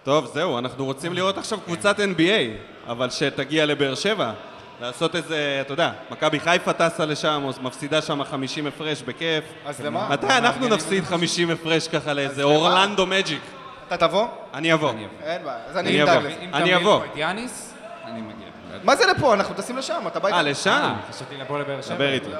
טוב, 0.05 0.31
זהו, 0.35 0.59
אנחנו 0.59 0.85
רוצים 0.85 1.12
לראות 1.12 1.39
עכשיו 1.39 1.61
קבוצת 1.61 1.99
NBA, 1.99 2.89
אבל 2.89 3.11
שתגיע 3.11 3.66
לבאר 3.66 3.95
שבע. 3.95 4.33
לעשות 4.81 5.16
איזה, 5.16 5.59
אתה 5.61 5.73
יודע, 5.73 5.93
מכבי 6.11 6.41
חיפה 6.41 6.73
טסה 6.73 7.05
לשם, 7.05 7.43
או 7.45 7.51
מפסידה 7.62 8.03
שם 8.03 8.25
50 8.25 8.66
הפרש 8.66 9.03
בכיף. 9.03 9.45
אז 9.66 9.81
למה? 9.81 10.09
מתי 10.09 10.27
אנחנו 10.27 10.68
נפסיד 10.68 11.05
50 11.05 11.51
הפרש 11.51 11.89
ככה 11.89 12.12
לאיזה? 12.12 12.43
אורלנדו 12.43 13.07
מג'יק? 13.07 13.41
אתה 13.89 13.97
תבוא? 13.97 14.27
אני 14.55 14.73
אבוא. 14.73 14.93
אין 15.23 15.45
בעיה, 15.45 15.59
אז 15.68 15.77
אני. 15.77 16.03
אדאג 16.03 16.18
לזה. 16.18 16.35
אני 16.55 16.77
אבוא. 16.77 17.05
את 17.05 17.16
יאניס, 17.16 17.75
אני 18.05 18.20
מגיע. 18.20 18.47
מה 18.85 18.97
זה 18.97 19.07
לפה? 19.07 19.35
אנחנו 19.35 19.55
טסים 19.55 19.77
לשם, 19.77 20.03
אתה 20.07 20.20
בא 20.20 20.29
אה, 20.29 20.39
איתנו. 20.39 20.51
לשם? 20.51 20.70
אה, 20.70 20.95
חשבתי 21.12 21.37
לבוא 21.37 21.59
לבאר 21.59 21.83
שבע. 21.83 21.95
דבר 21.95 22.12
איתי. 22.12 22.31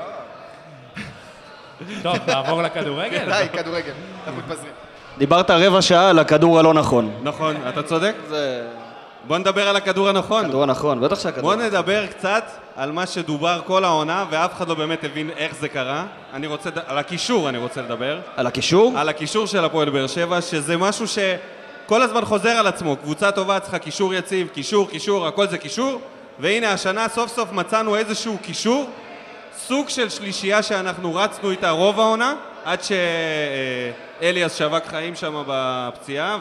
טוב, 2.03 2.17
נעבור 2.27 2.63
לכדורגל? 2.63 3.25
די, 3.25 3.47
כדורגל, 3.53 3.93
אנחנו 4.27 4.41
מתפזרים. 4.41 4.73
דיברת 5.19 5.51
רבע 5.51 5.83
שעה 5.83 6.11
על 6.11 6.19
הכדור 6.19 6.59
הלא 6.59 6.75
נכון. 6.75 7.11
נכון, 7.23 7.57
אתה 7.69 7.83
צודק. 7.83 8.15
זה 8.29 8.63
בוא 9.27 9.39
נדבר 9.39 9.69
על 9.69 9.77
הכדור 9.77 10.09
הנכון. 10.09 10.49
כדור 10.49 10.63
הנכון, 10.63 11.01
בטח 11.01 11.21
שהכדור. 11.21 11.43
בוא 11.43 11.55
נדבר 11.55 12.07
קצת 12.07 12.45
על 12.77 12.93
מה 12.93 13.07
שדובר 13.07 13.61
כל 13.67 13.85
העונה, 13.85 14.25
ואף 14.31 14.53
אחד 14.53 14.69
לא 14.69 14.75
באמת 14.75 15.05
הבין 15.05 15.31
איך 15.37 15.55
זה 15.61 15.69
קרה. 15.69 16.05
אני 16.33 16.47
רוצה, 16.47 16.71
על 16.87 16.99
הקישור 16.99 17.49
אני 17.49 17.59
רוצה 17.59 17.83
לדבר. 17.83 18.19
על 18.37 18.47
הקישור? 18.47 18.93
על 18.97 19.09
הקישור 19.09 19.47
של 19.47 19.65
הפועל 19.65 19.91
באר 19.91 20.07
שבע, 20.07 20.41
שזה 20.41 20.77
משהו 20.77 21.07
שכל 21.09 22.03
הזמן 22.03 22.25
חוזר 22.25 22.49
על 22.49 22.67
עצמו. 22.67 22.97
קבוצה 22.97 23.31
טובה 23.31 23.61
צריכה 23.61 23.79
קישור 23.79 24.15
יציב, 24.15 24.49
קישור, 24.49 24.91
קישור, 24.91 25.27
הכל 25.27 25.47
זה 25.47 25.59
קישור. 25.59 26.01
והנה 26.39 26.73
השנה 26.73 27.09
סוף 27.09 27.31
סוף 27.35 27.53
מצאנו 27.53 27.97
איזשהו 27.97 28.39
קישור, 28.43 28.91
סוג 29.59 29.89
של 29.89 30.09
שלישייה 30.09 30.63
שאנחנו 30.63 31.15
רצנו 31.15 31.51
איתה 31.51 31.71
רוב 31.71 32.01
העונה, 32.01 32.35
עד 32.65 32.79
שאליאס 34.23 34.59
שווק 34.59 34.85
חיים 34.87 35.15
שם 35.15 35.43
בפציעה, 35.47 36.39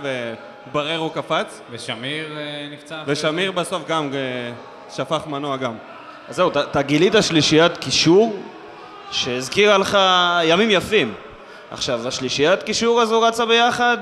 ובררו 0.68 1.10
קפץ, 1.10 1.62
ושמיר 1.72 2.38
אה, 2.38 2.68
נפצע. 2.72 3.02
אחרי 3.02 3.14
ושמיר 3.14 3.52
בסוף 3.52 3.88
גם 3.88 4.10
אה, 4.14 4.20
שפך 4.96 5.22
מנוע 5.28 5.58
גם. 5.58 5.74
אז 6.30 6.36
זהו, 6.36 6.50
אתה 6.50 6.82
גילית 6.82 7.14
שלישיית 7.22 7.78
קישור 7.78 8.40
שהזכירה 9.12 9.78
לך 9.78 9.98
ימים 10.44 10.70
יפים. 10.72 11.14
עכשיו, 11.72 12.08
השלישיית 12.08 12.64
קישור 12.64 13.02
הזו 13.02 13.22
רצה 13.22 13.46
ביחד, 13.46 13.98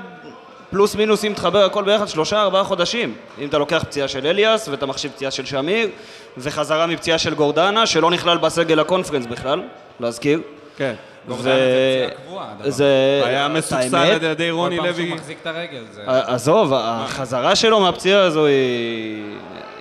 פלוס 0.69 0.95
מינוס 0.95 1.25
אם 1.25 1.33
תחבר 1.35 1.65
הכל 1.65 1.83
ביחד, 1.83 2.07
שלושה 2.07 2.41
ארבעה 2.41 2.63
חודשים. 2.63 3.15
אם 3.39 3.47
אתה 3.47 3.57
לוקח 3.57 3.83
פציעה 3.87 4.07
של 4.07 4.27
אליאס 4.27 4.67
ואתה 4.67 4.85
מחשיב 4.85 5.11
פציעה 5.11 5.31
של 5.31 5.45
שמיר, 5.45 5.89
וחזרה 6.37 6.87
מפציעה 6.87 7.17
של 7.17 7.33
גורדנה, 7.33 7.85
שלא 7.85 8.11
נכלל 8.11 8.37
בסגל 8.37 8.79
הקונפרנס 8.79 9.25
בכלל, 9.25 9.61
להזכיר. 9.99 10.41
כן. 10.77 10.93
זה 11.37 12.07
הדבר. 12.29 12.69
זה... 12.69 13.21
היה 13.25 13.45
האמת, 13.45 13.63
על 14.23 14.31
ידי 14.31 14.47
כל 14.49 14.55
רוני 14.55 14.77
פעם 14.77 14.85
לוי. 14.85 15.05
שהוא 15.07 15.15
מחזיק 15.17 15.37
את 15.41 15.47
הרגל, 15.47 15.81
עזוב, 16.05 16.73
החזרה 16.75 17.55
שלו 17.55 17.79
מהפציעה 17.79 18.21
הזו 18.23 18.45
היא, 18.45 19.23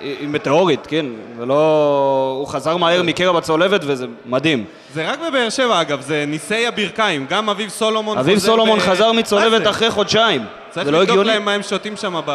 היא, 0.01 0.27
מטאורית, 0.27 0.87
כן? 0.87 1.05
זה 1.39 1.45
לא... 1.45 2.35
הוא 2.39 2.47
חזר 2.47 2.77
מהר 2.77 3.03
מקרע 3.03 3.31
בצולבת 3.31 3.81
וזה 3.83 4.05
מדהים. 4.25 4.65
זה 4.93 5.11
רק 5.11 5.19
בבאר 5.29 5.49
שבע 5.49 5.81
אגב, 5.81 6.01
זה 6.01 6.23
ניסי 6.27 6.67
הברכיים, 6.67 7.25
גם 7.29 7.49
אביב 7.49 7.69
סולומון 7.69 8.17
אביב 8.17 8.33
חוזר 8.35 8.47
סולומון 8.51 8.79
ב- 8.79 8.81
חזר 8.81 9.11
מצולבת 9.11 9.63
זה? 9.63 9.69
אחרי 9.69 9.91
חודשיים. 9.91 10.45
צריך 10.69 10.85
זה 10.85 10.91
לא 10.91 10.97
לבדוק 10.99 11.09
הגיוני. 11.11 11.29
להם 11.29 11.45
מה 11.45 11.51
הם 11.53 11.63
שותים 11.63 11.97
שם 11.97 12.21
ב... 12.25 12.31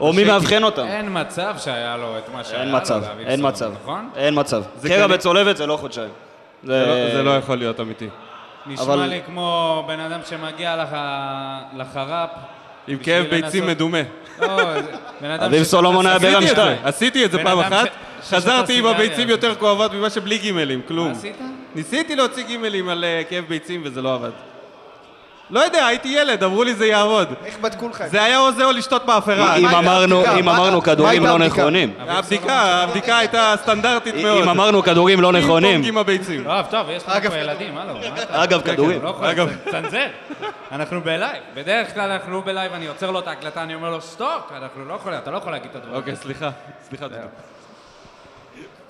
או 0.00 0.12
מי. 0.12 0.24
מאבחן 0.24 0.62
אותם. 0.64 0.84
אין 0.86 1.08
מצב 1.20 1.54
שהיה 1.58 1.96
לו 1.96 2.18
את 2.18 2.34
מה 2.34 2.44
שהיה 2.44 2.60
אין 2.60 2.68
לו, 2.70 2.76
מצב, 2.76 3.02
לאביב 3.02 3.26
אין 3.26 3.36
סולומון, 3.36 3.52
מצב. 3.52 3.70
נכון? 3.82 4.08
אין 4.16 4.34
מצב. 4.40 4.62
זה 4.80 4.88
קרע 4.88 4.96
כנראה- 4.98 5.16
בצולבת 5.16 5.56
זה 5.56 5.66
לא 5.66 5.76
חודשיים. 5.76 6.08
זה 6.64 6.84
לא- 6.86 7.16
זה 7.16 7.22
לא 7.22 7.30
יכול 7.30 7.56
להיות 7.58 7.80
אמיתי. 7.80 8.08
נשמע 8.68 8.84
אבל- 8.84 9.06
לי 9.06 9.20
כמו 9.26 9.44
בן 9.88 10.00
אדם 10.00 10.20
שמגיע 10.28 10.76
לח... 10.76 10.88
לחרפ. 11.76 12.30
עם 12.88 12.98
כאב 12.98 13.24
ביצים 13.30 13.40
לנסות- 13.64 13.76
מדומה. 13.76 13.98
לא, 14.40 14.46
בן 15.20 15.30
אדם 15.36 15.42
אביב 15.44 15.64
ש- 15.64 15.66
סולומון 15.66 16.06
היה 16.06 16.18
ברם 16.18 16.46
שתיים. 16.46 16.54
זה. 16.82 16.88
עשיתי 16.88 17.24
את 17.24 17.30
זה 17.30 17.42
פעם 17.42 17.58
אחת, 17.58 17.88
חזרתי 18.28 18.78
עם. 18.78 18.86
הביצים 18.86 19.28
יותר 19.28 19.54
כואבות 19.54 19.92
ממה 19.94 20.10
שבלי 20.10 20.38
גימלים, 20.38 20.80
כלום. 20.88 21.10
עשית? 21.12 21.36
ניסיתי 21.74 22.16
להוציא 22.16 22.44
גימלים 22.44 22.88
על 22.88 23.04
אה, 23.04 23.22
כאב 23.30 23.44
ביצים 23.48 23.80
וזה 23.84 24.02
לא 24.02 24.14
עבד. 24.14 24.30
לא 25.50 25.60
יודע, 25.60 25.86
הייתי 25.86 26.08
ילד, 26.08 26.44
אמרו 26.44 26.64
לי 26.64 26.74
זה 26.74 26.86
יעבוד. 26.86 27.28
איך 27.44 27.58
בדקו 27.58 27.88
לך 27.88 28.00
את 28.00 28.06
זה? 28.06 28.10
זה 28.18 28.22
היה 28.22 28.38
או 28.38 28.52
זה 28.52 28.64
או 28.64 28.72
לשתות 28.72 29.06
מאפרה. 29.06 29.56
אם 29.56 29.66
אמרנו-? 29.66 30.22
אם 30.38 30.48
אמרנו 30.48 30.82
כדורים 30.82 31.26
לא? 31.26 31.38
נכונים. 31.38 31.94
הבדיקה, 32.08 32.60
הבדיקה 32.82 33.18
הייתה 33.18 33.54
סטנדרטית 33.62 34.14
מאוד. 34.14 34.42
אם 34.42 34.48
אמרנו 34.48 34.82
כדורים 34.82 35.20
לא 35.20 35.32
נכונים. 35.32 35.70
פינג 35.70 35.84
פונג 35.84 35.88
עם 35.88 35.98
הביצים. 35.98 36.44
טוב, 36.44 36.66
טוב, 36.70 36.86
יש 36.90 37.02
לנו 37.08 37.16
אגב, 37.16 37.30
פה 37.30 37.36
ילדים, 37.38 37.78
הלו. 37.78 37.94
מה 37.94 38.00
אתה- 38.22 38.42
אגב, 38.44 38.60
כן, 38.62 38.72
כדורים. 38.72 38.98
כן, 39.00 39.04
לא 39.04 39.10
יכול 39.10 39.26
אגב. 39.26 39.48
לצנזר. 39.66 40.06
אנחנו 40.72 41.00
ב 41.00 41.07
live. 41.07 41.42
בדרך 41.54 41.94
כלל 41.94 42.10
אנחנו 42.10 42.32
לא 42.32 42.42
ב 42.44 42.49
live, 42.49 42.72
אני 42.72 42.86
עוצר 42.86 43.10
לו 43.10 43.18
את 43.18 43.28
ההקלטה, 43.28 43.62
אני 43.62 43.74
אומר 43.74 43.90
לו, 43.90 44.00
stop, 44.00 44.52
אנחנו 44.56 44.84
לא 44.84 44.94
יכולים, 44.94 45.18
אתה 45.18 45.30
לא 45.30 45.36
יכול 45.36 45.52
להגיד 45.52 45.68
את 45.70 45.76
הדברים. 45.76 45.94
אוקיי, 45.96 46.16
סליחה. 46.16 46.50
סליחה. 46.88 47.08
דודו. 47.08 47.20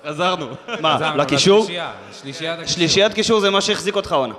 חזרנו. 0.07 0.47
מה, 0.81 0.95
חזרנו 0.95 1.17
לקישור? 1.17 1.59
לשלישייה, 1.59 1.91
שלישיית 2.21 2.59
הקישור. 2.59 2.75
שלישיית 2.75 3.13
קישור 3.13 3.39
זה 3.39 3.49
מה 3.49 3.61
שהחזיק 3.61 3.95
אותך 3.95 4.13
עונה. 4.13 4.33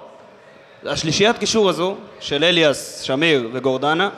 השלישיית 0.86 1.38
קישור 1.38 1.68
הזו, 1.68 1.96
של 2.20 2.44
אליאס, 2.44 3.00
שמיר 3.02 3.48
וגורדנה, 3.52 4.08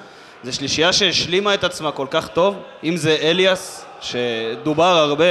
זו 0.44 0.52
שלישייה 0.56 0.92
שהשלימה 0.92 1.54
את 1.54 1.64
עצמה 1.64 1.92
כל 1.92 2.06
כך 2.11 2.28
טוב, 2.28 2.56
אם 2.84 2.96
זה 2.96 3.16
אליאס, 3.22 3.84
שדובר 4.00 4.84
הרבה, 4.96 5.24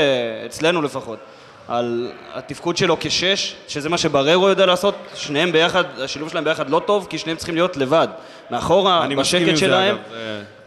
אצלנו 0.46 0.82
לפחות, 0.82 1.20
על 1.68 2.12
התפקוד 2.34 2.78
שלו 2.78 2.98
כשש, 3.00 3.56
שזה 3.68 3.90
מה 3.90 3.98
שבררו 3.98 4.50
יודע 4.50 4.66
לעשות, 4.66 4.96
שניהם 5.16 5.52
ביחד, 5.52 5.84
השילוב 6.00 6.30
שלהם 6.30 6.44
ביחד 6.44 6.70
לא 6.70 6.82
טוב, 6.86 7.08
כי 7.10 7.18
שניהם 7.18 7.38
צריכים 7.38 7.56
להיות 7.56 7.78
לבד. 7.78 8.08
מאחורה, 8.52 9.02
בשקט 9.22 9.58
שלהם. 9.58 9.96
זה- 10.12 10.18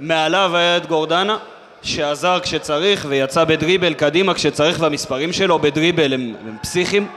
מעליו 0.00 0.56
היה 0.56 0.76
את 0.76 0.86
גורדנה, 0.86 1.36
שעזר 1.82 2.38
כשצריך 2.42 3.06
ויצא 3.08 3.44
בדריבל 3.44 3.94
קדימה 3.94 4.34
כשצריך, 4.34 4.76
והמספרים 4.80 5.32
שלו 5.32 5.58
בדריבל 5.58 6.12
הם, 6.12 6.34
הם 6.48 6.56
פסיכיים. 6.62 7.08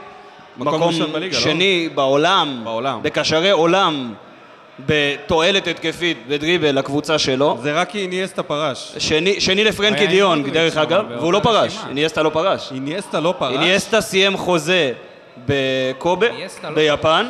מקום 0.58 0.82
ראשון 0.82 1.12
בליגה, 1.12 1.36
לא? 1.36 1.42
שני 1.42 1.88
בעולם, 1.94 2.60
בעולם. 2.64 2.98
בקשרי 3.02 3.50
עולם, 3.50 4.14
בתועלת 4.86 5.66
התקפית 5.66 6.18
בדריבל 6.28 6.78
לקבוצה 6.78 7.18
שלו. 7.18 7.58
זה 7.62 7.72
רק 7.72 7.90
כי 7.90 7.98
איניאסטה 7.98 8.42
פרש. 8.42 8.92
שני, 8.98 9.40
שני 9.40 9.64
לפרנקי 9.64 10.06
איניאסטה 10.06 10.50
דרך 10.52 10.76
אגב, 10.76 11.04
והוא 11.18 11.32
לא 11.32 11.40
פרש. 11.40 11.78
איניאסטה 11.88 12.22
לא 12.22 12.30
פרש. 12.30 12.72
איניאסטה 12.72 13.20
לא 13.20 13.34
פרש. 13.38 13.52
איניאסטה 13.52 14.00
סיים 14.00 14.36
חוזה 14.36 14.92
בקובה, 15.46 16.26
לא 16.62 16.70
ביפן. 16.70 17.26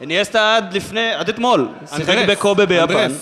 איניאסטה 0.00 0.56
עד 0.56 0.74
לפני, 0.74 1.12
עד 1.14 1.28
אתמול, 1.28 1.68
שיחק 1.96 2.16
בקובה 2.28 2.66
ביפן. 2.66 3.12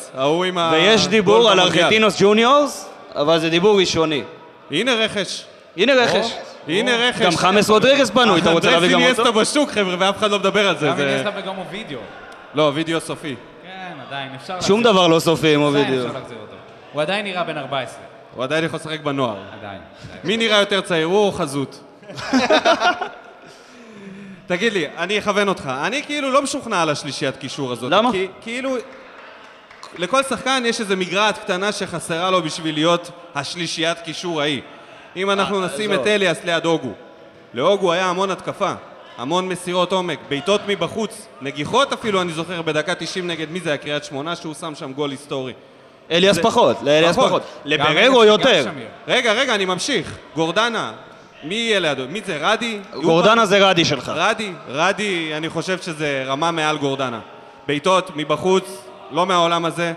ויש 0.73 1.07
דיבור 1.07 1.51
על. 1.51 1.61
ארגנטינוס 1.61 2.17
ג'וניורס, 2.23 2.89
אבל 3.15 3.39
זה 3.39 3.51
דיבור 3.51 3.81
ראשוני. 3.81 4.23
הנה 4.71 4.95
רכש. 4.95 5.45
הנה 5.77 5.95
רכש. 5.95 6.33
הנה 6.69 6.97
רכש. 6.97 7.23
גם 7.23 7.37
חמאס 7.37 7.71
רודריגז 7.71 8.11
פנו, 8.11 8.37
אתה 8.39 8.51
רוצה 8.53 8.71
להביא 8.71 8.89
גם 8.89 9.01
אנדרס 9.01 9.19
אותו? 9.19 9.29
איניאסטה 9.29 9.53
בשוק, 9.53 9.71
חבר'ה, 9.71 9.95
ואף 9.99 10.17
אחד 10.17 10.31
לא 10.31 10.39
מדבר 10.39 10.69
על 10.69 10.79
זה. 10.79 10.89
גם 10.89 11.01
איניאסטה 11.01 11.31
וגם 11.37 11.59
אובידיו. 11.59 11.99
לא, 12.55 12.73
וידאו 12.75 13.01
סופי. 13.01 13.35
כן, 13.63 13.93
עדיין, 14.09 14.35
אפשר 14.35 14.61
שום 14.61 14.83
דבר 14.83 15.07
לא 15.09 15.19
סופי 15.19 15.55
עם 15.55 15.63
אובידיו. 15.63 16.05
להחזיר. 16.05 16.39
הוא 16.93 17.03
עדיין 17.03 17.27
נראה 17.27 17.45
בן 17.45 17.59
14. 17.59 17.99
הוא 18.35 18.45
עדיין 18.45 18.65
יכול 18.65 18.79
לשחק 18.81 19.01
בנוער. 19.01 19.37
עדיין. 19.59 19.81
מי 20.25 20.37
נראה 20.37 20.59
יותר 20.59 20.81
צעיר, 20.81 21.07
הוא 21.07 21.27
או 21.27 21.33
חזות? 21.33 21.81
תגיד 24.47 24.73
לי, 24.73 24.87
אני 24.99 25.19
אכוון 25.19 25.49
אותך. 25.49 25.71
אני 25.87 26.03
כאילו 26.03 26.33
לא 26.33 26.43
משוכנע 26.43 26.83
על 26.83 26.91
השלישיית 26.91 27.37
קישור 27.37 27.73
הזאת. 27.73 27.93
למה? 27.93 28.13
כי 28.13 28.29
כאילו, 28.41 28.77
לכל 29.99 30.23
שחקן 30.23 30.63
יש 30.67 30.81
איזו 30.81 30.97
מגרעת 30.97 31.39
קטנה 31.39 31.73
שחסרה 31.73 32.31
לו 32.31 32.43
בשביל 32.43 32.75
להיות 32.75 33.11
השלישיית 33.35 33.99
קישור 34.01 34.41
ההיא. 34.41 34.61
אם 35.19 35.31
אנחנו 35.31 35.61
נשים 35.61 35.91
עזוב. 35.93 36.03
את 36.03 36.07
אליאס 36.07 36.45
ליד 36.45 36.65
אוגו. 36.67 36.93
לאוגו 37.55 37.93
היה 37.93 38.07
המון 38.07 38.31
התקפה, 38.31 38.73
המון 39.19 39.49
מסירות 39.49 39.93
עומק, 39.93 40.19
בעיטות 40.29 40.61
מבחוץ, 40.67 41.27
נגיחות 41.41 41.93
אפילו, 41.93 42.23
אני 42.23 42.33
זוכר, 42.33 42.63
בדקה 42.63 42.95
90 42.95 43.27
נגד 43.27 43.51
מי 43.51 43.61
זה 43.61 43.69
היה? 43.71 43.77
קריית 43.77 44.05
שמונה, 44.05 44.37
שהוא 44.37 44.55
שם 44.55 44.75
שם 44.75 44.93
גול 44.93 45.11
היסטורי. 45.11 45.53
אליאס 46.11 46.37
זה- 46.37 46.43
פחות, 46.43 46.77
לאליאס 46.83 47.17
פחות. 47.17 47.29
פחות. 47.29 47.43
גם 47.79 47.97
לבררו 47.97 48.25
יותר. 48.25 48.67
רגע, 49.09 49.33
רגע, 49.33 49.55
אני 49.55 49.65
ממשיך. 49.65 50.19
גורדנה, 50.35 50.93
מי 51.45 51.55
יהיה 51.55 51.81
לידו? 51.81 52.03
מי 52.09 52.21
זה? 52.27 52.39
רדי? 52.41 52.79
גורדנה 53.03 53.47
זה 53.47 53.69
רדי 53.71 53.85
שלך. 53.85 54.13
רדי, 54.15 54.53
רדי, 54.69 55.31
אני 55.37 55.49
חושב 55.49 55.79
שזה 55.79 56.25
רמה 56.27 56.51
מעל 56.51 56.79
גורדנה. 56.79 57.21
בעיטות 57.67 58.11
מבחוץ, 58.17 58.65
לא 59.11 59.27
מהעולם 59.27 59.65
הזה. 59.65 59.93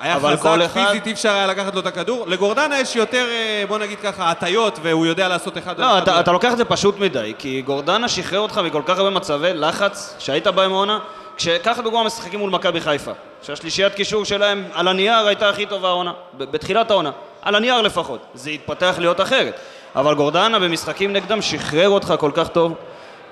היה 0.00 0.16
חזק, 0.16 0.26
אחד- 0.66 0.86
פיזית, 0.86 1.06
אי 1.06 1.12
אפשר 1.12 1.32
היה 1.32 1.46
לקחת 1.46 1.74
לו 1.74 1.80
את 1.80 1.86
הכדור. 1.86 2.24
לגורדנה 2.28 2.80
יש 2.80 2.96
יותר, 2.96 3.26
אה, 3.30 3.64
בוא 3.68 3.78
נגיד 3.78 3.98
ככה, 4.00 4.30
הטיות, 4.30 4.78
והוא 4.82 5.06
יודע 5.06 5.28
לעשות 5.28 5.58
אחד 5.58 5.78
לא. 5.78 5.98
אתה, 5.98 6.20
אתה 6.20 6.32
לוקח 6.32 6.52
את 6.52 6.56
זה 6.56 6.64
פשוט 6.64 6.98
מדי, 6.98 7.34
כי 7.38 7.62
גורדנה 7.62 8.08
שחרר 8.08 8.40
אותך 8.40 8.58
מכל 8.58 8.82
כך 8.86 8.98
הרבה 8.98 9.10
מצבי 9.10 9.54
לחץ 9.54 10.14
שהיית 10.18 10.46
בהם 10.46 10.72
העונה, 10.72 10.98
כשקח 11.36 11.78
לדוגמה 11.78 12.04
משחקים 12.04 12.40
מול 12.40 12.50
מכבי 12.50 12.80
חיפה, 12.80 13.10
שהשלישיית 13.42 13.94
קישור 13.94 14.24
שלהם 14.24 14.64
על 14.74 14.88
הנייר 14.88 15.26
הייתה 15.26 15.48
הכי 15.48 15.66
טובה 15.66 15.88
העונה, 15.88 16.12
בתחילת 16.38 16.90
העונה, 16.90 17.10
על 17.42 17.54
הנייר 17.54 17.80
לפחות, 17.80 18.20
זה 18.34 18.50
התפתח 18.50 18.94
להיות 18.98 19.20
אחרת, 19.20 19.60
אבל 19.96 20.14
גורדנה 20.14 20.58
במשחקים 20.58 21.12
נגדם 21.12 21.42
שחרר 21.42 21.88
אותך 21.88 22.14
כל 22.18 22.30
כך 22.34 22.48
טוב, 22.48 22.72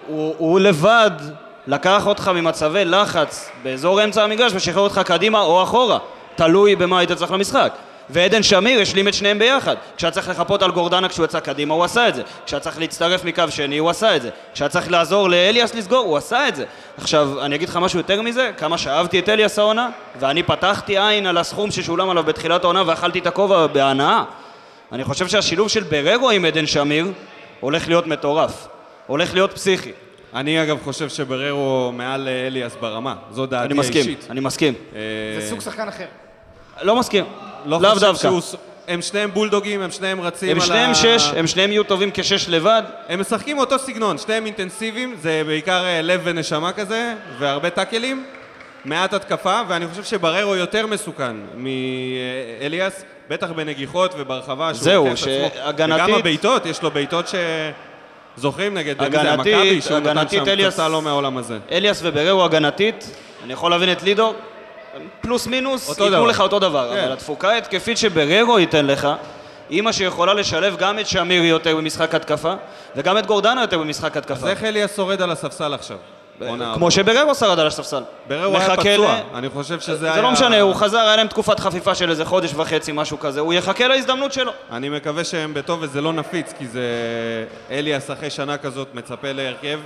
הוא, 0.06 0.34
הוא 0.38 0.60
לבד 0.60 1.10
לקח 1.66 2.06
אותך 2.06 2.28
ממצבי 2.34 2.84
לחץ 2.84 3.50
באזור 3.62 4.04
אמצע 4.04 4.24
המגרש 4.24 4.52
ושחרר 4.54 4.82
אותך 4.82 5.00
קדימה 5.04 5.40
או 5.40 5.62
אחורה, 5.62 5.98
תלוי 6.36 6.76
במה 6.76 6.98
היית 6.98 7.12
צריך 7.12 7.32
למשחק. 7.32 7.72
ועדן 8.10 8.42
שמיר 8.42 8.80
השלים 8.80 9.08
את 9.08 9.14
שניהם 9.14 9.38
ביחד. 9.38 9.74
כשהיה 9.96 10.10
צריך 10.10 10.28
לחפות 10.28 10.62
על 10.62 10.70
גורדנה 10.70 11.08
כשהוא 11.08 11.24
יצא 11.24 11.40
קדימה, 11.40 11.74
הוא 11.74 11.84
עשה 11.84 12.08
את 12.08 12.14
זה. 12.14 12.22
כשהיה 12.46 12.60
צריך 12.60 12.78
להצטרף 12.78 13.24
מקו 13.24 13.42
שני, 13.50 13.78
הוא 13.78 13.90
עשה 13.90 14.16
את 14.16 14.22
זה. 14.22 14.30
כשהיה 14.54 14.68
צריך 14.68 14.90
לעזור 14.90 15.30
לאליאס 15.30 15.74
לסגור, 15.74 16.04
הוא 16.04 16.16
עשה 16.16 16.48
את 16.48 16.56
זה. 16.56 16.64
עכשיו, 16.98 17.44
אני 17.44 17.54
אגיד 17.54 17.68
לך 17.68 17.76
משהו 17.76 17.98
יותר 17.98 18.22
מזה, 18.22 18.50
כמה 18.58 18.78
שאהבתי 18.78 19.18
את 19.18 19.28
אליאס 19.28 19.58
העונה, 19.58 19.88
ואני 20.20 20.42
פתחתי 20.42 20.98
עין 20.98 21.26
על 21.26 21.38
הסכום 21.38 21.70
ששולם 21.70 22.10
עליו 22.10 22.24
בתחילת 22.24 22.64
העונה 22.64 22.82
ואכלתי 22.86 23.18
את 23.18 23.26
הכובע 23.26 23.66
בהנאה. 23.66 24.24
אני 24.92 25.04
חושב 25.04 25.28
שהשילוב 25.28 25.68
של 25.68 25.82
בררו 25.82 26.30
עם 26.30 26.44
עדן 26.44 26.66
שמיר 26.66 27.06
הולך 27.60 27.88
להיות 27.88 28.06
מטורף. 28.06 28.68
הולך 29.06 29.34
להיות 29.34 29.52
פסיכי. 29.52 29.92
אני 30.34 30.62
אגב 30.62 30.78
חושב 30.84 31.08
שבררו 31.08 31.92
מעל 31.92 32.28
אליאס 32.28 32.76
ברמה. 32.80 33.14
זו 33.30 33.46
דעתי 33.46 33.66
אני 33.66 33.74
מסכים, 33.74 33.96
האישית. 33.96 34.26
אני 34.30 34.40
מסכים. 34.40 34.74
אה, 34.94 35.00
זה 35.40 35.48
סוג 35.50 35.60
שחקן 35.60 35.88
אחר. 35.88 36.04
לא 36.82 36.96
מסכים. 36.96 37.24
לא 37.66 37.80
לאו 37.80 37.90
חושב 37.94 38.06
דווקא. 38.06 38.22
שהוא 38.22 38.40
הם 38.88 39.02
שניהם 39.02 39.30
בולדוגים, 39.32 39.82
הם 39.82 39.90
שניהם 39.90 40.20
רצים 40.20 40.50
הם 40.50 40.60
על 40.60 40.66
שניהם 40.66 40.90
ה... 40.90 40.94
שש, 40.94 41.22
הם 41.36 41.46
שניהם 41.46 41.70
יהיו 41.72 41.84
טובים 41.84 42.10
כשש 42.14 42.48
לבד. 42.48 42.82
הם 43.08 43.20
משחקים 43.20 43.58
אותו 43.58 43.78
סגנון, 43.78 44.18
שניהם 44.18 44.46
אינטנסיביים, 44.46 45.16
זה 45.22 45.42
בעיקר 45.46 45.84
אה, 45.84 46.02
לב 46.02 46.20
ונשמה 46.24 46.72
כזה, 46.72 47.14
והרבה 47.38 47.70
טאקלים, 47.70 48.24
מעט 48.84 49.14
התקפה, 49.14 49.60
ואני 49.68 49.86
חושב 49.88 50.04
שבררו 50.04 50.56
יותר 50.56 50.86
מסוכן 50.86 51.36
מאליאס, 51.56 53.04
בטח 53.28 53.50
בנגיחות 53.50 54.14
וברחבה, 54.18 54.74
שהוא 54.74 54.84
זהו, 54.84 55.04
עצמו. 55.06 55.16
שהגנתית- 55.16 56.04
וגם 56.04 56.14
הבעיטות, 56.14 56.66
יש 56.66 56.82
לו 56.82 56.90
בעיטות 56.90 57.28
ש... 57.28 57.34
זוכרים 58.36 58.74
נגד 58.74 59.02
הגנתית- 59.02 59.38
מכבי, 59.56 59.80
שהוא 59.80 59.98
נתן 59.98 60.28
שם 60.28 60.44
אליאס- 60.46 60.72
פצצה 60.72 60.88
לא 60.88 61.02
מהעולם 61.02 61.36
הזה. 61.38 61.58
אליאס 61.72 62.00
ובררו 62.02 62.44
הגנתית, 62.44 63.10
אני 63.44 63.52
יכול 63.52 63.70
להבין 63.70 63.92
את 63.92 64.02
לידור, 64.02 64.34
פלוס 65.20 65.46
מינוס, 65.46 65.88
ייתנו 65.88 66.08
דבר. 66.08 66.26
לך 66.26 66.40
אותו 66.40 66.58
דבר, 66.58 66.90
כן. 66.94 67.02
אבל 67.04 67.12
התפוקה 67.12 67.50
ההתקפית 67.50 67.98
שבררו 67.98 68.58
ייתן 68.58 68.86
לך, 68.86 69.08
מה 69.70 69.92
שיכולה 69.92 70.34
לשלב 70.34 70.76
גם 70.76 70.98
את 70.98 71.06
שמיר 71.06 71.44
יותר 71.44 71.76
במשחק 71.76 72.14
התקפה, 72.14 72.54
וגם 72.96 73.18
את 73.18 73.26
גורדנה 73.26 73.60
יותר 73.60 73.78
במשחק 73.78 74.10
אז 74.16 74.22
התקפה. 74.22 74.48
איך 74.48 74.64
אליאס 74.64 74.96
שורד 74.96 75.22
על 75.22 75.30
הספסל 75.30 75.74
עכשיו? 75.74 75.96
כמו 76.74 76.90
שבררו 76.90 77.34
שרד 77.34 77.58
על 77.58 77.66
הספסל. 77.66 78.02
בררו 78.28 78.56
היה 78.56 78.76
פצוע, 78.76 79.14
ל- 79.14 79.36
אני 79.36 79.48
חושב 79.48 79.80
שזה 79.80 79.96
זה 79.96 80.12
היה... 80.12 80.22
לא 80.22 80.30
משנה, 80.30 80.60
הוא 80.60 80.74
חזר, 80.74 80.98
היה 80.98 81.16
להם 81.16 81.26
תקופת 81.26 81.60
חפיפה 81.60 81.94
של 81.94 82.10
איזה 82.10 82.24
חודש 82.24 82.52
וחצי, 82.54 82.92
משהו 82.92 83.18
כזה, 83.20 83.40
הוא 83.40 83.54
יחכה 83.54 83.88
להזדמנות 83.88 84.32
שלו. 84.32 84.52
אני 84.72 84.88
מקווה 84.88 85.24
שהם 85.24 85.54
בטוב 85.54 85.78
וזה 85.82 86.00
לא 86.00 86.12
נפיץ, 86.12 86.52
כי 86.58 86.66
זה... 86.66 86.80
אליאס 87.70 88.10
אחרי 88.10 88.30
שנה 88.30 88.58
כזאת 88.58 88.88
מצפה 88.94 89.32
להרכב, 89.32 89.80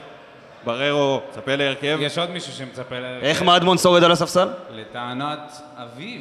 בררו 0.65 1.21
מצפה 1.29 1.57
להרכב. 1.57 1.99
יש 2.01 2.19
עוד 2.19 2.31
מישהו 2.31 2.53
שמצפה 2.53 2.99
ל... 2.99 3.05
איך 3.23 3.43
מדמון 3.43 3.79
שורד 3.79 4.05
על 4.05 4.13
הספסל? 4.13 4.49
לטענת 4.71 5.53
אביו. 5.77 6.21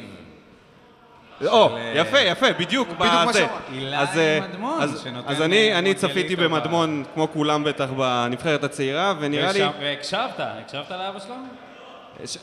או, 1.46 1.68
של, 1.68 1.76
אה, 1.76 1.92
יפה, 1.94 2.18
יפה, 2.18 2.52
בדיוק 2.52 2.88
בדיוק 2.88 2.98
מה. 2.98 3.32
שאמרתי. 3.32 4.18
אה, 4.18 4.40
מדמון, 4.50 4.82
אז- 4.82 5.00
שנותן, 5.04 5.32
אז 5.32 5.42
אני 5.42 5.90
אה, 5.90 5.94
צפיתי 5.94 6.36
במדמון, 6.36 7.04
כמו 7.14 7.28
כולם 7.32 7.64
בטח, 7.64 7.86
בנבחרת 7.90 8.64
הצעירה, 8.64 9.14
ונראה 9.20 9.52
לי... 9.52 9.60
והקשבת, 9.80 10.30
הקשבת 10.38 10.90
לאבא 10.90 11.18
שלו? 11.18 11.34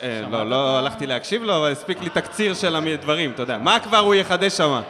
אה, 0.02 0.20
לא, 0.30 0.50
לא 0.50 0.78
הלכתי 0.78 1.06
להקשיב 1.06 1.42
לו, 1.42 1.56
אבל 1.56 1.72
הספיק 1.72 2.00
לי 2.00 2.10
תקציר 2.10 2.54
של 2.54 2.76
הדברים, 2.76 3.30
אתה 3.30 3.42
יודע. 3.42 3.58
מה 3.58 3.80
כבר 3.80 3.98
הוא 3.98 4.14
יחדש 4.14 4.52
שם? 4.56 4.80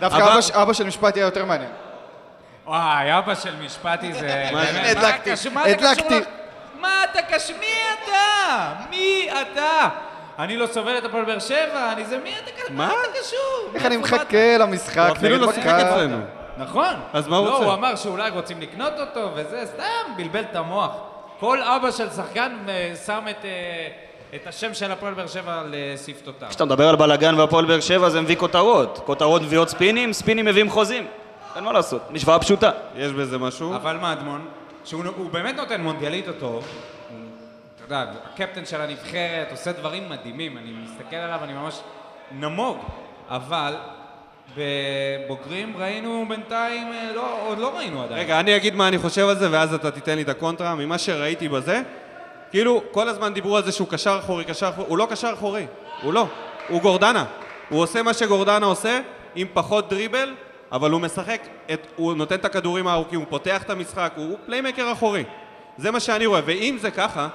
דווקא 0.00 0.38
אבא 0.52 0.72
של 0.72 0.84
משפט 0.84 1.16
יהיה 1.16 1.24
יותר 1.24 1.44
מעניין. 1.44 1.70
וואי, 2.66 3.18
אבא 3.18 3.34
של 3.34 3.56
משפטי 3.64 4.12
זה... 4.12 4.48
מה 4.52 4.66
זה? 4.66 4.72
באמת, 4.72 4.96
מה 4.96 5.00
הדלקתי, 5.00 5.30
הדלקתי. 5.54 6.20
מה 6.80 7.04
אתה 7.04 7.22
קשור? 7.22 7.56
מי 7.60 7.66
אתה? 7.94 8.72
מי 8.90 9.28
אתה? 9.42 9.88
אני 10.38 10.56
לא 10.56 10.66
סובל 10.66 10.98
את 10.98 11.04
הפועל 11.04 11.24
באר 11.24 11.38
שבע, 11.38 11.92
אני 11.92 12.04
זה 12.04 12.18
מי 12.18 12.34
אתה 12.44 12.50
קשור? 12.50 12.76
מה? 12.76 12.86
מה 12.86 12.94
אתה 13.02 13.18
קשור? 13.20 13.74
איך 13.74 13.86
אני? 13.86 13.96
מחכה 13.96 14.58
למשחק 14.58 14.98
הוא 14.98 15.16
אפילו 15.16 15.36
לא 15.36 15.52
שיחק. 15.52 15.66
אצלנו. 15.66 16.18
נכון. 16.58 16.94
אז 17.12 17.28
מה 17.28 17.36
הוא 17.36 17.46
לא, 17.46 17.52
רוצה? 17.52 17.64
הוא 17.64 17.74
אמר 17.74 17.96
שאולי 17.96 18.30
רוצים 18.30 18.60
לקנות 18.60 18.92
אותו, 18.98 19.30
וזה 19.34 19.62
סתם 19.66 20.12
בלבל 20.16 20.40
את 20.40 20.56
המוח. 20.56 20.90
כל 21.40 21.62
אבא 21.62 21.90
של 21.90 22.10
שחקן 22.10 22.56
אה, 22.68 22.92
שם 23.06 23.20
את, 23.30 23.44
אה, 23.44 23.88
את 24.34 24.46
השם 24.46 24.74
של 24.74 24.92
הפועל 24.92 25.14
באר 25.14 25.26
שבע 25.26 25.60
על 25.60 25.74
אה, 25.74 25.94
שפתותיו. 26.06 26.48
כשאתה 26.48 26.64
מדבר 26.64 26.88
על 26.88 26.96
בלאגן 26.96 27.34
והפועל 27.34 27.64
באר 27.64 27.80
שבע 27.80 28.08
זה 28.10 28.20
מביא 28.20 28.36
כותרות. 28.36 29.00
כותרות 29.06 29.42
מביאות 29.42 29.68
ספינים, 29.68 30.12
ספינים 30.12 30.44
מביאים 30.44 30.70
חוזים. 30.70 31.06
אין 31.56 31.64
מה 31.64 31.72
לעשות, 31.72 32.02
משוואה 32.10 32.38
פשוטה. 32.38 32.70
יש 32.96 33.12
בזה 33.12 33.38
משהו. 33.38 33.74
אבל 33.74 33.96
מדמון, 33.96 34.48
שהוא 34.88 35.04
הוא 35.16 35.30
באמת 35.30 35.56
נותן 35.56 35.80
מונדיאליטו 35.80 36.32
טוב, 36.32 36.64
הוא, 37.10 37.18
אתה 37.76 37.84
יודע, 37.84 38.12
הקפטן 38.34 38.66
של 38.66 38.80
הנבחרת 38.80 39.50
עושה 39.50 39.72
דברים 39.72 40.08
מדהימים, 40.08 40.58
אני 40.58 40.72
מסתכל 40.84 41.16
עליו, 41.16 41.40
אני 41.44 41.52
ממש 41.52 41.80
נמוג, 42.32 42.78
אבל 43.28 43.74
בבוגרים 44.56 45.76
ראינו 45.76 46.24
בינתיים, 46.28 46.92
אה, 46.92 47.12
לא, 47.14 47.42
עוד 47.46 47.58
לא 47.58 47.76
ראינו 47.76 48.02
עדיין. 48.02 48.20
רגע, 48.20 48.40
אני 48.40 48.56
אגיד 48.56 48.74
מה 48.74 48.88
אני 48.88 48.98
חושב 48.98 49.28
על 49.28 49.38
זה, 49.38 49.52
ואז 49.52 49.74
אתה 49.74 49.90
תיתן 49.90 50.16
לי 50.16 50.22
את 50.22 50.28
הקונטרה. 50.28 50.74
ממה 50.74 50.98
שראיתי 50.98 51.48
בזה, 51.48 51.82
כאילו, 52.50 52.82
כל 52.90 53.08
הזמן 53.08 53.34
דיברו 53.34 53.56
על 53.56 53.64
זה 53.64 53.72
שהוא 53.72 53.88
קשר 53.88 54.18
אחורי, 54.18 54.44
קשר 54.44 54.68
אחורי. 54.68 54.88
הוא 54.88 54.98
לא 54.98 55.06
קשר 55.10 55.30
אחורי. 55.32 55.66
הוא 56.02 56.12
לא. 56.12 56.26
הוא 56.68 56.82
גורדנה. 56.82 57.24
הוא 57.68 57.82
עושה 57.82 58.02
מה 58.02 58.14
שגורדנה 58.14 58.66
עושה, 58.66 59.00
עם 59.34 59.46
פחות 59.52 59.88
דריבל, 59.88 60.34
אבל 60.72 60.90
הוא 60.90 61.00
משחק, 61.00 61.40
את, 61.72 61.86
הוא 61.96 62.14
נותן 62.14 62.34
את 62.34 62.44
הכדורים 62.44 62.86
הארוכים, 62.86 63.18
הוא 63.20 63.26
פותח 63.30 63.62
את 63.62 63.70
המשחק, 63.70 64.12
הוא 64.16 64.36
פליימקר 64.46 64.92
אחורי. 64.92 65.24
זה 65.76 65.90
מה 65.90 66.00
שאני 66.00 66.26
רואה, 66.26 66.40
ואם 66.44 66.76
זה 66.80 66.90
ככה, 66.90 67.28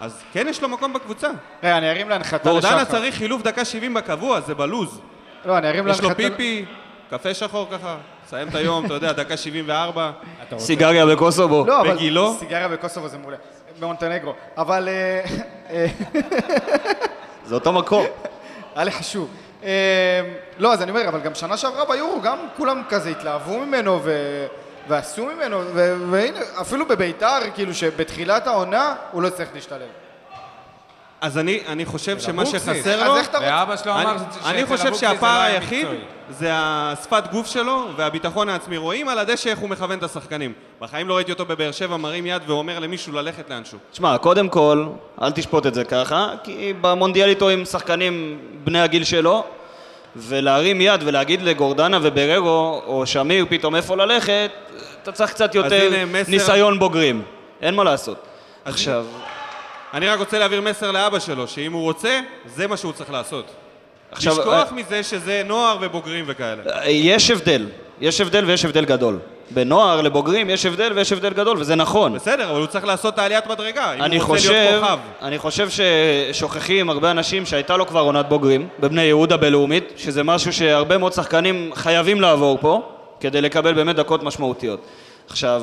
אז 0.00 0.22
כן 0.32 0.46
יש 0.48 0.62
לו 0.62 0.68
מקום 0.68 0.92
בקבוצה. 0.92 1.28
רגע, 1.62 1.78
אני 1.78 1.90
ארים 1.90 2.08
להנחתה 2.08 2.50
גורדנה 2.50 2.76
לשחר. 2.76 2.92
צריך 2.92 3.14
חילוף 3.14 3.42
דקה 3.42 3.64
70 3.64 3.94
בקבוע, 3.94 4.40
זה 4.40 4.54
בלוז. 4.54 5.00
לא, 5.44 5.58
אני 5.58 5.68
ארים 5.68 5.88
יש 5.88 6.00
לו 6.00 6.08
להנחתה... 6.08 6.22
פיפי, 6.30 6.64
קפה 7.10 7.34
שחור 7.34 7.68
ככה, 7.72 7.96
סיים 8.26 8.48
את 8.48 8.54
היום, 8.54 8.86
אתה 8.86 8.94
יודע, 8.94 9.12
דקה 9.12 9.36
74. 9.36 10.10
אתה 10.42 10.54
רוצה- 10.54 10.66
סיגריה 10.66 11.06
בקוסובו. 11.06 11.64
לא, 11.66 11.80
אבל... 11.80 11.94
בגילו? 11.94 12.36
סיגריה 12.38 12.68
בקוסובו 12.68 13.08
זה 13.08 13.18
מעולה. 13.18 13.36
במונטנגרו. 13.80 14.32
אבל... 14.56 14.88
אה, 14.88 15.24
אה, 15.70 15.86
זה 17.44 17.54
אותו 17.54 17.72
מקום. 17.72 18.04
היה 18.74 18.84
לי 18.84 18.90
חשוב. 18.90 19.30
אה, 19.64 20.20
לא, 20.58 20.72
אז 20.72 20.82
אני 20.82 20.90
אומר, 20.90 21.08
אבל 21.08 21.20
גם 21.20 21.34
שנה 21.34 21.56
שעברה 21.56 21.84
ביורו, 21.84 22.20
גם 22.20 22.38
כולם 22.56 22.82
כזה 22.88 23.10
התלהבו 23.10 23.58
ממנו 23.58 24.00
ו... 24.04 24.12
ועשו 24.88 25.26
ממנו. 25.26 25.60
והנה, 26.10 26.38
אפילו 26.60 26.88
בביתר, 26.88 27.38
כאילו 27.54 27.74
שבתחילת 27.74 28.46
העונה 28.46 28.94
הוא 29.12 29.22
לא 29.22 29.30
צריך 29.30 29.50
להשתלב. 29.54 30.03
אז 31.24 31.38
אני, 31.38 31.60
אני 31.68 31.84
חושב 31.84 32.18
שמה 32.20 32.42
אבוקסיס. 32.42 32.62
שחסר 32.64 32.94
אז 33.02 33.08
לו... 33.08 33.16
איך 33.16 33.28
אתה 33.28 33.38
רוצה... 33.38 33.50
ואבא 33.50 33.76
שלו 33.76 33.92
אמר 33.92 34.10
אני, 34.10 34.18
ש- 34.18 34.46
אני 34.46 34.66
חושב 34.66 34.86
אבוקסיס 34.86 35.00
זה 35.08 35.14
שהפער 35.14 35.38
לא 35.38 35.42
היה 35.44 35.54
היחיד 35.54 35.86
מקצועי. 35.86 35.98
זה 36.30 36.48
השפת 36.52 37.24
גוף 37.32 37.46
שלו 37.46 37.86
והביטחון 37.96 38.48
העצמי. 38.48 38.76
רואים 38.76 39.08
על 39.08 39.18
הדשא 39.18 39.50
איך 39.50 39.58
הוא 39.58 39.68
מכוון 39.68 39.98
את 39.98 40.02
השחקנים. 40.02 40.52
בחיים 40.80 41.08
לא 41.08 41.16
ראיתי 41.16 41.32
אותו 41.32 41.44
בבאר 41.44 41.70
שבע 41.72 41.96
מרים 41.96 42.26
יד 42.26 42.42
ואומר 42.46 42.78
למישהו 42.78 43.12
ללכת 43.12 43.50
לאנשהו. 43.50 43.78
תשמע, 43.92 44.18
קודם 44.18 44.48
כל, 44.48 44.86
אל 45.22 45.30
תשפוט 45.32 45.66
את 45.66 45.74
זה 45.74 45.84
ככה, 45.84 46.28
כי 46.44 46.72
במונדיאל 46.80 47.28
איתו 47.28 47.48
עם 47.48 47.64
שחקנים 47.64 48.38
בני 48.64 48.80
הגיל 48.80 49.04
שלו, 49.04 49.44
ולהרים 50.16 50.80
יד 50.80 51.00
ולהגיד 51.04 51.42
לגורדנה 51.42 51.98
ובררו 52.02 52.82
או 52.86 53.06
שמיר 53.06 53.46
פתאום 53.48 53.76
איפה 53.76 53.96
ללכת, 53.96 54.50
אתה 55.02 55.12
צריך 55.12 55.30
קצת 55.30 55.54
יותר 55.54 55.88
הנה 55.92 56.04
מסר- 56.04 56.30
ניסיון 56.30 56.78
בוגרים. 56.78 57.22
אין 57.62 57.74
מה 57.74 57.84
לעשות. 57.84 58.16
עכשיו, 58.64 59.04
אני 59.94 60.08
רק 60.08 60.18
רוצה 60.18 60.38
להעביר 60.38 60.60
מסר 60.60 60.90
לאבא 60.90 61.18
שלו, 61.18 61.48
שאם 61.48 61.72
הוא 61.72 61.82
רוצה, 61.82 62.20
זה 62.46 62.66
מה 62.66 62.76
שהוא 62.76 62.92
צריך 62.92 63.10
לעשות. 63.10 63.44
עכשיו, 64.10 64.32
לשכוח 64.32 64.68
אה, 64.68 64.72
מזה 64.72 65.02
שזה 65.02 65.42
נוער 65.44 65.78
ובוגרים 65.80 66.24
וכאלה. 66.28 66.62
יש 66.86 67.30
הבדל. 67.30 67.66
יש 68.00 68.20
הבדל 68.20 68.44
ויש 68.44 68.64
הבדל 68.64 68.84
גדול. 68.84 69.18
בין 69.50 69.68
נוער 69.68 70.00
לבוגרים 70.00 70.50
יש 70.50 70.66
הבדל 70.66 70.92
ויש 70.94 71.12
הבדל 71.12 71.32
גדול, 71.32 71.58
וזה 71.60 71.74
נכון. 71.74 72.14
בסדר, 72.14 72.50
אבל 72.50 72.58
הוא 72.58 72.66
צריך 72.66 72.84
לעשות 72.84 73.14
את 73.14 73.18
העליית 73.18 73.46
מדרגה, 73.46 73.92
אם 73.92 74.00
הוא 74.00 74.06
רוצה 74.12 74.24
חושב, 74.24 74.50
להיות 74.50 74.82
כוכב. 74.82 74.98
אני 75.22 75.38
חושב 75.38 75.68
ששוכחים 75.70 76.90
הרבה 76.90 77.10
אנשים 77.10 77.46
שהייתה 77.46 77.76
לו 77.76 77.86
כבר 77.86 78.00
עונת 78.00 78.28
בוגרים 78.28 78.68
בבני 78.80 79.02
יהודה 79.02 79.36
בלאומית, 79.36 79.92
שזה 79.96 80.22
משהו 80.22 80.52
שהרבה 80.52 80.98
מאוד 80.98 81.12
שחקנים 81.12 81.70
חייבים 81.74 82.20
לעבור 82.20 82.58
פה, 82.60 82.82
כדי 83.20 83.40
לקבל 83.40 83.72
באמת 83.72 83.96
דקות 83.96 84.22
משמעותיות. 84.22 84.80
עכשיו, 85.28 85.62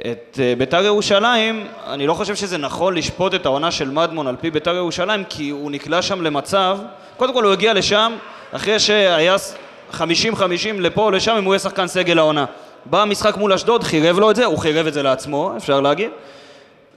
את 0.00 0.38
אה, 0.42 0.54
ביתר 0.58 0.84
ירושלים, 0.84 1.66
אני 1.86 2.06
לא 2.06 2.14
חושב 2.14 2.34
שזה 2.34 2.58
נכון 2.58 2.94
לשפוט 2.94 3.34
את 3.34 3.46
העונה 3.46 3.70
של 3.70 3.90
מדמון 3.90 4.26
על 4.26 4.36
פי 4.40 4.50
ביתר 4.50 4.74
ירושלים, 4.74 5.24
כי 5.28 5.50
הוא 5.50 5.70
נקלע 5.70 6.02
שם 6.02 6.22
למצב, 6.22 6.78
קודם 7.16 7.34
כל 7.34 7.44
הוא 7.44 7.52
הגיע 7.52 7.74
לשם, 7.74 8.12
אחרי 8.52 8.78
שהיה 8.80 9.38
ס- 9.38 9.54
50-50 9.92 9.98
לפה 10.78 11.02
או 11.02 11.10
לשם, 11.10 11.34
אם 11.38 11.44
הוא 11.44 11.54
יהיה 11.54 11.58
שחקן 11.58 11.86
סגל 11.86 12.18
העונה. 12.18 12.44
בא 12.84 13.02
המשחק 13.02 13.36
מול 13.36 13.52
אשדוד, 13.52 13.84
חירב 13.84 14.18
לו 14.18 14.30
את 14.30 14.36
זה, 14.36 14.44
הוא 14.44 14.58
חירב 14.58 14.86
את 14.86 14.94
זה 14.94 15.02
לעצמו, 15.02 15.52
אפשר 15.56 15.80
להגיד. 15.80 16.10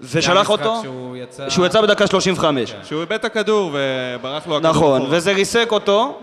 ושלח 0.02 0.50
אותו, 0.50 0.80
שהוא 0.84 1.18
יצא... 1.18 1.50
שהוא 1.50 1.66
יצא 1.66 1.82
בדקה 1.82 2.08
35. 2.08 2.74
שהוא 2.84 3.02
איבד 3.02 3.14
את 3.14 3.26
הכדור 3.26 3.72
וברח 3.74 4.48
לו 4.48 4.56
הכדור. 4.58 4.72
נכון, 4.72 5.02
אחורה. 5.02 5.16
וזה 5.18 5.32
ריסק 5.34 5.68
אותו, 5.72 6.20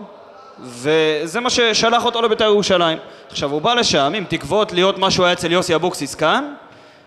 וזה 0.63 1.39
מה 1.39 1.49
ששלח 1.49 2.05
אותו 2.05 2.21
לבית"ר 2.21 2.43
ירושלים. 2.45 2.97
עכשיו, 3.29 3.51
הוא 3.51 3.61
בא 3.61 3.73
לשם 3.73 4.13
עם 4.15 4.23
תקוות 4.29 4.73
להיות 4.73 4.97
מה 4.97 5.11
שהוא 5.11 5.25
היה 5.25 5.33
אצל 5.33 5.51
יוסי 5.51 5.75
אבוקסיס 5.75 6.15
כאן, 6.15 6.53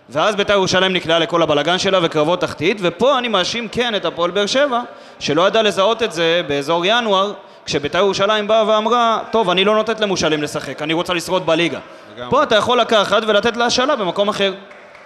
ואז 0.09 0.37
בית"ר 0.37 0.53
ירושלים 0.53 0.93
נקלעה 0.93 1.19
לכל 1.19 1.43
הבלגן 1.43 1.79
שלה 1.79 1.99
וקרבות 2.03 2.41
תחתית, 2.41 2.79
ופה 2.81 3.19
אני 3.19 3.29
מאשים 3.29 3.69
כן 3.69 3.95
את 3.95 4.05
הפועל 4.05 4.31
באר 4.31 4.47
שבע, 4.47 4.81
שלא 5.19 5.47
ידע 5.47 5.63
לזהות 5.63 6.03
את 6.03 6.13
זה 6.13 6.43
באזור 6.47 6.87
ינואר, 6.87 7.33
כשבית"ר 7.65 7.99
ירושלים 7.99 8.49
באה 8.49 8.69
ואמרה, 8.69 9.19
טוב, 9.31 9.51
אני 9.51 9.65
לא 9.65 9.75
נותנת 9.75 10.01
למושאלים 10.01 10.43
לשחק, 10.43 10.83
אני 10.83 10.93
רוצה 10.93 11.15
לשרוד 11.15 11.47
בליגה. 11.47 11.79
לגמרי. 12.17 12.31
פה 12.31 12.43
אתה 12.43 12.55
יכול 12.55 12.81
לקחת 12.81 13.23
ולתת 13.27 13.57
לה 13.57 13.65
השאלה 13.65 13.97
במקום 13.97 14.29
אחר. 14.29 14.55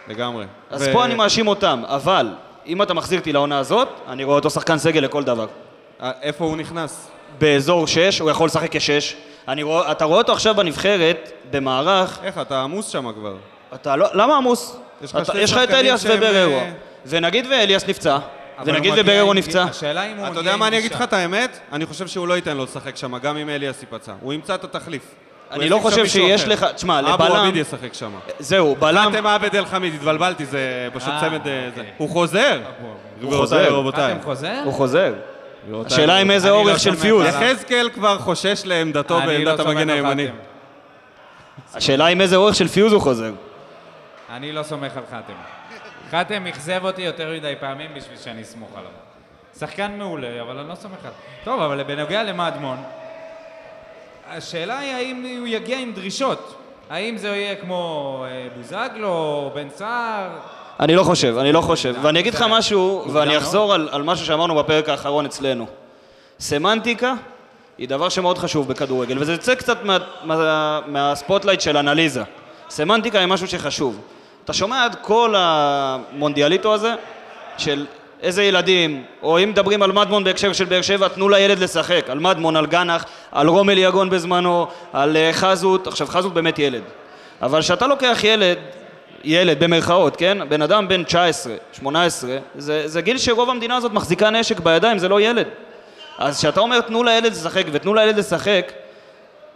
לגמרי. 0.09 0.45
אז 0.71 0.83
ו- 0.89 0.93
פה 0.93 1.05
אני 1.05 1.15
מאשים 1.15 1.49
אותם, 1.49 1.83
אבל 1.87 2.29
אם 2.67 2.83
אתה 2.83 2.95
מחזיר 2.95 3.19
אותי 3.19 3.33
לעונה 3.33 3.59
הזאת, 3.59 3.89
אני 4.09 4.25
רואה 4.25 4.37
אותו 4.37 4.51
שחקן 4.51 4.79
סגל 4.79 5.01
לכל 5.01 5.25
דבר. 5.25 5.47
אה, 6.03 6.11
איפה 6.23 6.45
הוא 6.45 6.57
נכנס? 6.57 7.09
באזור 7.39 7.87
6, 7.87 8.19
הוא 8.19 8.31
יכול 8.31 8.47
לשחק 8.47 8.77
כשש. 8.77 9.17
אני 9.49 9.63
רואה, 9.63 9.93
אתה 9.93 10.05
רואה 10.05 10.19
אותו 10.19 10.33
עכשיו 10.33 10.55
בנבחרת, 10.55 11.31
במערך, 11.51 12.19
איך, 12.23 12.39
אתה 12.39 12.63
עמוס 12.63 12.89
שם 12.89 13.13
כבר. 13.13 13.35
אתה 13.75 13.97
לא, 13.97 14.07
למה 14.13 14.37
עמוס? 14.37 14.77
יש 15.03 15.15
לך 15.53 15.57
אתה- 15.59 15.65
את 15.65 15.71
אליאס 15.71 16.05
ובררו. 16.05 16.55
אה, 16.59 16.71
ונגיד 17.07 17.47
ואליאס 17.51 17.89
נפצע, 17.89 18.19
ונגיד 18.65 18.93
ובררו 18.97 19.35
נפצע. 19.35 19.63
השאלה 19.63 20.03
אם 20.03 20.17
הוא 20.17 20.25
אתה 20.25 20.31
מגיע 20.31 20.41
יודע 20.41 20.53
עם 20.53 20.61
מה 20.61 20.69
אני 20.69 20.79
אגיד. 20.79 20.93
לך 20.95 21.03
את 21.03 21.13
האמת? 21.13 21.59
אני 21.73 21.87
חושב 21.87 22.07
שהוא 22.07 22.29
לא 22.29 22.35
ייתן 22.35 22.57
לו 22.57 22.65
לשחק 22.65 22.97
שם, 22.97 23.19
גם 23.19 23.37
אם 23.37 23.49
אליאס 23.49 23.81
ייפצע. 23.81 24.13
הוא 24.21 24.33
ימצא 24.33 24.55
את 24.55 24.65
התחליף. 24.65 25.03
אני 25.51 25.69
לא 25.69 25.79
חושב 25.83 26.07
שיש. 26.07 26.45
לך, 26.45 26.67
תשמע, 26.75 26.99
אבו 27.01 27.09
לבלם, 27.25 27.37
עביד 27.37 27.57
ישחק 27.57 27.95
שם. 27.95 28.11
זהו, 28.39 28.77
בלם, 28.79 29.11
אתם 29.15 29.27
עבד 29.27 29.57
אל 29.57 29.65
חמיד, 29.65 29.95
התבלבלתי, 29.95 30.45
זה 30.47 30.89
פשוט 30.93 31.09
אה, 31.09 31.21
צמד... 31.21 31.47
אה, 31.49 31.69
זה. 31.75 31.81
אוקיי. 31.81 31.93
הוא 31.97 32.09
חוזר. 32.09 32.61
הוא 33.23 33.33
חוזר. 33.37 33.75
רבותיי. 33.75 34.15
הוא 34.65 34.73
חוזר. 34.73 35.13
השאלה 35.87 36.17
עם 36.17 36.31
איזה 36.31 36.51
אורך 36.51 36.81
של 36.81 36.97
פיוז. 36.97 37.27
יחזקאל 37.27 37.89
כבר 37.95 38.19
חושש 38.19 38.63
לעמדתו 38.65 39.19
אני 39.19 39.45
לא 39.45 39.53
בעמדת 39.55 39.67
המגן 39.67 39.91
הימני. 39.91 40.27
השאלה 41.75 42.07
עם 42.07 42.21
איזה 42.21 42.37
אורך 42.37 42.55
של 42.55 42.69
פיוז 42.69 42.93
הוא 42.93 43.03
חוזר. 43.03 43.33
אני 44.31 44.53
לא 44.53 44.63
סומך 44.63 44.97
על 44.97 45.03
חתם. 45.11 45.33
חתם 46.11 46.47
אכזב 46.47 46.85
אותי 46.85 47.03
יותר 47.03 47.33
מדי 47.33 47.55
פעמים 47.61 47.91
בשביל 47.95 48.19
שאני 48.19 48.43
אסמוך 48.43 48.71
עליו. 48.77 48.91
שחקן 49.59 49.93
מעולה, 49.99 50.41
אבל 50.43 50.59
אני 50.59 50.69
לא 50.69 50.75
סומך 50.75 50.99
עליו. 51.01 51.13
טוב, 51.45 51.63
אבל 51.63 51.83
בנוגע 51.83 52.23
למדמון, 52.23 52.77
השאלה 54.29 54.79
היא 54.79 54.95
האם 54.95 55.39
הוא 55.39 55.47
יגיע 55.47 55.79
עם 55.79 55.93
דרישות. 55.93 56.57
האם 56.91 57.17
זה 57.17 57.29
יהיה 57.29 57.57
כמו 57.57 58.25
אה, 58.29 58.49
בוזגלו, 58.57 59.51
בן 59.55 59.69
סער? 59.71 60.31
אני 60.81 60.95
לא 60.95 61.03
חושב, 61.03 61.37
אני 61.39 61.53
לא 61.53 61.61
חושב. 61.61 61.95
ואני 62.03 62.21
אגיד 62.21 62.35
לך 62.35 62.45
משהו, 62.51 63.05
ואני 63.13 63.31
מאוד. 63.31 63.43
אחזור 63.43 63.75
על, 63.75 63.89
על 63.93 64.03
משהו 64.03 64.27
שאמרנו 64.27 64.55
בפרק 64.55 64.89
האחרון 64.89 65.27
אצלנו. 65.27 65.67
סמנטיקה 66.41 67.15
היא 67.79 67.89
דבר 67.89 68.09
שמאוד 68.09 68.39
חשוב 68.39 68.69
בכדורגל, 68.69 69.19
וזה 69.19 69.33
יוצא 69.33 69.55
קצת 69.55 69.83
מה, 69.83 69.99
מה, 70.25 70.81
מה 70.87 71.00
spotlight 71.00 71.61
של 71.61 71.77
אנליזה. 71.77 72.23
סמנטיקה 72.69 73.19
היא 73.19 73.27
משהו 73.27 73.49
שחשוב. 73.49 74.01
אתה 74.51 74.59
שומע 74.59 74.85
עד 74.85 74.97
כל 75.03 75.35
המונדיאליטו 75.37 76.75
הזה, 76.75 76.95
של 77.59 77.87
איזה 78.23 78.45
ילדים, 78.45 79.05
או 79.23 79.39
אם 79.39 79.51
מדברים 79.51 79.83
על 79.83 79.93
מדמון 79.93 80.25
בהקשר 80.25 80.53
של 80.53 80.65
באר 80.65 80.83
שבע, 80.83 81.09
תנו 81.09 81.29
לילד 81.29 81.59
לשחק. 81.59 82.05
על 82.09 82.19
מדמון, 82.19 82.57
על 82.57 82.67
גנח, 82.67 83.05
על 83.33 83.49
רומל 83.49 83.79
יגון 83.79 84.11
בזמנו, 84.11 84.67
על 84.93 85.17
אה, 85.17 85.31
חזות. 85.33 85.87
עכשיו, 85.87 86.07
חזות 86.07 86.35
באמת 86.35 86.59
ילד. 86.59 86.83
אבל 87.43 87.61
כשאתה 87.61 87.87
לוקח 87.87 88.19
ילד, 88.23 88.59
ילד 89.25 89.65
במרכאות, 89.65 90.17
כן? 90.17 90.39
בן 90.49 90.63
אדם 90.63 90.89
בן 90.89 91.05
19, 91.05 91.55
18, 91.73 92.39
זה, 92.57 92.89
זה 92.89 93.01
גיל 93.01 93.19
שרוב 93.19 93.51
המדינה 93.51 93.77
הזאת 93.77 93.93
מחזיקה 93.93 94.31
נשק 94.31 94.61
בידיים, 94.61 94.99
זה 94.99 95.09
לא 95.09 95.21
ילד. 95.21 95.47
אז 96.19 96.39
כשאתה 96.39 96.61
אומר 96.61 96.81
תנו 96.81 97.05
לילד 97.05 97.33
לשחק 97.33 97.65
ותנו 97.73 97.95
לילד 97.95 98.17
לשחק, 98.17 98.73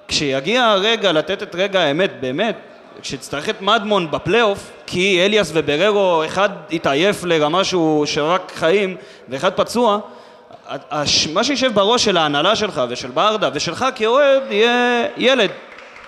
כשיגיע 0.08 0.64
הרגע 0.64 1.12
לתת 1.12 1.42
את 1.42 1.54
רגע 1.54 1.80
האמת, 1.80 2.20
באמת, 2.20 2.56
כשתצטרך 3.02 3.48
את 3.48 3.62
מדמון 3.62 4.10
בפלייאוף, 4.10 4.70
כי 4.86 5.24
אליאס 5.24 5.50
ובררו, 5.54 6.22
אחד 6.26 6.48
התעייף 6.72 7.24
לרמה 7.24 7.64
שהוא 7.64 8.06
שרק 8.06 8.52
חיים, 8.54 8.96
ואחד 9.28 9.52
פצוע, 9.52 9.98
מה 11.32 11.44
שישב 11.44 11.74
בראש 11.74 12.04
של 12.04 12.16
ההנהלה 12.16 12.56
שלך 12.56 12.82
ושל 12.88 13.10
ברדה 13.10 13.50
ושלך 13.54 13.84
כאוהד 13.94 14.42
יהיה 14.50 15.06
ילד. 15.16 15.50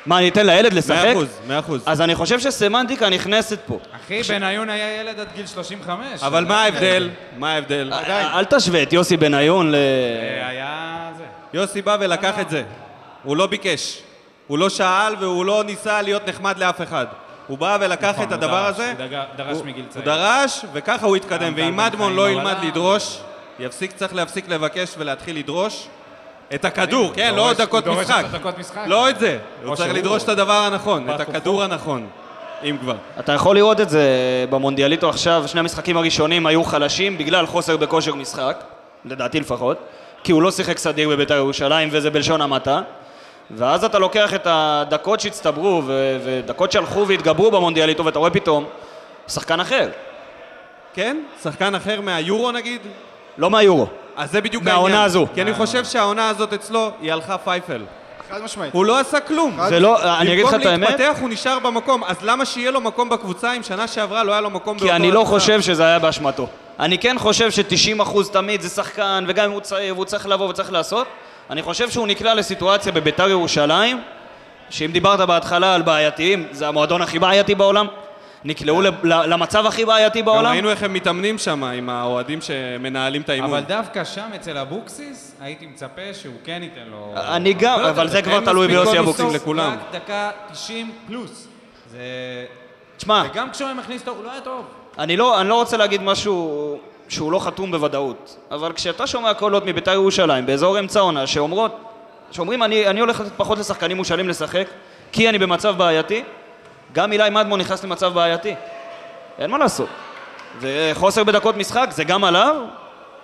מה, 0.07 0.19
אני 0.19 0.29
אתן 0.29 0.47
לילד 0.47 0.73
לשחק? 0.73 1.05
מאה 1.05 1.13
אחוז, 1.13 1.29
מאה 1.47 1.59
אחוז. 1.59 1.83
אז 1.87 2.01
אני 2.01 2.15
חושב 2.15 2.41
שסמנטיקה 2.41 3.09
נכנסת 3.09 3.59
פה. 3.67 3.79
אחי, 4.05 4.23
בניון 4.23 4.71
היה 4.71 5.01
ילד 5.01 5.21
עד 5.21 5.29
גיל 5.37 5.47
35. 5.47 6.23
אבל 6.23 6.45
מה 6.45 6.63
ההבדל? 6.63 7.11
מה 7.37 7.53
ההבדל? 7.53 7.93
אל 8.09 8.45
תשווה 8.45 8.83
את 8.83 8.93
יוסי 8.93 9.17
בניון 9.17 9.71
ל... 9.71 9.75
אה, 9.75 10.49
היה 10.49 11.11
זה. 11.19 11.25
יוסי 11.53 11.83
בא 11.83 11.97
ולקח 12.01 12.39
את 12.41 12.51
זה. 12.51 12.63
הוא 13.25 13.37
לא 13.37 13.47
ביקש. 13.47 14.03
הוא 14.47 14.59
לא 14.59 14.69
שאל 14.69 15.15
והוא 15.21 15.45
לא 15.45 15.65
ניסה 15.65 16.03
להיות 16.03 16.29
נחמד 16.29 16.59
לאף 16.59 16.83
אחד. 16.83 17.07
הוא 17.47 17.59
בא 17.59 17.79
ולקח 17.81 18.09
נכון, 18.09 18.23
את 18.25 18.29
הוא 18.29 18.35
הדבר 18.35 18.63
דרש, 18.63 18.75
הזה. 18.75 18.93
הוא 18.99 19.07
דרש 19.37 19.57
הוא- 19.57 19.67
מגיל 19.67 19.85
הוא 19.85 19.93
צעיר. 19.93 20.05
דרש, 20.05 20.65
וככה 20.73 21.07
הוא 21.07 21.17
התקדם. 21.17 21.53
ואם 21.57 21.81
חיים 21.97 22.17
לא 22.17 22.31
ילמד. 22.31 22.57
לדרוש, 22.63 23.19
יפסיק, 23.59 23.93
צריך 23.93 24.15
להפסיק 24.15 24.49
לבקש 24.49 24.95
ולהתחיל 24.99 25.39
לדרוש 25.39 25.87
את 26.55 26.65
הכדור, 26.65 27.13
כן? 27.15 27.29
הוא 27.29 27.37
לא 27.37 27.43
דורש- 27.43 27.57
דקות 27.57 27.87
הוא 27.87 27.95
משחק. 27.97 28.25
לא 28.87 29.11
את 29.11 29.19
זה. 29.19 29.39
הוא 29.65 29.77
צריך 29.77 29.95
לדרוש 29.95 30.23
את 30.23 30.29
הדבר 30.29 30.53
הנכון, 30.53 31.11
את. 31.11 31.21
הכדור 31.21 31.63
הנכון. 31.63 32.07
אם 32.65 32.77
כבר. 32.81 32.95
אתה 33.21 33.33
יכול 33.33 33.57
לראות 33.57 33.81
את 33.81 33.91
זה 33.91 34.05
במונדיאליטו 34.51 35.09
עכשיו, 35.09 35.45
שני 35.47 35.61
המשחקים 35.61 35.97
הראשונים 35.97 36.47
היו 36.47 36.65
חלשים 36.65 37.19
בגלל 37.19 37.47
חוסר 37.47 37.77
בכושר 37.77 38.15
משחק, 38.15 38.65
לדעתי 39.05 39.41
לפחות, 39.41 39.79
כי 40.25 40.33
הוא 40.33 40.43
לא 40.43 40.51
שיחק 40.51 40.79
סדיר 40.79 41.09
בבית"ר 41.09 41.35
ירושלים, 41.35 41.89
וזה 41.93 42.11
בלשון 42.11 42.41
המעטה. 42.43 42.81
ואז 43.51 43.85
אתה 43.85 43.99
לוקח 43.99 44.35
את 44.35 44.47
הדקות 44.51 45.21
שהצטברו, 45.21 45.83
ו- 45.87 46.19
ודקות 46.25 46.73
שהלכו 46.73 47.09
והתגברו 47.09 47.51
במונדיאל 47.51 47.89
איתו, 47.89 48.05
ואתה 48.05 48.19
רואה 48.19 48.31
פתאום 48.31 48.65
שחקן 49.29 49.61
אחר. 49.61 49.89
כן? 50.95 51.17
שחקן 51.43 51.75
אחר 51.75 52.01
מהיורו 52.01 52.53
נגיד? 52.53 52.81
לא 53.39 53.51
מהיורו. 53.51 53.87
אז 54.17 54.31
זה 54.31 54.41
בדיוק 54.41 54.63
מהעונה 54.63 54.95
העניין. 54.95 55.07
הזו. 55.07 55.27
כי 55.35 55.43
אני 55.43 55.55
חושב 55.55 55.85
שהעונה 55.85 56.29
הזאת 56.29 56.53
אצלו, 56.53 56.91
היא 57.01 57.13
הלכה 57.13 57.39
פייפל. 57.39 57.83
חד 58.31 58.43
משמעית. 58.43 58.75
הוא 58.75 58.87
לא 58.87 59.01
עשה 59.01 59.21
כלום. 59.21 59.59
זה 59.69 59.81
לא, 59.81 60.21
אני 60.21 60.33
אגיד 60.33 60.45
לך 60.45 60.55
את 60.55 60.67
האמת, 60.67 60.89
במקום 60.89 61.01
להתפתח 61.01 61.21
הוא 61.21 61.29
נשאר 61.29 61.59
במקום, 61.59 62.05
אז 62.05 62.17
למה 62.23 62.45
שיהיה 62.45 62.71
לו 62.71 62.81
מקום 62.81 63.09
בקבוצה 63.09 63.53
אם 63.53 63.63
שנה 63.63 63.89
שעברה 63.89 64.25
לא 64.25 64.33
היה 64.33 64.41
לו 64.41 64.51
מקום 64.51 64.79
כי 64.79 64.93
אני 64.93 65.11
לא 65.11 65.25
חושב 65.25 65.61
שזה 65.61 65.85
היה 65.85 65.99
באשמתו. 65.99 66.47
אני 66.81 66.99
כן 66.99 67.19
חושב 67.19 67.51
ש-90% 67.51 68.33
תמיד 68.33 68.61
זה 68.61 68.69
שחקן, 68.69 69.25
וגם 69.29 69.45
אם 69.45 69.51
הוא 69.51 69.61
צעיר 69.61 69.95
והוא 69.95 70.05
צריך 70.05 70.27
לבוא 70.27 70.49
וצריך 70.49 70.73
לעשות, 70.73 71.07
אני 71.51 71.63
חושב 71.63 71.91
שהוא 71.91 72.07
נקלע 72.07 72.35
לסיטואציה 72.35 72.93
בביתר 72.93 73.29
ירושלים, 73.29 74.01
שאם 74.71 74.91
דיברת 74.93 75.21
בהתחלה 75.21 75.75
על 75.75 75.83
בעייתיים, 75.83 76.47
זה 76.51 76.69
המועדון 76.69 77.03
הכי 77.03 77.19
בעייתי 77.19 77.55
בעולם, 77.55 77.87
נקלעו 78.45 78.83
ל- 78.83 78.87
ל- 79.03 79.33
למצב 79.33 79.67
הכי 79.67 79.85
בעייתי 79.85 80.19
גם 80.21 80.25
בעולם. 80.27 80.51
ראינו 80.53 80.71
איך 80.71 80.83
הם 80.83 80.93
מתאמנים 80.93 81.39
שם 81.39 81.65
עם 81.65 81.91
האוהדים 81.91 82.41
שמנהלים 82.41 83.23
את 83.23 83.29
האימון. 83.29 83.51
אבל 83.51 83.61
דווקא 83.61 84.05
שם, 84.05 84.29
אצל 84.35 84.59
אבוקסיס, 84.59 85.35
הייתי 85.41 85.67
מצפה 85.67 86.01
שהוא 86.13 86.35
כן 86.45 86.61
ייתן 86.63 86.91
לו... 86.91 87.15
אני 87.17 87.53
גם, 87.53 87.79
הרבה 87.79 87.91
אבל. 87.91 88.09
זה 88.09 88.23
כבר 88.23 88.35
אין 88.37 88.45
תלוי 88.45 88.67
ביוסי 88.67 88.99
אבוקסיס. 88.99 89.35
לכולם. 89.35 89.73
רק 89.73 90.03
דקה 90.03 90.31
90 90.53 90.93
פלוס. 91.07 91.49
זה... 91.91 91.99
תשמע, 92.97 93.23
וגם 93.33 93.51
כשהוא 93.51 93.67
היה 93.69 93.75
מכניס 93.75 94.03
טוב, 94.03 94.17
הוא 94.17 94.25
לא 94.25 94.31
היה 94.33 94.41
טוב. 94.41 94.65
אני 94.99 95.17
לא, 95.17 95.41
אני 95.41 95.49
לא 95.49 95.55
רוצה 95.55 95.77
להגיד 95.77 96.03
משהו 96.03 96.79
שהוא 97.09 97.33
לא 97.33 97.39
חתום 97.39 97.71
בוודאות, 97.71 98.37
אבל 98.51 98.73
כשאתה 98.73 99.07
שומע 99.07 99.35
קולות 99.35 99.67
מביתר 99.67 99.93
ירושלים 99.93 100.47
באזור 100.47 100.79
אמצע 100.79 101.01
העונה 101.01 101.27
שאומרות, 101.27 101.77
שאומרים 102.31 102.63
אני, 102.63 102.87
אני 102.87 103.01
הולך 103.01 103.21
לתת 103.21 103.33
פחות 103.37 103.59
לשחקנים 103.59 103.97
מושאלים 103.97 104.29
לשחק 104.29 104.67
כי 105.13 105.29
אני 105.29 105.39
במצב 105.39 105.79
בעייתי, 105.79 106.23
גם 106.93 107.13
אילי 107.13 107.31
מדמון 107.31 107.61
נכנס 107.61 107.85
למצב 107.85 108.15
בעייתי. 108.15 108.55
אין 109.39 109.51
מה 109.51 109.59
לעשות. 109.59 109.89
וחוסר 110.61 111.25
בדקות 111.25 111.57
משחק 111.57 111.89
זה 111.91 112.05
גם 112.05 112.25
עליו, 112.25 112.57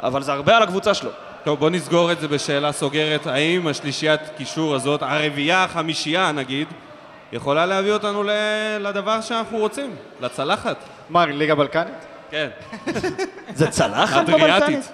אבל 0.03 0.23
זה 0.23 0.33
הרבה 0.33 0.57
על 0.57 0.63
הקבוצה 0.63 0.95
שלו. 0.95 1.11
טוב, 1.45 1.59
בוא 1.59 1.71
נסגור 1.71 2.13
את 2.13 2.21
זה 2.21 2.29
בשאלה 2.29 2.73
סוגרת. 2.73 3.27
האם 3.27 3.67
השלישיית 3.67 4.21
קישור 4.37 4.75
הזאת, 4.75 5.03
הרביעייה, 5.03 5.65
החמישייה 5.65 6.33
נגיד, 6.33 6.69
יכולה 7.33 7.67
להביא 7.67 7.93
אותנו 7.93 8.23
לדבר 8.81 9.21
שאנחנו 9.21 9.59
רוצים, 9.59 9.97
לצלחת? 10.21 10.77
מה, 11.11 11.27
ליגה 11.27 11.55
בלקנית? 11.55 12.12
כן. 12.33 12.49
זה 13.55 13.71
צלחת 13.71 14.23
בבלקני? 14.23 14.45
אדריאטית. 14.57 14.93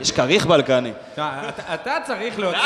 יש 0.00 0.10
כריך 0.12 0.46
בלקני. 0.46 0.92
אתה- 1.74 1.98
צריך 2.06 2.38
להוציא 2.38 2.60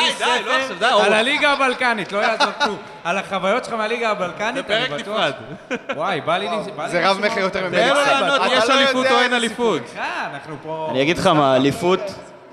לא 0.46 0.52
ספר. 0.76 0.86
על 0.86 1.12
הליגה 1.12 1.52
הבלקנית, 1.52 2.12
לא 2.12 2.18
יעזור 2.18 2.52
כלום. 2.62 2.76
על 3.04 3.18
החוויות 3.18 3.64
שלך 3.64 3.74
מהליגה 3.74 4.10
הבלקנית, 4.10 4.66
זה 4.68 4.76
אני 4.78 4.88
פרק 4.88 5.00
בטוח. 5.00 5.20
נפרד. 5.20 5.32
וואי, 5.96 6.20
בא 6.20 6.36
לי... 6.38 6.48
זה 6.86 7.08
רב 7.08 7.18
מכר 7.20 7.40
יותר. 7.40 7.60
ממני. 7.68 7.76
תן 7.76 7.88
לו 7.88 7.94
סבבה. 8.04 8.20
לענות, 8.20 8.40
אתה 8.46 8.54
יש 8.54 8.68
לא 8.68 8.74
אליפות 8.74 9.06
או 9.10 9.18
אין 9.20 9.34
אליפות? 9.34 9.82
סליחה, 9.86 10.26
אנחנו 10.32 10.56
פה... 10.62 10.88
אני 10.90 11.02
אגיד 11.02 11.18
לך 11.18 11.26
מה, 11.26 11.56
אליפות 11.56 12.00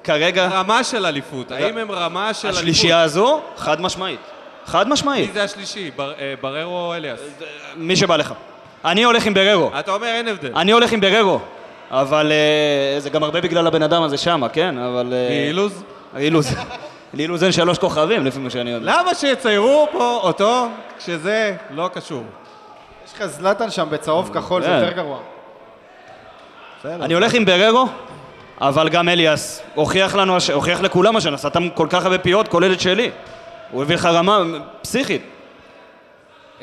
כרגע, 0.04 0.48
רמה 0.48 0.84
של 0.84 1.06
אליפות. 1.06 1.52
האם 1.52 1.78
הם 1.78 1.92
רמה 1.92 2.34
של 2.34 2.48
אליפות? 2.48 2.62
השלישייה 2.62 3.02
הזו, 3.02 3.42
חד 3.58 3.82
משמעית. 3.82 4.20
חד 4.66 4.88
מי 4.88 4.94
משמעית. 4.94 5.34
זה 5.34 5.44
השלישי? 5.44 5.92
אה, 6.00 6.34
בררו 6.42 6.78
או 6.78 6.94
אליאס? 6.96 7.20
מי 7.76 7.96
שבא 7.96 8.16
לך. 8.16 8.34
אני 8.86 9.04
הולך 9.04 9.26
עם 9.26 9.34
בררו. 9.34 9.72
אתה 9.80 9.92
אומר 9.92 10.08
אין 10.08 10.28
הבדל. 10.28 10.52
אני 10.56 10.72
הולך 10.72 10.92
עם 10.92 11.02
בררו. 11.02 11.40
אבל 11.92 12.32
אה, 12.32 13.00
זה 13.00 13.10
גם 13.10 13.24
הרבה 13.24 13.42
בגלל 13.42 13.68
הבן 13.68 13.84
אדם 13.84 14.04
הזה 14.04 14.18
שמה, 14.18 14.50
כן? 14.50 14.78
אבל... 14.78 15.14
אה, 15.14 15.46
אילוז? 15.48 15.84
אילוז. 16.18 16.56
לאילוז 17.14 17.44
אין 17.44 17.52
שלוש 17.52 17.78
כוכבים, 17.78 18.26
לפי 18.26 18.40
מה 18.40 18.50
שאני 18.50 18.72
יודע. 18.72 18.86
למה 18.86 19.16
שיציירו 19.16 19.88
פה 19.92 20.20
אותו 20.24 20.68
כשזה 20.98 21.56
לא 21.70 21.90
קשור? 21.94 22.24
יש 23.08 23.14
לך 23.14 23.26
זלטן 23.26 23.72
שם 23.72 23.88
בצהוב 23.90 24.30
כחול, 24.34 24.62
זה 24.62 24.68
כן. 24.68 24.74
יותר 24.74 24.92
גרוע. 24.92 25.20
אני 26.86 27.14
הולך 27.14 27.34
עם 27.34 27.46
בררו, 27.46 27.86
אבל 28.62 28.90
גם 28.90 29.10
אליאס 29.10 29.64
הוכיח 29.76 30.16
לנו, 30.16 30.38
הוכיח 30.54 30.82
לכולם 30.82 31.16
השנה, 31.16 31.38
סתם 31.38 31.70
כל 31.70 31.88
כך 31.90 32.04
הרבה 32.04 32.18
פיות, 32.18 32.48
כולל 32.48 32.74
את 32.74 32.80
שלי. 32.80 33.12
הוא 33.72 33.82
הביא 33.82 33.96
לך 33.96 34.06
רמה 34.06 34.40
פסיכית. 34.82 35.22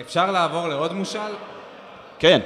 אפשר 0.01 0.31
לעבור 0.31 0.68
לעוד 0.68 0.93
מושל? 0.93 1.18
כן. 2.21 2.41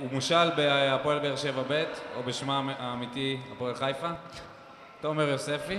הוא 0.00 0.08
מושל 0.12 0.50
בהפועל 0.56 1.18
באר 1.18 1.36
שבע 1.36 1.62
ב', 1.68 1.84
או 2.16 2.22
בשמה 2.22 2.60
האמיתי 2.78 3.36
הפועל 3.52 3.74
חיפה? 3.74 4.06
תומר 5.00 5.28
יוספי? 5.28 5.78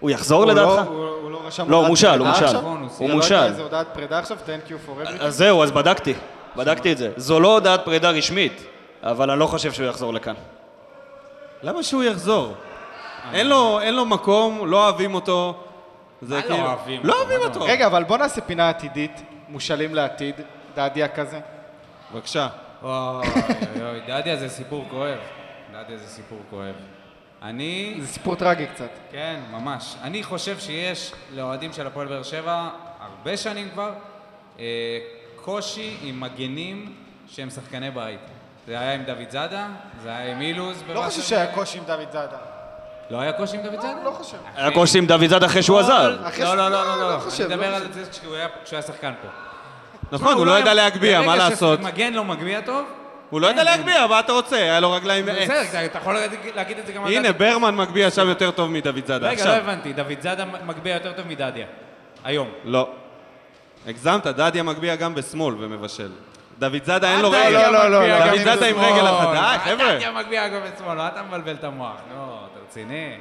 הוא 0.00 0.10
יחזור 0.10 0.44
לא- 0.46 0.52
לדעתך? 0.52 0.88
הוא 0.88 1.30
לא 1.30 1.40
רשם 1.46 1.70
לא, 1.70 1.76
הוא 1.76 1.86
הודעת 1.86 1.90
מושל, 1.90 2.06
הוא 2.08 2.16
פרידה 2.16 2.30
מושל. 2.30 2.44
עכשיו? 2.44 2.60
נכון, 2.60 2.76
הוא 2.76 2.82
הוא 2.88 2.88
סיים. 2.96 3.10
לא 3.10 3.16
מושל. 3.16 3.34
איזה 3.34 3.62
הודעת 3.62 3.86
פרידה 3.94 4.18
עכשיו? 4.18 4.36
Thank 4.46 4.68
you 4.68 4.88
for 4.88 5.06
everything. 5.08 5.22
אז 5.22 5.36
זהו, 5.36 5.62
אז 5.62 5.70
בדקתי. 5.70 6.14
בדקתי 6.56 6.92
את 6.92 6.98
זה. 6.98 7.12
זו 7.16 7.40
לא 7.40 7.52
הודעת 7.54 7.84
פרידה 7.84 8.10
רשמית, 8.10 8.62
אבל 9.02 9.30
אני 9.30 9.40
לא 9.40 9.46
חושב 9.46 9.72
שהוא 9.72 9.86
יחזור 9.86 10.14
לכאן. 10.14 10.34
למה 11.62 11.82
שהוא 11.82 12.02
יחזור? 12.04 12.54
אין 13.32 13.48
לו, 13.48 13.80
אין 13.80 13.94
לו 13.94 14.04
מקום, 14.04 14.66
לא 14.66 14.84
אוהבים 14.84 15.14
אותו. 15.14 15.54
זה 16.22 16.36
לא 16.36 16.40
כאילו- 16.42 16.56
לא? 17.02 17.14
אוהבים 17.18 17.40
אותו. 17.40 17.60
רגע, 17.64 17.86
אבל 17.86 18.04
בוא 18.04 18.16
נעשה 18.16 18.40
פינה 18.40 18.68
עתידית, 18.68 19.22
מושאלים 19.48 19.94
לעתיד, 19.94 20.34
דדיה 20.76 21.08
כזה. 21.08 21.40
בבקשה. 22.14 22.48
אוי, 22.82 22.90
אוי, 22.92 23.88
אוי, 23.90 24.00
דדיה 24.06 24.36
זה 24.36 24.48
סיפור 24.48 24.84
כואב. 24.90 25.18
דדיה 25.72 25.98
זה 25.98 26.06
סיפור 26.06 26.38
כואב. 26.50 26.74
אני... 27.42 27.96
זה 28.00 28.06
סיפור 28.06 28.34
טרגי 28.36 28.66
קצת. 28.66 28.88
כן, 29.12 29.40
ממש. 29.50 29.94
אני 30.02 30.22
חושב 30.22 30.58
שיש 30.58 31.12
לאוהדים 31.34 31.72
של 31.72 31.86
הפועל 31.86 32.06
באר 32.08 32.22
שבע, 32.22 32.68
הרבה 33.00 33.36
שנים 33.36 33.68
כבר, 33.70 33.92
אה, 34.58 34.64
קושי 35.36 35.96
עם 36.02 36.20
מגנים 36.20 36.94
שהם 37.28 37.50
שחקני 37.50 37.90
בית. 37.90 38.20
זה 38.66 38.80
היה 38.80 38.94
עם 38.94 39.02
דוד 39.02 39.30
זאדה, 39.30 39.66
זה 40.02 40.08
היה 40.16 40.32
עם 40.32 40.40
אילוז. 40.40 40.82
לא. 40.88 41.02
חושב 41.02 41.22
שהיה 41.22 41.54
קושי 41.54 41.78
עם 41.78 41.84
דוד 41.84 42.12
זאדה. 42.12 42.36
לא 43.10 43.20
היה 43.20 43.32
קושי 43.32 43.56
עם 43.56 43.62
דוד 43.62 43.80
זאדה? 43.80 44.02
לא 44.04 44.10
חושב. 44.10 44.36
היה 44.56 44.70
קושי 44.70 44.98
עם 44.98 45.06
דוד 45.06 45.26
זאד 45.26 45.44
אחרי 45.44 45.62
שהוא 45.62 45.78
עזב. 45.78 45.90
לא, 46.22 46.30
ש- 46.30 46.38
לא, 46.40 46.54
לא, 46.56 46.68
לא, 46.68 46.84
לא 46.86 47.00
לא. 47.00 47.14
אני 47.14 47.40
לא 47.40 47.46
מדבר. 47.48 47.74
על 47.74 47.92
זה 47.92 48.10
כשהוא 48.10 48.36
היה 48.72 48.82
שחקן 48.82 49.12
פה. 49.22 49.28
נכון, 50.12 50.34
הוא 50.34 50.46
לא 50.46 50.58
ידע 50.58 50.74
להגביה, 50.74 51.22
מה 51.22 51.36
לעשות? 51.36 51.80
ברגע 51.80 51.90
שמגן 51.90 52.12
לא 52.12 52.24
מגביה 52.24 52.62
טוב, 52.62 52.84
הוא 53.30 53.40
לא 53.40 53.46
ידע 53.46 53.64
להגביה, 53.64 54.06
מה 54.06 54.20
אתה 54.20 54.32
רוצה? 54.32 54.56
היה 54.56 54.80
לו 54.80 54.92
רגליים 54.92 55.26
מעץ. 55.26 55.36
בסדר, 55.50 55.84
אתה- 55.84 55.98
יכול 55.98 56.16
להגיד- 56.54 56.78
את 56.78 56.86
זה 56.86 56.92
גם 56.92 57.04
על 57.04 57.12
הנה. 57.12 57.32
ברמן 57.32 57.74
מגביה 57.76 58.10
שם 58.10 58.28
יותר 58.28 58.50
טוב 58.50 58.70
מדוד 58.70 59.06
זאדה. 59.06 59.28
רגע, 59.28 59.44
לא. 59.46 59.50
הבנתי, 59.52 59.92
דוד 59.92 60.20
זאדה 60.20 60.44
מגביה 60.66 60.94
יותר 60.94 61.12
טוב 61.12 61.26
מדדיה. 61.26 61.66
היום. 62.24 62.48
לא. 62.64 62.88
הגזמת, 63.86 64.26
דדיה 64.26 64.62
מגביה 64.62 64.96
גם 64.96 65.14
בשמאל 65.14 65.54
ומבשל. 65.58 66.10
דוד 66.58 66.84
זאדה 66.84 67.10
אין 67.12 67.20
לו 67.20 67.30
רגל. 67.30 67.50
לא, 67.70 67.88
לא, 67.90 68.08
לא, 68.08 68.26
דוד 68.26 68.38
זאדה 68.44 68.66
עם. 68.66 68.76
רגל 68.78 69.06
אחת. 69.06 69.28
די, 69.32 69.70
חבר'ה. 69.70 69.94
דדיה 69.94 70.12
מגביה 70.12 70.48
גם 70.48 70.60
בשמאל, 70.74 70.96
מה 70.96 71.08
אתה 71.08 71.22
מבלבל 71.22 71.54
את 71.54 71.64
המוח? 71.64 71.96
נו, 72.14 72.22
אתה 72.52 72.60
רציני? 72.68 73.14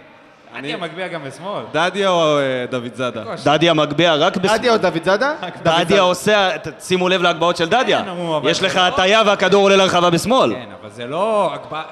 דדיה 0.57 0.77
מגביה 0.77 1.07
גם 1.07 1.23
בשמאל. 1.23 1.63
דדיה 1.71 2.09
או 2.09 2.37
אה, 2.39 2.65
דוד 2.69 2.93
זאדה? 2.95 3.23
דדיה 3.45 3.73
מגביה 3.73 4.15
רק 4.15 4.37
דדיה 4.37 4.53
בשמאל. 4.57 4.69
או 4.71 4.77
דוד 4.77 5.03
זאדה? 5.03 5.33
דדיה 5.63 6.01
עושה, 6.01 6.57
ת- 6.57 6.81
שימו 6.81 7.09
לב 7.09 7.21
להגבהות 7.21 7.57
של 7.57 7.69
דדיה. 7.69 7.99
כן, 7.99 8.05
נו, 8.05 8.37
אבל 8.37 8.49
יש 8.49 8.59
זה 8.59 8.65
לך 8.65 8.75
לא- 8.75 8.81
הטיה 8.81 9.21
והכדור 9.25 9.63
עולה 9.63 9.75
לרחבה 9.75 10.09
בשמאל. 10.09 10.53
כן, 10.53 10.69
אבל 10.81 10.89
זה 10.89 11.05
לא... 11.07 11.53
הגבהה- 11.53 11.83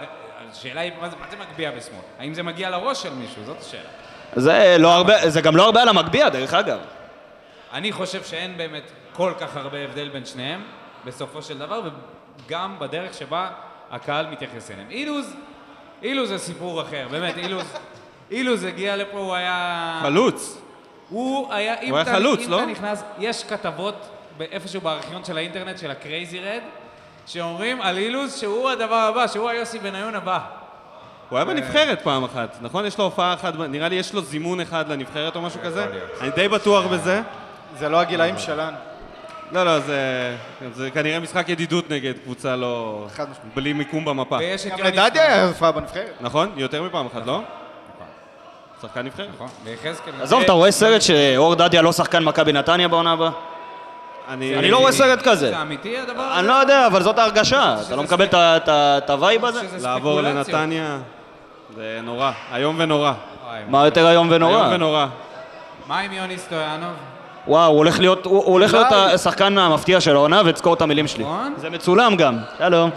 השאלה 0.52 0.82
היא, 0.82 0.92
מה 1.02 1.10
זה- 1.10 1.16
מה 1.20 1.26
זה 1.32 1.38
מגביה 1.52 1.72
בשמאל? 1.72 2.00
האם 2.20 2.34
זה 2.34 2.44
מגיע 2.44 2.70
לראש 2.70 3.04
של 3.04 3.14
מישהו? 3.14 3.44
זאת 3.46 3.58
השאלה. 3.62 3.82
זה 4.36 4.76
לא 4.80 4.94
הרבה, 4.94 5.30
זה 5.30 5.42
גם 5.42 5.56
לא 5.56 5.66
הרבה 5.66 5.82
על 5.82 5.90
המגביה, 5.90 6.30
דרך 6.30 6.54
אגב. 6.54 6.78
אני 7.74 7.92
חושב 7.92 8.24
שאין 8.24 8.58
באמת 8.58 8.84
כל 9.14 9.32
כך 9.40 9.58
הרבה 9.58 9.78
הבדל 9.78 10.10
בין 10.10 10.26
שניהם, 10.26 10.62
בסופו 11.06 11.42
של 11.42 11.58
דבר, 11.58 11.82
וגם 12.48 12.76
בדרך 12.80 13.14
שבה 13.14 13.50
הקהל 13.92 14.26
מתייחס 14.32 14.72
אליהם. 14.72 14.88
אילוז, 14.90 15.34
אילוז 16.04 16.30
זה 16.30 16.38
סיפור 16.38 16.82
אחר, 16.82 17.08
באמת, 17.12 17.38
אילוז, 17.38 17.64
אילוז 18.32 18.64
הגיע 18.64 18.98
לפה, 18.98 19.18
הוא 19.18 19.36
היה... 19.36 20.00
חלוץ. 20.02 20.62
הוא 21.10 21.54
היה, 21.54 21.80
אם 21.82 21.94
היה 21.94 22.02
אתה, 22.02 22.12
חלוץ, 22.12 22.40
אם 22.46 22.52
לא? 22.52 22.60
אתה 22.60 22.66
נכנס, 22.66 23.04
יש 23.20 23.44
כתבות 23.44 24.10
איפשהו 24.40 24.82
בארכיון 24.82 25.26
של 25.26 25.38
האינטרנט 25.38 25.78
של 25.78 25.92
הקרייזי 25.92 26.40
רד, 26.40 26.62
שאומרים 27.26 27.82
על 27.82 27.98
אילוז 27.98 28.36
שהוא 28.36 28.70
הדבר 28.70 28.96
הבא, 28.96 29.28
שהוא 29.28 29.50
היוסי 29.50 29.80
בניון 29.80 30.16
הבא. 30.16 30.40
הוא 31.30 31.38
היה 31.38 31.46
בנבחרת 31.46 32.02
פעם 32.02 32.24
אחת, 32.24 32.58
נכון? 32.62 32.86
יש 32.86 32.98
לו 32.98 33.04
הופעה 33.04 33.34
אחת, 33.34 33.54
נראה 33.70 33.90
לי 33.90 33.96
יש 33.96 34.14
לו 34.14 34.22
זימון 34.22 34.62
אחד 34.62 34.90
לנבחרת 34.90 35.36
או 35.36 35.42
משהו 35.42 35.60
כזה. 35.64 35.86
אני 36.22 36.30
די 36.30 36.48
בטוח 36.48 36.86
בזה. 36.86 37.22
זה 37.78 37.90
לא 37.90 38.00
הגילאים 38.00 38.38
שלנו. 38.38 38.78
לא, 39.52 39.64
לא, 39.66 39.80
זה, 39.80 40.36
זה 40.74 40.92
כנראה 40.92 41.20
משחק 41.20 41.50
ידידות 41.50 41.90
נגד 41.90 42.14
קבוצה 42.24 42.56
לא... 42.56 43.06
חד 43.16 43.30
משמעית. 43.30 43.56
בלי 43.56 43.74
מיקום 43.74 44.06
במפה. 44.06 44.38
ויש 44.38 44.66
את 44.66 44.72
גם 44.72 44.86
לדדיה 44.86 45.28
היה 45.28 45.48
הופעה 45.48 45.72
בנבחרת. 45.72 46.14
נכון? 46.22 46.52
יותר 46.56 46.84
מפעם 46.84 47.06
אחת, 47.06 47.26
לא? 47.26 47.42
שחקן 48.82 49.02
נבחרת. 49.06 49.28
נכון, 49.36 49.48
ויחזקאל... 49.64 50.14
עזוב, 50.22 50.42
אתה 50.42 50.52
רואה 50.52 50.72
סרט 50.72 51.02
שאור 51.02 51.56
דדיה 51.56 51.82
לא 51.82 51.92
שחקן 51.92 52.24
מכבי 52.24 52.54
נתניה 52.54 52.88
בעונה 52.88 53.12
הבאה? 53.12 53.30
אני 54.30 54.72
לא 54.72 54.78
רואה 54.78 54.92
סרט 54.92 55.22
כזה. 55.22 55.50
זה 55.50 55.62
אמיתי 55.62 55.98
הדבר 55.98 56.22
הזה? 56.22 56.40
אני 56.40 56.48
לא 56.48 56.54
יודע, 56.54 56.88
אבל 56.88 57.04
זאת 57.04 57.20
ההרגשה. 57.20 57.76
אתה 57.88 57.96
לא 57.96 58.04
מקבל 58.04 58.28
את 58.68 59.10
ה 59.10 59.17
vibe 59.17 59.46
הזה? 59.46 59.62
לעבור. 59.82 60.22
לנתניה, 60.22 60.98
זה 61.76 62.00
נורא, 62.04 62.32
איום 62.56 62.76
ונורא. 62.80 63.14
מה 63.70 63.86
יותר 63.86 64.10
איום 64.10 64.28
ונורא? 64.32 64.58
איום 64.62 64.74
ונורא. 64.74 65.06
מה 65.88 66.00
עם 66.00 66.12
יוני 66.12 66.38
סטויאנוב? 66.38 66.94
וואו, 67.48 67.70
הוא 67.70 67.78
הולך 67.78 68.00
להיות, 68.00 68.26
הוא, 68.26 68.44
הולך 68.44 68.74
להיות. 68.74 68.88
השחקן 68.92 69.58
המפתיע 69.58 70.02
של 70.02 70.16
העונה, 70.16 70.42
ותזכור 70.46 70.74
את 70.74 70.82
המילים 70.82 71.08
שלי. 71.08 71.24
נכון? 71.24 71.54
זה 71.58 71.70
מצולם 71.70 72.16
גם. 72.16 72.38
שלום. 72.60 72.90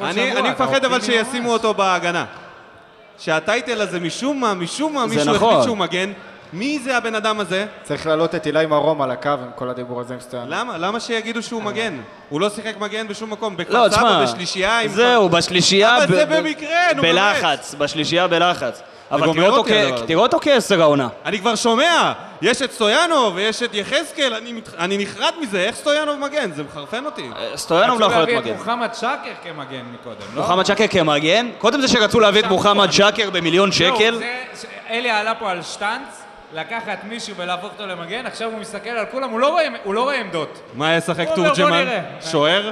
אני 0.00 0.50
מפחד 0.50 0.84
אבל 0.84 1.00
שישימו. 1.00 1.52
אותו 1.52 1.74
בהגנה. 1.74 2.24
שהטייטל 3.18 3.80
הזה 3.80 4.00
משום 4.00 4.40
מה, 4.40 4.54
משום 4.54 4.94
מה, 4.94 5.06
מישהו 5.06 5.34
נכון. 5.34 5.48
החליט 5.50 5.64
שהוא 5.64 5.76
מגן. 5.76 6.12
מי 6.52 6.78
זה 6.78 6.96
הבן 6.96 7.14
אדם 7.14 7.40
הזה? 7.40 7.66
צריך 7.82 8.06
להעלות 8.06 8.34
את 8.34 8.46
אילי 8.46 8.66
מרום 8.66 9.02
על 9.02 9.10
הקו 9.10 9.28
עם 9.28 9.50
כל 9.54 9.68
הדיבור 9.70 10.00
הזה 10.00 10.14
עם 10.14 10.20
סטויאנוב. 10.20 10.50
למה? 10.54 10.78
למה 10.78 11.00
שיגידו 11.00 11.42
שהוא 11.42 11.62
מגן? 11.62 12.00
הוא 12.28 12.40
לא 12.40 12.50
שיחק 12.50 12.74
מגן 12.80 13.08
בשום 13.08 13.30
מקום. 13.30 13.52
לא, 13.52 13.58
בכפר 13.58 13.90
סבא, 13.90 13.96
תשמע, 13.96 14.22
בשלישייה 14.24 14.78
עם... 14.80 14.88
זהו, 14.88 15.28
בשלישייה... 15.28 15.96
אבל 15.96 16.06
ב- 16.06 16.14
זה 16.14 16.26
ב- 16.26 16.36
במקרה, 16.36 16.92
נו, 16.96 17.02
באמת. 17.02 17.14
בלחץ, 17.14 17.74
בשלישייה 17.78 18.26
בלחץ. 18.26 18.82
אבל 19.10 19.32
תראה 19.32 19.48
אותו 19.48 19.64
כ- 20.08 20.14
אותו 20.14 20.38
כעשר 20.40 20.80
העונה. 20.82 21.08
אני 21.24 21.38
כבר 21.38 21.54
שומע, 21.54 22.12
יש 22.42 22.62
את 22.62 22.72
סטויאנוב 22.72 23.32
ויש 23.36 23.62
את 23.62 23.74
יחזקאל, 23.74 24.34
אני, 24.34 24.52
מת... 24.52 24.68
אני 24.78 24.98
נחרד 24.98 25.32
מזה, 25.40 25.60
איך 25.60 25.76
סטויאנוב 25.76 26.18
מגן? 26.18 26.50
זה 26.52 26.62
מחרפן 26.62 27.04
אותי. 27.06 27.30
סטויאנוב 27.56 28.00
לא 28.00 28.06
יכול 28.06 28.16
רצו 28.18 28.26
להיות 28.26 28.44
להביא 28.44 28.52
מגן. 28.52 28.62
את 28.62 28.66
מוחמד 28.66 28.94
שקר 28.94 29.14
כמגן 29.44 29.82
מקודם, 29.94 30.16
לא? 30.34 30.42
מוחמד 30.42 30.66
שקר 30.66 30.86
כמגן? 30.90 31.48
קודם 31.58 31.80
זה 31.80 31.88
שרצו 31.88 32.20
להביא 32.20 32.40
את 32.40 32.46
מוחמד 32.46 32.90
שקר 32.90 33.30
במיליון 33.30 33.72
זהו, 33.72 33.96
שקל. 33.96 34.20
אלי 34.90 35.10
עלה 35.10 35.34
פה 35.34 35.50
על 35.50 35.62
שטאנץ, 35.62 36.22
לקחת 36.54 36.98
מישהו 37.08 37.36
ולהפוך 37.36 37.72
אותו 37.72 37.86
למגן, 37.86 38.26
עכשיו 38.26 38.50
הוא 38.50 38.58
מסתכל 38.60 38.90
על 38.90 39.06
כולם, 39.10 39.30
הוא 39.30 39.40
לא 39.40 39.48
רואה- 39.50 39.68
הוא 39.84 39.94
לא 39.94 40.02
רואה 40.02 40.20
עמדות. 40.20 40.60
מה 40.74 40.96
ישחק 40.96 41.28
תורג'מן? 41.34 41.84
שוער? 42.20 42.70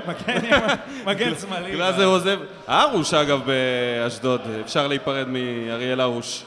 מגן 1.07 1.33
שמאלי. 1.41 1.73
בגלל 1.73 1.93
זה 1.93 2.05
הוא 2.05 2.15
עוזב. 2.15 2.39
ארוש 2.69 3.15
אגב 3.15 3.41
באשדוד, 3.47 4.41
אפשר 4.65 4.87
להיפרד 4.87 5.27
מאריאל 5.29 6.01
ארוש. 6.01 6.43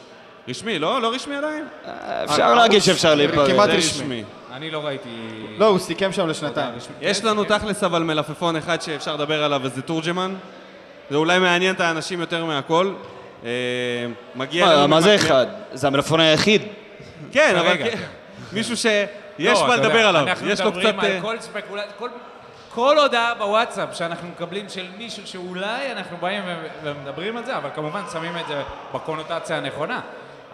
רשמי, 0.47 0.79
לא? 0.79 1.01
לא 1.01 1.13
רשמי 1.13 1.35
עדיין? 1.35 1.65
אפשר 2.23 2.53
להגיד 2.53 2.81
שאפשר 2.81 3.15
להיפרד. 3.15 3.51
כמעט 3.51 3.69
רשמי. 3.69 4.23
אני 4.53 4.71
לא 4.71 4.85
ראיתי... 4.85 5.09
לא, 5.57 5.65
הוא 5.65 5.79
סיכם 5.79 6.11
שם 6.11 6.27
לשנתיים. 6.27 6.73
יש 7.01 7.23
לנו 7.23 7.43
תכלס 7.43 7.83
אבל 7.83 8.03
מלפפון 8.03 8.55
אחד 8.55 8.81
שאפשר 8.81 9.15
לדבר 9.15 9.43
עליו 9.43 9.59
וזה 9.63 9.81
תורג'מן. 9.81 10.33
זה 11.09 11.15
אולי 11.17 11.39
מעניין 11.39 11.75
את 11.75 11.79
האנשים 11.79 12.19
יותר 12.19 12.45
מהכל. 12.45 12.93
אה, 13.45 13.49
מגיע 14.35 14.85
מה, 14.87 15.01
זה 15.01 15.15
אחד? 15.15 15.45
זה 15.73 15.87
המלפפון 15.87 16.19
היחיד. 16.19 16.61
כן, 17.31 17.55
אבל 17.59 17.67
כרגע, 17.77 17.91
כן. 17.91 17.97
מישהו 18.53 18.77
שיש 18.77 18.97
לא, 19.39 19.67
מה 19.67 19.73
אתה 19.75 19.83
יודע, 19.83 19.87
לדבר 19.87 20.07
עליו. 20.07 20.21
אנחנו 20.27 20.49
יש 20.49 20.61
לו 20.61 20.71
קצת... 20.71 20.77
מדברים 20.79 20.99
על 20.99 21.05
אה, 21.11 21.21
כל 21.21 21.39
ספקולציה, 21.39 21.91
כל- 21.99 22.09
כל 22.73 22.97
הודעה 22.99 23.33
בוואטסאפ 23.35 23.89
שאנחנו 23.93 24.27
מקבלים 24.27 24.69
של 24.69 24.85
מישהו 24.97 25.27
שאולי 25.27 25.91
אנחנו 25.91 26.17
באים 26.17 26.43
ו- 26.45 26.67
ומדברים 26.83 27.37
על 27.37 27.45
זה, 27.45 27.57
אבל 27.57 27.69
כמובן 27.75 28.01
שמים 28.13 28.37
את 28.37 28.47
זה 28.47 28.61
בקונוטציה 28.93 29.57
הנכונה. 29.57 29.99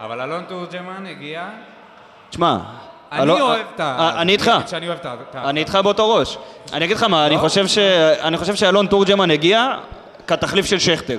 אבל 0.00 0.20
אלון 0.20 0.44
תורג'מן 0.48 1.06
הגיע, 1.06 1.48
תשמע, 2.30 2.56
אני 3.12 3.30
אוהב 3.30 3.64
את 3.74 3.80
ה... 3.80 3.96
אה, 3.98 4.22
אני 4.22 4.32
איתך. 4.32 4.48
אגיד 4.56 4.68
שאני 4.68 4.88
אוהב 4.88 4.98
את 4.98 5.06
ה... 5.06 5.14
את 5.30 5.34
ה- 5.36 5.48
אני 5.50 5.60
איתך 5.60 5.78
באותו 5.82 6.14
ראש. 6.14 6.38
אני 6.72 6.84
אגיד 6.84 6.96
לך 6.96 7.02
מה, 7.02 7.26
אני 7.26 7.34
לא? 7.34 7.40
חושב 7.40 7.66
ש- 7.66 7.78
אני 8.22 8.36
חושב 8.36 8.54
שאלון 8.54 8.86
תורג'מן 8.86 9.30
הגיע 9.30 9.76
כתחליף 10.26 10.66
של 10.66 10.78
שכטר. 10.78 11.18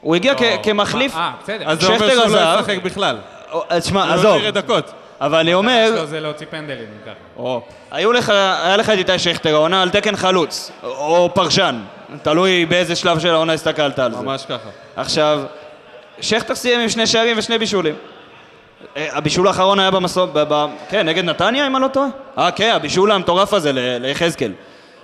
הוא 0.00 0.14
הגיע 0.16 0.32
לא, 0.32 0.38
כ- 0.38 0.42
כמחליף, 0.62 1.16
אה, 1.16 1.32
בסדר. 1.42 1.70
אז 1.70 1.80
זה 1.80 1.86
אומר 1.86 1.98
שכטר 1.98 2.10
שהוא 2.10 2.36
לא 2.36 2.38
עזב. 2.40 2.60
ישחק 2.60 2.82
בכלל. 2.82 3.16
או, 3.54 3.62
אה, 3.70 3.80
תשמע, 3.80 4.00
הוא 4.02 4.08
לא 4.08 4.14
עזוב, 4.14 4.36
יראה 4.36 4.50
דקות. 4.50 4.92
אבל 5.20 5.38
אני 5.38 5.54
אומר, 5.54 5.90
שלו 5.96 6.06
זה 6.06 6.20
להוציא 6.20 6.46
פנדלים, 6.50 6.86
ככה. 7.06 7.12
או, 7.36 7.62
היו 7.90 8.12
לך, 8.12 8.30
היה 8.64 8.76
לך 8.76 8.90
את 8.90 8.98
איתי 8.98 9.18
שכטר, 9.18 9.54
העונה 9.54 9.82
על 9.82 9.90
תקן 9.90 10.16
חלוץ, 10.16 10.70
או 10.82 11.30
פרשן, 11.34 11.80
תלוי 12.22 12.66
באיזה 12.66 12.96
שלב 12.96 13.18
של 13.18 13.30
העונה 13.30 13.52
הסתכלת 13.52 13.98
על 13.98 14.14
זה. 14.14 14.20
ממש 14.22 14.44
ככה. 14.44 14.68
עכשיו, 14.96 15.42
שכטר 16.20 16.54
סיים 16.54 16.80
עם 16.80 16.88
שני 16.88 17.06
שערים 17.06 17.38
ושני 17.38 17.58
בישולים. 17.58 17.94
אה, 18.96 19.08
הבישול 19.12 19.48
האחרון 19.48 19.80
היה 19.80 19.90
במסור... 19.90 20.26
ב- 20.32 20.66
כן, 20.88 21.08
נגד 21.08 21.24
נתניה, 21.24 21.66
אם 21.66 21.76
אני 21.76 21.82
לא 21.82 21.88
טועה? 21.88 22.06
אה, 22.38 22.50
כן, 22.50 22.72
הבישול 22.74 23.10
המטורף 23.12 23.52
הזה 23.54 23.72
ל- 23.72 23.78
ליחזקאל. 24.06 24.52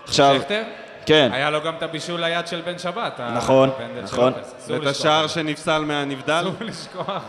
עכשיו, 0.05 0.36
שכטר? 0.40 0.62
כן. 1.07 1.30
היה 1.32 1.51
לו 1.51 1.61
גם 1.62 1.74
את 1.78 1.82
הבישול 1.82 2.24
ליד 2.24 2.46
של 2.46 2.61
בן 2.61 2.78
שבת. 2.78 3.20
נכון, 3.34 3.70
נכון. 4.03 4.32
ואת. 4.68 4.86
השער 4.86 5.26
שנפסל 5.26 5.78
מהנבדל. 5.78 6.40
אסור 6.40 6.55
לשכוח. 6.61 7.22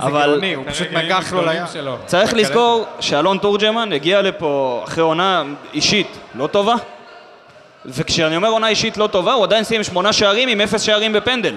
אבל 0.00 0.26
גאוני, 0.26 0.54
הוא 0.54 0.64
פשוט 0.68 0.88
נגח 0.92 1.32
לו 1.32 1.46
לים. 1.46 1.62
צריך 2.06 2.34
לזכור 2.34 2.84
שאלון 3.00 3.38
תורג'מן 3.38 3.92
הגיע 3.92 4.22
לפה 4.22 4.82
אחרי 4.84 5.02
עונה 5.02 5.42
אישית 5.74 6.18
לא 6.34 6.46
טובה. 6.46 6.74
וכשאני 7.84 8.36
אומר 8.36 8.48
עונה 8.48 8.68
אישית 8.68 8.96
לא 8.96 9.06
טובה, 9.06 9.32
הוא 9.32 9.44
עדיין 9.44 9.64
סיים 9.64 9.82
שמונה 9.84 10.12
שערים 10.12 10.48
עם 10.48 10.60
אפס 10.60 10.82
שערים 10.82 11.12
בפנדל. 11.12 11.54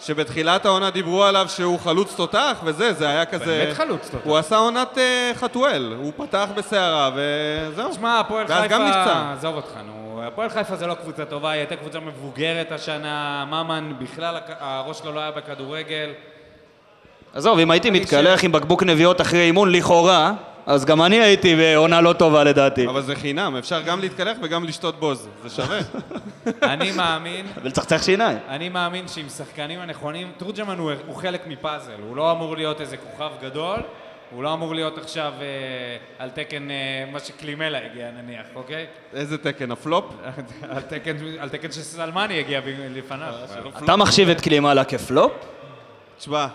שבתחילת 0.00 0.66
העונה 0.66 0.90
דיברו 0.90 1.24
עליו 1.24 1.46
שהוא 1.48 1.80
חלוץ 1.80 2.14
תותח 2.14 2.60
וזה, 2.64 2.92
זה 2.92 3.08
היה 3.08 3.24
כזה... 3.24 3.62
באמת 3.64 3.76
חלוץ 3.76 4.08
תותח. 4.10 4.24
הוא 4.24 4.36
עשה 4.36 4.56
עונת 4.56 4.98
אה, 4.98 5.32
חתואל, 5.34 5.94
הוא 5.98 6.12
פתח 6.16 6.48
בסערה 6.54 7.10
וזהו. 7.14 7.90
תשמע, 7.90 8.20
הפועל 8.20 8.46
ואז 8.48 8.62
חיפה, 8.62 8.74
גם 8.74 8.86
נפצע. 8.86 9.32
עזוב 9.32 9.54
אותך, 9.54 9.70
נו. 9.86 10.22
הפועל 10.26 10.48
חיפה 10.48 10.76
זה 10.76 10.86
לא 10.86 10.94
קבוצה 10.94 11.24
טובה, 11.24 11.50
היא 11.50 11.58
הייתה 11.58 11.76
קבוצה 11.76 12.00
מבוגרת 12.00 12.72
השנה, 12.72 13.44
ממן 13.44 13.92
בכלל 13.98 14.36
הראש 14.60 14.98
שלו 14.98 15.12
לא 15.12 15.20
היה 15.20 15.30
בכדורגל. 15.30 16.10
עזוב, 17.34 17.58
אם 17.58 17.70
הייתי 17.70 17.90
מתקלח 17.90 18.44
עם 18.44 18.52
בקבוק 18.52 18.82
נביעות 18.82 19.20
אחרי 19.20 19.40
אימון 19.40 19.72
לכאורה, 19.72 20.32
אז 20.66 20.84
גם 20.84 21.02
אני 21.02 21.16
הייתי 21.16 21.56
בעונה 21.56 22.00
לא 22.00 22.12
טובה 22.12 22.44
לדעתי. 22.44 22.88
אבל 22.88 23.02
זה 23.02 23.16
חינם, 23.16 23.56
אפשר 23.56 23.82
גם 23.82 24.00
להתקלח 24.00 24.36
וגם 24.42 24.64
לשתות 24.64 25.00
בוז, 25.00 25.28
זה 25.42 25.50
שווה. 25.50 25.78
אני 26.72 26.92
מאמין, 26.92 27.46
ולצחצח 27.62 28.02
שיניים. 28.02 28.38
אני 28.48 28.68
מאמין 28.68 29.08
שעם 29.08 29.28
שחקנים 29.28 29.80
הנכונים, 29.80 30.32
תורג'מן 30.36 30.78
הוא, 30.78 30.92
הוא 31.06 31.16
חלק 31.16 31.46
מפאזל, 31.46 31.92
הוא 32.08 32.16
לא 32.16 32.32
אמור 32.32 32.56
להיות 32.56 32.80
איזה 32.80 32.96
כוכב 32.96 33.30
גדול, 33.42 33.80
הוא 34.30 34.42
לא 34.42 34.52
אמור 34.54 34.74
להיות 34.74 34.98
עכשיו 34.98 35.32
אה, 35.40 35.46
על 36.18 36.30
תקן 36.30 36.70
אה, 36.70 36.76
מה 37.12 37.20
שקלימלה 37.20 37.78
הגיע 37.84 38.10
נניח, 38.10 38.46
אוקיי? 38.54 38.86
איזה 39.14 39.38
תקן, 39.38 39.70
הפלופ? 39.70 40.04
על 40.70 40.82
תקן, 40.82 41.16
על 41.38 41.48
תקן 41.48 41.72
שסלמני 41.72 42.38
הגיע 42.38 42.60
לפניו. 42.94 43.34
אתה 43.84 43.96
מחשיב 43.96 44.28
את 44.28 44.40
קלימאלה 44.40 44.84
כפלופ? 44.84 45.32
תשמע, 46.18 46.46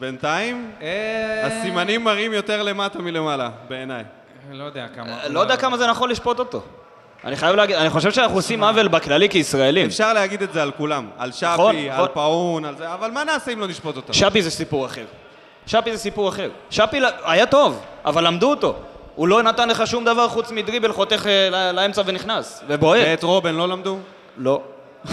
בינתיים 0.00 0.70
אה, 0.82 1.46
הסימנים 1.46 2.04
מראים 2.04 2.32
יותר 2.32 2.62
למטה 2.62 2.98
מלמעלה, 2.98 3.50
בעיניי. 3.68 4.04
לא 4.52 4.64
יודע 4.64 4.86
כמה... 4.94 5.28
לא 5.28 5.40
יודע 5.40 5.56
כמה 5.56 5.76
זה 5.76 5.86
נכון 5.86 6.10
לשפוט 6.10 6.38
אותו. 6.38 6.62
אני 7.24 7.36
חייב 7.36 7.56
להגיד, 7.56 7.76
אני 7.76 7.90
חושב 7.90 8.10
שאנחנו 8.12 8.36
עושים 8.36 8.64
עוול 8.64 8.88
בכללי 8.88 9.28
כישראלים. 9.28 9.86
אפשר 9.86 10.12
להגיד 10.12 10.42
את 10.42 10.52
זה 10.52 10.62
על 10.62 10.70
כולם, 10.70 11.06
על 11.18 11.30
נכון, 11.42 11.74
שפי, 11.76 11.88
נכון. 11.88 12.00
על 12.00 12.08
פאון, 12.12 12.64
על 12.64 12.76
זה, 12.76 12.94
אבל 12.94 13.10
מה 13.10 13.24
נעשה 13.24 13.52
אם 13.52 13.60
לא 13.60 13.66
נשפוט 13.66 13.96
אותם? 13.96 14.12
שפי 14.12 14.42
זה 14.42 14.50
סיפור 14.50 14.86
אחר. 14.86 15.04
שפי 15.66 15.92
זה 15.92 15.98
סיפור 15.98 16.28
אחר. 16.28 16.50
שפי 16.70 17.00
היה 17.24 17.46
טוב, 17.46 17.80
אבל 18.04 18.26
למדו 18.26 18.50
אותו. 18.50 18.74
הוא 19.14 19.28
לא 19.28 19.42
נתן 19.42 19.68
לך 19.68 19.86
שום 19.86 20.04
דבר 20.04 20.28
חוץ 20.28 20.50
מדריבל 20.50 20.92
חותך 20.92 21.26
אה, 21.26 21.48
ל- 21.50 21.72
לאמצע 21.76 22.02
ונכנס. 22.06 22.64
ובועט. 22.68 23.00
ואת 23.06 23.22
רובן 23.22 23.54
לא 23.54 23.68
למדו? 23.68 23.98
לא. 24.36 24.62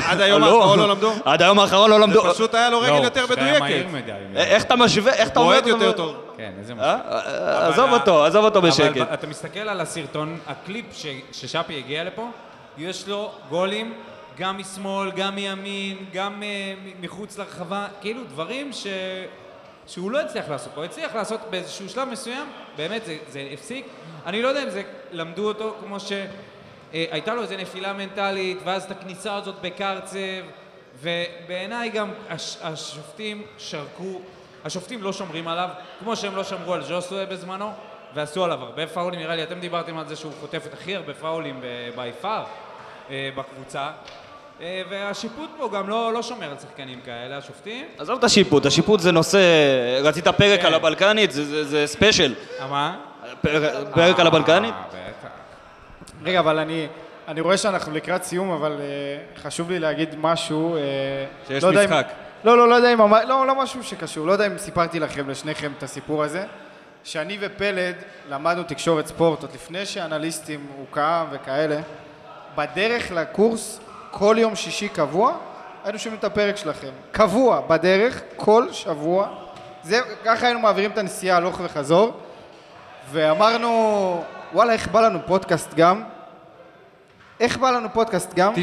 עד 0.05 0.21
היום 0.21 0.43
האחרון 0.43 0.79
לא 0.79 0.89
למדו? 0.89 1.11
עד 1.25 1.41
היום 1.41 1.59
האחרון 1.59 1.89
לא 1.89 1.99
למדו. 1.99 2.33
פשוט 2.33 2.55
היה 2.55 2.69
לו 2.69 2.79
רגל 2.79 3.03
יותר 3.03 3.25
היה 3.37 3.59
מהיר 3.59 3.87
מדויקת. 3.87 4.35
אה, 4.35 4.43
איך 4.43 4.63
אתה 4.63 4.75
משווה, 4.75 5.13
איך 5.13 5.29
אתה 5.29 5.39
אומר... 5.39 5.51
בועט 5.51 5.67
יותר 5.67 5.89
זה? 5.91 5.93
טוב. 5.93 6.15
כן, 6.37 6.51
איזה 6.59 6.73
אה? 6.73 6.75
משהו. 6.77 7.11
אה, 7.11 7.67
עזוב 7.67 7.93
אותו, 7.93 8.25
עזוב 8.25 8.45
אותו 8.45 8.61
בשקט. 8.61 9.07
אתה 9.13 9.27
מסתכל 9.27 9.59
על 9.59 9.81
הסרטון, 9.81 10.39
הקליפ 10.47 10.85
ש- 10.93 11.05
ששאפי 11.31 11.77
הגיע 11.77 12.03
לפה, 12.03 12.27
יש 12.77 13.07
לו 13.07 13.31
גולים 13.49 13.93
גם 14.37 14.57
משמאל, 14.57 15.11
גם 15.11 15.35
מימין, 15.35 15.97
גם 16.13 16.43
מחוץ 17.01 17.37
לרחבה, 17.37 17.87
כאילו 18.01 18.21
דברים 18.23 18.73
ש... 18.73 18.87
שהוא 19.87 20.11
לא 20.11 20.19
הצליח 20.19 20.49
לעשות 20.49 20.71
פה, 20.73 20.81
הוא 20.81 20.85
הצליח 20.85 21.15
לעשות 21.15 21.39
באיזשהו 21.49 21.89
שלב 21.89 22.07
מסוים, 22.09 22.47
באמת 22.77 23.05
זה, 23.05 23.17
זה 23.29 23.47
הפסיק. 23.53 23.85
אני 24.25 24.41
לא 24.41 24.47
יודע 24.47 24.63
אם 24.63 24.69
זה 24.69 24.81
למדו 25.11 25.47
אותו 25.47 25.75
כמו 25.83 25.97
שהייתה 26.95 27.33
לו 27.33 27.41
איזו 27.41 27.55
נפילה 27.57 27.93
מנטלית, 27.93 28.57
ואז 28.65 28.83
את 28.83 28.91
הכניסה 28.91 29.35
הזאת 29.35 29.55
בקרצב, 29.61 30.17
ובעיניי 31.01 31.89
גם 31.89 32.09
הש, 32.29 32.57
השופטים 32.61 33.41
שרקו, 33.57 34.21
השופטים 34.65 35.03
לא 35.03 35.13
שומרים 35.13 35.47
עליו, 35.47 35.69
כמו 35.99 36.15
שהם 36.15 36.35
לא 36.35 36.43
שמרו 36.43 36.73
על 36.73 36.83
ז'וסווה 36.83 37.25
בזמנו, 37.25 37.71
ועשו 38.13 38.43
עליו 38.45 38.59
הרבה 38.61 38.87
פאולים, 38.87 39.19
נראה 39.19 39.35
לי 39.35 39.43
אתם 39.43 39.59
דיברתם 39.59 39.97
על 39.97 40.07
זה 40.07 40.15
שהוא 40.15 40.31
חוטף 40.41 40.65
את 40.67 40.73
הכי 40.73 40.95
הרבה 40.95 41.13
פאולים 41.13 41.61
ב-by 41.61 42.23
far 42.23 42.27
אה, 43.09 43.29
בקבוצה. 43.35 43.89
אה, 44.61 44.81
והשיפוט 44.89 45.49
פה 45.57 45.69
גם 45.73 45.89
לא, 45.89 46.13
לא 46.13 46.23
שומר 46.23 46.49
על 46.51 46.57
שחקנים 46.59 46.99
כאלה, 47.05 47.37
השופטים. 47.37 47.85
עזוב 47.97 48.17
את 48.17 48.23
השיפוט, 48.23 48.65
השיפוט 48.65 48.99
זה 48.99 49.11
נושא... 49.11 49.39
רצית 50.03 50.27
פרק 50.27 50.59
כן. 50.59 50.65
על 50.65 50.73
הבלקנית, 50.73 51.31
זה- 51.31 51.45
זה 51.45 51.63
זה 51.63 51.87
ספיישל. 51.87 52.33
אה, 52.59 52.67
מה? 52.67 52.97
פר- 53.41 53.85
פרק 53.93 54.19
על 54.19 54.27
הבלקנית? 54.27 54.73
רגע, 56.25 56.39
אבל 56.39 56.59
אני, 56.59 56.87
אני 57.27 57.41
רואה 57.41 57.57
שאנחנו 57.57 57.91
לקראת 57.91 58.23
סיום, 58.23 58.51
אבל 58.51 58.77
uh, 58.77 59.39
חשוב 59.39 59.71
לי 59.71 59.79
להגיד 59.79 60.15
משהו. 60.17 60.75
Uh, 60.75 61.47
שיש 61.47 61.63
לא 61.63 61.71
משחק. 61.71 62.07
אם, 62.09 62.47
לא, 62.47 62.57
לא, 62.57 62.69
לא 62.69 62.75
יודע 62.75 62.93
אם... 62.93 62.99
לא, 63.27 63.47
לא 63.47 63.55
משהו 63.55 63.83
שקשור. 63.83 64.27
לא 64.27 64.31
יודע 64.31 64.47
אם 64.47 64.57
סיפרתי 64.57 64.99
לכם, 64.99 65.29
לשניכם, 65.29 65.71
את 65.77 65.83
הסיפור 65.83 66.23
הזה. 66.23 66.43
שאני 67.03 67.37
ופלד 67.41 67.95
למדנו 68.29 68.63
תקשורת 68.63 69.07
ספורט 69.07 69.41
עוד 69.41 69.51
לפני 69.53 69.85
שאנליסטים 69.85 70.67
הוקם 70.77 71.25
וכאלה. 71.31 71.79
בדרך 72.55 73.11
לקורס, 73.11 73.79
כל 74.11 74.35
יום 74.39 74.55
שישי 74.55 74.89
קבוע, 74.89 75.33
היינו 75.83 75.99
שומעים 75.99 76.19
את 76.19 76.23
הפרק 76.23 76.57
שלכם. 76.57 76.89
קבוע, 77.11 77.61
בדרך, 77.61 78.21
כל 78.35 78.67
שבוע. 78.71 79.27
זה, 79.83 79.99
ככה 80.23 80.45
היינו 80.45 80.59
מעבירים 80.59 80.91
את 80.91 80.97
הנסיעה 80.97 81.37
הלוך 81.37 81.59
וחזור. 81.63 82.19
ואמרנו, 83.11 84.23
וואלה, 84.53 84.73
איך 84.73 84.87
בא 84.87 85.01
לנו 85.01 85.19
פודקאסט 85.25 85.73
גם? 85.73 86.03
איך 87.39 87.57
בא 87.57 87.71
לנו 87.71 87.87
פודקאסט 87.93 88.33
גם? 88.35 88.53
99% 88.53 88.57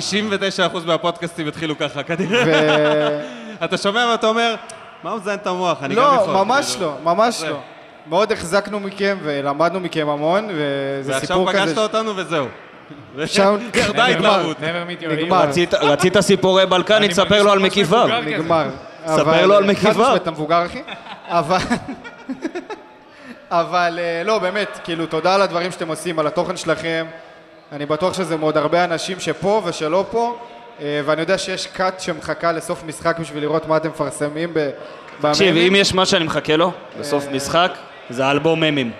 מהפודקאסטים 0.86 1.48
התחילו 1.48 1.78
ככה, 1.78 2.02
כנראה. 2.02 2.42
ו... 2.46 3.64
אתה 3.64 3.76
שומע 3.76 4.06
ואתה 4.12 4.26
אומר, 4.26 4.54
מה 5.02 5.10
הוא 5.10 5.20
מזיין 5.20 5.38
את 5.38 5.46
המוח? 5.46 5.82
אני 5.82 5.94
גם 5.94 6.14
יכול. 6.14 6.32
לא, 6.34 6.44
ממש. 6.44 6.76
לא, 6.80 6.94
ממש. 7.04 7.42
לא. 7.42 7.56
מאוד 8.06 8.32
החזקנו 8.32 8.80
מכם 8.80 9.18
ולמדנו 9.22 9.80
מכם 9.80 10.08
המון, 10.08 10.48
וזה 10.50 11.12
ועכשיו 11.12 11.26
סיפור 11.36 11.52
כזה... 11.52 11.62
פגשת 11.62 11.78
אותנו 11.78 12.16
וזהו. 12.16 12.46
עכשיו 13.18 13.58
ירדה 13.74 14.08
נגמר. 14.08 14.30
התלהבות. 14.30 14.56
נגמר. 15.18 15.42
רצית- 15.48 15.74
רצית 15.74 16.20
סיפורי 16.20 16.66
בלקני, 16.66 17.08
תספר 17.08 17.42
לו 17.42 17.52
על 17.52 17.58
מקיביו. 17.58 18.08
נגמר. 18.24 18.68
ספר 19.06 19.46
לו 19.46 19.54
על 19.56 19.64
מקיביו. 19.64 20.16
אתה 20.16 20.30
מבוגר 20.30 20.66
אחי. 20.66 20.82
אבל... 21.28 21.56
אבל 23.50 23.98
אה, 24.02 24.22
לא, 24.24 24.38
באמת, 24.38 24.78
כאילו, 24.84 25.06
תודה 25.06 25.34
על 25.34 25.42
הדברים 25.42 25.72
שאתם 25.72 25.88
עושים, 25.88 26.18
על 26.18 26.26
התוכן 26.26 26.56
שלכם. 26.56 27.06
אני 27.72 27.86
בטוח 27.86 28.14
שזה 28.14 28.36
מאוד 28.36 28.56
הרבה 28.56 28.84
אנשים 28.84 29.20
שפה 29.20 29.62
ושלא 29.64 30.04
פה, 30.10 30.38
אה, 30.80 31.00
ואני 31.04 31.20
יודע 31.20 31.38
שיש 31.38 31.66
קאט 31.66 32.00
שמחכה 32.00 32.52
לסוף 32.52 32.82
משחק 32.86 33.18
בשביל 33.20 33.42
לראות 33.42 33.68
מה 33.68 33.76
אתם 33.76 33.88
מפרסמים 33.88 34.50
ב... 34.54 34.70
תקשיב. 35.20 35.56
אם 35.56 35.74
יש 35.76 35.94
מה 35.94 36.06
שאני 36.06 36.24
מחכה 36.24 36.56
לו, 36.56 36.72
בסוף 37.00 37.24
משחק, 37.32 37.72
זה 38.10 38.30
אלבום 38.30 38.60
ממים. 38.60 38.90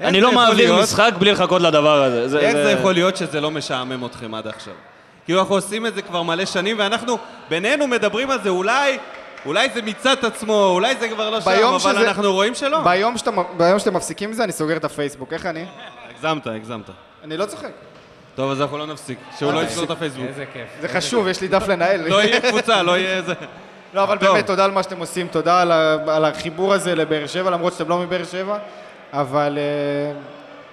אני 0.00 0.20
לא 0.20 0.32
מעביר 0.32 0.54
להיות? 0.56 0.82
משחק 0.82 1.10
בלי 1.18 1.32
לחכות 1.32 1.62
לדבר 1.62 2.02
הזה. 2.02 2.28
זה- 2.28 2.38
איך 2.38 2.52
זה- 2.56 2.64
זה 2.64 2.70
יכול 2.72 2.92
להיות 2.94 3.16
שזה 3.16 3.40
לא 3.40 3.50
משעמם 3.50 4.04
אתכם 4.06 4.34
עד 4.34 4.46
עכשיו? 4.46 4.74
כאילו 5.24 5.40
אנחנו 5.40 5.54
עושים 5.54 5.86
את 5.86 5.94
זה 5.94 6.02
כבר 6.02 6.22
מלא 6.22 6.44
שנים, 6.44 6.78
ואנחנו 6.78 7.18
בינינו 7.50 7.86
מדברים 7.86 8.30
על 8.30 8.38
זה, 8.42 8.48
אולי, 8.48 8.98
אולי 9.46 9.68
זה 9.74 9.82
מיצה 9.82 10.12
את 10.12 10.24
עצמו, 10.24 10.64
אולי 10.74 10.94
זה 11.00 11.08
כבר 11.08 11.30
לא 11.30 11.40
שם, 11.40 11.50
ביום 11.50 11.74
אבל 11.74 11.92
שזה- 11.92 12.08
אנחנו 12.08 12.32
רואים 12.32 12.54
שלא. 12.54 12.80
ביום, 12.84 13.18
שאתה, 13.18 13.30
ביום 13.56 13.78
שאתם 13.78 13.94
מפסיקים 13.96 14.28
עם 14.28 14.34
זה, 14.34 14.44
אני 14.44 14.52
סוגר 14.52 14.76
את 14.76 14.84
הפייסבוק. 14.84 15.32
איך 15.32 15.46
אני? 15.46 15.64
הגזמת, 16.10 16.46
הגזמת. 16.46 16.90
אני 17.24 17.36
לא 17.36 17.46
צוחק. 17.46 17.70
טוב, 18.34 18.50
אז 18.50 18.60
אנחנו 18.62 18.78
לא 18.78 18.86
נפסיק. 18.86 19.18
שהוא 19.38 19.52
לא 19.52 19.62
יסגור 19.62 19.84
את 19.84 19.90
הפייסבוק. 19.90 20.26
איזה 20.26 20.44
כיף. 20.52 20.68
זה 20.80 20.88
חשוב, 20.88 21.28
יש 21.28 21.40
לי 21.40 21.48
דף 21.48 21.68
לנהל. 21.68 22.08
לא 22.08 22.22
יהיה 22.22 22.40
קבוצה, 22.40 22.82
לא 22.82 22.98
יהיה 22.98 23.16
איזה... 23.16 23.34
לא, 23.94 24.02
אבל. 24.02 24.18
באמת, 24.18 24.46
תודה 24.46 24.64
על 24.64 24.70
מה 24.70 24.82
שאתם 24.82 25.00
עושים, 25.00 25.28
תודה 25.28 25.60
על, 26.06 26.24
החיבור 26.24 26.74
הזה 26.74 26.94
לבאר 26.94 27.26
שבע, 27.26 27.50
למרות 27.50 27.72
שאתם 27.72 27.88
לא 27.88 27.98
מבאר 27.98 28.24
שבע, 28.24 28.58
אבל 29.12 29.58
אה, 29.58 30.20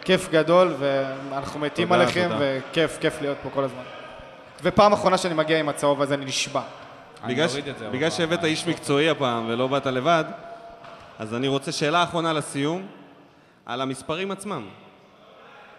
כיף 0.02 0.30
גדול, 0.32 0.76
ואנחנו 0.80 1.60
מתים 1.60 1.92
עליכם. 1.92 2.30
וכיף, 2.40 2.98
כיף 3.02 3.22
להיות 3.22 3.38
פה 3.44 3.50
כל 3.54 3.64
הזמן. 3.64 3.84
ופעם 4.64 4.94
אחרונה 4.94 5.18
שאני 5.18 5.34
מגיע 5.34 5.60
עם 5.60 5.70
הצהוב 5.70 6.02
הזה, 6.02 6.14
אני 6.14 6.26
נשבע. 6.26 6.62
בגלל 7.92 8.10
שהבאת 8.10 8.44
איש 8.44 8.68
מקצועי 8.68 9.10
הפעם 9.10 9.46
ולא 9.50 9.68
באת 9.68 9.86
לבד, 9.86 10.24
אז 11.20 11.34
אני 11.34 11.48
רוצה 11.48 11.72
שאלה 11.72 12.04
אחרונה 12.04 12.34
לסיום, 12.34 12.88
על 13.66 13.82
המספרים 13.82 14.32
עצמם. 14.32 14.66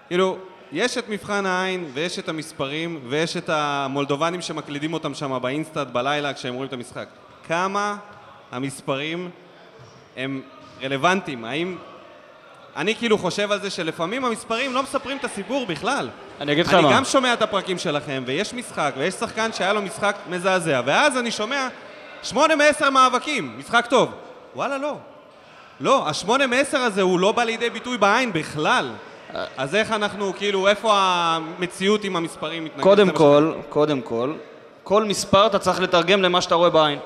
כאילו, 0.08 0.38
יש 0.72 0.98
את 0.98 1.08
מבחן 1.08 1.46
העין, 1.46 1.90
ויש 1.94 2.18
את 2.18 2.28
המספרים, 2.28 3.00
ויש 3.08 3.36
את 3.36 3.48
המולדובנים 3.48 4.42
שמקלידים 4.42 4.92
אותם 4.92 5.14
שם 5.14 5.38
באינסטאט 5.42 5.86
בלילה 5.86 6.34
כשהם 6.34 6.54
רואים 6.54 6.68
את 6.68 6.72
המשחק. 6.72 7.08
כמה 7.48 7.96
המספרים 8.52 9.30
הם 10.16 10.40
רלוונטיים? 10.82 11.44
האם... 11.44 11.76
אני 12.76 12.94
כאילו 12.94 13.18
חושב 13.18 13.52
על 13.52 13.60
זה 13.60 13.70
שלפעמים 13.70 14.24
המספרים 14.24 14.74
לא 14.74 14.82
מספרים 14.82 15.16
את 15.16 15.24
הסיפור 15.24 15.66
בכלל. 15.66 16.08
אני 16.40 16.52
אגיד 16.52 16.66
לך 16.66 16.74
אני 16.74 16.82
מה. 16.82 16.92
גם 16.92 17.04
שומע 17.04 17.32
את 17.32 17.42
הפרקים 17.42 17.78
שלכם, 17.78 18.22
ויש 18.26 18.54
משחק, 18.54 18.92
ויש 18.96 19.14
שחקן 19.14 19.52
שהיה 19.52 19.72
לו 19.72 19.82
משחק 19.82 20.16
מזעזע, 20.28 20.80
ואז 20.86 21.18
אני 21.18 21.30
שומע 21.30 21.68
שמונה 22.22 22.56
מעשר 22.56 22.90
מאבקים, 22.90 23.58
משחק 23.58 23.86
טוב. 23.86 24.12
וואלה, 24.54 24.78
לא. 24.78 24.96
לא, 25.80 26.08
השמונה 26.08 26.46
מעשר 26.46 26.78
הזה 26.78 27.02
הוא 27.02 27.20
לא 27.20 27.32
בא 27.32 27.44
לידי 27.44 27.70
ביטוי 27.70 27.98
בעין 27.98 28.32
בכלל. 28.32 28.90
אז 29.56 29.74
איך 29.74 29.92
אנחנו, 29.92 30.32
כאילו, 30.38 30.68
איפה 30.68 30.90
המציאות 30.94 32.04
עם 32.04 32.16
המספרים 32.16 32.64
מתנגדת? 32.64 32.82
קודם 32.82 33.10
כל, 33.10 33.52
קודם 33.68 34.00
כל, 34.00 34.32
כל 34.84 35.04
מספר 35.04 35.46
אתה 35.46 35.58
צריך 35.58 35.80
לתרגם 35.80 36.22
למה 36.22 36.40
שאתה 36.40 36.54
רואה 36.54 36.70
בעין. 36.70 36.98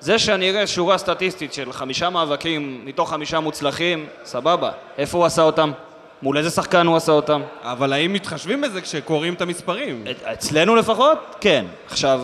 זה 0.00 0.18
שאני 0.18 0.50
אראה 0.50 0.66
שורה 0.66 0.98
סטטיסטית 0.98 1.52
של 1.52 1.72
חמישה 1.72 2.10
מאבקים 2.10 2.80
מתוך 2.84 3.10
חמישה 3.10 3.40
מוצלחים, 3.40 4.06
סבבה. 4.24 4.70
איפה 4.98 5.18
הוא 5.18 5.26
עשה 5.26 5.42
אותם? 5.42 5.72
מול 6.22 6.38
איזה 6.38 6.50
שחקן 6.50 6.86
הוא 6.86 6.96
עשה 6.96 7.12
אותם? 7.12 7.42
אבל 7.62 7.92
האם 7.92 8.12
מתחשבים 8.12 8.60
בזה 8.60 8.80
כשקוראים 8.80 9.34
את 9.34 9.42
המספרים? 9.42 10.04
אצלנו 10.24 10.76
לפחות, 10.76 11.18
כן. 11.40 11.64
עכשיו, 11.90 12.20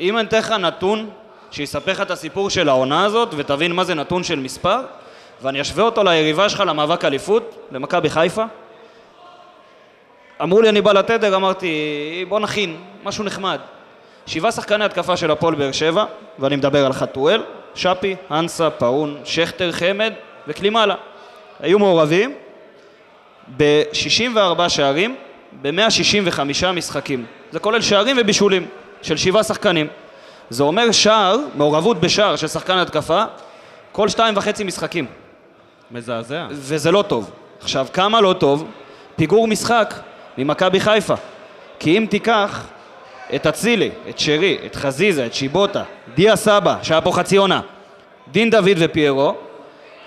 אם 0.00 0.18
אני 0.18 0.28
אתן 0.28 0.38
לך 0.38 0.50
נתון 0.50 1.10
שיספר 1.50 1.92
לך 1.92 2.00
את 2.00 2.10
הסיפור 2.10 2.50
של 2.50 2.68
העונה 2.68 3.04
הזאת 3.04 3.28
ותבין 3.36 3.72
מה 3.72 3.84
זה 3.84 3.94
נתון 3.94 4.24
של 4.24 4.38
מספר, 4.38 4.80
ואני 5.42 5.60
אשווה 5.60 5.84
אותו 5.84 6.04
ליריבה 6.04 6.48
שלך 6.48 6.62
למאבק 6.66 7.04
אליפות, 7.04 7.68
למכבי 7.72 8.10
חיפה. 8.10 8.44
אמרו 10.42 10.60
לי 10.62 10.68
אני 10.68 10.80
בא 10.80 10.92
לתדר, 10.92 11.36
אמרתי 11.36 12.24
בוא 12.28 12.40
נכין, 12.40 12.76
משהו 13.04 13.24
נחמד. 13.24 13.58
שבעה 14.26 14.52
שחקני 14.52 14.84
התקפה 14.84 15.16
של 15.16 15.30
הפועל 15.30 15.54
באר 15.54 15.72
שבע, 15.72 16.04
ואני 16.38 16.56
מדבר 16.56 16.86
על 16.86 16.92
חתואל, 16.92 17.42
שפי, 17.74 18.16
אנסה, 18.30 18.70
פאון, 18.70 19.20
שכטר, 19.24 19.72
חמד 19.72 20.12
וקלימאלה. 20.48 20.94
היו 21.60 21.78
מעורבים 21.78 22.34
ב-64 23.56 24.68
שערים, 24.68 25.16
ב-165 25.62 26.66
משחקים. 26.74 27.26
זה 27.52 27.58
כולל 27.58 27.80
שערים 27.80 28.16
ובישולים 28.20 28.66
של 29.02 29.16
שבעה 29.16 29.42
שחקנים. 29.42 29.86
זה 30.50 30.62
אומר 30.62 30.92
שער, 30.92 31.36
מעורבות 31.54 32.00
בשער 32.00 32.36
של 32.36 32.46
שחקן 32.46 32.78
התקפה, 32.78 33.24
כל 33.92 34.08
שתיים 34.08 34.36
וחצי 34.36 34.64
משחקים. 34.64 35.06
מזעזע. 35.90 36.46
וזה 36.50 36.90
לא 36.90 37.02
טוב. 37.02 37.30
עכשיו, 37.60 37.86
כמה 37.92 38.20
לא 38.20 38.32
טוב? 38.32 38.70
פיגור 39.16 39.48
משחק 39.48 39.94
ממכבי 40.38 40.80
חיפה. 40.80 41.14
כי 41.78 41.98
אם 41.98 42.06
תיקח 42.10 42.66
את 43.34 43.46
אצילי, 43.46 43.90
את 44.08 44.18
שרי, 44.18 44.58
את 44.66 44.76
חזיזה, 44.76 45.26
את 45.26 45.34
שיבוטה, 45.34 45.82
דיה 46.14 46.36
סבא, 46.36 46.76
שהיה 46.82 47.00
פה 47.00 47.12
חצי 47.12 47.36
עונה, 47.36 47.60
דין 48.32 48.50
דוד 48.50 48.76
ופיירו, 48.78 49.34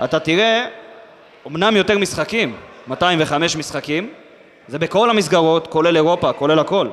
אתה 0.04 0.20
תראה, 0.20 0.66
אמנם 1.48 1.76
יותר 1.76 1.98
משחקים, 1.98 2.56
205 2.88 3.56
משחקים, 3.56 4.10
זה 4.68 4.80
בכל 4.80 5.10
המסגרות, 5.10 5.68
כולל 5.68 5.96
אירופה, 5.96 6.34
כולל 6.34 6.60
הכל. 6.60 6.88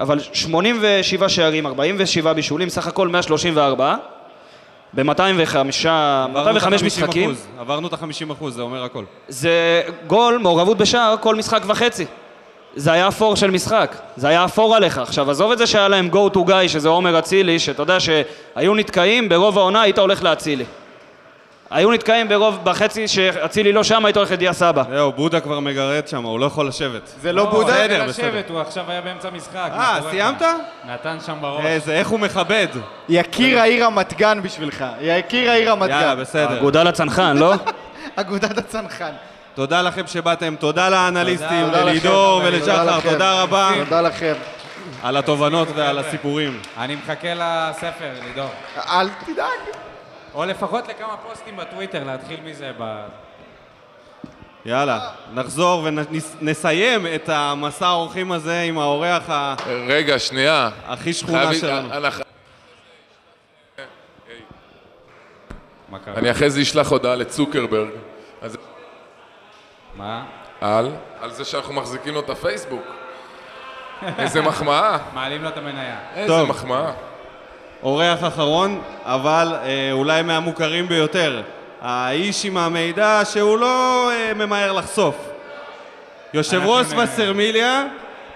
אבל 0.00 0.20
87 0.20 1.28
שערים, 1.28 1.66
47 1.66 2.32
בישולים, 2.32 2.68
סך 2.68 2.86
הכל 2.86 3.08
134, 3.08 3.96
ב-205 4.94 5.56
משחקים. 6.84 7.34
עברנו 7.58 7.88
את 7.88 7.92
ה-50 7.92 8.32
אחוז, 8.32 8.54
זה 8.54 8.62
אומר 8.62 8.84
הכל. 8.84 9.04
זה 9.28 9.82
גול, 10.06 10.38
מעורבות 10.38 10.78
בשער, 10.78 11.14
כל 11.20 11.34
משחק 11.34 11.62
וחצי. 11.66 12.06
זה 12.76 12.92
היה 12.92 13.08
אפור 13.08 13.36
של 13.36 13.50
משחק, 13.50 13.96
זה 14.16 14.28
היה 14.28 14.44
אפור 14.44 14.76
עליך. 14.76 14.98
עכשיו, 14.98 15.30
עזוב 15.30 15.52
את 15.52 15.58
זה 15.58 15.66
שהיה 15.66 15.88
להם 15.88 16.10
go 16.12 16.34
to 16.34 16.38
guy, 16.38 16.68
שזה 16.68 16.88
עומר 16.88 17.18
אצילי, 17.18 17.58
שאתה 17.58 17.82
יודע 17.82 18.00
שהיו 18.00 18.74
נתקעים, 18.74 19.28
ברוב 19.28 19.58
העונה 19.58 19.82
היית 19.82 19.98
הולך 19.98 20.22
לאצילי. 20.22 20.64
היו 21.70 21.92
נתקעים 21.92 22.28
ברוב, 22.28 22.58
בחצי 22.64 23.08
שאצילי 23.08 23.72
לא 23.72 23.84
שם, 23.84 24.04
היית 24.04 24.16
הולך 24.16 24.30
לדיה 24.30 24.52
סבא. 24.52 24.82
זהו, 24.90 25.12
בודה 25.12 25.40
כבר 25.40 25.60
מגרד 25.60 26.08
שם, 26.08 26.24
הוא 26.24 26.40
לא 26.40 26.46
יכול 26.46 26.68
לשבת. 26.68 27.10
זה 27.22 27.32
לא 27.32 27.44
בודה? 27.44 27.72
בסדר, 27.72 27.84
בסדר, 27.84 28.06
בסדר. 28.06 28.28
לשבת, 28.28 28.50
הוא 28.50 28.60
עכשיו 28.60 28.84
היה 28.88 29.00
באמצע 29.00 29.30
משחק. 29.30 29.70
אה, 29.72 29.98
סיימת? 30.10 30.42
נתן 30.88 31.16
שם 31.26 31.36
בראש. 31.40 31.64
איזה, 31.64 31.92
איך 31.92 32.08
הוא 32.08 32.20
מכבד. 32.20 32.66
יקיר 33.08 33.60
העיר 33.60 33.84
רמת 33.84 34.14
גן 34.14 34.42
בשבילך. 34.42 34.84
יקיר 35.00 35.50
העיר 35.50 35.72
רמת 35.72 35.90
יאללה, 35.90 36.14
גן. 36.14 36.20
בסדר. 36.20 36.58
אגודה 36.58 36.82
לצנחן, 36.82 37.36
לא? 37.36 37.54
אגודת 38.16 38.58
הצנחן. 38.58 39.12
תודה 39.54 39.82
לכם 39.82 40.06
שבאתם, 40.06 40.54
תודה 40.58 40.88
לאנליסטים. 40.88 41.66
ללידור 41.72 42.40
תודה 42.44 42.56
ולשחר. 42.56 43.00
תודה 43.10 43.42
רבה 43.42 43.70
תודה 43.84 44.00
לכם. 44.00 44.34
על 45.02 45.16
התובנות 45.16 45.68
ועל 45.74 45.98
הסיפורים. 45.98 46.60
אני 46.78 46.96
מחכה 46.96 47.28
לספר, 47.34 48.10
לידור. 48.26 48.48
אל 48.76 49.08
תדאג. 49.26 49.46
או 50.34 50.44
לפחות 50.44 50.88
לכמה 50.88 51.16
פוסטים 51.28 51.56
בטוויטר, 51.56 52.04
להתחיל 52.04 52.40
מזה 52.44 52.70
ב... 52.78 53.04
יאללה, 54.64 55.00
נחזור 55.34 55.84
ונסיים 56.40 57.06
את 57.14 57.28
המסע 57.28 57.86
האורחים 57.86 58.32
הזה 58.32 58.60
עם 58.62 58.78
האורח 58.78 59.30
ה- 59.30 59.54
רגע, 59.86 60.18
שנייה. 60.18 60.70
הכי 60.86 61.12
שכונה 61.12 61.54
שלנו. 61.54 61.88
אני 66.16 66.30
אחרי 66.30 66.50
זה 66.50 66.60
אשלח 66.62 66.90
הודעה 66.90 67.14
לצוקרברג. 67.16 67.88
אז- 68.42 68.56
מה? 69.96 70.22
על? 70.60 70.90
על 71.20 71.30
זה 71.30 71.44
שאנחנו 71.44 71.74
מחזיקים 71.74 72.14
לו 72.14 72.20
את 72.20 72.30
הפייסבוק. 72.30 72.82
איזה 74.18 74.42
מחמאה. 74.42 74.98
מעלים 75.14 75.42
לו 75.42 75.48
את 75.48 75.56
המניה. 75.56 75.96
איזה 76.14 76.28
טוב. 76.28 76.48
מחמאה. 76.48 76.90
אורח 77.82 78.18
אחרון, 78.26 78.82
אבל 79.04 79.54
אה, 79.62 79.88
אולי 79.92 80.22
מהמוכרים 80.22 80.88
ביותר. 80.88 81.42
האיש 81.80 82.44
עם 82.44 82.56
המידע 82.56 83.20
שהוא 83.24 83.58
לא 83.58 84.10
אה, 84.12 84.34
ממהר 84.34 84.72
לחשוף. 84.72 85.16
יושב 86.34 86.60
ראש 86.64 86.86
אנחנו, 86.86 87.02
וסרמיליה, 87.02 87.84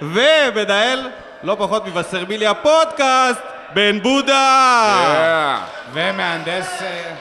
ומנהל, 0.03 1.11
לא 1.43 1.57
פחות 1.59 1.87
מווסרמיליה 1.87 2.55
פודקאסט, 2.55 3.41
בן 3.75 4.01
בודה! 4.01 5.59
ומהנדס... 5.93 6.83
אה, 6.83 7.15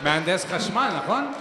מהנדס 0.00 0.46
חשמל, 0.52 0.88
נכון? 1.04 1.32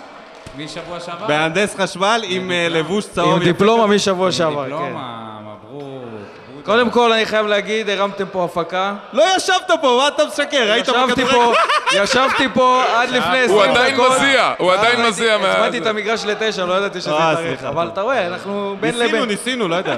משבוע 0.58 1.00
שעבר? 1.00 1.28
מהנדס 1.28 1.76
חשמל 1.80 2.22
עם 2.28 2.52
אה, 2.52 2.68
לבוש 2.70 3.06
צהוב. 3.06 3.36
עם. 3.36 3.44
דיפלומה 3.44 3.88
משבוע 3.88 4.32
שעבר, 4.32 4.64
כן. 4.64 4.70
דיפלומה, 4.70 5.38
מברוק. 5.42 6.04
קודם 6.66 6.90
כל, 6.90 7.14
אני 7.14 7.26
חייב 7.26 7.48
להגיד, 7.48 7.90
הרמתם 7.90 8.26
פה 8.32 8.44
הפקה. 8.46 8.94
לא 9.14 9.24
ישבת 9.38 9.56
פה, 9.82 9.98
מה 10.02 10.08
אתה 10.08 10.24
משקר? 10.26 10.72
היית 10.72 10.88
ישבתי 10.88 11.24
בכדורגל? 11.24 11.32
פה, 11.32 11.54
ישבתי 12.04 12.48
פה 12.54 12.84
עד 12.96 13.10
לפני 13.10 13.38
20 13.40 13.50
הוא 13.50 13.64
דקות. 13.66 13.78
עדיין 13.78 13.98
מזיע, 14.12 14.54
הוא 14.58 14.74
עדיין 14.74 14.96
הזמנתי- 15.00 15.10
מזיע 15.10 15.38
מה... 15.38 15.52
הזמנתי 15.54 15.78
את 15.78 15.88
המגרש 15.88 16.26
לתשע, 16.26 16.66
לא 16.66 16.74
ידעתי 16.74 17.02
שזה 17.02 17.12
אה, 17.12 17.32
יתארך. 17.34 17.48
סליחה, 17.48 17.70
אבל 17.70 17.84
טוב. 17.84 17.92
אתה 17.94 18.02
רואה, 18.02 18.28
אנחנו 18.28 18.76
בין 18.80 18.92
ניסינו, 18.96 19.10
לבין. 19.18 19.30
ניסינו, 19.30 19.68
לא 19.68 19.76
יודע. 19.76 19.98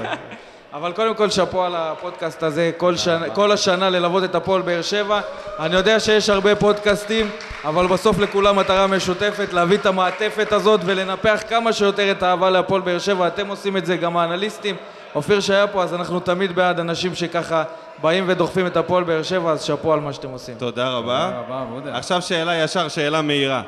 אבל 0.76 0.92
קודם 0.92 1.14
כל 1.14 1.30
שאפו 1.30 1.64
על 1.64 1.74
הפודקאסט 1.76 2.42
הזה, 2.42 2.70
כל, 2.76 2.96
שנה, 2.96 3.30
כל 3.30 3.52
השנה 3.52 3.90
ללוות 3.90 4.24
את 4.24 4.34
הפועל 4.34 4.62
באר 4.62 4.82
שבע. 4.82 5.20
אני 5.58 5.76
יודע 5.76 6.00
שיש 6.00 6.30
הרבה 6.30 6.56
פודקאסטים, 6.56 7.30
אבל 7.64 7.86
בסוף 7.86 8.18
לכולם 8.18 8.56
מטרה 8.56 8.86
משותפת, 8.86 9.52
להביא 9.52 9.78
את 9.78 9.86
המעטפת 9.86 10.52
הזאת 10.52 10.80
ולנפח 10.84 11.42
כמה 11.48 11.72
שיותר 11.72 12.10
את 12.10 12.22
האהבה 12.22 12.50
להפועל 12.50 12.80
באר 12.80 12.98
שבע. 12.98 13.26
אתם 13.26 13.48
עושים 13.48 13.76
את 13.76 13.86
זה, 13.86 13.96
גם 13.96 14.16
האנליסטים. 14.16 14.76
אופיר 15.14 15.40
שהיה 15.40 15.66
פה, 15.66 15.82
אז 15.82 15.94
אנחנו 15.94 16.20
תמיד 16.20 16.56
בעד 16.56 16.80
אנשים 16.80 17.14
שככה 17.14 17.62
באים 18.02 18.24
ודוחפים 18.26 18.66
את 18.66 18.76
הפועל 18.76 19.04
באר 19.04 19.22
שבע, 19.22 19.50
אז 19.50 19.62
שאפו 19.62 19.92
על 19.92 20.00
מה 20.00 20.12
שאתם 20.12 20.28
עושים. 20.28 20.54
תודה 20.58 20.88
רבה. 20.88 21.30
תודה 21.46 21.60
רבה. 21.60 21.98
עכשיו 21.98 22.22
שאלה 22.22 22.56
ישר, 22.56 22.88
שאלה 22.88 23.22
מהירה. 23.22 23.62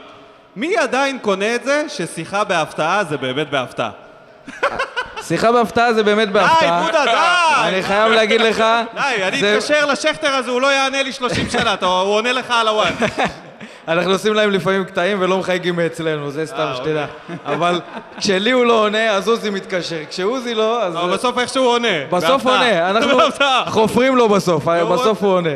מי 0.57 0.77
עדיין 0.77 1.19
קונה 1.23 1.55
את 1.55 1.65
זה 1.65 1.85
ששיחה 1.89 2.45
בהפתעה 2.45 3.05
זה 3.05 3.17
באמת 3.17 3.51
בהפתעה? 3.51 3.91
שיחה 5.29 5.53
בהפתעה 5.53 5.93
זה 5.93 6.03
באמת 6.03 6.29
בהפתעה. 6.33 6.81
די, 6.81 6.87
בודה, 6.87 7.05
די! 7.05 7.69
אני 7.69 7.83
חייב 7.83 8.13
להגיד 8.13 8.41
לך, 8.41 8.65
די, 8.95 9.01
אני 9.23 9.55
אתקשר 9.57 9.87
לשכטר 9.87 10.31
הזה, 10.31 10.51
הוא 10.51 10.61
לא 10.61 10.67
יענה 10.73 11.03
לי 11.03 11.13
30 11.13 11.51
שנה, 11.51 11.75
הוא 11.81 11.89
עונה 11.91 12.33
לך 12.33 12.51
על 12.51 12.69
הוואן. 12.69 12.93
אנחנו 13.89 14.13
עושים 14.13 14.35
להם 14.35 14.51
לפעמים 14.51 14.85
קטעים 14.85 15.17
ולא 15.21 15.39
מחייגים 15.39 15.77
מאצלנו, 15.77 16.31
זה 16.31 16.47
סתם 16.47 16.73
שתדע. 16.77 17.07
אבל 17.47 17.81
כשלי 18.19 18.51
הוא 18.51 18.67
לא 18.67 18.85
עונה, 18.85 19.11
אז 19.11 19.29
עוזי 19.29 19.51
מתקשר. 19.51 19.97
כשעוזי 20.11 20.55
לא, 20.55 20.83
אז... 20.83 20.97
אבל 20.97 21.13
בסוף 21.13 21.39
איכשהו 21.39 21.65
הוא 21.65 21.73
עונה. 21.73 21.89
בסוף 22.11 22.31
בהפתעה. 22.45 22.87
עונה, 22.87 22.91
אנחנו. 22.91 23.19
חופרים 23.67 24.17
לו 24.17 24.29
בסוף, 24.29 24.69
הוא- 24.69 24.85
בסוף 24.97 25.23
הוא 25.23 25.33
עונה. 25.33 25.51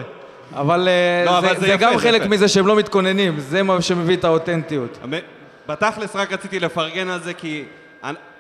אבל 0.57 0.89
אה, 0.89 1.25
לא, 1.43 1.55
זה- 1.55 1.77
גם 1.79 1.99
חלק. 1.99 2.23
מזה 2.27 2.49
שהם 2.49 2.67
לא 2.67 2.77
מתכוננים, 2.77 3.35
זה 3.39 3.63
מה 3.63 3.83
שמביא 3.83 4.17
את 4.17 4.25
האותנטיות. 4.25 4.99
בתכלס 5.69 6.17
רק 6.17 6.33
רציתי 6.33 6.61
לפרגן 6.61 7.09
על 7.09 7.21
זה 7.21 7.35
כי 7.35 7.65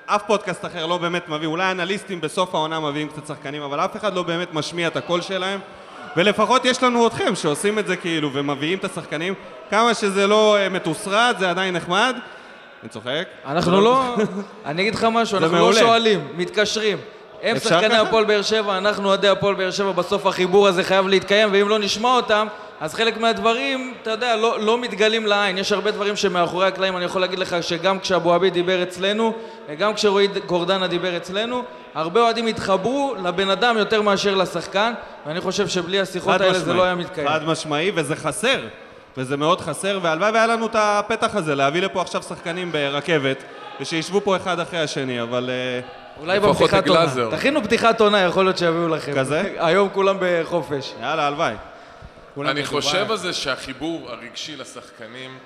אף 0.06 0.22
פודקאסט 0.26 0.64
אחר 0.64 0.86
לא 0.86 0.98
באמת 0.98 1.28
מביא, 1.28 1.46
אולי 1.46 1.70
אנליסטים 1.70 2.20
בסוף 2.20 2.54
העונה 2.54 2.80
מביאים 2.80 3.08
קצת 3.08 3.26
שחקנים, 3.26 3.62
אבל 3.62 3.80
אף 3.80 3.96
אחד 3.96 4.14
לא 4.14 4.22
באמת 4.22 4.54
משמיע 4.54 4.88
את 4.88 4.96
הקול 4.96 5.20
שלהם. 5.20 5.60
ולפחות 6.16 6.64
יש 6.64 6.82
לנו 6.82 7.06
אתכם 7.06 7.34
שעושים 7.34 7.78
את 7.78 7.86
זה 7.86 7.96
כאילו 7.96 8.32
ומביאים 8.32 8.78
את 8.78 8.84
השחקנים. 8.84 9.34
כמה 9.70 9.94
שזה 9.94 10.26
לא 10.26 10.56
אה, 10.56 10.68
מתוסרט, 10.68 11.38
זה 11.38 11.50
עדיין 11.50 11.76
נחמד. 11.76 12.16
אני 12.82 12.88
צוחק. 12.88 13.26
אנחנו 13.46 13.80
לא... 13.80 14.16
אני 14.66 14.82
אגיד 14.82 14.94
לך 14.94 15.06
משהו, 15.12 15.38
אנחנו 15.38 15.58
לא. 15.58 15.72
שואלים, 15.72 16.28
מתקשרים. 16.36 16.98
הם 17.42 17.58
שחקני? 17.58 17.96
הפועל 17.96 18.24
באר 18.24 18.42
שבע, 18.42 18.78
אנחנו 18.78 19.08
אוהדי 19.08 19.28
הפועל 19.28 19.54
באר 19.54 19.70
שבע, 19.70 19.92
בסוף 19.92 20.26
החיבור 20.26 20.68
הזה 20.68 20.84
חייב 20.84 21.06
להתקיים, 21.06 21.48
ואם 21.52 21.68
לא 21.68 21.78
נשמע 21.78 22.16
אותם, 22.16 22.46
אז 22.82 22.94
חלק 22.94 23.16
מהדברים, 23.16 23.94
אתה 24.02 24.10
יודע, 24.10 24.36
לא, 24.36 24.60
לא 24.60 24.78
מתגלים 24.78 25.26
לעין. 25.26 25.58
יש 25.58 25.72
הרבה 25.72 25.90
דברים 25.90 26.16
שמאחורי 26.16 26.66
הקלעים, 26.66 26.96
אני 26.96 27.04
יכול 27.04 27.20
להגיד 27.20 27.38
לך 27.38 27.56
שגם 27.60 27.98
כשאבו 27.98 28.32
עביד 28.34 28.52
דיבר 28.52 28.82
אצלנו, 28.82 29.32
וגם 29.68 29.94
כשרועי 29.94 30.28
גורדנה 30.46 30.86
דיבר 30.86 31.16
אצלנו, 31.16 31.62
הרבה 31.94 32.20
אוהדים 32.20 32.46
התחברו 32.46 33.14
לבן 33.24 33.50
אדם 33.50 33.78
יותר 33.78 34.02
מאשר 34.02 34.34
לשחקן, 34.34 34.92
ואני 35.26 35.40
חושב 35.40 35.68
שבלי 35.68 36.00
השיחות 36.00 36.40
האלה 36.40 36.52
זה 36.52 36.60
משמעי. 36.60 36.76
לא 36.76 36.82
היה 36.82 36.94
מתקיים. 36.94 37.28
חד 37.28 37.44
משמעי, 37.46 37.92
וזה 37.94 38.16
חסר. 38.16 38.60
וזה 39.16 39.36
מאוד 39.36 39.60
חסר, 39.60 39.98
והלוואי 40.02 40.30
והיה 40.30 40.46
לנו 40.46 40.66
את 40.66 40.76
הפתח 40.78 41.34
הזה, 41.34 41.54
להביא 41.54 41.82
לפה 41.82 42.00
עכשיו 42.00 42.22
שחקנים 42.22 42.72
ברכבת, 42.72 43.42
ושישבו 43.80 44.20
פה 44.20 44.36
אחד 44.36 44.60
אחרי 44.60 44.80
השני, 44.80 45.22
אבל... 45.22 45.50
אה, 45.50 45.80
אולי 46.20 46.40
בפתיחת 46.40 46.88
עונה. 46.88 47.06
תכינו 47.30 47.62
פתיחת 47.62 48.00
עונה, 48.00 48.20
יכול 48.20 48.44
להיות 48.44 48.58
שיביאו 48.58 48.88
לכם. 48.88 49.12
כזה? 49.14 49.52
היום 49.58 49.88
כולם 49.92 50.16
בחופש. 50.20 50.92
יאללה, 51.00 51.26
הלוואי. 51.26 51.54
אני. 52.40 52.64
חושב 52.64 53.10
על 53.10 53.16
זה 53.16 53.32
שהחיבור 53.32 54.10
הרגשי 54.10 54.56
לשחקנים 54.56 55.38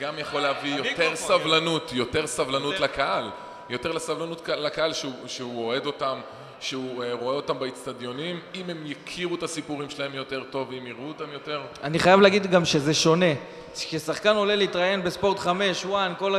גם 0.00 0.18
יכול 0.18 0.40
להביא 0.40 0.74
יותר 0.74 1.16
סבלנות, 1.16 1.90
יותר 1.92 2.26
סבלנות 2.26 2.80
לקהל. 2.80 3.30
יותר 3.68 3.92
לסבלנות 3.92 4.48
לקהל 4.48 4.92
שהוא, 4.92 5.12
שהוא 5.26 5.64
אוהד 5.64 5.86
אותם, 5.86 6.20
שהוא 6.60 7.04
אה, 7.04 7.12
רואה 7.12 7.34
אותם 7.34 7.58
באיצטדיונים, 7.58 8.40
אם 8.54 8.70
הם 8.70 8.82
יכירו 8.86 9.34
את 9.34 9.42
הסיפורים 9.42 9.90
שלהם 9.90 10.14
יותר 10.14 10.42
טוב, 10.50 10.72
אם 10.78 10.86
יראו 10.86 11.08
אותם 11.08 11.32
יותר. 11.32 11.60
אני 11.82 11.98
חייב 11.98 12.20
להגיד 12.20 12.50
גם 12.50 12.64
שזה 12.64 12.94
שונה. 12.94 13.26
כששחקן 13.74 14.36
עולה 14.36 14.56
להתראיין 14.56 15.02
בספורט 15.02 15.38
5, 15.38 15.84
1, 15.84 16.10
כל 16.18 16.34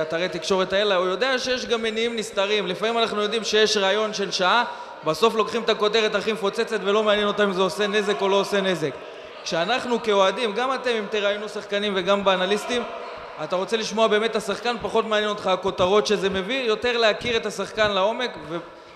האתרי 0.00 0.28
תקשורת 0.28 0.72
האלה, 0.72 0.96
הוא 0.96 1.06
יודע 1.06 1.38
שיש 1.38 1.66
גם 1.66 1.82
מניעים 1.82 2.16
נסתרים. 2.16 2.66
לפעמים 2.66 2.98
אנחנו 2.98 3.22
יודעים 3.22 3.44
שיש 3.44 3.76
ראיון 3.76 4.14
של 4.14 4.30
שעה, 4.30 4.64
בסוף 5.04 5.34
לוקחים 5.34 5.62
את 5.62 5.68
הכותרת 5.68 6.14
הכי 6.14 6.32
מפוצצת 6.32 6.80
ולא 6.84 7.02
מעניין 7.02 7.26
אותם 7.26 7.42
אם 7.42 7.52
זה 7.52 7.62
עושה 7.62 7.86
נזק 7.86 8.20
או 8.22 8.28
לא 8.28 8.36
עושה 8.36 8.60
נזק. 8.60 8.90
כשאנחנו 9.48 10.02
כאוהדים, 10.02 10.52
גם 10.52 10.74
אתם 10.74 10.90
אם 10.90 11.04
תראיינו 11.10 11.48
שחקנים 11.48 11.92
וגם 11.96 12.24
באנליסטים, 12.24 12.82
אתה 13.44 13.56
רוצה 13.56 13.76
לשמוע 13.76 14.06
באמת 14.06 14.30
את 14.30 14.36
השחקן, 14.36 14.76
פחות 14.82 15.04
מעניין 15.04 15.30
אותך 15.30 15.46
הכותרות 15.46 16.06
שזה 16.06 16.30
מביא, 16.30 16.62
יותר 16.62 16.96
להכיר 16.96 17.36
את 17.36 17.46
השחקן 17.46 17.90
לעומק, 17.90 18.30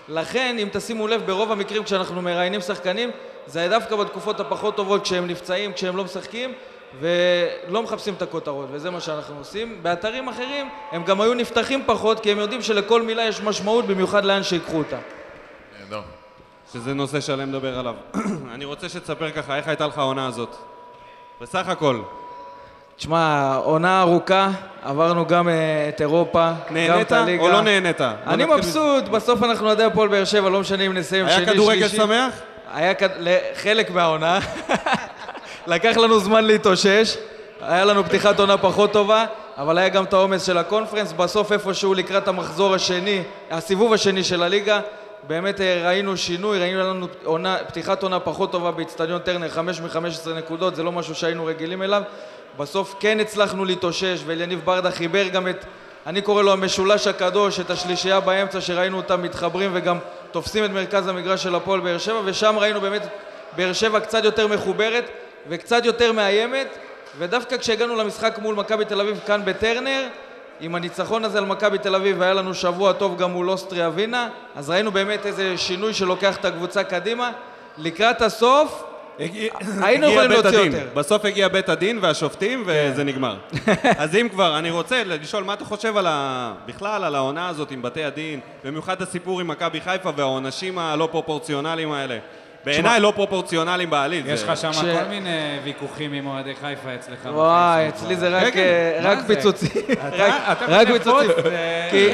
ולכן, 0.09 0.55
אם 0.59 0.67
תשימו 0.71 1.07
לב, 1.07 1.23
ברוב 1.25 1.51
המקרים 1.51 1.83
כשאנחנו 1.83 2.21
מראיינים 2.21 2.61
שחקנים, 2.61 3.11
זה 3.47 3.59
היה 3.59 3.69
דווקא 3.69 3.95
בתקופות 3.95 4.39
הפחות 4.39 4.75
טובות, 4.75 5.03
כשהם 5.03 5.27
נפצעים, 5.27 5.73
כשהם 5.73 5.97
לא 5.97 6.03
משחקים, 6.03 6.53
ולא 6.99 7.83
מחפשים 7.83 8.13
את 8.13 8.21
הכותרות, 8.21 8.67
וזה 8.71 8.89
מה 8.89 9.01
שאנחנו 9.01 9.37
עושים. 9.37 9.83
באתרים 9.83 10.27
אחרים, 10.27 10.69
הם 10.91 11.03
גם 11.03 11.21
היו 11.21 11.33
נפתחים 11.33 11.83
פחות, 11.85 12.19
כי 12.19 12.31
הם 12.31 12.39
יודעים 12.39 12.61
שלכל 12.61 13.01
מילה 13.01 13.23
יש 13.23 13.41
משמעות, 13.41 13.85
במיוחד 13.85 14.25
לאן 14.25 14.43
שיקחו 14.43 14.77
אותה. 14.77 14.97
נהדר. 15.79 16.01
שזה 16.73 16.93
נושא 16.93 17.21
שלם 17.21 17.49
לדבר 17.49 17.79
עליו. 17.79 17.95
אני 18.53 18.65
רוצה 18.65 18.89
שתספר 18.89 19.31
ככה, 19.31 19.57
איך 19.57 19.67
הייתה 19.67 19.87
לך 19.87 19.97
העונה 19.97 20.27
הזאת? 20.27 20.55
בסך 21.41 21.67
הכל. 21.69 22.01
תשמע, 22.97 23.55
עונה 23.55 24.01
ארוכה, 24.01 24.49
עברנו 24.83 25.25
גם 25.25 25.49
אה, 25.49 25.89
את 25.89 26.01
אירופה, 26.01 26.51
גם 26.69 26.73
נהנית 26.73 27.07
את 27.07 27.11
הליגה. 27.11 27.43
או 27.43 27.49
לא 27.49 27.61
נהנית? 27.61 28.01
אני 28.01 28.45
מבסוט, 28.45 29.03
בסוף 29.03 29.43
אנחנו 29.43 29.67
אוהדי 29.67 29.83
הפועל 29.83 30.09
באר 30.09 30.25
שבע, 30.25 30.49
לא 30.49 30.59
משנה 30.59 30.83
אם 30.83 30.93
נסיים. 30.93 31.25
שני, 31.29 31.35
היה 31.35 31.53
כדורגל 31.53 31.87
שלישי. 31.87 31.97
שמח? 31.97 32.33
היה. 32.73 32.93
חלק 33.55 33.91
מהעונה. 33.91 34.39
לקח 35.67 35.97
לנו 35.97 36.19
זמן 36.19 36.45
להתאושש. 36.45 37.17
היה 37.61 37.85
לנו 37.85 38.03
פתיחת 38.03 38.39
עונה 38.39 38.57
פחות 38.57 38.93
טובה, 38.93 39.25
אבל 39.57 39.77
היה 39.77 39.89
גם 39.89 40.03
את 40.03 40.13
העומס 40.13 40.43
של 40.43 40.57
הקונפרנס. 40.57 41.11
בסוף 41.11 41.51
איפשהו 41.51 41.93
לקראת 41.93 42.27
המחזור 42.27 42.75
השני, 42.75 43.23
הסיבוב 43.51 43.93
השני 43.93 44.23
של 44.23 44.43
הליגה, 44.43 44.79
באמת 45.27 45.61
אה, 45.61 45.81
ראינו 45.85 46.17
שינוי, 46.17 46.59
ראינו 46.59 46.79
לנו 46.79 47.07
עונה, 47.23 47.57
פתיחת 47.67 48.03
עונה 48.03 48.19
פחות 48.19 48.51
טובה 48.51 48.71
באיצטדיון 48.71 49.19
טרנר, 49.19 49.49
5 49.49 49.81
מ-15 49.81 50.29
נקודות, 50.29 50.75
זה 50.75 50.83
לא 50.83 50.91
משהו 50.91 51.15
שהיינו 51.15 51.45
רגילים 51.45 51.81
אליו. 51.81 52.01
בסוף 52.57 52.95
כן 52.99 53.19
הצלחנו 53.19 53.65
להתאושש, 53.65 54.21
ואליניב 54.25 54.61
ברדה 54.65 54.91
חיבר 54.91 55.27
גם 55.27 55.47
את, 55.47 55.65
אני 56.07 56.21
קורא 56.21 56.43
לו 56.43 56.51
המשולש 56.51 57.07
הקדוש, 57.07 57.59
את 57.59 57.69
השלישייה 57.69 58.19
באמצע, 58.19 58.61
שראינו 58.61 58.97
אותם 58.97 59.21
מתחברים 59.21 59.71
וגם 59.73 59.97
תופסים 60.31 60.65
את 60.65 60.69
מרכז 60.69 61.07
המגרש 61.07 61.43
של 61.43 61.55
הפועל 61.55 61.79
באר 61.79 61.97
שבע, 61.97 62.21
ושם 62.25 62.55
ראינו 62.59 62.81
באמת 62.81 63.07
באר 63.55 63.73
שבע 63.73 63.99
קצת 63.99 64.23
יותר 64.23 64.47
מחוברת 64.47 65.09
וקצת 65.49 65.85
יותר 65.85 66.11
מאיימת, 66.11 66.67
ודווקא 67.17 67.57
כשהגענו 67.57 67.95
למשחק 67.95 68.37
מול 68.41 68.55
מכבי 68.55 68.85
תל 68.85 69.01
אביב 69.01 69.19
כאן 69.25 69.41
בטרנר, 69.45 70.07
עם 70.63 70.75
הניצחון 70.75 71.25
הזה 71.25 71.37
על 71.37 71.45
מכבי 71.45 71.77
תל 71.77 71.95
אביב, 71.95 72.15
והיה 72.19 72.33
לנו 72.33 72.53
שבוע 72.53 72.93
טוב 72.93 73.17
גם 73.17 73.31
מול 73.31 73.49
אוסטריה 73.49 73.89
ווינה, 73.89 74.29
אז 74.55 74.69
ראינו 74.69 74.91
באמת 74.91 75.25
איזה 75.25 75.57
שינוי 75.57 75.93
שלוקח 75.93 76.37
את 76.37 76.45
הקבוצה 76.45 76.83
קדימה. 76.83 77.31
לקראת 77.77 78.21
הסוף, 78.21 78.83
הגיע- 79.19 79.53
היינו 79.81 80.07
יכולים 80.07 80.31
להוציא 80.31 80.49
הדין. 80.59 80.71
יותר. 80.71 80.87
בסוף 80.93 81.25
הגיע 81.25 81.47
בית 81.47 81.69
הדין 81.69 81.99
והשופטים 82.01 82.63
וזה 82.65 83.03
נגמר. 83.03 83.35
אז 83.97 84.15
אם 84.15 84.27
כבר, 84.31 84.57
אני 84.57 84.71
רוצה 84.71 85.03
לשאול 85.03 85.43
מה 85.43 85.53
אתה 85.53 85.65
חושב 85.65 85.97
על 85.97 86.07
ה... 86.09 86.53
בכלל 86.65 87.03
על 87.03 87.15
העונה 87.15 87.47
הזאת 87.49 87.71
עם 87.71 87.81
בתי 87.81 88.03
הדין, 88.03 88.39
במיוחד 88.63 89.01
הסיפור 89.01 89.39
עם 89.39 89.47
מכבי 89.47 89.81
חיפה 89.81 90.09
והעונשים 90.15 90.79
הלא 90.79 91.07
פרופורציונליים 91.11 91.91
האלה. 91.91 92.17
בעיניי 92.65 92.99
לא 92.99 93.13
פרופורציונליים 93.15 93.89
בעליל. 93.89 94.23
יש 94.27 94.43
לך 94.43 94.57
שם 94.57 94.71
כל 94.73 95.09
מיני 95.09 95.59
ויכוחים 95.63 96.13
עם 96.13 96.27
אוהדי 96.27 96.53
חיפה 96.61 96.95
אצלך. 96.95 97.17
וואי. 97.25 97.89
אצלי 97.89 98.15
זה 98.15 98.29
רק, 98.29 98.53
כן, 98.53 98.59
אה, 98.59 99.11
רק? 99.11 99.19
פיצוצים. 99.27 99.69
רק- 100.67 100.87
פיצוצים. 100.87 101.29
כי 101.91 102.09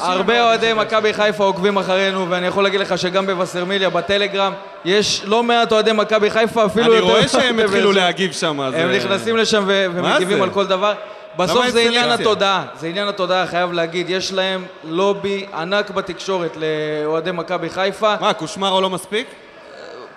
הרבה 0.00 0.42
אוהדי 0.42 0.72
מכבי 0.72 1.14
חיפה 1.14 1.44
עוקבים 1.44 1.76
אחרינו, 1.76 2.30
ואני 2.30 2.46
יכול 2.46 2.64
להגיד 2.64 2.80
לך 2.80 2.98
שגם 2.98 3.26
בווסרמיליה, 3.26 3.90
בטלגרם, 3.90 4.52
יש 4.84 5.22
לא 5.24 5.42
מעט 5.42 5.72
אוהדי 5.72 5.92
מכבי 5.92 6.30
חיפה, 6.30 6.66
אפילו 6.66 6.86
אני 6.86 6.94
יותר... 6.94 7.10
רואה 7.10 7.28
שהם 7.28 7.58
התחילו. 7.58 7.92
להגיב 7.92 8.32
שם. 8.32 8.60
אז, 8.60 8.74
הם 8.74 8.90
אה, 8.90 8.96
נכנסים 8.96 9.36
לשם 9.36 9.64
ומגיבים? 9.66 10.42
על 10.42 10.50
כל 10.50 10.66
דבר. 10.66 10.94
בסוף 11.36 11.68
זה 11.68 11.80
עניין? 11.80 12.10
התודעה, 12.10 12.64
זה 12.80 12.86
עניין 12.86 13.08
התודעה, 13.08 13.46
חייב 13.46 13.72
להגיד. 13.72 14.10
יש 14.10 14.32
להם 14.32 14.64
לובי 14.84 15.46
ענק 15.54 15.90
בתקשורת 15.90 16.56
לאוהדי 16.56 17.32
מכבי 17.32 17.70
חיפה. 17.70 18.14
מה, 18.20 18.32
קושמרו 18.32 18.80
לא 18.80 18.90
מספיק? 18.90 19.26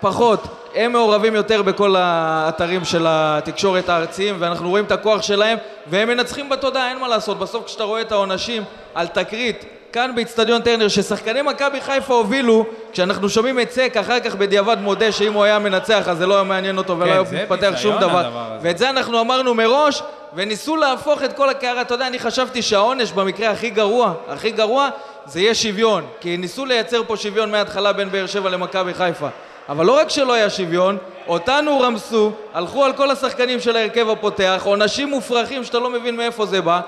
פחות. 0.02 0.46
הם 0.74 0.92
מעורבים 0.92 1.34
יותר 1.34 1.62
בכל 1.62 1.96
האתרים 1.98 2.84
של 2.84 3.06
התקשורת 3.08 3.88
הארציים, 3.88 4.36
ואנחנו 4.38 4.68
רואים 4.68 4.84
את 4.84 4.92
הכוח 4.92 5.22
שלהם, 5.22 5.58
והם 5.86 6.08
מנצחים 6.08 6.48
בתודעה, 6.48 6.90
אין 6.90 6.98
מה 6.98 7.08
לעשות. 7.08 7.38
בסוף 7.38 7.66
כשאתה 7.66 7.84
רואה 7.84 8.00
את 8.00 8.12
העונשים 8.12 8.64
על 8.94 9.06
תקרית, 9.06 9.64
כאן 9.92 10.12
באיצטדיון 10.14 10.62
טרנר, 10.62 10.88
ששחקני 10.88 11.42
מכבי 11.42 11.80
חיפה 11.80 12.14
הובילו, 12.14 12.66
כשאנחנו 12.92 13.28
שומעים 13.28 13.60
את 13.60 13.70
סק, 13.70 13.96
אחר 13.96 14.20
כך 14.20 14.34
בדיעבד 14.34 14.76
מודה 14.80 15.12
שאם 15.12 15.32
הוא 15.32 15.44
היה 15.44 15.58
מנצח 15.58 16.08
אז 16.08 16.18
זה 16.18 16.26
לא 16.26 16.34
היה 16.34 16.42
מעניין 16.42 16.78
אותו 16.78 16.98
ולא 16.98 17.24
כן, 17.24 17.36
היה 17.36 17.42
מתפתח 17.42 17.72
שום 17.76 17.98
דבר. 17.98 18.30
ואת 18.62 18.78
זה 18.78 18.90
אנחנו 18.90 19.20
אמרנו 19.20 19.54
מראש, 19.54 20.02
וניסו 20.34 20.76
להפוך 20.76 21.22
את 21.22 21.32
כל 21.32 21.48
הקערה. 21.48 21.80
אתה 21.80 21.94
יודע, 21.94 22.06
אני 22.06 22.18
חשבתי 22.18 22.62
שהעונש 22.62 23.12
במקרה 23.12 23.50
הכי 23.50 23.70
גרוע, 23.70 24.12
הכי 24.28 24.50
גרוע, 24.50 24.88
זה 25.26 25.40
יהיה 25.40 25.54
שוויון. 25.54 26.06
כי 26.20 26.36
ניסו 26.36 26.64
לייצר 26.64 27.02
פה 27.06 27.16
שוויון 27.16 27.50
מההתחלה 27.50 27.92
בין 27.92 28.10
באר 28.10 28.26
שבע 28.26 28.50
למכבי 28.50 28.94
חיפה. 28.94 29.28
אבל 29.68 29.86
לא 29.86 29.98
רק 29.98 30.10
שלא 30.10 30.32
היה 30.32 30.50
שוויון, 30.50 30.98
אותנו 31.28 31.80
רמסו, 31.80 32.30
הלכו 32.54 32.84
על 32.84 32.92
כל 32.92 33.10
השחקנים 33.10 33.60
של 33.60 33.76
ההרכב 33.76 34.08
הפותח, 34.10 34.62
עונשים 34.64 35.08
מופרכים 35.10 35.64
שאתה 35.64 35.78
לא 35.78 35.90
מבין 35.90 36.16
מאיפה 36.16 36.46
זה 36.46 36.60
בא, 36.60 36.80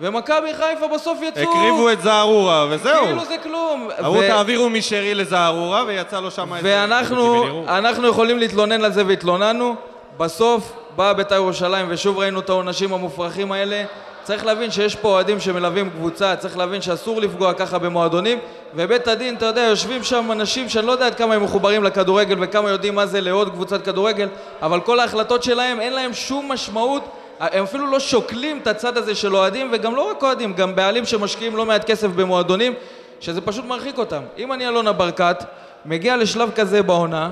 ומכבי 0.00 0.54
חיפה 0.54 0.86
בסוף 0.94 1.18
יצאו... 1.22 1.42
הקריבו 1.42 1.90
את 1.90 2.00
זערורה, 2.02 2.66
וזהו. 2.70 3.04
כאילו 3.04 3.24
זה 3.24 3.36
כלום. 3.42 3.88
אמרו 4.00 4.14
ו- 4.14 4.28
תעבירו 4.28 4.68
משרי 4.68 5.14
לזערורה, 5.14 5.84
ויצא 5.86 6.20
לו 6.20 6.30
שם... 6.30 6.54
איזה- 6.54 6.68
ואנחנו 6.80 7.64
אנחנו 7.68 8.08
יכולים 8.08 8.38
להתלונן 8.38 8.84
על 8.84 8.92
זה 8.92 9.02
והתלוננו. 9.06 9.74
בסוף 10.18 10.72
באה 10.96 11.12
בית"ר 11.14 11.34
ירושלים 11.34 11.86
ושוב 11.88 12.18
ראינו 12.18 12.40
את 12.40 12.48
העונשים 12.48 12.92
המופרכים 12.92 13.52
האלה. 13.52 13.84
צריך 14.26 14.46
להבין 14.46 14.70
שיש 14.70 14.96
פה 14.96 15.08
אוהדים 15.08 15.40
שמלווים 15.40 15.90
קבוצה, 15.90 16.36
צריך 16.36 16.58
להבין 16.58 16.82
שאסור 16.82 17.20
לפגוע 17.20 17.54
ככה 17.54 17.78
במועדונים 17.78 18.38
ובית 18.74 19.08
הדין, 19.08 19.34
אתה 19.34 19.46
יודע, 19.46 19.60
יושבים 19.60 20.04
שם 20.04 20.32
אנשים 20.32 20.68
שאני 20.68 20.86
לא 20.86 20.92
יודע 20.92 21.06
עד 21.06 21.14
כמה 21.14 21.34
הם 21.34 21.44
מחוברים 21.44 21.84
לכדורגל 21.84 22.36
וכמה 22.40 22.70
יודעים 22.70 22.94
מה 22.94 23.06
זה 23.06 23.20
לעוד 23.20 23.50
קבוצת 23.50 23.84
כדורגל 23.84 24.28
אבל 24.62 24.80
כל 24.80 25.00
ההחלטות 25.00 25.42
שלהם 25.42 25.80
אין 25.80 25.92
להם 25.92 26.12
שום 26.14 26.52
משמעות 26.52 27.02
הם 27.40 27.64
אפילו 27.64 27.86
לא 27.86 28.00
שוקלים 28.00 28.58
את 28.62 28.66
הצד 28.66 28.96
הזה 28.96 29.14
של 29.14 29.36
אוהדים 29.36 29.68
וגם 29.72 29.96
לא 29.96 30.10
רק 30.10 30.22
אוהדים, 30.22 30.54
גם 30.54 30.76
בעלים 30.76 31.04
שמשקיעים 31.04 31.56
לא 31.56 31.66
מעט 31.66 31.84
כסף 31.84 32.08
במועדונים 32.08 32.74
שזה 33.20 33.40
פשוט 33.40 33.64
מרחיק 33.64 33.98
אותם. 33.98 34.22
אם 34.38 34.52
אני 34.52 34.68
אלונה 34.68 34.92
ברקת, 34.92 35.44
מגיע 35.84 36.16
לשלב 36.16 36.50
כזה 36.54 36.82
בעונה, 36.82 37.30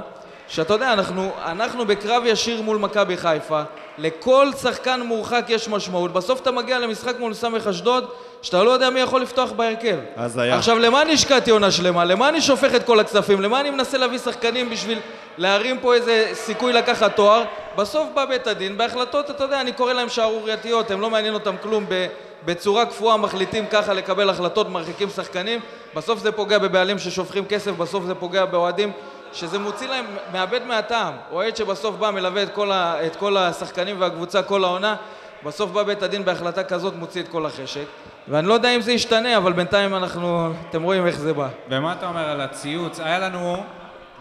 שאתה 0.49 0.75
יודע, 0.75 0.93
אנחנו, 0.93 1.31
אנחנו 1.45 1.87
בקרב 1.87 2.23
ישיר 2.27 2.63
מול 2.63 2.77
מכבי 2.79 3.17
חיפה, 3.17 3.63
לכל 3.99 4.49
שחקן 4.63 5.01
מורחק 5.01 5.45
יש 5.49 5.69
משמעות, 5.69 6.13
בסוף 6.13 6.41
אתה 6.41 6.51
מגיע 6.51 6.79
למשחק 6.79 7.15
מול 7.19 7.35
סמך 7.35 7.67
אשדוד, 7.67 8.07
שאתה 8.43 8.63
לא 8.63 8.71
יודע 8.71 8.91
מי 8.91 9.01
יכול 9.01 9.23
לפתוח 9.23 9.53
בהרכב. 9.53 9.97
הזיה. 10.17 10.57
עכשיו, 10.57 10.79
למה 10.79 11.03
אני 11.03 11.13
השקעתי 11.13 11.51
עונה 11.51 11.71
שלמה? 11.71 12.05
למה 12.05 12.29
אני 12.29 12.41
שופך 12.41 12.75
את 12.75 12.85
כל 12.85 13.01
הכספים? 13.01 13.41
למה 13.41 13.61
אני 13.61 13.71
מנסה 13.71 13.99
להביא 13.99 14.19
שחקנים 14.19 14.71
בשביל 14.71 14.99
להרים 15.39 15.79
פה 15.79 15.95
איזה 15.95 16.31
סיכוי 16.33 16.73
לקחת 16.73 17.17
תואר? 17.17 17.45
בסוף 17.77 18.09
בא 18.15 18.25
בית 18.25 18.47
הדין, 18.47 18.79
בהחלטות, 18.79 19.31
אתה 19.31 19.45
יודע, 19.45 19.61
אני 19.61 19.73
קורא 19.73 19.93
להן 19.93 20.09
שערורייתיות, 20.09 20.91
הם 20.91 21.01
לא 21.01 21.11
מעניין 21.11 21.35
אותם 21.35 21.55
כלום, 21.63 21.85
ב- 21.89 22.07
בצורה 22.45 22.87
קפואה 22.87 23.17
מחליטים 23.17 23.67
ככה 23.67 23.93
לקבל 23.95 24.31
החלטות, 24.31 24.69
מרחיקים 24.69 25.09
שחקנים, 25.11 25.61
בסוף 25.95 26.19
זה 26.19 26.33
פוגע 26.33 26.59
בבעלים 26.59 26.99
ששופכים 26.99 27.45
כסף, 27.45 27.71
בסוף 27.71 28.05
זה 28.05 28.15
פוגע 28.15 28.45
באוהדים 28.45 28.93
שזה 29.35 29.59
מוציא 29.59 29.89
להם, 29.89 30.07
מאבד 30.33 30.65
מהטעם. 30.65 31.15
אוהד 31.33 31.57
שבסוף 31.57 31.97
בא, 31.97 32.11
מלווה 32.11 32.43
את 32.43 32.55
כל, 32.55 32.73
ה, 32.73 33.07
את 33.07 33.17
כל 33.17 33.37
השחקנים 33.37 34.01
והקבוצה 34.01 34.43
כל 34.43 34.65
העונה, 34.65 34.97
בסוף 35.45 35.71
בא 35.71 35.83
בית 35.83 36.03
הדין 36.03 36.25
בהחלטה 36.25 36.65
כזאת, 36.65 36.95
מוציא 36.95 37.23
את 37.23 37.29
כל 37.29 37.47
החשק. 37.47 37.85
ואני 38.29 38.47
לא 38.47 38.55
יודע 38.55 38.77
אם 38.77 38.81
זה 38.81 38.93
ישתנה, 38.93 39.37
אבל 39.37 39.53
בינתיים 39.53 39.95
אנחנו, 39.95 40.53
אתם 40.71 40.83
רואים 40.83 41.07
איך 41.07 41.19
זה 41.19 41.33
בא. 41.33 41.49
ומה 41.69 41.93
אתה 41.93 42.09
אומר 42.09 42.29
על 42.29 42.41
הציוץ? 42.41 43.01
היה 43.01 43.19
לנו 43.19 43.65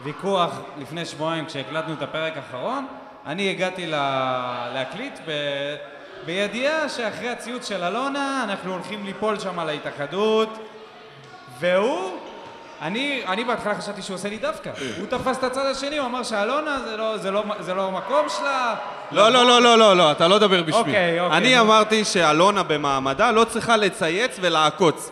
ויכוח 0.03 0.51
לפני 0.77 1.05
שבועיים 1.05 1.45
כשהקלטנו 1.45 1.93
את 1.93 2.01
הפרק 2.01 2.33
האחרון. 2.37 2.87
אני 3.25 3.49
הגעתי 3.49 3.85
לה... 3.85 4.69
להקליט 4.73 5.19
ב... 5.25 5.31
בידיעה 6.25 6.89
שאחרי 6.89 7.29
הציוץ 7.29 7.69
של 7.69 7.83
אלונה 7.83 8.43
אנחנו 8.43 8.73
הולכים 8.73 9.05
ליפול 9.05 9.39
שם 9.39 9.59
על 9.59 9.69
ההתאחדות 9.69 10.49
והוא, 11.59 12.11
אני, 12.83 13.21
אני 13.27 13.43
בהתחלה 13.43 13.75
חשבתי 13.75 14.01
שהוא 14.01 14.15
עושה 14.15 14.29
לי 14.29 14.37
דווקא. 14.37 14.69
הוא 14.99 15.07
תפס 15.09 15.37
את 15.37 15.43
הצד 15.43 15.65
השני, 15.65 15.97
הוא 15.97 16.07
אמר 16.07 16.23
שאלונה 16.23 16.79
זה 16.85 16.97
לא, 16.97 17.17
זה 17.17 17.31
לא, 17.31 17.43
זה 17.59 17.73
לא 17.73 17.87
המקום 17.87 18.25
שלה. 18.39 18.75
לא, 19.11 19.29
לא, 19.31 19.45
לא, 19.45 19.61
לא, 19.61 19.77
לא, 19.77 19.97
לא, 19.97 20.11
אתה 20.11 20.27
לא 20.27 20.35
מדבר 20.35 20.63
בשמי. 20.63 20.79
אוקיי, 20.79 21.19
אוקיי, 21.19 21.37
אני. 21.37 21.59
אמרתי 21.59 22.05
שאלונה 22.05 22.63
במעמדה 22.63 23.31
לא 23.31 23.43
צריכה 23.43 23.77
לצייץ 23.77 24.37
ולעקוץ. 24.41 25.11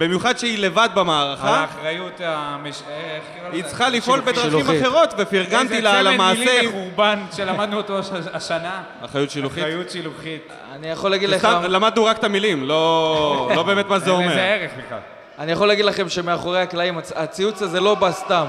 במיוחד 0.00 0.38
שהיא 0.38 0.58
לבד 0.58 0.88
במערכה, 0.94 1.48
האחריות 1.60 2.12
המש... 2.24 2.82
איך 2.88 3.22
קוראים 3.36 3.52
היא 3.52 3.60
לזה? 3.60 3.68
צריכה 3.68 3.88
לפעול 3.88 4.20
בדרכים. 4.20 4.80
אחרות, 4.82 5.14
ופרגנתי 5.18 5.80
לה 5.80 5.98
על 5.98 6.06
המעשה... 6.06 6.40
איזה 6.40 6.44
צמד 6.44 6.54
מילים 6.54 6.68
מחורבן 6.70 7.18
שלמדנו 7.36 7.76
אותו 7.76 7.98
הש- 7.98 8.10
השנה. 8.32 8.82
אחריות 9.04 9.30
שילוחית. 9.30 9.58
אחריות 9.64 9.90
שילוחית. 9.90 10.42
אני 10.72 10.86
יכול 10.90 11.10
להגיד 11.10 11.28
לך, 11.28 11.48
למדנו 11.68 12.04
רק 12.04 12.18
את 12.18 12.24
המילים, 12.24 12.64
לא 12.64 13.50
לא 13.54 13.62
באמת 13.62 13.86
מה 13.88 13.98
זה 13.98 14.10
אין 14.10 14.14
אומר. 14.20 14.30
לזה 14.32 14.40
ערך 14.42 14.70
בכלל. 14.86 14.98
אני 15.38 15.52
יכול 15.52 15.68
להגיד 15.68 15.84
לכם 15.84 16.08
שמאחורי 16.08 16.60
הקלעים, 16.60 16.98
הצ- 16.98 17.12
הציוץ 17.16 17.62
הזה 17.62 17.80
לא 17.80 17.94
בא 17.94 18.10
סתם. 18.12 18.44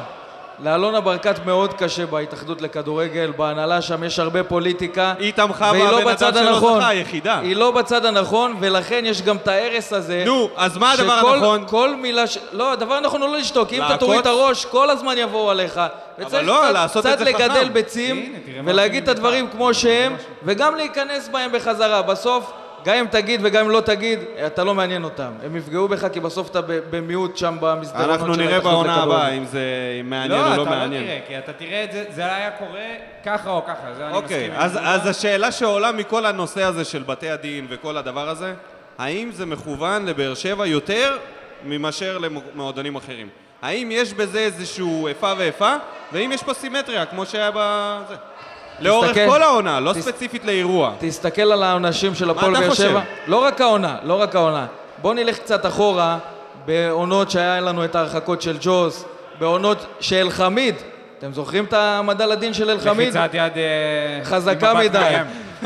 לאלונה 0.63 1.01
ברקת 1.01 1.45
מאוד 1.45 1.73
קשה 1.73 2.05
בהתאחדות 2.05 2.61
לכדורגל, 2.61 3.31
בהנהלה 3.37 3.81
שם 3.81 4.03
יש 4.03 4.19
הרבה 4.19 4.43
פוליטיקה. 4.43 5.13
היא 5.19 5.33
תמכה 5.33 5.69
והיא 5.73 5.83
לא 5.83 5.91
בבן 5.91 6.01
אדם 6.01 6.11
בצד 6.13 6.33
שלא 6.33 6.49
הנכון. 6.49 6.79
זכה, 6.79 6.87
היחידה. 6.89 7.39
היא 7.39 7.55
לא 7.55 7.71
בצד 7.71 8.05
הנכון, 8.05 8.55
ולכן 8.59 9.01
יש 9.05 9.21
גם 9.21 9.37
את 9.37 9.47
ההרס 9.47 9.93
הזה. 9.93 10.23
נו, 10.25 10.49
אז 10.55 10.77
מה 10.77 10.91
הדבר 10.91 11.19
שכל- 11.19 11.33
הנכון? 11.33 11.63
כל 11.67 11.95
מילה 11.95 12.27
ש... 12.27 12.37
לא, 12.51 12.71
הדבר 12.71 12.93
הנכון 12.93 13.21
הוא 13.21 13.29
לא 13.29 13.37
לשתוק. 13.37 13.73
אם 13.73 13.81
אתה? 13.85 13.97
תוריד 13.97 14.19
את 14.19 14.25
הראש, 14.25 14.65
כל 14.65 14.89
הזמן 14.89 15.17
יבואו 15.17 15.51
עליך. 15.51 15.81
וצריך 16.19 16.47
לא, 16.47 16.59
קצת- 16.63 16.73
לעשות 16.73 17.05
את 17.05 17.11
קצת 17.11 17.19
זה 17.19 17.25
לגדל 17.25 17.49
חכם. 17.63 17.73
ביצים, 17.73 18.15
הנה, 18.17 18.37
תראה 18.45 18.61
מה 18.61 18.71
ולהגיד 18.71 19.03
את 19.03 19.09
הדברים 19.09 19.47
כמו 19.47 19.73
שהם, 19.73 20.15
וגם 20.43 20.75
להיכנס 20.75 21.27
בהם 21.31 21.51
בחזרה. 21.51 22.01
בסוף, 22.01 22.51
גם 22.85 22.95
אם 22.95 23.05
תגיד 23.05 23.39
וגם 23.43 23.65
אם 23.65 23.71
לא 23.71 23.81
תגיד, 23.81 24.19
אתה 24.45 24.63
לא 24.63 24.75
מעניין 24.75 25.03
אותם. 25.03 25.31
הם 25.43 25.55
יפגעו 25.55 25.87
בך 25.87 26.07
כי 26.13 26.19
בסוף 26.19 26.49
אתה 26.51 26.59
במיעוט 26.61 27.37
שם 27.37 27.57
במסדרונות 27.59 28.19
של 28.19 28.25
אנחנו 28.25 28.35
נראה 28.35 28.59
בעונה. 28.59 29.03
הבאה 29.03 29.29
אם 29.29 29.45
זה 29.45 29.61
מעניין 30.03 30.41
לא, 30.41 30.51
או 30.51 30.57
לא 30.57 30.63
אתה 30.63 30.71
לא 30.71 30.77
מעניין. 30.77 31.03
תראה, 31.03 31.19
כי 31.27 31.37
אתה 31.37 31.53
תראה 31.53 31.83
את 31.83 31.91
זה, 31.91 32.05
זה 32.09 32.35
היה 32.35 32.51
קורה 32.51 32.87
ככה 33.25 33.49
או 33.49 33.65
ככה, 33.65 33.93
זה 33.97 34.07
אני 34.07 34.13
אוקיי, 34.13 34.49
מסכים. 34.49 34.61
עם 34.61 34.85
אז, 34.85 35.07
השאלה 35.07 35.51
שעולה 35.51 35.91
מכל 35.91 36.25
הנושא 36.25 36.63
הזה 36.63 36.85
של 36.85 37.03
בתי 37.03 37.29
הדין 37.29 37.67
וכל 37.69 37.97
הדבר 37.97 38.29
הזה, 38.29 38.53
האם 38.97 39.31
זה 39.31 39.45
מכוון 39.45 40.05
לבאר 40.05 40.33
שבע 40.33 40.65
יותר 40.65 41.17
מאשר 41.63 42.17
למועדונים 42.17 42.95
אחרים? 42.95 43.29
האם 43.61 43.89
יש 43.91 44.13
בזה 44.13 44.39
איזשהו 44.39 45.07
איפה 45.07 45.33
ואיפה, 45.37 45.75
ואם 46.11 46.31
יש 46.31 46.43
פה 46.43 46.53
סימטריה, 46.53 47.05
כמו 47.05 47.25
שהיה 47.25 47.51
בזה? 47.53 48.15
לאורך 48.81 49.17
כל 49.27 49.43
העונה, 49.43 49.79
לא 49.79 49.91
תס- 49.93 49.99
ספציפית 50.01 50.45
לאירוע. 50.45 50.91
תסתכל 50.99 51.41
על 51.51 51.63
העונשים 51.63 52.15
של 52.15 52.29
הפועל 52.29 52.51
אתה 52.51 52.59
באר 52.59 52.69
חושב? 52.69 52.89
שבע. 52.89 53.01
לא 53.27 53.37
רק 53.43 53.61
העונה, 53.61 53.95
לא 54.03 54.21
רק 54.21 54.35
העונה. 54.35 54.65
בוא 55.01 55.13
נלך 55.13 55.37
קצת 55.39 55.65
אחורה, 55.65 56.17
בעונות 56.65 57.31
שהיה 57.31 57.59
לנו 57.59 57.85
את 57.85 57.95
ההרחקות 57.95 58.41
של 58.41 58.57
ג'וס, 58.61 59.05
בעונות 59.39 59.85
של 59.99 60.27
חמיד. 60.29 60.75
אתם 61.19 61.33
זוכרים 61.33 61.65
את 61.65 61.73
העמדה 61.73 62.25
לדין 62.25 62.53
של 62.53 62.69
אלחמיד? 62.69 63.07
לחיצת 63.07 63.29
יד... 63.33 63.57
אה, 63.57 64.23
חזקה 64.23 64.73
מדי. 64.73 65.15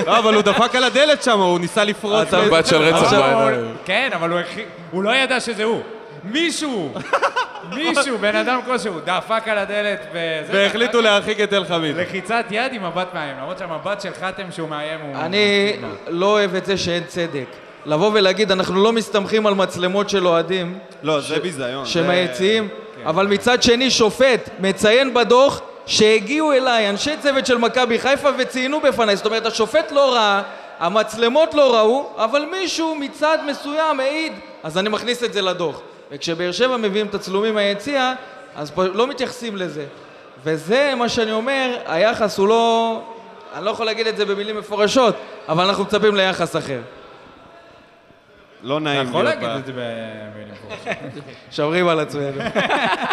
לא, 0.08 0.18
אבל 0.20 0.34
הוא 0.34 0.42
דפק 0.42 0.76
על 0.76 0.84
הדלת 0.84 1.24
שם, 1.24 1.40
הוא 1.40 1.60
ניסה 1.60 1.84
לפרוץ. 1.84 2.28
אתה- 2.28 2.42
בת 2.52 2.68
של 2.68 2.76
רצח 2.82 3.14
בעיניים. 3.14 3.76
כן, 3.86 4.10
אבל 4.14 4.44
הוא 4.92 5.04
לא 5.04 5.16
ידע 5.16 5.40
שזה 5.40 5.64
הוא. 5.64 5.82
מישהו, 6.24 6.94
מישהו, 7.76 8.18
בן 8.18 8.36
אדם 8.36 8.60
כלשהו, 8.66 8.94
דפק 9.06 9.48
על 9.48 9.58
הדלת 9.58 10.00
וזה. 10.12 10.54
והחליטו 10.54 11.02
להרחיק 11.02 11.40
את 11.40 11.54
אלחמיד. 11.54 11.98
לחיצת 11.98 12.46
יד 12.50 12.74
עם 12.74 12.86
מבט 12.86 13.14
מאיים, 13.14 13.38
למרות 13.38 13.58
שהמבט 13.60 14.02
של 14.02 14.10
חתם 14.22 14.52
שהוא 14.52 14.70
מאיים 14.70 15.00
הוא... 15.02 15.16
אני 15.16 15.74
לא 16.08 16.26
אוהב 16.26 16.56
את 16.56 16.66
זה 16.66 16.78
שאין 16.78 17.04
צדק. 17.08 17.46
לבוא 17.86 18.12
ולהגיד, 18.14 18.52
אנחנו 18.52 18.84
לא 18.84 18.92
מסתמכים 18.94 19.48
על 19.48 19.54
מצלמות 19.54 20.10
של 20.10 20.28
אוהדים 20.28 20.78
לא, 21.04 21.20
זה 21.22 21.40
ביזיון. 21.40 21.86
זה- 21.86 21.92
שמאיצים, 21.92 22.68
אבל 23.06 23.28
מצד 23.28 23.64
שני 23.64 23.92
שופט 23.92 24.50
מציין 24.60 25.14
בדוח 25.14 25.62
שהגיעו 25.86 26.54
אליי 26.54 26.90
אנשי 26.90 27.12
צוות 27.22 27.46
של 27.46 27.58
מכבי 27.58 28.00
חיפה 28.00 28.30
וציינו 28.38 28.82
בפניי, 28.82 29.16
זאת 29.16 29.26
אומרת 29.26 29.46
השופט 29.46 29.92
לא 29.92 30.14
ראה, 30.14 30.42
המצלמות 30.80 31.54
לא 31.54 31.76
ראו, 31.76 32.10
אבל 32.18 32.46
מישהו 32.52 32.96
מצד 32.96 33.38
מסוים 33.48 34.00
העיד, 34.00 34.34
אז 34.64 34.78
אני 34.78 34.90
מכניס 34.90 35.24
את 35.24 35.34
זה 35.34 35.42
לדוח. 35.42 35.82
וכשבאר 36.12 36.52
שבע 36.52 36.78
מביאים 36.78 37.08
תצלומים 37.08 37.54
מהיציע, 37.54 38.14
אז 38.56 38.72
פה 38.72 38.84
לא 38.86 39.08
מתייחסים 39.08 39.58
לזה. 39.58 39.86
וזה 40.44 40.94
מה 40.98 41.10
שאני 41.10 41.32
אומר, 41.32 41.78
היחס 41.86 42.38
הוא 42.38 42.48
לא... 42.48 43.02
אני 43.56 43.66
לא 43.66 43.70
יכול 43.70 43.86
להגיד 43.86 44.08
את 44.08 44.18
זה 44.18 44.26
במילים 44.26 44.58
מפורשות, 44.58 45.16
אבל 45.50 45.64
אנחנו 45.64 45.84
מצפים 45.84 46.16
ליחס 46.16 46.56
אחר. 46.56 46.82
לא 48.64 48.78
אתה 48.78 48.84
נעים 48.84 49.08
יכול 49.10 49.24
להיות 49.24 49.36
להגיד 49.36 49.50
ב- 49.50 49.60
את 49.60 49.66
זה 49.66 49.72
במילים 49.72 50.54
מפורשות. 50.54 51.24
שומרים 51.56 51.88
על 51.88 52.00
עצמנו. 52.00 52.42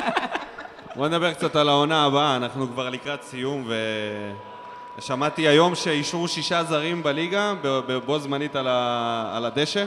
בוא 0.96 1.08
נדבר 1.08 1.32
קצת 1.32 1.56
על 1.56 1.68
העונה 1.68 2.04
הבאה, 2.04 2.36
אנחנו 2.36 2.68
כבר 2.68 2.90
לקראת 2.90 3.22
סיום 3.22 3.64
ו... 3.68 3.74
שמעתי 4.98 5.48
היום 5.48 5.74
שאישרו 5.74 6.28
שישה 6.28 6.64
זרים 6.64 7.02
בליגה 7.02 7.54
בו 8.06 8.18
זמנית 8.18 8.56
על, 8.56 8.66
ה... 8.68 9.32
על 9.36 9.44
הדשא 9.44 9.84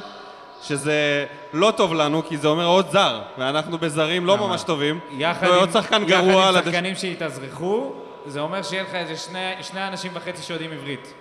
שזה 0.64 1.26
לא 1.54 1.74
טוב 1.78 1.94
לנו 1.94 2.24
כי 2.30 2.38
זה 2.38 2.48
אומר 2.48 2.66
עוד 2.66 2.90
זר 2.92 3.22
ואנחנו 3.38 3.78
בזרים 3.78 4.26
לא 4.26 4.38
ממש 4.38 4.64
טובים 4.64 5.00
יחד 5.18 5.48
ועוד 5.48 5.64
עם- 5.76 5.82
שחקן 5.82 6.06
גרוע 6.06 6.48
על 6.48 6.56
יחד 6.56 6.68
עם 6.68 6.68
הדשא 6.68 6.72
שחקנים 6.72 6.96
שהתאזרחו, 6.96 7.94
זה 8.26 8.40
אומר 8.40 8.64
שיהיה 8.64 8.84
לך 8.84 8.96
איזה 8.96 9.16
שני, 9.18 9.40
שני 9.62 9.88
אנשים 9.88 10.12
וחצי 10.16 10.44
שיודעים 10.44 10.72
עברית 10.72 11.14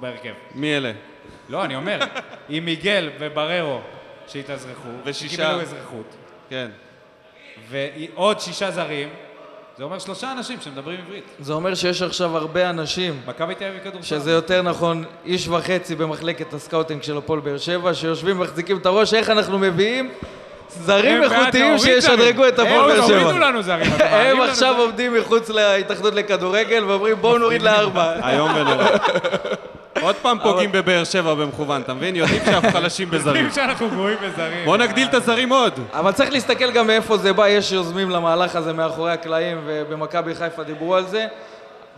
בהרכב. 0.00 0.32
מי 0.54 0.76
אלה? 0.76 0.92
לא, 1.48 1.64
אני 1.64 1.76
אומר, 1.76 1.98
עם 2.48 2.64
מיגל 2.64 3.10
ובררו 3.18 3.80
שהתאזרחו, 4.28 4.88
ושישה. 5.04 5.34
שקיבלו 5.34 5.60
אזרחות, 5.60 6.14
כן. 6.50 6.70
ועוד 7.68 8.40
שישה 8.40 8.70
זרים, 8.70 9.08
זה 9.82 9.86
אומר 9.86 9.98
שלושה 9.98 10.32
אנשים 10.32 10.58
שמדברים 10.60 11.00
עברית. 11.06 11.24
זה 11.40 11.52
אומר 11.52 11.74
שיש 11.74 12.02
עכשיו 12.02 12.36
הרבה 12.36 12.70
אנשים, 12.70 13.20
מכבי 13.26 13.54
תל 13.54 13.64
אביב 13.64 13.80
כדורסל. 13.84 14.02
שזה 14.08 14.32
יותר 14.32 14.62
נכון, 14.62 15.04
איש 15.24 15.48
וחצי 15.48 15.94
במחלקת 15.94 16.54
ה 16.54 16.59
scouting 16.59 17.02
של 17.02 17.16
הפועל 17.16 17.40
באר 17.40 17.58
שבע, 17.58 17.94
שיושבים 17.94 18.40
ומחזיקים 18.40 18.78
את 18.78 18.86
הראש, 18.86 19.14
איך 19.14 19.30
אנחנו 19.30 19.58
מביאים 19.58 20.10
זרים 20.68 21.22
הם 21.22 21.22
איכותיים 21.22 21.78
זרים. 21.78 22.00
שישדרגו 22.00 22.48
את 22.48 22.58
הפועל 22.58 22.90
הם 22.90 22.96
באר 22.96 23.00
הורידו 23.00 23.30
שבע. 23.30 23.38
לנו 23.38 23.62
זרים. 23.62 23.92
אתם 23.96 24.04
מעלים 24.10 24.30
הם 24.30 24.36
לנו 24.36 24.44
עכשיו 24.44 24.74
זרים. 24.74 24.88
עומדים 24.88 25.14
מחוץ 25.14 25.48
להתאחדות 25.50 26.14
לכדורגל 26.14 26.84
ואומרים 26.84 27.16
בואו 27.16 27.38
נוריד 27.38 27.62
לארבע. 27.62 28.30
איום 28.30 28.50
ונורא. 28.54 28.86
עוד 30.00 30.16
פעם 30.16 30.38
פוגעים 30.42 30.72
בבאר 30.72 31.04
שבע 31.04 31.34
במכוון, 31.34 31.80
אתה 31.82 31.94
מבין? 31.94 32.16
יודעים 32.16 32.42
שאנחנו 32.44 32.70
חלשים 32.70 33.10
בזרים. 33.10 33.36
יודעים 33.36 33.54
שאנחנו 33.54 33.90
גרועים 33.90 34.18
בזרים. 34.22 34.64
בוא 34.64 34.76
נגדיל 34.76 35.08
את 35.08 35.14
הזרים 35.14 35.52
עוד. 35.52 35.72
אבל 35.92 36.12
צריך 36.12 36.32
להסתכל 36.32 36.70
גם 36.70 36.86
מאיפה 36.86 37.16
זה 37.16 37.32
בא, 37.32 37.48
יש 37.48 37.72
יוזמים 37.72 38.10
למהלך 38.10 38.56
הזה 38.56 38.72
מאחורי 38.72 39.12
הקלעים 39.12 39.60
ובמכבי 39.66 40.34
חיפה 40.34 40.62
דיברו 40.62 40.94
על 40.94 41.06
זה. 41.06 41.26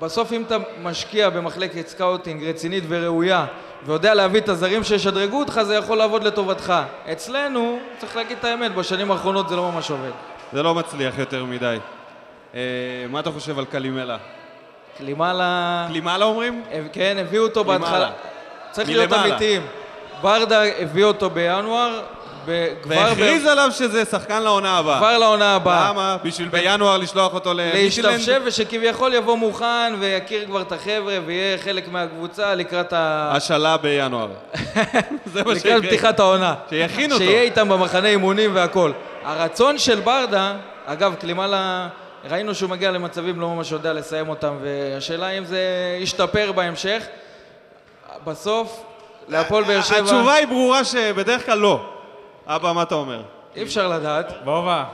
בסוף 0.01 0.33
אם 0.33 0.43
אתה 0.47 0.57
משקיע 0.83 1.31
במחלקת 1.31 1.89
scouting 1.89 2.45
רצינית 2.45 2.85
וראויה 2.89 3.47
ויודע 3.87 4.15
להביא 4.15 4.41
את 4.41 4.49
הזרים 4.49 4.85
שישדרגו 4.85 5.39
אותך, 5.39 5.61
זה 5.62 5.75
יכול 5.75 5.99
לעבוד 5.99 6.25
לטובתך. 6.25 6.75
אצלנו, 7.12 7.79
צריך 7.99 8.16
להגיד 8.16 8.37
את 8.41 8.45
האמת, 8.45 8.75
בשנים 8.75 9.11
האחרונות 9.11 9.49
זה 9.49 9.57
לא 9.57 9.73
ממש 9.73 9.91
עובד. 9.91 10.11
זה 10.53 10.62
לא 10.62 10.75
מצליח 10.75 11.19
יותר 11.19 11.45
מדי. 11.45 11.77
אה, 12.55 12.61
מה 13.11 13.21
אתה 13.21 13.31
חושב 13.31 13.59
על 13.59 13.65
קלימלה? 13.65 14.16
קלימלה... 14.99 15.87
קלימלה 15.89 16.25
אומרים? 16.25 16.62
כן, 16.93 17.16
הביאו 17.21 17.43
אותו. 17.43 17.65
בהתחלה. 17.65 18.11
צריך 18.71 18.89
להיות. 18.89 19.12
אמיתיים. 19.12 19.66
ברדה 20.23 20.62
הביא 20.79 21.05
אותו 21.05 21.31
בינואר, 21.31 22.01
והכריז 22.87 23.47
עליו 23.47 23.69
שזה 23.73 24.05
שחקן 24.05 24.43
לעונה 24.43 24.79
הבאה. 24.79 24.99
כבר 24.99 25.19
לעונה 25.19 25.55
הבאה. 25.55 25.91
למה? 25.91 26.16
בשביל 26.25 26.49
בינואר 26.49 26.99
לשלוח 26.99 27.35
אותו 27.35 27.55
למישלנד? 27.55 28.07
להשתפשף 28.07 28.39
ושכביכול 28.45 29.15
יבוא 29.15 29.37
מוכן 29.37 29.95
ויכיר 29.99 30.45
כבר 30.47 30.61
את 30.61 30.73
החבר'ה 30.73 31.19
ויהיה 31.27 31.59
חלק 31.59 31.89
מהקבוצה 31.89 32.55
לקראת 32.55 32.93
ה... 32.93 33.31
השאלה 33.37 33.77
בינואר. 33.77 34.29
זה 35.33 35.43
מה 35.45 35.53
לקראת 35.53 35.62
שיקרה. 35.62 35.83
פתיחת 35.83 36.21
העונה. 36.21 36.55
שיכין 36.71 37.12
אותו. 37.12 37.25
שיהיה 37.25 37.43
איתם 37.43 37.69
במחנה 37.69 38.09
אימונים 38.09 38.51
והכל. 38.55 38.93
הרצון 39.25 39.79
של 39.79 40.01
ברדה, 40.01 40.55
אגב, 40.87 41.15
קלימלה, 41.15 41.89
ראינו 42.31 42.55
שהוא 42.55 42.71
מגיע 42.71 42.91
למצבים 42.91 43.41
לא 43.41 43.49
ממש 43.49 43.73
יודע 43.73 43.93
לסיים 43.93 44.29
אותם, 44.29 44.57
והשאלה 44.63 45.31
אם 45.31 45.45
זה 45.45 45.61
ישתפר 46.01 46.53
בהמשך. 46.53 47.07
בסוף, 48.25 48.85
להפועל 49.29 49.65
באר 49.65 49.83
שבע, 49.83 49.99
התשובה 49.99 50.35
היא 50.35 50.47
ברורה 50.47 50.85
שבדרך 50.85 51.47
כלל 51.47 51.59
לא. 51.59 51.91
אבא, 52.47 52.73
מה 52.73 52.83
אתה 52.83 52.95
אומר? 52.95 53.23
אי 53.57 53.63
אפשר 53.63 53.89
לדעת. 53.89 54.33
וובה. 54.45 54.85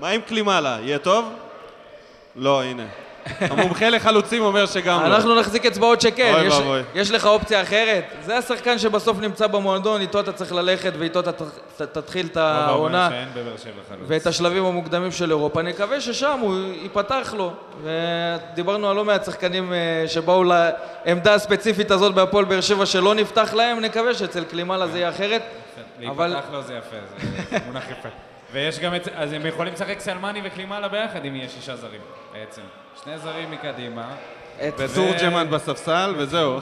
מה 0.00 0.08
עם 0.08 0.20
קלימלה? 0.20 0.78
יהיה 0.80 0.98
טוב? 0.98 1.32
לא, 2.36 2.62
הנה. 2.62 2.86
המומחה 3.40 3.88
לחלוצים 3.88 4.42
אומר 4.42 4.66
שגם 4.66 5.00
לא. 5.00 5.06
אנחנו 5.06 5.40
נחזיק 5.40 5.66
אצבעות 5.66 6.00
שכן, 6.00 6.32
אוי 6.34 6.46
יש, 6.46 6.54
ואבוי. 6.54 6.80
יש 6.94 7.10
לך 7.10 7.26
אופציה 7.26 7.62
אחרת. 7.62 8.04
זה 8.24 8.38
השחקן 8.38 8.78
שבסוף 8.78 9.18
נמצא 9.20 9.46
במועדון, 9.46 10.00
איתו 10.00 10.20
אתה 10.20 10.32
צריך 10.32 10.52
ללכת 10.52 10.92
ואיתו 10.98 11.20
אתה 11.20 11.32
ת- 11.32 11.42
תתחיל 11.82 12.26
את 12.32 12.36
העונה. 12.36 13.08
ואת 14.06 14.26
השלבים 14.26 14.64
המוקדמים 14.64 15.12
של 15.12 15.30
אירופה. 15.30 15.62
נקווה 15.62 16.00
ששם 16.00 16.38
הוא 16.40 16.54
ייפתח 16.82 17.34
לו. 17.36 17.52
ודיברנו 17.82 18.90
על 18.90 18.96
לא 18.96 19.04
מעט 19.04 19.24
שחקנים 19.24 19.72
אה, 19.72 20.04
שבאו 20.08 20.44
לעמדה 20.44 21.34
הספציפית 21.34 21.90
הזאת 21.90 22.14
בהפועל 22.14 22.44
באר 22.44 22.60
שבע 22.60 22.86
שלא 22.86 23.14
נפתח 23.14 23.54
להם, 23.54 23.80
נקווה 23.80 24.14
שאצל 24.14 24.44
קלימאלה 24.44 24.86
זה 24.86 24.98
יהיה 24.98 25.08
אחרת. 25.08 25.42
אבל- 26.08 26.26
להיפתח 26.26 26.46
לו 26.52 26.62
זה 26.62 26.74
יפה, 26.74 26.96
זה 27.50 27.58
מונח 27.66 27.84
יפה. 27.90 28.08
ויש 28.52 28.78
גם 28.78 28.94
את... 28.94 29.08
אז 29.16 29.32
הם 29.32 29.46
יכולים 29.46 29.72
לשחק 29.74 30.00
סלמני 30.00 30.40
וקלימאלה 30.44 30.88
ביחד 30.88 31.24
אם 31.24 31.36
יהיה 31.36 31.48
שישה 31.48 31.76
זרים, 31.76 32.00
בעצם. 32.32 32.62
שני 33.04 33.18
זרים 33.18 33.50
מקדימה. 33.50 34.14
את 34.68 34.74
ותורג'מן 34.78 35.50
בספסל, 35.50 36.14
וזהו. 36.18 36.58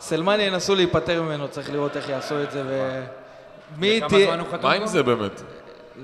סלמני 0.00 0.42
ינסו 0.42 0.74
להיפטר 0.74 1.22
ממנו, 1.22 1.48
צריך 1.48 1.70
לראות 1.70 1.96
איך 1.96 2.08
יעשו 2.08 2.42
את 2.42 2.50
זה. 2.50 2.62
ו... 2.66 3.02
מי 3.78 4.00
תהיה... 4.08 4.36
מה 4.62 4.72
עם? 4.72 4.86
זה 4.86 5.02
באמת? 5.02 5.42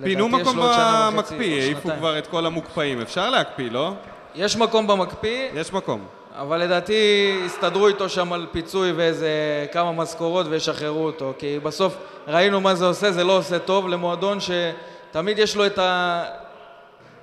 פינו 0.02 0.28
מקום 0.28 0.56
במקפיא, 0.56 1.62
העיפו. 1.62 1.88
כבר 1.98 2.18
את 2.18 2.26
כל 2.26 2.46
המוקפאים. 2.46 3.00
אפשר 3.00 3.30
להקפיא, 3.30 3.70
לא? 3.70 3.92
יש 4.34 4.56
מקום 4.56 4.86
במקפיא, 4.86 5.48
יש 5.54 5.72
מקום. 5.72 6.06
אבל 6.38 6.58
לדעתי 6.58 7.32
הסתדרו 7.46 7.88
איתו 7.88 8.08
שם 8.08 8.32
על 8.32 8.46
פיצוי 8.52 8.92
ואיזה 8.92 9.30
כמה 9.72 9.92
משכורות 9.92 10.46
וישחררו 10.50 11.06
אותו. 11.06 11.32
כי 11.38 11.58
בסוף 11.62 11.96
ראינו 12.28 12.60
מה 12.60 12.74
זה 12.74 12.86
עושה, 12.86 13.12
זה 13.12 13.24
לא 13.24 13.36
עושה 13.36 13.58
טוב 13.58 13.88
למועדון 13.88 14.38
שתמיד 14.40 15.38
יש 15.38 15.56
לו 15.56 15.66
את 15.66 15.78
ה... 15.78 16.24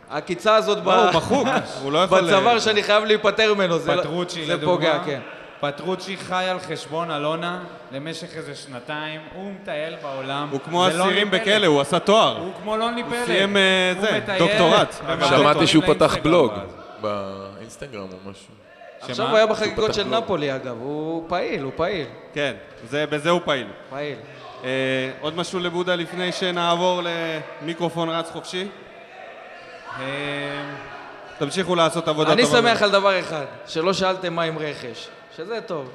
העקיצה 0.09 0.55
הזאת 0.55 0.83
ב... 0.83 0.87
לא, 0.89 1.03
הוא 1.09 1.13
מחוק, 1.17 1.47
הוא 1.83 1.91
לא 1.91 1.99
יכול... 1.99 2.21
בצוואר 2.21 2.59
שאני 2.59 2.83
חייב 2.83 3.03
להיפטר 3.05 3.53
ממנו. 3.53 3.77
זה, 3.79 3.95
לא- 3.95 4.01
פטרוצ'י 4.01 4.45
זה 4.45 4.53
לדוגמה. 4.53 4.75
פוגע, 4.75 4.99
כן. 5.05 5.19
פטרוצ'י 5.59 6.17
חי 6.17 6.45
על 6.49 6.59
חשבון 6.59 7.11
אלונה 7.11 7.59
למשך 7.91 8.27
איזה 8.37 8.55
שנתיים, 8.55 9.21
הוא 9.35 9.51
מטייל 9.61 9.95
בעולם. 10.01 10.47
הוא 10.51 10.59
כמו 10.65 10.87
לא 10.87 11.03
אסירים. 11.03 11.31
בכלא, 11.31 11.65
הוא 11.67 11.81
עשה 11.81 11.99
תואר. 11.99 12.37
הוא 12.37 12.51
כמו 12.63 12.77
לוני 12.77 13.03
פלא. 13.03 13.25
סיים, 13.25 13.57
אה, 13.57 13.93
הוא 13.95 14.01
זה, 14.01 14.19
דוקטורט. 14.39 14.95
שמעתי 15.29 15.67
שהוא 15.67 15.83
פתח 15.87 16.15
בלוג. 16.23 16.51
באינסטגרם 17.01 18.01
או 18.01 18.31
משהו. 18.31 18.47
עכשיו? 19.01 19.27
הוא 19.29 19.37
היה 19.37 19.45
בחגיגות 19.47 19.93
של. 19.93 20.03
נפולי 20.03 20.55
אגב, 20.55 20.75
הוא 20.81 21.23
פעיל, 21.29 21.63
הוא 21.63 21.71
פעיל, 21.75 22.05
כן, 22.33 22.53
זה- 22.89 23.05
בזה 23.09 23.29
הוא 23.29 23.41
פעיל. 23.45 23.67
פעיל. 23.89 24.15
אה, 24.63 24.69
עוד 25.21 25.35
משהו 25.35 25.59
לבודה 25.59 25.95
לפני 25.95 26.31
שנעבור 26.31 27.01
למיקרופון 27.61 28.09
רץ 28.09 28.29
חופשי? 28.31 28.67
אה, 29.99 30.05
תמשיכו 31.37 31.75
לעשות 31.75 32.07
עבודה 32.07 32.33
אני 32.33 32.43
טובה. 32.43 32.57
שמח 32.57 32.81
על 32.81 32.91
דבר 32.91 33.19
אחד, 33.19 33.45
שלא 33.67 33.93
שאלתם 33.93 34.33
מה 34.33 34.43
עם 34.43 34.57
רכש, 34.57 35.07
שזה 35.37 35.61
טוב. 35.61 35.89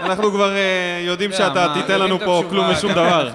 אנחנו 0.00 0.30
כבר 0.30 0.56
אה, 0.56 1.02
יודעים 1.06 1.30
אתה 1.32 1.42
יודע, 1.42 1.66
שאתה 1.66 1.80
תיתן 1.80 2.00
לנו 2.00 2.18
פה 2.18 2.42
כלום 2.50 2.68
ושום 2.70 2.92
דבר. 2.92 3.30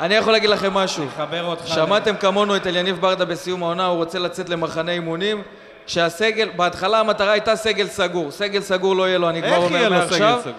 אני 0.00 0.14
יכול 0.14 0.32
להגיד 0.32 0.50
לכם 0.50 0.74
משהו. 0.74 1.04
נחבר 1.04 1.44
אותך. 1.44 1.66
שמעתם 1.66 2.16
כמונו 2.16 2.56
את 2.56 2.66
אליניב 2.66 3.00
ברדה 3.00 3.24
בסיום 3.24 3.62
העונה, 3.62 3.86
הוא 3.86 3.96
רוצה 3.96 4.18
לצאת 4.18 4.48
למחנה 4.48 4.92
אימונים. 4.92 5.42
כשהסגל, 5.86 6.48
בהתחלה 6.56 7.00
המטרה 7.00 7.32
הייתה 7.32 7.56
סגל 7.56 7.86
סגור. 7.86 8.30
סגל 8.30 8.60
סגור 8.60 8.96
לא 8.96 9.08
יהיה 9.08 9.18
לו, 9.18 9.28
אני 9.28 9.42
כבר 9.42 9.50
איך 9.50 9.58
אומר 9.58 9.76
יהיה 9.76 9.88
לו 9.88 9.96
מעכשיו. 9.96 10.18
סגל 10.18 10.40
סגור? 10.42 10.52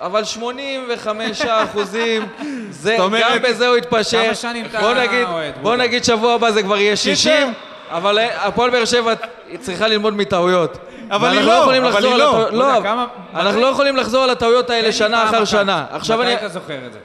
אבל 0.00 0.24
85 0.24 1.42
אחוזים, 1.42 2.26
זה, 2.70 2.96
גם 3.20 3.38
בזה 3.42 3.68
הוא 3.68 3.76
התפשר. 3.76 4.24
כמה 4.24 4.34
שנים 4.34 4.66
אתה 4.66 4.80
בוא 4.80 4.94
נגיד, 4.94 5.26
אוהד, 5.28 5.54
בוא? 5.62 5.76
נגיד 5.76 6.04
שבוע 6.04 6.34
הבא 6.34 6.50
זה 6.50 6.62
כבר 6.62 6.76
יהיה 6.76 6.96
60, 6.96 7.52
אבל 7.90 8.18
אה, 8.18 8.46
הפועל 8.46 8.70
באר 8.70 8.84
שבע 8.84 9.12
צריכה 9.60 9.88
ללמוד 9.88 10.14
מטעויות. 10.16 10.78
אבל 11.10 11.28
היא 11.28 11.40
לא, 11.40 11.64
אבל 11.64 11.72
היא 12.04 12.14
לא. 12.14 12.32
בודה, 12.32 12.50
לא, 12.50 12.80
כמה- 12.82 13.06
אנחנו 13.34 13.60
לא 13.60 13.66
יכולים 13.66 13.96
לחזור 13.96 14.24
על 14.24 14.30
הטעויות 14.30 14.70
האלה 14.70 14.92
שנה 14.92 15.24
אחר. 15.24 15.44
שנה. 15.44 15.84
עכשיו 15.90 16.22
אני... 16.22 16.34
מתי 16.34 16.40
אתה 16.46 16.48
זוכר 16.48 16.78
את 16.86 16.92
זה? 16.92 16.98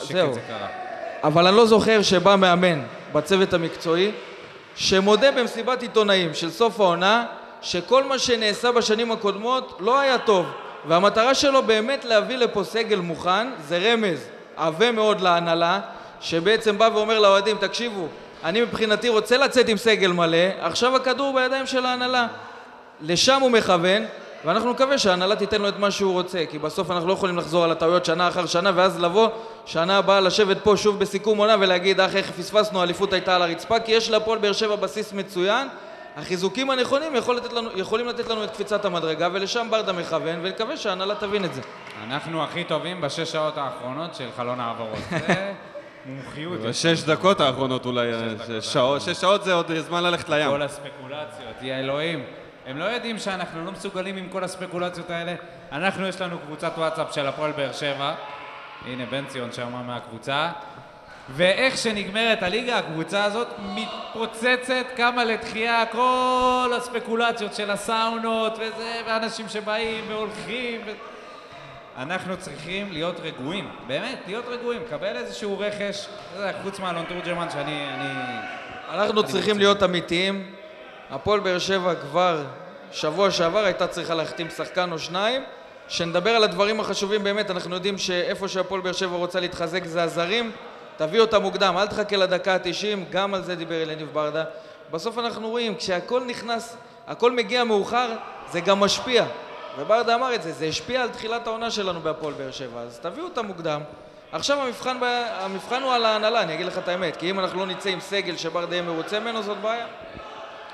זהו. 0.00 0.32
אבל 1.24 1.46
אני 1.46 1.56
לא 1.56 1.66
זוכר 1.66 2.02
שבא 2.02 2.36
מאמן 2.36 2.80
בצוות 3.12 3.54
המקצועי 3.54 4.10
שמודה 4.76 5.30
במסיבת 5.30 5.82
עיתונאים 5.82 6.34
של 6.34 6.50
סוף 6.50 6.80
העונה 6.80 7.24
שכל 7.62 8.04
מה 8.04 8.18
שנעשה 8.18 8.72
בשנים 8.72 9.12
הקודמות 9.12 9.76
לא 9.80 10.00
היה 10.00 10.18
טוב 10.18 10.46
והמטרה 10.88 11.34
שלו 11.34 11.62
באמת 11.62 12.04
להביא 12.04 12.36
לפה 12.36 12.64
סגל 12.64 12.98
מוכן 12.98 13.46
זה 13.68 13.78
רמז 13.92 14.24
עבה 14.56 14.92
מאוד 14.92 15.20
להנהלה 15.20 15.80
שבעצם 16.20 16.78
בא 16.78 16.88
ואומר 16.94 17.18
לאוהדים 17.18 17.56
תקשיבו 17.56 18.08
אני 18.44 18.60
מבחינתי 18.60 19.08
רוצה 19.08 19.36
לצאת 19.36 19.68
עם 19.68 19.76
סגל 19.76 20.12
מלא 20.12 20.38
עכשיו 20.60 20.96
הכדור 20.96 21.34
בידיים 21.34 21.66
של 21.66 21.86
ההנהלה 21.86 22.26
לשם 23.00 23.40
הוא 23.40 23.50
מכוון, 23.50 24.04
ואנחנו 24.44 24.72
נקווה 24.72 24.98
שההנהלה 24.98 25.36
תיתן 25.36 25.60
לו 25.62 25.68
את 25.68 25.78
מה 25.78 25.90
שהוא 25.90 26.12
רוצה, 26.12 26.44
כי 26.50 26.58
בסוף 26.58 26.90
אנחנו 26.90 27.08
לא 27.08 27.12
יכולים 27.12 27.38
לחזור 27.38 27.64
על 27.64 27.72
הטעויות 27.72 28.04
שנה 28.04 28.28
אחר 28.28 28.46
שנה, 28.46 28.70
ואז 28.74 29.00
לבוא 29.00 29.28
שנה 29.66 29.98
הבאה 29.98 30.20
לשבת 30.20 30.56
פה 30.62 30.76
שוב 30.76 30.98
בסיכום 30.98 31.38
עונה 31.38 31.56
ולהגיד, 31.60 32.00
אך 32.00 32.16
איך 32.16 32.30
פספסנו, 32.30 32.80
האליפות 32.80 33.12
הייתה 33.12 33.36
על 33.36 33.42
הרצפה, 33.42 33.80
כי 33.80 33.92
יש 33.92 34.10
להפועל 34.10 34.38
באר 34.38 34.52
שבע 34.52 34.76
בסיס 34.76 35.12
מצוין, 35.12 35.68
החיזוקים 36.16 36.70
הנכונים 36.70 37.16
יכול 37.16 37.36
לתת 37.36 37.52
לנו, 37.52 37.70
יכולים 37.74 38.06
לתת 38.08 38.28
לנו 38.28 38.44
את 38.44 38.50
קפיצת 38.50 38.84
המדרגה, 38.84 39.28
ולשם 39.32 39.66
ברדה 39.70 39.92
מכוון, 39.92 40.40
ונקווה 40.42 40.76
שההנהלה 40.76 41.14
תבין 41.14 41.44
את 41.44 41.54
זה. 41.54 41.60
אנחנו 42.06 42.44
הכי 42.44 42.64
טובים 42.64 43.00
בשש 43.00 43.32
שעות 43.32 43.58
האחרונות 43.58 44.14
של 44.14 44.28
חלון 44.36 44.60
העברות. 44.60 44.98
מומחיות. 46.06 46.60
בשש 46.60 47.02
דקות 47.02 47.40
האחרונות 47.40 47.86
אולי, 47.86 48.12
אה, 48.14 48.60
שש 49.00 49.16
שעות 49.20 49.44
זה 49.44 49.54
עוד 49.54 49.78
זמן 49.78 50.02
ללכת 50.02 50.28
לים. 50.28 50.50
כל 50.50 50.62
הספקולציות, 50.62 51.56
יא 51.62 51.74
אלוהים. 51.74 52.24
הם 52.66 52.78
לא 52.78 52.84
יודעים 52.84 53.18
שאנחנו 53.18 53.64
לא 53.64 53.72
מסוגלים 53.72 54.16
עם 54.16 54.28
כל 54.28 54.44
הספקולציות 54.44 55.10
האלה. 55.10 55.34
אנחנו, 55.72 56.06
יש 56.06 56.20
לנו 56.20 56.38
קבוצת 56.38 56.72
וואטסאפ 56.76 57.14
של 57.14 57.26
הפועל 57.26 57.52
באר 57.52 57.72
שבע. 57.72 58.14
הנה, 58.86 59.06
בן 59.06 59.24
ציון 59.26 59.52
שם 59.52 59.72
מהקבוצה. 59.86 60.50
ואיך 61.28 61.78
שנגמרת 61.78 62.42
הליגה, 62.42 62.78
הקבוצה 62.78 63.24
הזאת 63.24 63.48
מתפוצצת, 63.74 64.86
קמה 64.96 65.24
לתחייה, 65.24 65.86
כל 65.86 66.72
הספקולציות 66.76 67.54
של 67.54 67.70
הסאונות 67.70 68.52
וזה, 68.52 69.00
ואנשים 69.06 69.48
שבאים 69.48 70.04
והולכים. 70.08 70.80
ו... 70.86 71.13
אנחנו 71.98 72.36
צריכים 72.36 72.92
להיות 72.92 73.20
רגועים, 73.20 73.68
באמת, 73.86 74.18
להיות 74.26 74.44
רגועים, 74.48 74.82
קבל 74.90 75.16
איזשהו 75.16 75.58
רכש, 75.58 76.06
יודע, 76.36 76.52
חוץ 76.62 76.78
מאלון 76.78 77.04
תורג'מן 77.08 77.50
שאני... 77.50 77.86
אני... 77.94 78.08
אנחנו 78.90 79.24
צריכים 79.24 79.58
להיות 79.58 79.82
אמיתיים. 79.82 80.54
הפועל 81.10 81.40
באר 81.40 81.58
שבע 81.58 81.94
כבר 81.94 82.42
שבוע 82.92 83.30
שעבר 83.30 83.64
הייתה 83.64 83.86
צריכה 83.86 84.14
להחתים 84.14 84.50
שחקן 84.50 84.92
או 84.92 84.98
שניים. 84.98 85.42
שנדבר 85.88 86.30
על 86.30 86.44
הדברים 86.44 86.80
החשובים 86.80 87.24
באמת, 87.24 87.50
אנחנו 87.50 87.74
יודעים 87.74 87.98
שאיפה 87.98 88.48
שהפועל 88.48 88.80
באר 88.80 88.92
שבע 88.92 89.16
רוצה 89.16 89.40
להתחזק 89.40 89.84
זה 89.84 90.02
הזרים. 90.02 90.50
תביא 90.96 91.20
אותם 91.20 91.42
מוקדם, 91.42 91.74
אל 91.78 91.86
תחכה 91.86 92.16
לדקה 92.16 92.54
ה-90, 92.54 92.98
גם 93.10 93.34
על 93.34 93.42
זה 93.42 93.54
דיבר 93.54 93.82
אליניב 93.82 94.08
ברדה. 94.12 94.44
בסוף 94.90 95.18
אנחנו 95.18 95.50
רואים, 95.50 95.74
כשהכל 95.74 96.24
נכנס, 96.26 96.76
הכל 97.06 97.32
מגיע 97.32 97.64
מאוחר, 97.64 98.08
זה 98.50 98.60
גם 98.60 98.80
משפיע. 98.80 99.24
וברדה 99.78 100.14
אמר 100.14 100.34
את 100.34 100.42
זה, 100.42 100.52
זה 100.52 100.64
השפיע 100.66 101.02
על 101.02 101.08
תחילת 101.08 101.46
העונה 101.46 101.70
שלנו 101.70 102.00
בהפועל 102.00 102.32
באר 102.34 102.50
שבע, 102.50 102.80
אז 102.80 102.98
תביאו 103.02 103.24
אותם 103.24 103.46
מוקדם. 103.46 103.80
עכשיו 104.32 104.58
המבחן, 104.62 104.96
ב... 105.00 105.04
המבחן 105.40 105.82
הוא 105.82 105.92
על 105.92 106.04
ההנהלה, 106.04 106.42
אני 106.42 106.54
אגיד 106.54 106.66
לך 106.66 106.78
את 106.78 106.88
האמת, 106.88 107.16
כי 107.16 107.30
אם 107.30 107.40
אנחנו 107.40 107.58
לא 107.58 107.66
נצא 107.66 107.88
עם 107.88 108.00
סגל 108.00 108.36
שברדה 108.36 108.74
יהיה 108.74 108.82
מרוצה 108.82 109.20
ממנו, 109.20 109.42
זאת 109.42 109.56
בעיה. 109.62 109.86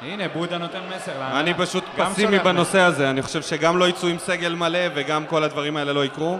הנה, 0.03 0.29
בודה 0.29 0.59
נותן 0.59 0.79
מסר 0.97 1.13
להנהלה. 1.19 1.41
אני 1.41 1.55
פשוט 1.55 1.85
פסימי 1.97 2.39
בנושא 2.39 2.81
הזה, 2.81 3.11
אני 3.11 3.23
חושב 3.23 3.43
שגם 3.43 3.79
לא 3.79 3.89
יצאו 3.89 4.09
עם 4.09 4.19
סגל 4.19 4.55
מלא 4.55 4.79
וגם 4.95 5.27
כל 5.27 5.45
הדברים 5.45 5.77
האלה 5.77 5.93
לא 5.93 6.05
יקרו. 6.05 6.39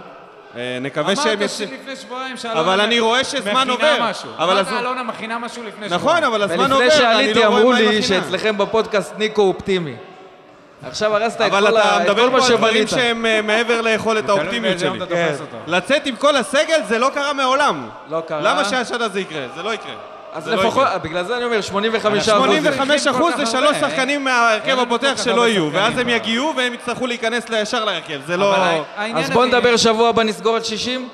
אה, 0.55 0.77
נקווה 0.81 1.15
שהם... 1.15 1.27
אמרת 1.27 1.41
יפס- 1.41 1.61
לפני 1.61 1.95
שבועיים 1.95 2.37
שאלונה 2.37 2.59
אבל 2.61 2.81
אני 2.81 2.99
רואה 2.99 3.23
שזמן 3.23 3.69
עובר. 3.69 3.91
מכינה 3.93 4.09
משהו. 4.09 4.29
אבל 4.37 4.57
הזמן- 4.57 4.77
אלונה 4.77 5.03
מכינה 5.03 5.39
משהו 5.39 5.63
לפני 5.63 5.85
שבועיים. 5.89 5.93
נכון, 6.07 6.23
אבל 6.23 6.41
הזמן 6.41 6.71
עובר, 6.71 6.83
ולפני 6.85 7.05
אני 7.05 7.13
שעליתי 7.13 7.39
לא 7.39 7.45
רואה 7.47 7.57
אמרו 7.59 7.69
מה 7.71 7.77
היא 7.77 7.89
לי. 7.89 8.01
שאצלכם 8.03 8.57
בפודקאסט 8.57 9.13
ניקו 9.17 9.41
אופטימי. 9.41 9.95
עכשיו 10.87 11.15
הרסת 11.15 11.35
את 11.35 11.41
אבל 11.41 11.67
כל 11.67 11.77
אתה 11.77 11.83
ה- 11.83 11.97
את 11.97 12.01
מדבר 12.01 12.23
כל 12.23 12.29
מה 12.29 12.39
פה 12.39 12.45
על 12.47 12.57
דברים 12.57 12.87
שבנית. 12.87 12.89
שהם 12.89 13.25
אה, 13.25 13.41
מעבר 13.41 13.81
ליכולת 13.81 14.23
תלוי 14.25 14.39
האופטימיות 14.39 14.79
שלי. 14.79 14.97
אתה 14.97 15.05
כן. 15.15 15.33
לצאת 15.67 16.05
עם 16.05 16.15
כל 16.15 16.35
הסגל 16.35 16.81
זה 16.87 16.99
לא 16.99 17.09
קרה 17.13 17.33
מעולם. 17.33 17.89
לא 18.09 18.21
קרה. 18.27 18.41
למה 18.41 18.65
שהשנה 18.65 19.09
זה 19.09 19.19
יקרה? 19.19 19.45
זה 19.55 19.63
לא 19.63 19.73
יקרה. 19.73 19.93
אז 20.33 20.47
לא 20.47 20.55
לפחות. 20.63 20.87
בגלל 21.01 21.23
זה 21.25 21.37
אני 21.37 21.45
אומר, 21.45 21.61
85 21.61 22.29
אחוז. 22.29 22.43
85 22.43 23.03
צריכים 23.03 23.21
אחוז 23.21 23.33
זה 23.37 23.45
שלוש 23.45 23.75
הרבה, 23.75 23.89
שחקנים 23.89 24.09
אין 24.09 24.23
מההרכב 24.23 24.79
הפותח 24.79 25.13
שלא 25.23 25.47
יהיו, 25.47 25.69
ואז 25.73 25.97
הם. 25.97 26.09
יגיעו 26.09 26.53
והם 26.57 26.73
יצטרכו 26.73 27.07
להיכנס 27.07 27.45
ישר 27.61 27.85
להרכב. 27.85 28.19
זה 28.25 28.37
לא... 28.37 28.55
אבל 28.55 28.81
אז 29.15 29.29
בוא 29.29 29.45
נדבר 29.45 29.77
שבוע 29.77 30.09
הבא 30.09 30.23
נסגור 30.23 30.57
את 30.57 30.65
60. 30.65 31.09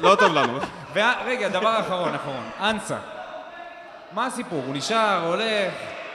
לא 0.00 0.14
טוב 0.14 0.34
לנו. 0.34 0.58
ורגע, 0.94 1.48
דבר 1.48 1.80
אחרון, 1.80 2.14
אחרון. 2.14 2.42
אנסה. 2.60 2.96
מה 4.12 4.26
הסיפור? 4.26 4.62
הוא 4.66 4.74
נשאר, 4.76 5.20
הולך? 5.26 5.72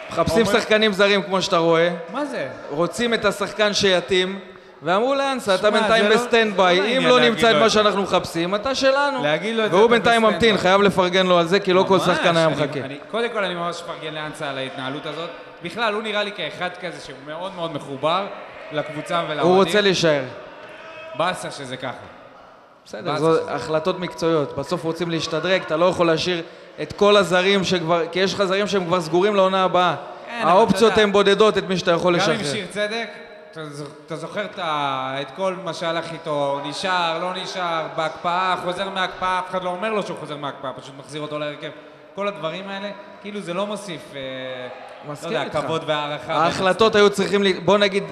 מחפשים 0.10 0.48
אומר- 0.48 0.60
שחקנים 0.60 0.94
זרים 0.94 1.24
כמו 1.24 1.42
שאתה 1.42 1.58
רואה. 1.58 1.90
מה 2.14 2.26
זה? 2.26 2.48
רוצים 2.70 3.14
את 3.14 3.26
השחקן 3.26 3.74
שיתאים. 3.74 4.40
ואמרו 4.84 5.16
לאנסה, 5.16 5.56
אתה 5.56 5.72
בינתיים 5.72 6.06
לא- 6.06 6.16
ב 6.16 6.22
stand 6.22 6.52
זה 6.52 6.58
לא 6.58 6.64
by, 6.64 6.98
אם 6.98 7.06
לא 7.06 7.20
נמצא 7.20 7.52
את 7.52 7.56
מה. 7.56 7.70
שאנחנו 7.70 8.02
מחפשים, 8.04 8.56
אתה 8.56 8.76
שלנו. 8.76 9.24
להגיד 9.24 9.56
לו 9.56 9.66
את 9.66 9.72
זה, 9.72 9.78
והוא 9.78 9.90
בינתיים 9.90 10.22
ממתין. 10.22 10.58
חייב 10.58 10.82
לפרגן 10.82 11.28
לו 11.28 11.40
על 11.40 11.48
זה, 11.48 11.60
כי 11.60 11.74
לא 11.74 11.86
כל 11.88 12.00
שחקן 12.00 12.38
היה 12.38 12.50
מחכה. 12.50 12.80
קודם 13.12 13.30
כל 13.34 13.44
אני 13.44 13.54
ממש 13.56 13.82
מפרגן 13.84 14.14
לאנסה 14.14 14.50
על 14.50 14.58
ההתנהלות 14.58 15.06
הזאת. 15.06 15.30
בכלל, 15.64 15.94
הוא 15.94 16.04
נראה 16.04 16.24
לי 16.24 16.32
כאחד 16.32 16.70
כזה 16.82 17.06
שהוא 17.06 17.18
מאוד 17.28 17.74
מחובר 17.74 18.26
לקבוצה 18.72 19.22
ולאוהדים. 19.28 19.52
הוא 19.52 19.64
רוצה 19.64 19.82
להישאר. 19.82 20.24
באסה 21.18 21.52
שזה 21.52 21.78
ככה. 21.78 21.92
בסדר, 22.86 23.18
זו? 23.18 23.50
החלטות 23.50 24.00
מקצועיות. 24.00 24.58
בסוף 24.58 24.84
רוצים 24.84 25.10
להשתדרג, 25.12 25.62
אתה 25.62 25.78
לא 25.78 25.86
יכול 25.86 26.08
להשאיר 26.08 26.42
את 26.82 26.94
כל 26.94 27.18
הזרים 27.18 27.64
שכבר... 27.64 28.08
כי 28.12 28.20
יש 28.20 28.34
לך 28.34 28.44
זרים 28.44 28.68
שהם 28.68 28.86
כבר 28.86 29.02
סגורים 29.02 29.36
לעונה 29.36 29.64
הבאה. 29.64 29.96
כן, 30.26 30.48
האופציות 30.48 30.98
הן 30.98 31.12
בודדות 31.12 31.58
את 31.58 31.64
מי 31.64 31.78
שאתה 31.78 31.92
יכול 31.92 32.14
גם 32.14 32.20
לשחרר. 32.20 32.36
עם 32.36 32.44
שיר 32.44 32.66
צדק, 32.70 33.10
אתה 34.06 34.16
זוכר 34.16 34.46
את 35.22 35.32
כל 35.36 35.56
מה 35.64 35.74
שהלך 35.74 36.12
איתו, 36.14 36.60
נשאר, 36.66 37.20
לא 37.22 37.44
נשאר, 37.44 37.88
בהקפאה, 37.96 38.56
חוזר 38.64 38.90
מההקפאה, 38.90 39.40
אף 39.40 39.50
אחד 39.50 39.64
לא 39.64 39.70
אומר 39.70 39.94
לו 39.94 40.04
שהוא 40.04 40.18
חוזר 40.20 40.38
מההקפאה, 40.38 40.74
פשוט 40.74 40.94
מחזיר 41.00 41.22
אותו 41.22 41.40
להרכב. 41.40 41.70
כל 42.16 42.28
הדברים 42.28 42.70
האלה, 42.70 42.90
כאילו 43.22 43.42
זה 43.42 43.54
לא 43.54 43.68
מוסיף, 43.68 44.02
אה, 44.16 44.20
לא 45.08 45.14
מסכים 45.14 45.32
יודע, 45.32 45.44
איתך. 45.44 45.60
כבוד 45.60 45.84
והערכה. 45.86 46.34
ההחלטות 46.34 46.96
היו 46.96 47.10
צריכים, 47.10 47.42
בוא 47.66 47.78
נגיד, 47.78 48.04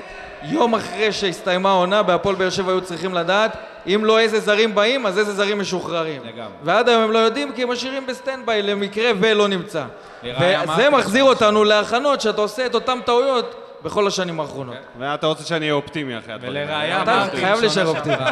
יום 0.44 0.76
אחרי 0.76 1.12
שהסתיימה 1.12 1.70
העונה, 1.70 2.04
בהפועל 2.04 2.36
באר 2.36 2.50
שבע 2.50 2.72
היו 2.72 2.82
צריכים 2.82 3.14
לדעת, 3.14 3.58
אם 3.88 4.06
לא 4.06 4.20
איזה 4.20 4.40
זרים 4.40 4.76
באים, 4.76 5.06
אז 5.06 5.20
איזה 5.20 5.34
זרים 5.34 5.60
משוחררים. 5.60 6.22
לגמרי. 6.26 6.52
ועד 6.64 6.90
היום 6.90 7.02
הם 7.04 7.12
לא 7.12 7.20
יודעים, 7.20 7.52
כי 7.52 7.64
הם 7.64 7.72
משאירים 7.72 8.08
ב 8.08 8.14
stand 8.14 8.46
by 8.46 8.62
למקרה 8.62 9.12
ולא 9.20 9.48
נמצא. 9.48 9.84
וזה 10.24 10.90
מחזיר. 10.90 11.24
אותנו 11.24 11.64
להכנות 11.64 12.22
שאתה 12.22 12.42
עושה 12.42 12.66
את 12.66 12.76
אותן 12.76 13.00
טעויות 13.06 13.56
בכל 13.84 14.08
השנים 14.08 14.40
האחרונות. 14.40 14.76
ואתה 15.00 15.28
רוצה 15.28 15.44
שאני 15.44 15.66
אהיה 15.66 15.74
אופטימי 15.74 16.18
אחרי 16.18 16.34
הדברים. 16.34 16.54
ולראיה, 16.68 17.04
אתה 17.04 17.16
מרטין, 17.16 17.40
חייב 17.40 17.60
להישאר 17.62 17.94
שעברה- 17.94 18.32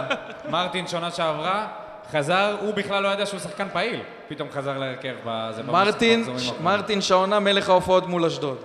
מרטין 0.50 0.88
שנה 0.88 1.12
שעברה, 1.12 1.68
חזר, 2.12 2.56
הוא 2.62 2.74
בכלל 2.74 3.04
לא 3.04 3.08
ידע 3.08 3.26
שהוא 3.26 3.40
שחקן 3.40 3.68
פעיל, 3.74 4.00
פתאום 4.28 4.48
חזר 4.54 4.78
להרכב. 4.78 5.14
בזה 5.26 5.62
מרטין, 6.62 7.02
שעונה 7.02 7.40
מלך 7.40 7.70
ההופעות 7.70 8.08
מול 8.08 8.26
אשדוד. 8.26 8.58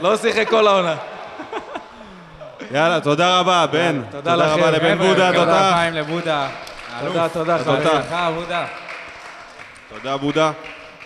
לא 0.00 0.16
שיחק 0.16 0.48
כל 0.48 0.66
העונה. 0.66 0.96
יאללה, 2.74 3.00
תודה 3.00 3.40
רבה, 3.40 3.66
בן. 3.66 4.02
תודה 4.10 4.36
לכם. 4.36 4.60
רבה 4.60 4.70
לבן 4.70 4.98
בודה, 4.98 5.14
תודה 5.14 5.32
תודה. 5.32 5.72
חיים 5.74 5.94
לבודה. 5.94 6.48
תודה, 7.00 7.28
תודה, 7.28 7.58
תודה. 7.64 8.02
חברים. 8.02 8.34
בודה. 8.34 8.66
תודה, 9.88 10.16
בודה. 10.16 10.52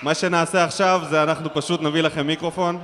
מה 0.02 0.14
שנעשה 0.14 0.64
עכשיו 0.64 1.00
זה 1.08 1.22
אנחנו 1.22 1.54
פשוט 1.54 1.82
נביא 1.82 2.02
לכם 2.02 2.26
מיקרופון 2.26 2.78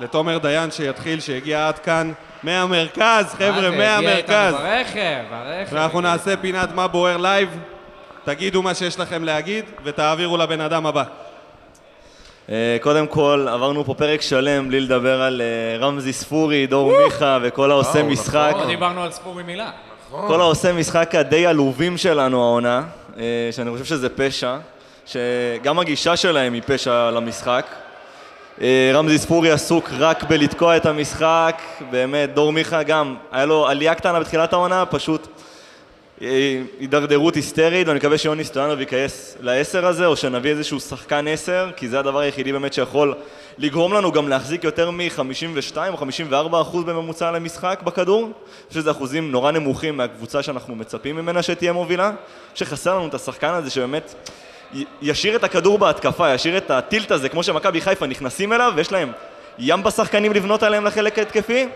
לתומר 0.00 0.38
דיין 0.38 0.70
שיתחיל, 0.70 1.20
שיגיע 1.20 1.68
עד 1.68 1.78
כאן 1.78 2.12
מהמרכז, 2.42 3.34
חבר'ה, 3.38 3.70
מהמרכז. 3.70 4.52
ברכב, 4.54 5.24
ברכב. 5.30 5.72
ואנחנו 5.72 6.00
נעשה 6.00 6.36
פינת 6.36 6.74
מה 6.74 6.88
בוער 6.88 7.16
live. 7.16 7.58
תגידו 8.24 8.62
מה 8.62 8.74
שיש 8.74 8.98
לכם 9.00 9.24
להגיד 9.24 9.64
ותעבירו 9.84 10.36
לבן 10.36 10.60
אדם 10.60 10.86
הבא. 10.86 11.04
אה, 12.50 12.76
קודם 12.80 13.06
כל, 13.06 13.46
עברנו 13.50 13.84
פה 13.84 13.94
פרק 13.94 14.22
שלם 14.22 14.68
בלי 14.68 14.80
לדבר 14.80 15.22
על 15.22 15.42
אה, 15.42 15.86
רמזי 15.86 16.12
ספורי, 16.12 16.66
דור 16.66 16.92
מיכה 17.04 17.38
וכל 17.42 17.70
העושה 17.70 18.02
משחק. 18.02 18.50
נכון. 18.50 18.62
לא 18.62 18.66
דיברנו 18.66 19.02
על 19.02 19.10
ספורי 19.10 19.42
מילה. 19.42 19.70
כל 20.10 20.40
העושה 20.40 20.72
משחק 20.72 21.14
הדי 21.14 21.46
עלובים 21.46 21.96
שלנו 21.96 22.42
העונה, 22.42 22.82
אה, 23.18 23.22
שאני 23.52 23.70
חושב 23.70 23.84
שזה 23.84 24.08
פשע, 24.08 24.56
שגם 25.06 25.78
הגישה 25.78 26.16
שלהם 26.16 26.52
היא 26.52 26.62
פשע 26.66 27.10
למשחק. 27.10 27.66
רמזי 28.94 29.18
ספורי 29.18 29.50
עסוק 29.50 29.90
רק 29.98 30.24
בלתקוע 30.24 30.76
את 30.76 30.86
המשחק, 30.86 31.62
באמת, 31.90 32.34
דור 32.34 32.52
מיכה 32.52 32.82
גם, 32.82 33.14
היה 33.32 33.46
לו 33.46 33.68
עלייה 33.68 33.94
קטנה 33.94 34.20
בתחילת 34.20 34.52
העונה, 34.52 34.86
פשוט 34.86 35.33
הידרדרות 36.80 37.34
היסטרית, 37.34 37.86
ואני 37.86 37.98
מקווה 37.98 38.18
שיוני 38.18 38.44
סטויאנוב 38.44 38.80
ייכנס 38.80 39.36
לעשר 39.40 39.86
הזה, 39.86 40.06
או 40.06 40.16
שנביא 40.16 40.50
איזשהו 40.50 40.80
שחקן 40.80 41.28
עשר, 41.28 41.70
כי 41.76 41.88
זה 41.88 41.98
הדבר 41.98 42.18
היחידי 42.18 42.52
באמת 42.52 42.72
שיכול 42.72 43.14
לגרום 43.58 43.94
לנו 43.94 44.12
גם 44.12 44.28
להחזיק 44.28 44.64
יותר 44.64 44.90
מ-52 44.90 45.76
או 45.88 45.96
54 45.96 46.60
אחוז 46.60 46.84
בממוצע 46.84 47.30
למשחק 47.30 47.80
בכדור. 47.84 48.30
שזה 48.70 48.90
אחוזים 48.90 49.30
נורא 49.30 49.50
נמוכים 49.50 49.96
מהקבוצה 49.96 50.42
שאנחנו 50.42 50.74
מצפים 50.74 51.16
ממנה 51.16 51.42
שתהיה 51.42 51.72
מובילה. 51.72 52.12
שחסר 52.54 52.94
לנו 52.94 53.06
את 53.06 53.14
השחקן 53.14 53.54
הזה 53.54 53.70
שבאמת 53.70 54.14
ישאיר 55.02 55.36
את 55.36 55.44
הכדור 55.44 55.78
בהתקפה, 55.78 56.34
ישאיר 56.34 56.56
את 56.56 56.70
הטילט 56.70 57.10
הזה, 57.10 57.28
כמו 57.28 57.42
שמכבי 57.42 57.80
חיפה 57.80 58.06
נכנסים 58.06 58.52
אליו, 58.52 58.72
ויש 58.76 58.92
להם 58.92 59.12
ים 59.58 59.82
בשחקנים 59.82 60.32
לבנות 60.32 60.62
עליהם 60.62 60.84
לחלק 60.84 61.18
ההתקפי. 61.18 61.66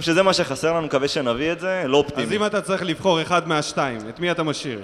חושב 0.00 0.12
שזה 0.12 0.22
מה 0.22 0.32
שחסר 0.32 0.72
לנו, 0.72 0.86
מקווה 0.86 1.08
שנביא 1.08 1.52
את 1.52 1.60
זה, 1.60 1.82
לא 1.86 1.96
אופטימי. 1.96 2.26
אז 2.26 2.32
אם 2.32 2.46
אתה 2.46 2.60
צריך 2.60 2.82
לבחור 2.82 3.22
אחד 3.22 3.48
מהשתיים, 3.48 3.98
את 4.08 4.20
מי 4.20 4.30
אתה 4.30 4.42
משאיר? 4.42 4.80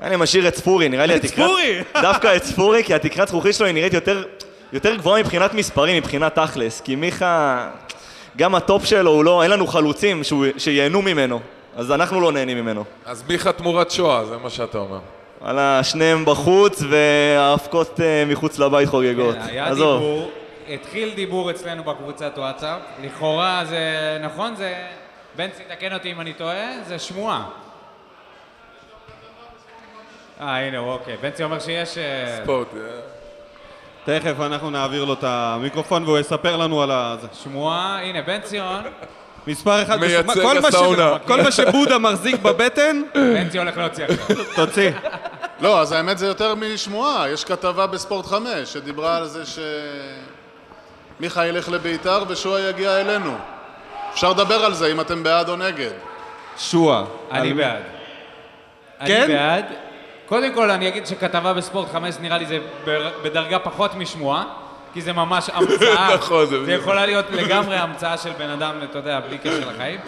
אני 0.00 0.16
משאיר 0.16 0.48
את 0.48 0.54
ספורי, 0.54 0.88
נראה 0.88 1.06
לי 1.06 1.16
את 1.16 1.24
התקרת... 1.24 1.46
ספורי! 1.46 1.80
דווקא 2.02 2.36
את 2.36 2.44
ספורי, 2.44 2.84
כי 2.84 2.94
התקרת 2.94 3.28
זכוכית 3.28 3.54
שלו 3.54 3.66
היא 3.66 3.74
נראית 3.74 3.92
יותר, 3.92 4.22
יותר 4.72 4.96
גבוהה 4.96 5.20
מבחינת 5.20 5.54
מספרים, 5.54 5.96
מבחינת 5.96 6.34
תכלס. 6.34 6.80
כי 6.80 6.96
מיכה, 6.96 7.68
גם 8.36 8.54
ה 8.54 8.62
top 8.62 8.84
שלו 8.84 9.10
הוא 9.10 9.24
לא, 9.24 9.42
אין 9.42 9.50
לנו 9.50 9.66
חלוצים 9.66 10.24
שהוא, 10.24 10.46
שייהנו 10.58 11.02
ממנו. 11.02 11.40
אז 11.76 11.92
אנחנו 11.92 12.20
לא 12.20 12.32
נהנים 12.32 12.56
ממנו. 12.56 12.84
אז 13.06 13.24
מיכה 13.28 13.52
תמורת 13.52 13.90
שואה, 13.90 14.24
זה 14.24 14.36
מה 14.36 14.50
שאתה 14.50 14.78
אומר. 14.78 14.98
וואלה, 15.40 15.80
שניהם 15.82 16.24
בחוץ 16.24 16.82
והאבקות 16.90 18.00
אה, 18.00 18.24
מחוץ 18.26 18.58
לבית 18.58 18.88
חוגגות. 18.88 19.34
כן, 19.34 19.40
היה 19.48 19.66
עזוב. 19.66 20.00
דיבור, 20.00 20.30
התחיל 20.68 21.14
דיבור 21.14 21.50
אצלנו 21.50 21.84
בקבוצת 21.84 22.32
וואטסאפ, 22.36 22.80
לכאורה 23.02 23.62
זה, 23.64 23.78
נכון, 24.22 24.56
זה, 24.56 24.74
בנצי 25.36 25.62
תקן 25.68 25.92
אותי 25.94 26.12
אם 26.12 26.20
אני 26.20 26.32
טועה, 26.32 26.64
זה 26.86 26.98
שמועה. 26.98 27.44
אה, 30.40 30.66
הנה, 30.66 30.78
הוא 30.78 30.92
אוקיי. 30.92 31.16
בנצי 31.16 31.44
אומר 31.44 31.58
שיש... 31.60 31.98
אה, 31.98 32.38
ספורט. 32.42 32.68
אה, 32.74 32.80
תכף 34.20 34.40
אנחנו 34.40 34.70
נעביר 34.70 35.04
לו 35.04 35.12
את 35.12 35.24
המיקרופון 35.24 36.04
והוא 36.04 36.18
יספר 36.18 36.56
לנו 36.56 36.82
על 36.82 36.90
ה... 36.90 37.16
זה. 37.20 37.26
שמועה, 37.42 38.00
הנה, 38.02 38.22
בן 38.22 38.40
ציון, 38.40 38.82
מספר 39.46 39.82
אחד, 39.82 40.00
מייצג 40.00 40.26
בשביל- 40.28 40.44
כל 40.44 40.54
מה 40.60 40.62
ש- 40.62 40.74
הסאונה. 40.74 41.18
כל 41.26 41.42
מה 41.42 41.52
שבודה 41.52 41.98
מחזיק 41.98 42.40
בבטן, 42.40 43.02
בנצי 43.14 43.58
הולך 43.58 43.76
להוציא 43.76 44.04
עכשיו. 44.04 44.36
תוציא. 44.56 44.90
לא, 45.60 45.80
אז 45.80 45.92
האמת 45.92 46.18
זה 46.18 46.26
יותר 46.26 46.54
משמועה. 46.54 47.30
יש 47.30 47.44
כתבה 47.44 47.86
בספורט 47.86 48.26
5 48.26 48.48
שדיברה 48.72 49.16
על 49.16 49.26
זה 49.26 49.42
שמיכה 51.18 51.46
ילך 51.46 51.68
לביתר 51.68 52.24
ושועה 52.28 52.60
יגיע 52.60 53.00
אלינו. 53.00 53.34
אפשר 54.12 54.30
לדבר 54.30 54.64
על 54.64 54.74
זה 54.74 54.92
אם 54.92 55.00
אתם 55.00 55.22
בעד 55.22 55.48
או 55.48 55.56
נגד. 55.56 55.90
שועה. 56.58 57.04
אני 57.32 57.50
על- 57.50 57.56
בעד. 57.56 57.82
כן? 59.06 59.22
אני 59.22 59.32
בעד. 59.34 59.64
קודם 60.26 60.54
כל, 60.54 60.70
אני 60.70 60.88
אגיד 60.88 61.06
שכתבה 61.06 61.52
בספורט 61.52 61.88
5 61.92 62.14
נראה 62.20 62.38
לי 62.38 62.46
זה 62.46 62.58
בדרגה 63.22 63.58
פחות 63.58 63.94
משמועה, 63.94 64.44
כי 64.94 65.00
זה 65.02 65.12
ממש 65.12 65.50
המצאה. 65.52 66.14
נכון, 66.16 66.46
זה 66.46 66.64
זה 66.64 66.72
יכולה 66.72 67.06
להיות 67.06 67.24
לגמרי 67.30 67.76
המצאה 67.76 68.18
של 68.18 68.30
בן 68.38 68.50
אדם, 68.50 68.74
אתה 68.90 68.98
יודע, 68.98 69.20
בלי 69.28 69.38
קשר 69.38 69.70
לחיים. 69.74 70.00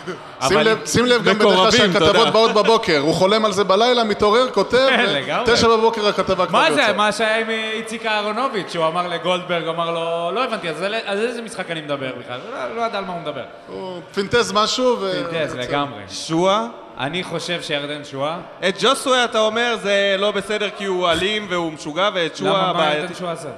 שים 0.49 0.59
לב, 0.59 0.87
שים 0.87 1.07
לב 1.07 1.25
גם 1.25 1.39
בדרך 1.39 1.43
כלל 1.43 1.53
מקורבים, 1.53 1.91
אתה 1.91 1.99
יודע. 1.99 2.07
שהכתבות 2.13 2.33
באות 2.33 2.53
בבוקר. 2.55 2.99
הוא 2.99 3.15
חולם 3.15 3.45
על 3.45 3.53
זה 3.53 3.65
בלילה, 3.65 4.05
מתעורר, 4.05 4.51
כותב, 4.51 4.87
כן, 4.91 5.07
לגמרי. 5.25 5.53
תשע 5.55 5.69
בבוקר 5.69 6.09
הכתבה 6.09 6.47
כבר 6.47 6.59
מה 6.59 6.69
יוצאת. 6.69 6.87
זה, 6.87 6.93
מה 6.93 7.13
שהיה 7.13 7.39
עם 7.41 7.51
איציק 7.51 8.07
אהרונוביץ', 8.07 8.73
שהוא 8.73 8.87
אמר 8.87 9.09
לגולדברג, 9.09 9.69
אמר 9.69 9.91
לו, 9.91 10.31
לא 10.35 10.45
הבנתי, 10.45 10.71
אז 10.71 10.83
על 10.83 10.95
על 11.05 11.19
איזה 11.19 11.43
משחק 11.43 11.71
אני 11.71 11.81
מדבר 11.81 12.13
בכלל? 12.21 12.39
לא- 12.53 12.77
לא 12.77 12.83
ידע 12.83 12.99
על 12.99 13.05
מה 13.05 13.13
הוא 13.13 13.21
מדבר. 13.21 13.45
הוא 13.69 14.01
פינטז 14.15 14.53
משהו 14.53 14.97
ו... 15.01 15.13
פינטס, 15.31 15.55
לגמרי. 15.55 16.03
שועה? 16.11 16.67
אני 16.99 17.25
חושב 17.25 17.63
שירדן 17.63 18.05
שואה, 18.05 18.37
את 18.69 18.75
ג'וסווה 18.81 19.25
אתה 19.25 19.39
אומר 19.39 19.77
זה 19.83 20.17
לא 20.19 20.31
בסדר 20.31 20.69
כי 20.79 20.85
הוא 20.85 21.11
אלים 21.11 21.47
והוא 21.51 21.73
משוגע 21.73 22.09
ואת 22.15 22.37
שועה 22.37 22.53
למה, 22.53 22.73
מה 22.73 22.79
בעייתי. 22.79 23.01
ירדן 23.03 23.15
שואה 23.15 23.33
עשה? 23.33 23.49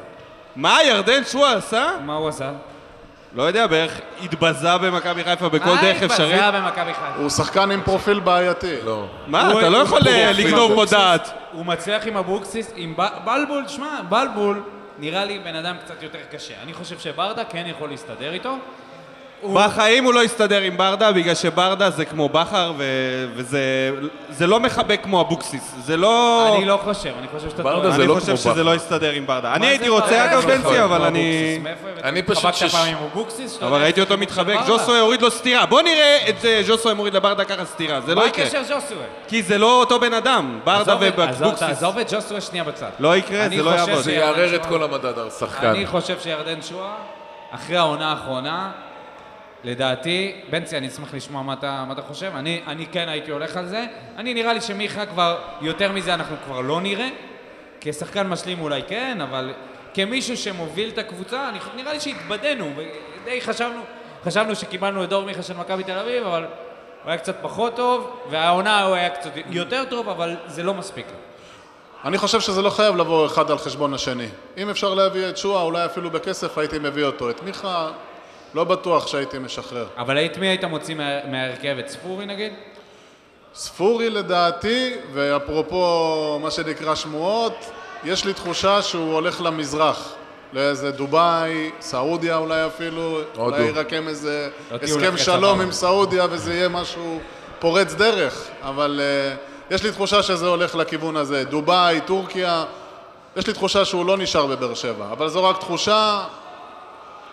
מה 0.58 0.78
ירדן 0.84 1.24
שועה 1.24 1.52
עשה? 1.52 1.90
מה 2.04 2.14
הוא 2.14 2.28
עשה? 2.28 2.50
לא 3.34 3.42
יודע, 3.42 3.66
בערך 3.66 4.00
התבזה 4.22 4.78
במכבי 4.78 5.24
חיפה 5.24 5.48
בכל 5.48 5.70
מה 5.70 5.82
דרך 5.82 6.02
אפשרית. 6.02 6.34
התבזה 6.34 6.60
במכבי 6.60 6.94
חיפה? 6.94 7.16
הוא 7.16 7.30
שחקן 7.30 7.70
עם 7.70 7.82
פרופיל 7.82 8.20
בעייתי. 8.20 8.76
לא. 8.84 9.06
מה, 9.26 9.52
אתה 9.58 9.68
לא 9.68 9.78
יכול 9.78 10.00
לגנוב 10.34 10.74
פה 10.74 10.84
דעת. 10.90 11.30
הוא 11.52 11.66
מצליח 11.66 12.06
עם 12.06 12.16
אבוקסיס, 12.16 12.72
עם 12.76 12.94
בלבול, 13.24 13.68
שמע, 13.68 14.00
בלבול 14.08 14.62
נראה 14.98 15.24
לי 15.24 15.38
בן 15.38 15.56
אדם 15.56 15.76
קצת 15.84 16.02
יותר 16.02 16.18
קשה. 16.32 16.54
אני 16.62 16.74
חושב 16.74 16.98
שברדה 16.98 17.44
כן 17.44 17.64
יכול 17.66 17.88
להסתדר 17.88 18.32
איתו. 18.32 18.56
הוא- 19.40 19.60
בחיים 19.60 20.04
הוא 20.04 20.14
לא 20.14 20.24
יסתדר 20.24 20.60
עם 20.60 20.76
ברדה, 20.76 21.12
בגלל 21.12 21.34
שברדה 21.34 21.90
זה 21.90 22.04
כמו 22.04 22.28
בכר, 22.28 22.72
ו- 22.78 22.84
וזה 23.34 23.60
זה 24.30 24.46
לא 24.46 24.60
מחבק 24.60 25.00
כמו 25.02 25.20
אבוקסיס. 25.20 25.74
זה 25.84 25.96
לא... 25.96 26.44
אני 26.56 26.64
לא 26.64 26.80
חושב, 26.84 27.12
אני 27.18 27.26
חושב 27.36 27.50
שאתה 27.50 27.62
ברדה 27.62 27.82
טועה. 27.82 27.90
זה 27.96 28.02
אני 28.02 28.08
לא 28.08 28.14
חושב 28.14 28.26
כמו 28.26 28.36
שזה 28.36 28.50
בכר. 28.50 28.62
לא 28.62 28.74
יסתדר 28.74 29.10
עם 29.10 29.26
ברדה. 29.26 29.52
אני 29.54 29.58
מה 29.60 29.66
הייתי 29.66 29.88
רוצה? 29.88 30.24
אגב 30.24 30.42
בנצי, 30.44 30.58
יכול? 30.60 30.76
אבל 30.76 30.96
כמו 30.96 31.06
אני... 31.06 31.58
אני 32.02 32.22
פשוט 32.22 32.54
שש- 32.54 32.72
פעם 32.74 32.88
עם 32.88 32.96
אבוקסיס? 33.12 33.56
אבל 33.62 33.66
יודע 33.66 33.84
ראיתי 33.84 34.00
אותו 34.00 34.16
מתחבק? 34.18 34.56
ז'וסוי 34.66 34.98
הוריד 34.98 35.22
לו 35.22 35.30
סטירה. 35.30 35.66
בוא 35.66 35.82
נראה 35.82 36.18
את 36.28 36.44
אה, 36.44 36.60
ז'וסוי 36.66 36.94
מוריד 36.94 37.14
לברדה 37.14 37.44
ככה 37.44 37.64
סטירה, 37.64 38.00
זה 38.00 38.14
לא 38.14 38.20
מה 38.22 38.26
יקרה. 38.28 38.44
הקשר 38.44 38.62
ז'וסוי? 38.62 38.96
כי 39.28 39.42
זה 39.42 39.58
לא 39.58 39.80
אותו 39.80 40.00
בן 40.00 40.14
אדם, 40.14 40.60
ברדה 40.64 40.80
עזוב 40.92 41.02
את- 41.02 41.18
עזוב-. 41.18 41.54
תעזוב 41.54 41.98
את 41.98 42.12
ג'וסוי 42.12 42.40
שנייה 42.40 42.64
בצד. 42.64 42.90
לא 42.98 43.16
יקרה, 43.16 43.46
אני 43.46 43.56
זה 43.56 43.62
לא 43.62 43.70
חושב 43.70 43.88
יעבוד. 43.88 44.04
זה 44.04 44.12
יערער 44.12 44.54
את 44.54 44.66
כל 44.66 44.82
המדד 44.82 45.12
השחקן. 45.18 45.66
אני 45.66 45.86
חושב 45.86 46.20
שירדן 46.20 46.62
שואה, 46.62 46.94
אחרי 47.50 47.76
העונה 47.76 48.10
האחרונה, 48.10 48.70
לדעתי, 49.64 50.40
בנצי, 50.50 50.78
אני 50.78 50.88
אשמח 50.88 51.14
לשמוע 51.14 51.42
מה 51.42 51.52
אתה, 51.52 51.84
מה 51.86 51.92
אתה 51.92 52.02
חושב. 52.02 52.32
אני, 52.36 52.62
אני 52.66 52.86
כן 52.86 53.08
הייתי 53.08 53.30
הולך 53.30 53.56
על 53.56 53.66
זה. 53.66 53.84
אני 54.16 54.34
נראה 54.34 54.52
לי 54.52 54.60
שמיכה 54.60 55.06
כבר, 55.06 55.38
יותר 55.60 55.92
מזה 55.92 56.14
אנחנו 56.14 56.36
כבר 56.44 56.60
לא 56.60 56.80
נראה. 56.80 57.08
כשחקן 57.80 58.26
משלים 58.26 58.60
אולי 58.60 58.82
כן, 58.88 59.20
אבל 59.20 59.52
כמישהו 59.94 60.36
שמוביל 60.36 60.88
את 60.88 60.98
הקבוצה, 60.98 61.48
אני, 61.48 61.58
נראה 61.76 61.92
לי 61.92 62.00
שהתבדינו. 62.00 62.70
די 63.24 63.40
חשבנו, 63.40 63.80
חשבנו 64.24 64.56
שקיבלנו 64.56 65.04
את 65.04 65.08
דור 65.08 65.24
מיכה 65.24 65.42
של 65.42 65.56
מכבי 65.56 65.84
תל 65.84 65.98
אביב, 65.98 66.26
אבל 66.26 66.42
הוא 66.42 67.10
היה 67.10 67.18
קצת 67.18 67.36
פחות 67.42 67.76
טוב, 67.76 68.20
והעונה 68.30 68.82
הוא 68.82 68.94
היה 68.94 69.10
קצת 69.10 69.30
יותר 69.50 69.84
טוב, 69.84 70.08
אבל 70.08 70.36
זה 70.46 70.62
לא 70.62 70.74
מספיק. 70.74 71.06
אני 72.04 72.18
חושב 72.18 72.40
שזה 72.40 72.62
לא 72.62 72.70
חייב 72.70 72.96
לבוא 72.96 73.26
אחד 73.26 73.50
על 73.50 73.58
חשבון 73.58 73.94
השני. 73.94 74.28
אם 74.56 74.70
אפשר 74.70 74.94
להביא 74.94 75.28
את 75.28 75.36
שועה, 75.36 75.62
אולי 75.62 75.84
אפילו 75.84 76.10
בכסף 76.10 76.58
הייתי 76.58 76.78
מביא 76.78 77.04
אותו. 77.04 77.30
את 77.30 77.42
מיכה, 77.42 77.90
לא 78.54 78.64
בטוח 78.64 79.06
שהייתי 79.06 79.38
משחרר. 79.38 79.86
אבל 79.96 80.18
את 80.18 80.38
מי 80.38 80.46
היית 80.46 80.64
מוציא 80.64 80.94
מה, 80.94 81.26
מההרכב? 81.30 81.76
את 81.78 81.88
ספורי 81.88 82.26
נגיד? 82.26 82.52
ספורי 83.54 84.10
לדעתי, 84.10 84.94
ואפרופו 85.12 86.38
מה 86.42 86.50
שנקרא 86.50 86.94
שמועות, 86.94 87.70
יש 88.04 88.24
לי 88.24 88.34
תחושה 88.34 88.82
שהוא 88.82 89.14
הולך 89.14 89.40
למזרח. 89.40 90.14
לאיזה 90.52 90.90
דובאי, 90.90 91.70
סעודיה 91.80 92.36
אולי 92.36 92.66
אפילו, 92.66 93.20
הודו. 93.36 93.56
אולי 93.56 93.62
ירקם 93.62 94.08
איזה 94.08 94.48
לא 94.70 94.76
הסכם 94.82 95.16
שלום. 95.16 95.60
עם 95.60 95.72
סעודיה 95.72 96.26
וזה 96.30 96.54
יהיה 96.54 96.68
משהו 96.68 97.20
פורץ 97.58 97.94
דרך, 97.94 98.48
אבל 98.62 99.00
uh, 99.00 99.74
יש 99.74 99.82
לי 99.82 99.92
תחושה 99.92 100.22
שזה 100.22 100.46
הולך 100.46 100.74
לכיוון 100.74 101.16
הזה. 101.16 101.44
דובאי, 101.44 102.00
טורקיה, 102.00 102.64
יש 103.36 103.46
לי 103.46 103.52
תחושה 103.52 103.84
שהוא 103.84 104.06
לא 104.06 104.16
נשאר 104.16 104.46
בבאר 104.46 104.74
שבע, 104.74 105.06
אבל 105.12 105.28
זו 105.28 105.44
רק 105.44 105.60
תחושה, 105.60 106.24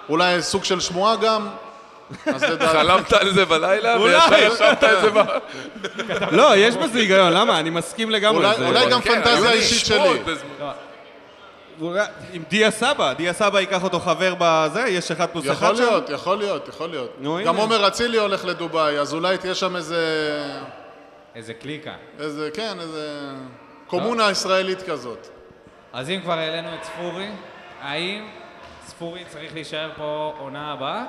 אולי 0.10 0.42
סוג 0.42 0.64
של 0.64 0.80
שמועה 0.80 1.16
גם, 1.16 1.48
אז. 2.26 2.44
חלמת 2.60 3.14
על 3.14 3.34
זה 3.34 3.46
בלילה, 3.46 3.96
אולי. 3.98 4.16
וישר 4.16 4.54
ישבת 4.54 4.84
את 4.84 5.02
זה 5.02 5.10
ב... 5.12 5.24
לא, 6.32 6.56
יש 6.58 6.76
בזה 6.76 7.00
היגיון, 7.00 7.34
למה? 7.34 7.60
אני 7.60 7.70
מסכים 7.70 8.10
לגמרי. 8.12 8.38
אולי- 8.46 8.58
זה- 8.58 8.68
אולי 8.68 8.90
גם 8.90 9.02
כן, 9.02 9.22
פנטזיה 9.24 9.52
לי 9.52 9.58
אישית 9.58 9.86
שמועות 9.86 10.18
שלי. 10.26 10.34
בזמן- 10.36 10.72
אולי- 11.82 12.06
עם 12.34 12.44
דיה 12.50 12.72
סבא, 12.72 13.14
דיה 13.14 13.34
סבא 13.34 13.60
ייקח 13.60 13.84
אותו 13.84 14.00
חבר 14.00 14.34
בזה, 14.40 14.82
יש 14.88 15.12
אחד 15.12 15.26
פלוס 15.26 15.46
יכול 15.46 15.54
אחד 15.68 15.76
שם? 15.76 15.82
להיות, 15.84 16.10
יכול 16.10 16.38
להיות, 16.38 16.68
יכול 16.68 16.90
להיות. 16.90 17.12
נו, 17.20 17.38
גם 17.46 17.54
הנה. 17.54 17.62
עומר 17.62 17.88
אצילי 17.88 18.18
הולך 18.18 18.46
לדובאי, 18.46 19.00
אז 19.00 19.14
אולי 19.14 19.38
תהיה 19.38 19.56
שם 19.56 19.76
איזה... 19.76 19.98
איזה 21.36 21.54
קליקה. 21.54 21.94
איזה, 22.20 22.50
כן, 22.54 22.78
איזה... 22.80 23.10
קומונה 23.88 24.32
ישראלית 24.32 24.82
כזאת. 24.90 25.28
אז 25.94 26.10
אם 26.10 26.20
כבר 26.24 26.34
העלינו 26.34 26.68
את 26.76 26.84
ספורי, 26.84 27.28
האם 27.82 28.28
ספורי 28.88 29.24
צריך 29.30 29.54
להישאר 29.54 29.90
פה 29.98 30.34
עונה 30.40 30.72
הבאה? 30.74 31.04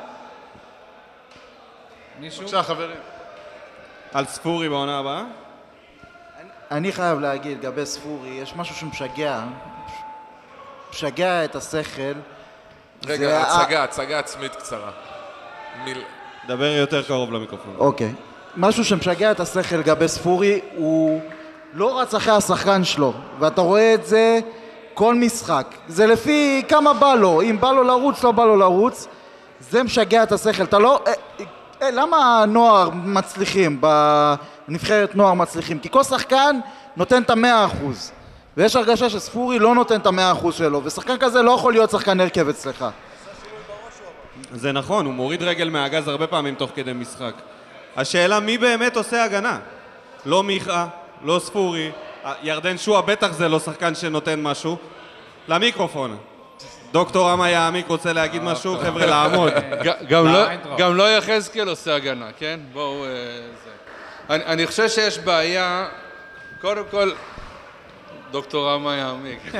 מישהו? 2.20 2.42
בבקשה, 2.42 2.62
חברים. 2.62 2.96
על 4.12 4.24
ספורי 4.24 4.68
בעונה 4.68 4.98
הבאה? 4.98 5.22
אני 6.70 6.92
חייב 6.92 7.20
להגיד, 7.20 7.58
לגבי 7.58 7.86
ספורי, 7.86 8.28
יש 8.28 8.54
משהו 8.56 8.74
שמשגע, 8.74 9.40
משגע 10.90 11.44
את 11.44 11.56
השכל. 11.56 12.12
רגע, 13.06 13.40
הצגה, 13.42 13.84
הצגה 13.84 14.18
עצמית 14.18 14.56
קצרה. 14.56 14.90
מיל- 15.84 16.04
דבר 16.48 16.64
יותר 16.64 17.02
קרוב 17.02 17.32
למיקרופון. 17.32 17.74
אוקיי. 17.78 18.12
משהו 18.56 18.84
שמשגע 18.84 19.30
את 19.30 19.40
השכל 19.40 19.76
לגבי 19.76 20.08
ספורי, 20.08 20.60
הוא 20.76 21.20
לא 21.72 22.00
רץ 22.00 22.14
אחרי 22.14 22.32
השחקן 22.36 22.84
שלו, 22.84 23.12
ואתה 23.38 23.60
רואה 23.60 23.94
את 23.94 24.06
זה 24.06 24.38
כל 24.96 25.14
משחק. 25.14 25.66
זה 25.88 26.06
לפי 26.06 26.62
כמה 26.68 26.92
בא 26.92 27.14
לו, 27.14 27.42
אם 27.42 27.60
בא 27.60 27.72
לו 27.72 27.82
לרוץ, 27.82 28.24
לא 28.24 28.32
בא 28.32 28.44
לו 28.44 28.56
לרוץ. 28.56 29.08
זה 29.60 29.82
משגע 29.82 30.22
את 30.22 30.32
השכל. 30.32 30.62
אתה 30.62 30.78
לא... 30.78 31.02
אה, 31.06 31.12
אה, 31.82 31.90
למה 31.90 32.42
הנוער 32.42 32.90
מצליחים, 32.90 33.80
בנבחרת 33.80 35.14
נוער 35.14 35.34
מצליחים? 35.34 35.78
כי 35.78 35.88
כל 35.90 36.02
שחקן 36.02 36.58
נותן 36.96 37.22
את 37.22 37.30
המאה 37.30 37.64
אחוז. 37.64 38.12
ויש 38.56 38.76
הרגשה 38.76 39.10
שספורי 39.10 39.58
לא 39.58 39.74
נותן 39.74 40.00
את 40.00 40.06
המאה 40.06 40.32
אחוז 40.32 40.54
שלו, 40.54 40.84
ושחקן 40.84 41.16
כזה 41.16 41.42
לא 41.42 41.50
יכול 41.50 41.72
להיות 41.72 41.90
שחקן 41.90 42.20
הרכב 42.20 42.48
אצלך. 42.48 42.84
זה 44.52 44.72
נכון, 44.72 45.06
הוא 45.06 45.14
מוריד 45.14 45.42
רגל 45.42 45.70
מהגז 45.70 46.08
הרבה 46.08 46.26
פעמים 46.26 46.54
תוך 46.54 46.70
כדי 46.74 46.92
משחק. 46.92 47.32
השאלה 47.96 48.40
מי 48.40 48.58
באמת 48.58 48.96
עושה 48.96 49.24
הגנה? 49.24 49.58
לא 50.26 50.42
מיכה, 50.42 50.86
לא 51.24 51.38
ספורי, 51.38 51.90
ירדן 52.42 52.78
שועה 52.78 53.02
בטח 53.02 53.32
זה 53.32 53.48
לא 53.48 53.58
שחקן 53.60 53.94
שנותן 53.94 54.42
משהו. 54.42 54.76
למיקרופון. 55.48 56.16
דוקטור 56.92 57.30
עמה 57.30 57.50
יעמיק 57.50 57.88
רוצה 57.88 58.12
להגיד 58.12 58.42
משהו? 58.42 58.78
חבר'ה, 58.78 59.06
לעמוד. 59.06 59.52
גם 60.10 60.26
לא, 60.26 60.32
לא-. 60.32 60.76
גם 60.78 60.96
לא 60.96 61.16
יחזקאל 61.16 61.68
עושה 61.68 61.94
הגנה, 61.94 62.28
כן? 62.38 62.60
בואו... 62.72 63.04
אה, 63.04 63.08
זה. 63.64 63.70
אני, 64.30 64.44
אני 64.44 64.66
חושב 64.66 64.88
שיש 64.88 65.18
בעיה, 65.18 65.88
קודם 66.60 66.84
כל, 66.90 67.12
דוקטור 68.30 68.70
רמה 68.70 68.96
יעמיק. 68.96 69.38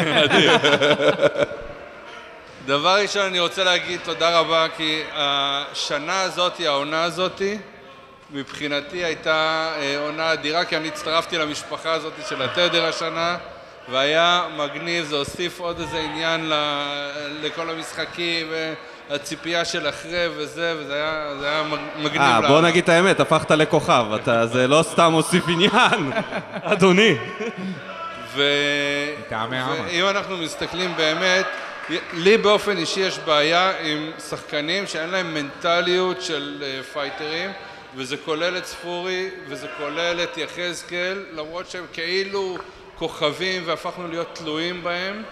דבר 2.66 2.98
ראשון, 3.02 3.22
אני 3.22 3.40
רוצה 3.40 3.64
להגיד 3.64 4.00
תודה 4.04 4.38
רבה, 4.40 4.66
כי 4.76 5.02
השנה 5.12 6.20
הזאת, 6.20 6.60
העונה 6.60 7.04
הזאת, 7.04 7.42
מבחינתי 8.30 9.04
הייתה 9.04 9.32
אה, 9.78 9.98
עונה 9.98 10.32
אדירה, 10.32 10.64
כי 10.64 10.76
אני 10.76 10.88
הצטרפתי 10.88 11.38
למשפחה 11.38 11.92
הזאת 11.92 12.12
של 12.28 12.42
התדר 12.42 12.84
השנה, 12.86 13.36
והיה 13.88 14.42
מגניב, 14.56 15.04
זה 15.04 15.16
הוסיף 15.16 15.60
עוד 15.60 15.80
איזה 15.80 15.98
עניין 15.98 16.48
ל- 16.48 16.54
לכל 17.42 17.70
המשחקים, 17.70 18.46
והציפייה 19.10 19.64
של 19.64 19.88
אחרי 19.88 20.26
וזה, 20.36 20.74
וזה 20.78 20.94
היה, 20.94 21.34
זה 21.40 21.48
היה 21.48 21.62
מג- 21.62 21.78
מגניב. 22.04 22.20
אה, 22.20 22.40
בוא. 22.48 22.60
נגיד 22.60 22.82
את 22.82 22.88
האמת, 22.88 23.20
הפכת 23.20 23.50
לכוכב, 23.50 24.04
אתה, 24.14 24.46
זה 24.46 24.68
לא 24.68 24.82
סתם 24.82 25.08
מוסיף 25.12 25.44
עניין, 25.48 26.12
אדוני. 26.72 27.14
ו... 28.34 28.42
ואם 29.86 30.08
אנחנו 30.08 30.36
מסתכלים 30.36 30.96
באמת, 30.96 31.46
לי 32.12 32.36
באופן 32.38 32.76
אישי 32.76 33.00
יש 33.00 33.18
בעיה 33.18 33.72
עם 33.80 34.10
שחקנים 34.30 34.86
שאין 34.86 35.10
להם 35.10 35.34
מנטליות 35.34 36.22
של 36.22 36.62
אה, 36.62 36.82
פייטרים, 36.92 37.50
וזה 37.96 38.16
כולל 38.16 38.56
את 38.58 38.66
ספורי, 38.66 39.28
וזה 39.48 39.66
כולל 39.78 40.20
את 40.22 40.38
יחזקאל, 40.38 41.24
למרות 41.32 41.70
שהם 41.70 41.84
כאילו 41.92 42.58
כוכבים 42.98 43.62
והפכנו 43.66 44.08
להיות 44.08 44.28
תלויים 44.32 44.82
בהם, 44.82 45.22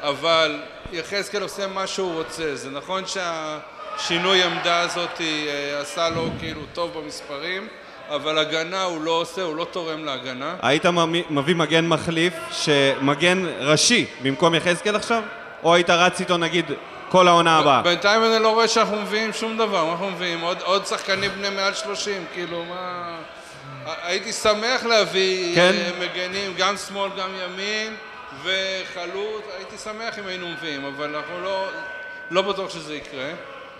אבל 0.00 0.60
יחזקאל 0.92 1.42
עושה 1.42 1.66
מה 1.66 1.86
שהוא 1.86 2.14
רוצה. 2.14 2.56
זה 2.56 2.70
נכון 2.70 3.02
שהשינוי 3.06 4.42
עמדה 4.42 4.80
הזאת 4.80 5.20
אה, 5.20 5.80
עשה 5.80 6.08
לו 6.08 6.28
כאילו 6.38 6.60
טוב 6.72 6.98
במספרים, 6.98 7.68
אבל 8.08 8.38
הגנה 8.38 8.82
הוא 8.82 9.04
לא 9.04 9.10
עושה, 9.10 9.42
הוא 9.42 9.56
לא 9.56 9.66
תורם 9.70 10.04
להגנה. 10.04 10.54
היית 10.62 10.86
מביא 11.30 11.54
מגן 11.54 11.86
מחליף, 11.86 12.34
שמגן 12.50 13.44
ראשי 13.60 14.06
במקום 14.22 14.54
יחזקאל 14.54 14.96
עכשיו? 14.96 15.22
או 15.62 15.74
היית 15.74 15.90
רץ 15.90 16.20
איתו 16.20 16.36
נגיד 16.36 16.64
כל 17.08 17.28
העונה 17.28 17.58
הבאה? 17.58 17.82
בינתיים 17.82 18.24
אני 18.24 18.42
לא 18.42 18.48
רואה 18.48 18.68
שאנחנו 18.68 19.00
מביאים 19.00 19.32
שום 19.32 19.58
דבר, 19.58 19.84
מה 19.84 19.92
אנחנו 19.92 20.10
מביאים? 20.10 20.40
עוד, 20.40 20.58
עוד 20.62 20.86
שחקנים 20.86 21.30
בני 21.30 21.50
מעל 21.50 21.74
30, 21.74 22.24
כאילו 22.34 22.64
מה... 22.64 23.16
הייתי 24.02 24.32
שמח 24.32 24.84
להביא 24.84 25.54
כן. 25.54 25.72
אה, 25.74 25.90
מגנים, 26.00 26.54
גם 26.56 26.76
שמאל, 26.76 27.10
גם 27.18 27.30
ימין, 27.44 27.96
וחלוץ, 28.42 29.42
הייתי 29.56 29.78
שמח 29.78 30.18
אם 30.18 30.26
היינו 30.26 30.48
מביאים, 30.48 30.84
אבל 30.84 31.16
אנחנו 31.16 31.40
לא, 31.40 31.66
לא 32.30 32.42
בטוח 32.42 32.70
שזה 32.70 32.94
יקרה. 32.94 33.30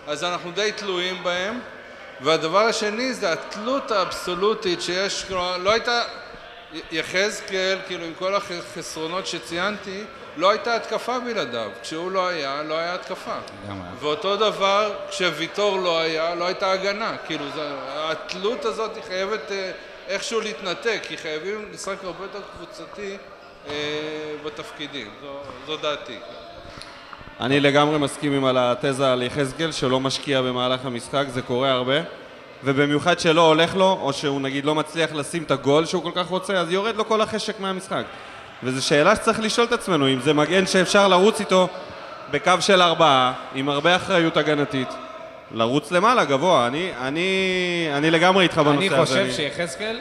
אז 0.06 0.24
אנחנו 0.24 0.50
די 0.50 0.72
תלויים 0.76 1.22
בהם. 1.22 1.60
והדבר 2.20 2.66
השני 2.66 3.14
זה 3.14 3.32
התלות 3.32 3.90
האבסולוטית 3.90 4.82
שיש, 4.82 5.24
כלומר, 5.28 5.56
לא 5.56 5.70
הייתה... 5.72 6.02
יחזקאל, 6.92 7.78
כאילו 7.86 8.04
עם 8.04 8.12
כל 8.18 8.34
החסרונות 8.34 9.26
שציינתי, 9.26 10.04
לא 10.36 10.50
הייתה 10.50 10.76
התקפה 10.76 11.18
בלעדיו. 11.18 11.70
כשהוא 11.82 12.10
לא 12.10 12.28
היה, 12.28 12.62
לא 12.62 12.78
היה 12.78 12.94
התקפה. 12.94 13.36
ואותו 14.00 14.36
דבר, 14.36 14.94
כשוויטור 15.10 15.78
לא 15.78 15.98
היה, 15.98 16.34
לא 16.34 16.46
הייתה 16.46 16.72
הגנה. 16.72 17.16
כאילו, 17.26 17.44
זה, 17.54 17.70
התלות 17.94 18.64
הזאת 18.64 18.96
היא 18.96 19.02
חייבת 19.02 19.52
אה, 19.52 19.70
איכשהו 20.08 20.40
להתנתק, 20.40 21.00
כי 21.02 21.16
חייבים 21.16 21.68
לשחק 21.72 22.04
הרבה 22.04 22.24
יותר 22.24 22.40
קבוצתי 22.56 23.16
אה, 23.68 23.72
בתפקידים. 24.44 25.08
זו, 25.22 25.38
זו 25.66 25.76
דעתי. 25.76 26.18
אני 27.40 27.60
לגמרי 27.60 27.98
מסכים 27.98 28.32
עם 28.32 28.44
על 28.44 28.56
התזה 28.60 29.12
על 29.12 29.22
יחזקאל 29.22 29.72
שלא 29.72 30.00
משקיע 30.00 30.42
במהלך 30.42 30.84
המשחק, 30.84 31.24
זה 31.28 31.42
קורה 31.42 31.70
הרבה 31.70 32.00
ובמיוחד 32.64 33.18
שלא 33.18 33.46
הולך 33.48 33.76
לו, 33.76 33.98
או 34.00 34.12
שהוא 34.12 34.40
נגיד 34.40 34.64
לא 34.64 34.74
מצליח 34.74 35.12
לשים 35.12 35.42
את 35.42 35.50
הגול 35.50 35.86
שהוא 35.86 36.02
כל 36.02 36.10
כך 36.14 36.26
רוצה, 36.26 36.52
אז 36.52 36.70
יורד 36.70 36.96
לו 36.96 37.08
כל 37.08 37.20
החשק 37.20 37.60
מהמשחק. 37.60 38.04
וזו 38.62 38.86
שאלה 38.86 39.16
שצריך 39.16 39.40
לשאול 39.40 39.66
את 39.66 39.72
עצמנו, 39.72 40.08
אם 40.08 40.20
זה 40.20 40.34
מגן 40.34 40.66
שאפשר 40.66 41.08
לרוץ 41.08 41.40
איתו 41.40 41.68
בקו 42.30 42.52
של 42.60 42.82
ארבעה, 42.82 43.32
עם 43.54 43.68
הרבה 43.68 43.96
אחריות 43.96 44.36
הגנתית, 44.36 44.88
לרוץ 45.50 45.90
למעלה, 45.92 46.24
גבוה. 46.24 46.66
אני, 46.66 46.90
אני, 47.00 47.28
אני 47.92 48.10
לגמרי 48.10 48.44
איתך 48.44 48.58
בנושא 48.58 48.78
אני 48.78 48.86
הזה. 48.86 48.96
חושב 48.96 49.32
שיחזקאל, 49.32 50.00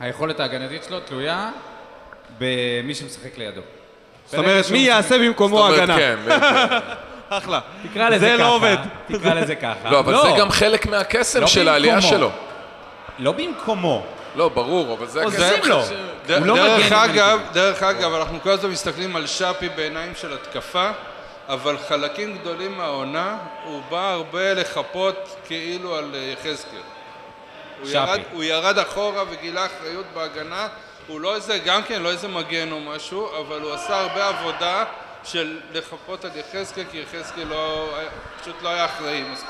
היכולת 0.00 0.40
ההגנתית 0.40 0.84
שלו 0.88 1.00
תלויה 1.00 1.50
במי 2.38 2.94
שמשחק 2.94 3.38
לידו. 3.38 3.60
זאת 4.26 4.38
אומרת, 4.38 4.70
מי 4.70 4.78
יעשה 4.78 5.18
במקומו 5.18 5.66
הגנה? 5.66 5.96
כן. 5.96 6.16
אחלה. 7.28 7.60
תקרא 7.90 8.08
לזה 8.08 8.18
זה 8.18 8.26
ככה. 8.34 8.42
לא 8.42 8.54
עובד. 8.54 8.76
תקרא 9.08 9.34
לזה 9.34 9.54
ככה. 9.54 9.90
לא, 9.90 9.98
אבל 9.98 10.16
זה 10.22 10.28
גם 10.38 10.50
חלק 10.50 10.86
מהקסם 10.86 11.40
לא 11.40 11.46
של 11.46 11.68
העלייה. 11.68 12.02
שלו. 12.02 12.30
לא 13.18 13.32
במקומו. 13.32 14.06
לא, 14.38 14.48
ברור, 14.48 14.94
אבל 14.94 15.06
זה 15.06 15.24
עוזרים 15.24 15.54
הקסם 15.60 15.68
לו. 15.68 15.82
ד- 16.26 16.30
הוא 16.32 16.46
לא 16.46 16.54
דרך 16.56 16.92
אגב, 16.92 17.40
דרך 17.52 17.82
אגב, 17.82 18.14
אנחנו 18.14 18.38
כל 18.42 18.50
הזמן 18.50 18.70
מסתכלים 18.70 19.16
על 19.16 19.26
שפי 19.26 19.68
בעיניים 19.68 20.12
של 20.14 20.32
התקפה, 20.32 20.90
אבל 21.48 21.76
חלקים 21.88 22.38
גדולים 22.38 22.78
מהעונה, 22.78 23.36
הוא 23.64 23.82
בא 23.90 24.10
הרבה 24.12 24.54
לחפות 24.54 25.36
כאילו 25.46 25.96
על 25.96 26.10
אה, 26.14 26.18
יחזקאל. 26.32 26.78
הוא 27.80 27.86
שפי. 27.88 27.96
ירד, 27.96 28.20
הוא 28.32 28.44
ירד 28.44 28.78
אחורה 28.78 29.22
וגילה 29.30 29.66
אחריות 29.66 30.06
בהגנה, 30.14 30.68
הוא 31.06 31.20
לא 31.20 31.34
איזה, 31.34 31.58
גם 31.58 31.82
כן 31.82 32.02
לא 32.02 32.08
איזה 32.10 32.28
מגן 32.28 32.72
או 32.72 32.80
משהו, 32.80 33.28
אבל 33.40 33.60
הוא 33.60 33.72
עשה 33.72 34.00
הרבה 34.00 34.28
עבודה 34.28 34.84
של 35.24 35.58
לחפות 35.72 36.24
על 36.24 36.30
יחזקאל, 36.34 36.84
כי 36.90 36.98
יחזקאל 36.98 37.44
לא, 37.48 37.88
היה- 37.98 38.08
פשוט 38.42 38.62
לא 38.62 38.68
היה 38.68 38.84
אחראי 38.84 39.24
מספיק. 39.32 39.48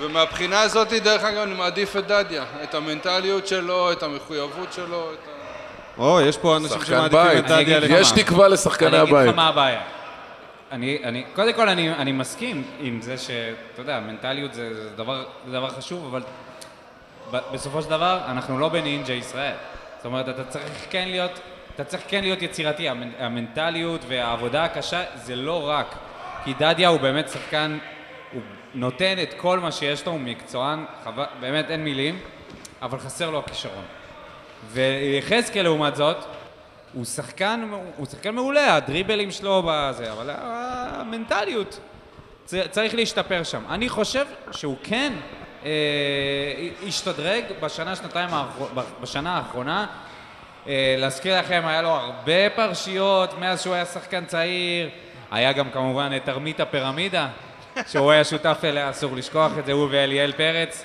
ומהבחינה 0.00 0.60
הזאת, 0.60 0.92
דרך 0.92 1.24
אגב, 1.24 1.38
אני 1.38 1.54
מעדיף 1.54 1.96
את 1.96 2.06
דדיה, 2.06 2.44
את 2.62 2.74
המנטליות 2.74 3.46
שלו, 3.46 3.92
את 3.92 4.02
המחויבות 4.02 4.72
שלו, 4.72 5.12
את 5.12 5.28
ה... 5.28 5.34
או, 5.98 6.20
יש 6.20 6.36
פה 6.36 6.56
אנשים 6.56 6.84
שמעדיפים. 6.84 7.38
את 7.38 7.44
דדיה 7.44 7.78
אגיד 7.78 7.90
יש. 7.90 8.12
תקווה 8.12 8.48
לשחקני 8.48 8.88
אני 8.88 9.02
אגיד 9.02 9.14
הבית. 9.14 9.28
לך 9.28 9.34
מה 9.34 9.48
הבעיה. 9.48 9.80
אני, 10.72 10.98
אני, 11.04 11.24
קודם 11.34 11.52
כל 11.52 11.68
אני, 11.68 11.94
אני 11.94 12.12
מסכים 12.12 12.62
עם 12.80 13.00
זה 13.02 13.18
שאתה 13.18 13.80
יודע, 13.82 14.00
מנטליות 14.00 14.54
זה, 14.54 14.74
זה, 14.74 14.90
דבר, 14.96 15.24
זה 15.46 15.52
דבר 15.52 15.68
חשוב, 15.68 16.06
אבל 16.10 16.22
ב, 17.30 17.38
בסופו 17.52 17.82
של 17.82 17.90
דבר 17.90 18.20
אנחנו 18.26 18.58
לא 18.58 18.68
בנינג'ה 18.68 19.12
ישראל. 19.12 19.54
זאת 19.96 20.06
אומרת, 20.06 20.28
אתה 20.28 20.44
צריך 20.44 20.86
כן 20.90 21.08
להיות, 21.08 21.40
אתה 21.74 21.84
צריך 21.84 22.02
כן 22.08 22.20
להיות 22.20 22.42
יצירתי. 22.42 22.88
המנ, 22.88 23.10
המנטליות 23.18 24.00
והעבודה 24.08 24.64
הקשה 24.64 25.02
זה 25.14 25.36
לא 25.36 25.68
רק. 25.68 25.94
כי 26.44 26.54
דדיה 26.58 26.88
הוא 26.88 27.00
באמת 27.00 27.28
שחקן, 27.28 27.78
הוא 28.32 28.42
נותן 28.74 29.14
את 29.22 29.34
כל 29.36 29.60
מה 29.60 29.72
שיש 29.72 30.06
לו, 30.06 30.12
הוא 30.12 30.20
מקצוען, 30.20 30.84
חבל, 31.04 31.24
באמת 31.40 31.70
אין 31.70 31.84
מילים, 31.84 32.18
אבל 32.82 32.98
חסר 32.98 33.30
לו 33.30 33.38
הכישרון. 33.38 33.84
ויחזקאל 34.70 35.62
לעומת 35.62 35.96
זאת, 35.96 36.16
הוא 36.92 37.04
שחקן, 37.04 37.70
הוא 37.96 38.06
שחקן 38.06 38.34
מעולה, 38.34 38.74
הדריבלים 38.76 39.30
שלו 39.30 39.62
בזה, 39.66 40.12
אבל 40.12 40.30
המנטליות 40.38 41.80
צריך 42.70 42.94
להשתפר 42.94 43.42
שם. 43.42 43.62
אני 43.70 43.88
חושב 43.88 44.26
שהוא 44.50 44.76
כן 44.82 45.12
אה, 45.64 45.70
השתדרג 46.86 47.44
בשנה, 47.60 47.96
שנתיים, 47.96 48.30
בשנה 49.00 49.36
האחרונה. 49.36 49.86
אה, 50.68 50.94
להזכיר 50.98 51.38
לכם, 51.40 51.62
היה 51.66 51.82
לו 51.82 51.88
הרבה 51.88 52.50
פרשיות 52.54 53.38
מאז 53.38 53.62
שהוא 53.62 53.74
היה 53.74 53.86
שחקן 53.86 54.24
צעיר. 54.24 54.90
היה 55.30 55.52
גם 55.52 55.70
כמובן 55.70 56.10
את 56.16 56.24
תרמית 56.24 56.60
הפירמידה, 56.60 57.28
שהוא 57.86 58.10
היה 58.10 58.24
שותף 58.24 58.58
אליה, 58.64 58.90
אסור 58.90 59.16
לשכוח 59.16 59.52
את 59.58 59.66
זה, 59.66 59.72
הוא 59.72 59.88
ואליאל 59.90 60.32
פרץ. 60.32 60.84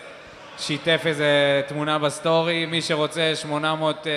שיתף 0.59 1.01
איזה 1.05 1.61
תמונה 1.67 1.99
בסטורי, 1.99 2.65
מי 2.65 2.81
שרוצה 2.81 3.31
800 3.35 4.07
אה, 4.07 4.11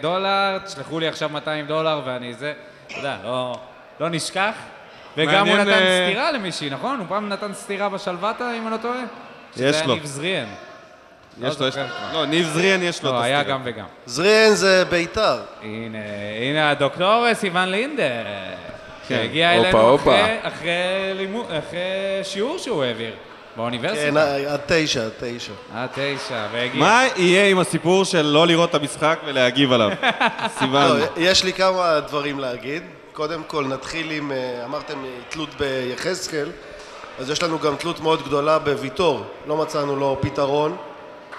דולר, 0.00 0.58
תשלחו 0.58 1.00
לי 1.00 1.08
עכשיו 1.08 1.28
200 1.28 1.66
דולר 1.66 2.00
ואני 2.04 2.34
זה, 2.34 2.52
אתה 2.86 2.98
יודע, 2.98 3.16
לא, 3.24 3.58
לא 4.00 4.08
נשכח. 4.08 4.52
וגם 5.16 5.48
הוא 5.48 5.56
נתן 5.56 5.68
אה, 5.68 6.06
סטירה 6.08 6.32
למישהי, 6.32 6.70
נכון? 6.70 6.98
הוא 6.98 7.06
פעם 7.08 7.28
נתן 7.28 7.54
סטירה 7.54 7.88
בשלוותה, 7.88 8.52
אם 8.58 8.62
אני 8.62 8.72
לא 8.72 8.76
טועה? 8.76 9.00
יש 9.00 9.06
שזה 9.56 9.76
היה 9.76 9.86
לו. 9.86 9.94
ניב 9.94 10.04
זריאן. 10.04 10.46
יש 11.42 11.60
לו, 11.60 11.66
יש 11.66 11.76
לו. 11.76 11.82
לא, 12.12 12.26
ניב 12.26 12.46
זריאן 12.46 12.82
יש 12.82 13.02
לו 13.02 13.10
את 13.10 13.14
לא, 13.14 13.20
היה 13.20 13.38
הסטירה. 13.38 13.56
גם 13.56 13.62
וגם. 13.64 13.86
זריאן 14.06 14.54
זה 14.54 14.84
בית"ר. 14.84 15.38
הנה, 15.62 15.98
הנה 16.42 16.70
הדוקטור 16.70 17.34
סיוון 17.34 17.68
לינדר. 17.68 18.24
שהגיע 19.08 19.50
הופה, 19.52 19.68
אלינו 19.68 19.80
הופה. 19.90 20.20
אחרי- 20.20 20.38
אחרי 20.42 20.72
לימוד- 21.14 21.46
אחרי 21.50 21.78
שיעור 22.22 22.58
שהוא 22.58 22.84
העביר 22.84 23.10
כן, 23.10 23.16
באוניברסיטה. 23.56 24.34
עד 24.34 24.60
תשע, 24.66 25.04
עד 25.04 25.10
תשע. 25.20 25.52
אה, 25.74 25.86
תשע, 25.94 26.46
והגיע. 26.52 26.80
מה 26.80 27.04
יהיה 27.16 27.48
עם 27.48 27.58
הסיפור 27.58 28.04
של 28.04 28.22
לא 28.22 28.46
לראות 28.46 28.70
את 28.70 28.74
המשחק 28.74 29.18
ולהגיב 29.26 29.72
עליו? 29.72 29.90
סיוון. 30.58 30.98
לא, 31.00 31.04
יש 31.16 31.44
לי 31.44 31.52
כמה 31.52 32.00
דברים 32.00 32.38
להגיד. 32.38 32.82
קודם 33.12 33.42
כל, 33.46 33.64
נתחיל 33.64 34.10
עם, 34.10 34.32
אה, 34.32 34.64
אמרתם 34.64 35.04
אה, 35.04 35.10
תלות 35.28 35.48
ביחזקאל, 35.58 36.48
אז 37.18 37.30
יש 37.30 37.42
לנו 37.42 37.58
גם 37.58 37.76
תלות 37.76 38.00
מאוד 38.00 38.22
גדולה 38.22 38.58
בוויטור. 38.58 39.22
לא 39.46 39.56
מצאנו 39.56 39.96
לו 39.96 40.18
פתרון. 40.20 40.76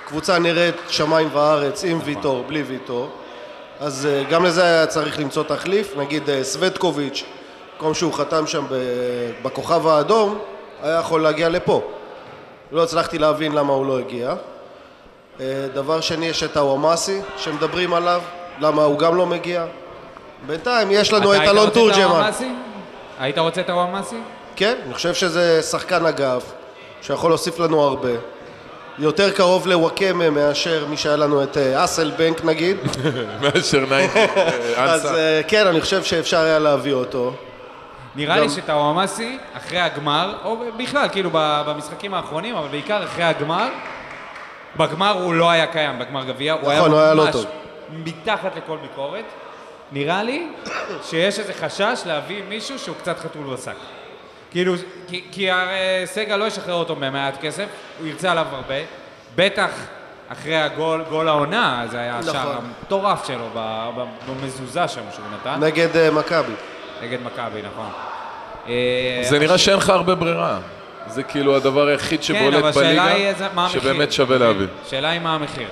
קבוצה 0.07 0.39
נראית 0.39 0.75
שמיים 0.89 1.29
וארץ 1.33 1.83
עם 1.83 1.99
ויטור, 2.03 2.43
בלי 2.47 2.61
ויטור. 2.63 3.09
אז 3.79 4.05
אה, 4.11 4.23
גם 4.29 4.45
לזה 4.45 4.63
היה 4.63 4.85
צריך 4.85 5.19
למצוא 5.19 5.43
תחליף. 5.43 5.93
נגיד 5.97 6.23
סווטקוביץ', 6.41 7.23
במקום 7.77 7.93
שהוא 7.93 8.13
חתם 8.13 8.47
שם 8.47 8.65
בכוכב 9.43 9.87
האדום, 9.87 10.39
היה 10.83 10.99
יכול 10.99 11.21
להגיע 11.21 11.49
לפה. 11.49 11.81
לא 12.71 12.83
הצלחתי 12.83 13.17
להבין 13.17 13.51
למה 13.51 13.73
הוא 13.73 13.85
לא 13.85 13.99
הגיע. 13.99 14.33
אה, 15.39 15.45
דבר 15.73 16.01
שני, 16.01 16.25
יש 16.25 16.43
את 16.43 16.57
הוואמאסי 16.57 17.21
שמדברים 17.37 17.93
עליו, 17.93 18.21
למה 18.59 18.83
הוא 18.83 18.99
גם 18.99 19.15
לא 19.15 19.25
מגיע. 19.25 19.65
בינתיים 20.47 20.91
יש 20.91 21.13
לנו 21.13 21.33
אתה 21.33 21.35
את 21.35 21.41
היית 21.41 21.51
אלון 21.51 21.67
רוצה 21.67 21.69
את 21.69 21.73
תורג'מן. 21.73 22.01
הוואמאסי? 22.01 22.49
היית 23.19 23.37
רוצה 23.37 23.61
את 23.61 23.69
הוואמאסי? 23.69 24.17
כן, 24.55 24.75
אני 24.85 24.93
חושב 24.93 25.13
שזה 25.13 25.61
שחקן 25.61 26.05
אגף, 26.05 26.43
שיכול 27.01 27.31
להוסיף 27.31 27.59
לנו 27.59 27.81
הרבה. 27.81 28.11
יותר 28.99 29.31
קרוב 29.31 29.67
לוואקמה 29.67 30.29
מאשר 30.29 30.85
מי 30.89 30.97
שהיה 30.97 31.15
לנו 31.15 31.43
את 31.43 31.57
אה, 31.57 31.83
אסלבנק 31.83 32.45
נגיד. 32.45 32.77
מאשר 33.41 33.85
נייטי, 33.89 34.19
אז 34.77 35.05
אנסה. 35.05 35.15
אה, 35.15 35.41
כן, 35.47 35.67
אני 35.67 35.81
חושב 35.81 36.03
שאפשר 36.03 36.39
היה 36.39 36.59
להביא 36.59 36.93
אותו. 36.93 37.33
נראה 38.17 38.39
לי 38.39 38.49
שאת 38.49 38.69
הוואמאסי, 38.69 39.37
אחרי 39.53 39.79
הגמר, 39.79 40.37
או 40.43 40.57
בכלל, 40.77 41.07
כאילו 41.11 41.29
במשחקים 41.33 42.13
האחרונים, 42.13 42.55
אבל 42.55 42.67
בעיקר 42.67 43.03
אחרי 43.03 43.23
הגמר, 43.23 43.69
בגמר 44.77 45.23
הוא 45.23 45.33
לא 45.33 45.49
היה 45.49 45.67
קיים, 45.67 45.99
בגמר 45.99 46.25
גביע, 46.25 46.53
הוא 46.53 46.71
היה 46.71 46.79
נכון, 46.79 46.93
היה 46.93 47.13
לא 47.13 47.25
ממש. 47.25 47.35
מתחת 47.89 48.55
לכל 48.57 48.77
ביקורת. 48.77 49.25
נראה 49.91 50.23
לי 50.23 50.47
שיש 51.03 51.39
איזה 51.39 51.53
חשש 51.53 52.01
להביא 52.05 52.41
מישהו 52.49 52.79
שהוא 52.79 52.95
קצת 52.95 53.19
חתול 53.19 53.55
בשק. 53.55 53.75
כאילו, 54.51 54.73
כי, 55.07 55.25
כי 55.31 55.51
הרי 55.51 55.77
סגל 56.05 56.35
לא 56.35 56.45
ישחרר 56.45 56.73
אותו 56.73 56.95
במעט 56.95 57.41
כסף, 57.41 57.65
הוא 57.99 58.07
ירצה 58.07 58.31
עליו 58.31 58.45
הרבה. 58.51 58.75
בטח 59.35 59.69
אחרי 60.29 60.57
הגול, 60.57 61.03
גול 61.09 61.27
העונה, 61.27 61.85
זה 61.91 61.99
היה 61.99 62.17
נכון. 62.19 62.29
השער 62.29 62.57
המטורף 62.57 63.27
שלו 63.27 63.49
במזוזה 64.27 64.87
שם 64.87 65.01
שהוא 65.15 65.25
נתן. 65.33 65.63
נגד 65.63 65.97
אה, 65.97 66.11
מכבי. 66.11 66.53
נגד 67.03 67.17
מכבי, 67.23 67.61
נכון. 67.73 67.89
אה, 68.67 68.73
זה 69.29 69.39
נראה 69.39 69.57
שאין 69.57 69.77
לך 69.77 69.89
הרבה 69.89 70.15
ברירה. 70.15 70.59
זה 71.07 71.23
כאילו 71.23 71.55
הדבר 71.55 71.87
היחיד 71.87 72.19
כן, 72.19 72.23
שבולט 72.25 72.63
היא 72.63 72.71
בליגה. 72.73 73.69
שבאמת 73.69 74.11
שווה 74.11 74.37
להביא. 74.37 74.67
השאלה 74.85 75.09
היא 75.09 75.19
מה 75.21 75.35
המחיר. 75.35 75.67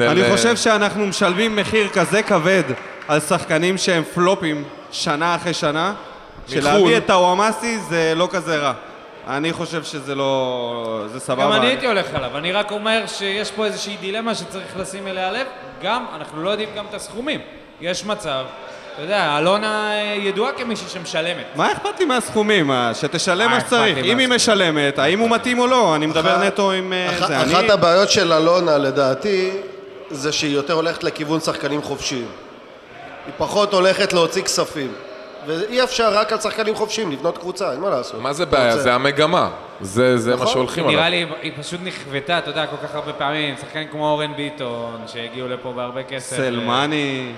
אני 0.00 0.22
ל- 0.22 0.30
חושב 0.36 0.56
שאנחנו 0.56 1.06
משלמים 1.06 1.56
מחיר 1.56 1.88
כזה 1.88 2.22
כבד 2.22 2.62
על 3.08 3.20
שחקנים 3.20 3.78
שהם 3.78 4.02
פלופים 4.14 4.64
שנה 4.92 5.34
אחרי 5.34 5.54
שנה, 5.54 5.92
מחו"ל. 6.48 6.60
שלהביא 6.60 6.96
את 6.96 7.06
טאוואמאסי 7.06 7.78
זה 7.78 8.12
לא 8.16 8.28
כזה 8.30 8.58
רע. 8.58 8.72
אני 9.28 9.52
חושב 9.52 9.84
שזה 9.84 10.14
לא... 10.14 11.04
זה 11.06 11.20
סבבה. 11.20 11.44
גם 11.44 11.52
אני 11.52 11.66
הייתי 11.66 11.86
הולך 11.86 12.06
עליו, 12.14 12.36
אני 12.38 12.52
רק 12.52 12.70
אומר 12.70 13.02
שיש 13.06 13.50
פה 13.50 13.64
איזושהי 13.64 13.96
דילמה 14.00 14.34
שצריך 14.34 14.76
לשים 14.76 15.06
אליה 15.06 15.32
לב, 15.32 15.46
גם, 15.82 16.04
אנחנו 16.16 16.42
לא 16.42 16.50
יודעים 16.50 16.68
גם 16.76 16.84
את 16.90 16.94
הסכומים. 16.94 17.40
יש 17.80 18.04
מצב, 18.04 18.44
אתה 18.98 19.06
יודע, 19.06 19.38
אלונה 19.38 19.90
אה, 19.92 20.14
ידועה 20.14 20.52
כמישהי 20.52 20.88
שמשלמת. 20.88 21.44
מה 21.54 21.72
אכפת 21.72 22.00
לי 22.00 22.04
מהסכומים? 22.04 22.66
מה, 22.66 22.90
שתשלם 22.94 23.50
מה 23.50 23.60
שצריך. 23.60 23.98
אם 24.04 24.18
היא? 24.18 24.28
משלמת, 24.28 24.98
האם 24.98 25.18
הוא 25.18 25.30
מתאים 25.30 25.58
או 25.58 25.66
לא? 25.66 25.94
אני 25.94 26.06
מדבר 26.06 26.44
נטו 26.44 26.72
עם 26.72 26.92
אה, 26.92 27.26
זה. 27.26 27.42
אחת. 27.42 27.70
הבעיות 27.70 28.10
של 28.10 28.32
אלונה, 28.32 28.78
לדעתי, 28.78 29.50
זה 30.10 30.32
שהיא 30.32 30.54
יותר 30.54 30.72
הולכת 30.72 31.04
לכיוון 31.04 31.40
שחקנים 31.40 31.82
חופשיים. 31.82 32.26
היא 33.26 33.34
פחות 33.36 33.72
הולכת 33.72 34.12
להוציא 34.12 34.42
כספים. 34.42 34.92
ואי 35.46 35.82
אפשר 35.82 36.14
רק 36.14 36.32
על 36.32 36.40
שחקנים 36.40 36.74
חופשיים 36.74 37.12
לבנות 37.12 37.38
קבוצה, 37.38 37.72
אין 37.72 37.80
מה 37.80 37.90
לעשות. 37.90 38.20
מה 38.20 38.32
זה 38.32 38.46
בעיה? 38.46 38.78
זה 38.78 38.94
המגמה. 38.94 39.50
זה 39.80 40.18
זה 40.18 40.30
מה 40.30 40.36
נכון. 40.36 40.52
שהולכים 40.52 40.84
עליו. 40.84 40.98
נראה 40.98 41.10
לי, 41.10 41.26
היא 41.42 41.52
פשוט 41.60 41.80
נכוותה, 41.84 42.38
אתה 42.38 42.50
יודע, 42.50 42.66
כל 42.66 42.86
כך 42.86 42.94
הרבה 42.94 43.12
פעמים, 43.12 43.54
שחקנים 43.60 43.88
כמו 43.88 44.10
אורן 44.10 44.32
ביטון, 44.36 44.96
שהגיעו 45.06 45.48
לפה 45.48 45.72
בהרבה 45.72 46.02
כסף. 46.02 46.36
סלמני. 46.36 47.32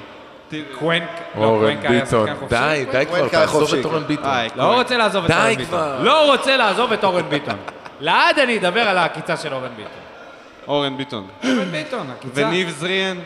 לא, 0.52 1.44
אורן 1.44 1.74
קוונק 1.74 1.90
היה 1.90 2.05
ביטון. 2.05 2.27
שחקן 2.27 2.40
חופשי. 2.40 2.56
די, 2.56 2.85
די 2.93 3.06
כבר, 3.06 3.28
תעזוב 3.28 3.74
את 3.74 3.85
אורן. 3.85 4.05
ביטון. 4.06 4.24
אה, 4.24 4.47
לא 4.56 4.74
רוצה 4.74 4.97
לעזוב 4.97 5.24
את 5.24 5.31
אורן 5.31 5.55
ביטון. 5.55 6.05
לא 6.05 6.31
רוצה 6.32 6.56
לעזוב 6.56 6.93
את 6.93 7.05
אורן 7.05 7.28
ביטון. 7.28 7.56
לעד 8.01 8.39
אני 8.39 8.59
אדבר 8.59 8.81
על 8.81 8.98
העקיצה 8.98 9.36
של 9.36 9.55
אורן 9.55 9.70
ביטון. 9.77 9.93
אורן 10.68 10.97
ביטון. 10.97 11.27
אורן 11.44 11.70
ביטון, 11.72 12.06
עקיצה. 12.10 12.47
וניב 12.47 12.70
זריאן. 12.70 13.18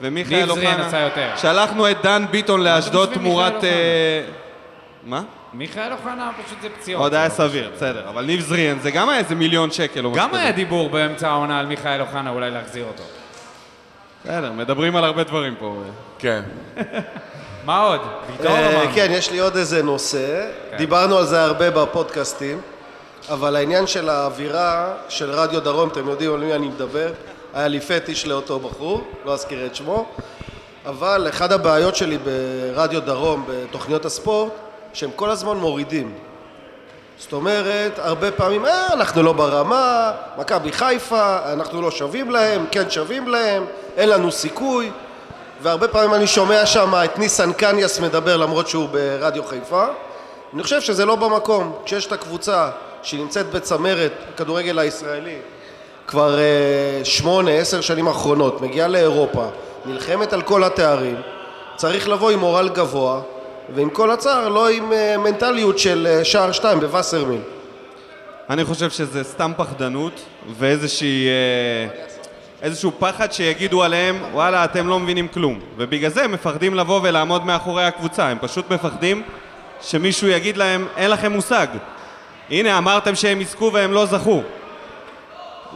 ומיכאל 0.00 0.36
ניב 0.38 0.50
אוחנה. 0.50 0.64
זריאן 0.64 0.80
עשה 0.80 1.00
יותר. 1.00 1.30
שלחנו 1.36 1.90
את 1.90 1.96
דן 2.02 2.24
ביטון 2.30 2.64
לאשדוד 2.64 3.10
תמורת... 3.14 3.64
אה, 3.64 4.22
מה? 5.04 5.22
מיכאל 5.52 5.92
אוחנה 5.92 6.30
פשוט 6.46 6.62
זה 6.62 6.68
פציעות. 6.78 7.02
עוד 7.02 7.14
היה 7.14 7.24
לא 7.24 7.28
סביר, 7.28 7.70
בסדר. 7.76 8.08
אבל 8.08 8.24
ניב 8.24 8.40
זריאן 8.40 8.78
זה 8.78 8.90
גם 8.90 9.08
היה 9.08 9.18
איזה 9.18 9.34
מיליון 9.34 9.70
שקל 9.70 10.04
או 10.04 10.10
משהו 10.10 10.22
גם 10.22 10.30
כזה. 10.30 10.40
היה 10.40 10.52
דיבור 10.52 10.90
באמצע 10.90 11.28
העונה 11.28 11.60
על 11.60 11.66
מיכאל 11.66 12.00
אוחנה 12.00 12.30
אולי 12.30 12.50
להחזיר 12.50 12.84
אותו. 12.84 13.02
בסדר, 14.24 14.52
מדברים 14.52 14.96
על 14.96 15.04
הרבה 15.04 15.24
דברים 15.24 15.54
פה. 15.58 15.82
כן. 16.20 16.42
מה 17.64 17.80
עוד? 17.80 18.00
אה. 18.46 18.86
כן, 18.94 19.06
יש 19.10 19.30
לי 19.30 19.38
עוד 19.38 19.56
איזה 19.56 19.82
נושא. 19.82 20.46
דיברנו 20.76 21.18
על 21.18 21.26
זה 21.26 21.42
הרבה 21.42 21.70
בפודקאסטים, 21.70 22.60
אבל 23.28 23.56
העניין 23.56 23.86
של 23.86 24.08
האווירה 24.08 24.94
של 25.08 25.30
רדיו 25.30 25.60
דרום, 25.60 25.88
אתם 25.88 26.08
יודעים 26.08 26.34
על 26.34 26.40
מי 26.40 26.54
אני 26.54 26.68
מדבר, 26.68 27.12
היה 27.54 27.68
לי 27.68 27.80
פטיש 27.80 28.26
לאותו 28.26 28.58
בחור, 28.58 29.02
לא 29.24 29.32
אזכיר 29.32 29.66
את 29.66 29.74
שמו, 29.74 30.06
אבל 30.86 31.26
אחת 31.28 31.52
הבעיות 31.52 31.96
שלי 31.96 32.18
ברדיו 32.18 33.00
דרום, 33.00 33.44
בתוכניות 33.48 34.04
הספורט, 34.04 34.52
שהם 34.92 35.10
כל 35.16 35.30
הזמן 35.30 35.56
מורידים. 35.56 36.14
זאת 37.18 37.32
אומרת, 37.32 37.98
הרבה 37.98 38.30
פעמים, 38.30 38.66
אה, 38.66 38.86
אנחנו 38.92 39.22
לא 39.22 39.32
ברמה, 39.32 40.12
מכבי 40.38 40.72
חיפה, 40.72 41.38
אנחנו 41.52 41.82
לא 41.82 41.90
שווים 41.90 42.30
להם, 42.30 42.64
כן 42.70 42.90
שווים 42.90 43.28
להם, 43.28 43.64
אין 43.96 44.08
לנו 44.08 44.32
סיכוי. 44.32 44.90
והרבה 45.62 45.88
פעמים 45.88 46.14
אני 46.14 46.26
שומע 46.26 46.66
שם 46.66 46.94
את 47.04 47.18
ניסן 47.18 47.52
קניאס 47.52 48.00
מדבר 48.00 48.36
למרות 48.36 48.68
שהוא 48.68 48.88
ברדיו 48.88 49.44
חיפה. 49.44 49.84
אני 50.54 50.62
חושב 50.62 50.80
שזה 50.80 51.04
לא 51.04 51.16
במקום. 51.16 51.76
כשיש 51.84 52.06
את 52.06 52.12
הקבוצה 52.12 52.70
שהיא 53.02 53.20
נמצאת 53.20 53.50
בצמרת 53.50 54.12
הכדורגל 54.34 54.78
הישראלי 54.78 55.36
כבר 56.06 56.38
אה, 56.38 57.04
שמונה, 57.04 57.50
עשר 57.50 57.80
שנים 57.80 58.08
האחרונות, 58.08 58.60
מגיעה 58.60 58.88
לאירופה, 58.88 59.46
נלחמת 59.84 60.32
על 60.32 60.42
כל 60.42 60.64
התארים, 60.64 61.16
צריך 61.76 62.08
לבוא 62.08 62.30
עם 62.30 62.38
מורל 62.38 62.68
גבוה 62.68 63.20
ועם 63.74 63.90
כל 63.90 64.10
הצער, 64.10 64.48
לא 64.48 64.68
עם 64.68 64.92
אה, 64.92 65.16
מנטליות 65.18 65.78
של 65.78 66.06
אה, 66.10 66.24
שער 66.24 66.52
שתיים 66.52 66.80
בווסרמיל. 66.80 67.40
אני 68.50 68.64
חושב 68.64 68.90
שזה 68.90 69.24
סתם 69.24 69.52
פחדנות 69.56 70.20
ואיזושהי... 70.58 71.28
איזשהו 72.62 72.92
פחד 72.98 73.32
שיגידו 73.32 73.82
עליהם, 73.82 74.18
וואלה, 74.32 74.64
אתם 74.64 74.88
לא 74.88 74.98
מבינים 74.98 75.28
כלום. 75.28 75.60
ובגלל 75.76 76.10
זה 76.10 76.24
הם 76.24 76.32
מפחדים 76.32 76.74
לבוא 76.74 77.00
ולעמוד 77.02 77.46
מאחורי 77.46 77.84
הקבוצה. 77.84 78.28
הם 78.28 78.38
פשוט 78.40 78.70
מפחדים 78.70 79.22
שמישהו 79.82 80.28
יגיד 80.28 80.56
להם, 80.56 80.86
אין 80.96 81.10
לכם 81.10 81.32
מושג. 81.32 81.66
הנה, 82.50 82.78
אמרתם 82.78 83.14
שהם 83.14 83.40
יזכו 83.40 83.70
והם 83.74 83.92
לא 83.92 84.06
זכו. 84.06 84.42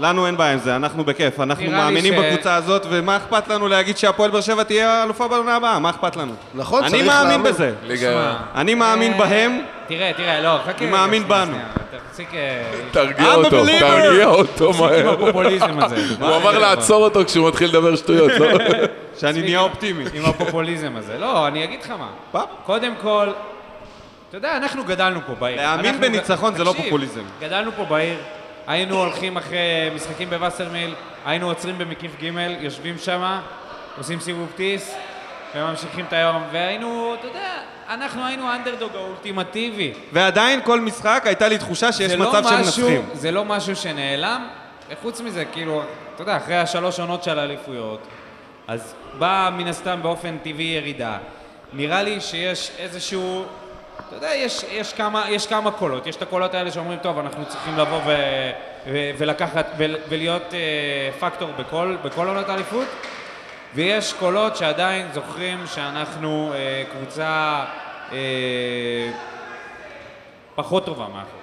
לנו 0.00 0.26
אין 0.26 0.36
בעיה 0.36 0.52
עם 0.52 0.58
זה, 0.58 0.76
אנחנו 0.76 1.04
בכיף. 1.04 1.40
אנחנו 1.40 1.70
מאמינים 1.70 2.14
ש- 2.14 2.18
בקבוצה 2.18 2.54
הזאת, 2.54 2.86
ומה 2.90 3.16
אכפת 3.16 3.48
לנו 3.48 3.68
להגיד 3.68 3.96
שהפועל 3.96 4.30
באר 4.30 4.40
שבע 4.40 4.62
תהיה 4.62 5.02
אלופה 5.02 5.28
בעונה 5.28 5.56
הבאה? 5.56 5.78
מה 5.78 5.90
אכפת 5.90 6.16
לנו? 6.16 6.32
נכון, 6.54 6.82
אני 6.82 6.90
צריך 6.90 7.06
מאמין 7.06 7.28
להאמין. 7.28 7.52
בזה. 7.52 7.72
ליגה... 7.82 8.34
אני 8.54 8.74
מאמין 8.74 9.12
אה, 9.12 9.18
בהם. 9.18 9.60
תראה, 9.86 10.12
תראה, 10.16 10.40
לא, 10.40 10.58
חכה. 10.64 10.78
אני 10.84 10.90
מאמין 10.90 11.22
שנייה, 11.26 11.44
בנו. 11.44 11.56
שנייה, 12.16 12.28
תפסיק... 12.28 12.34
אה, 12.34 12.62
תרגיע 12.90 13.34
אותו. 13.34 13.50
תרגיע 13.78 14.26
אותו 14.26 14.72
תפסיק 14.72 14.84
עם 14.84 15.06
מהר. 15.06 15.12
הפופוליזם 15.12 15.78
הזה. 15.78 15.96
הוא 16.20 16.36
אמר 16.36 16.58
לעצור 16.58 17.04
אותו 17.04 17.24
כשהוא 17.24 17.48
מתחיל 17.48 17.68
לדבר 17.68 17.96
שטויות, 17.96 18.32
לא? 18.38 18.46
שאני 19.20 19.42
נהיה 19.42 19.60
אופטימי. 19.60 20.04
עם 20.14 20.24
הפופוליזם 20.24 20.96
הזה. 20.96 21.18
לא, 21.18 21.48
אני 21.48 21.64
אגיד 21.64 21.80
לך 21.82 21.92
מה. 22.32 22.44
קודם 22.66 22.94
כל, 23.02 23.28
אתה 24.28 24.36
יודע, 24.36 24.56
אנחנו 24.56 24.84
גדלנו 24.84 25.20
פה 25.26 25.34
בעיר. 25.38 25.56
להאמין 25.56 26.00
בניצחון 26.00 26.54
זה 26.54 26.64
לא 26.64 26.72
פופוליזם. 26.72 27.22
גדלנו 27.40 27.70
פה 27.76 27.84
בעיר, 27.84 28.18
היינו 28.66 28.96
הולכים 28.96 29.36
אחרי 29.36 29.90
משחקים 29.94 30.30
בווסרמיל, 30.30 30.94
היינו 31.24 31.48
עוצרים 31.48 31.78
במקיף 31.78 32.12
ג', 32.22 32.30
יושבים 32.60 32.98
שם, 32.98 33.38
עושים 33.98 34.20
סיבוב 34.20 34.48
טיס, 34.56 34.94
וממשיכים 35.54 36.04
את 36.08 36.12
היום, 36.12 36.42
והיינו, 36.52 37.14
אתה 37.20 37.26
יודע, 37.26 37.52
אנחנו 37.88 38.26
היינו 38.26 38.48
האנדרדוג 38.48 38.90
האולטימטיבי. 38.94 39.92
ועדיין 40.12 40.60
כל 40.64 40.80
משחק 40.80 41.22
הייתה 41.24 41.48
לי 41.48 41.58
תחושה 41.58 41.92
שיש 41.92 42.12
לא 42.12 42.28
מצב 42.28 42.48
שהם 42.48 42.60
משהו- 42.60 42.88
מנצחים. 42.90 43.08
זה 43.12 43.30
לא 43.30 43.44
משהו 43.44 43.76
שנעלם, 43.76 44.48
וחוץ 44.90 45.20
מזה, 45.20 45.44
כאילו, 45.44 45.82
אתה 46.14 46.22
יודע, 46.22 46.36
אחרי 46.36 46.56
השלוש 46.56 47.00
עונות 47.00 47.24
של 47.24 47.38
האליפויות, 47.38 48.00
אז 48.68 48.94
באה 49.18 49.50
מן 49.50 49.66
הסתם 49.68 49.98
באופן 50.02 50.36
טבעי 50.42 50.64
ירידה. 50.66 51.18
נראה 51.72 52.02
לי 52.02 52.20
שיש 52.20 52.70
איזשהו, 52.78 53.44
אתה 54.08 54.16
יודע, 54.16 54.34
יש, 54.34 54.64
יש, 54.72 54.92
כמה, 54.92 55.24
יש 55.30 55.46
כמה 55.46 55.70
קולות. 55.70 56.06
יש 56.06 56.16
את 56.16 56.22
הקולות 56.22 56.54
האלה 56.54 56.70
שאומרים, 56.70 56.98
טוב, 56.98 57.18
אנחנו 57.18 57.44
צריכים 57.48 57.78
לבוא 57.78 58.00
ו, 58.06 58.14
ו, 58.86 59.10
ולקחת, 59.18 59.66
ו, 59.78 59.84
ולהיות 60.08 60.54
אה, 60.54 60.58
פקטור 61.20 61.48
בכל, 61.58 61.96
בכל 62.04 62.28
עונת 62.28 62.48
האליפות, 62.48 62.86
ויש 63.74 64.12
קולות 64.12 64.56
שעדיין 64.56 65.06
זוכרים 65.14 65.66
שאנחנו 65.66 66.52
אה, 66.54 66.84
קבוצה 66.92 67.64
אה, 68.12 69.10
פחות 70.54 70.86
טובה 70.86 71.08
מאחור. 71.08 71.40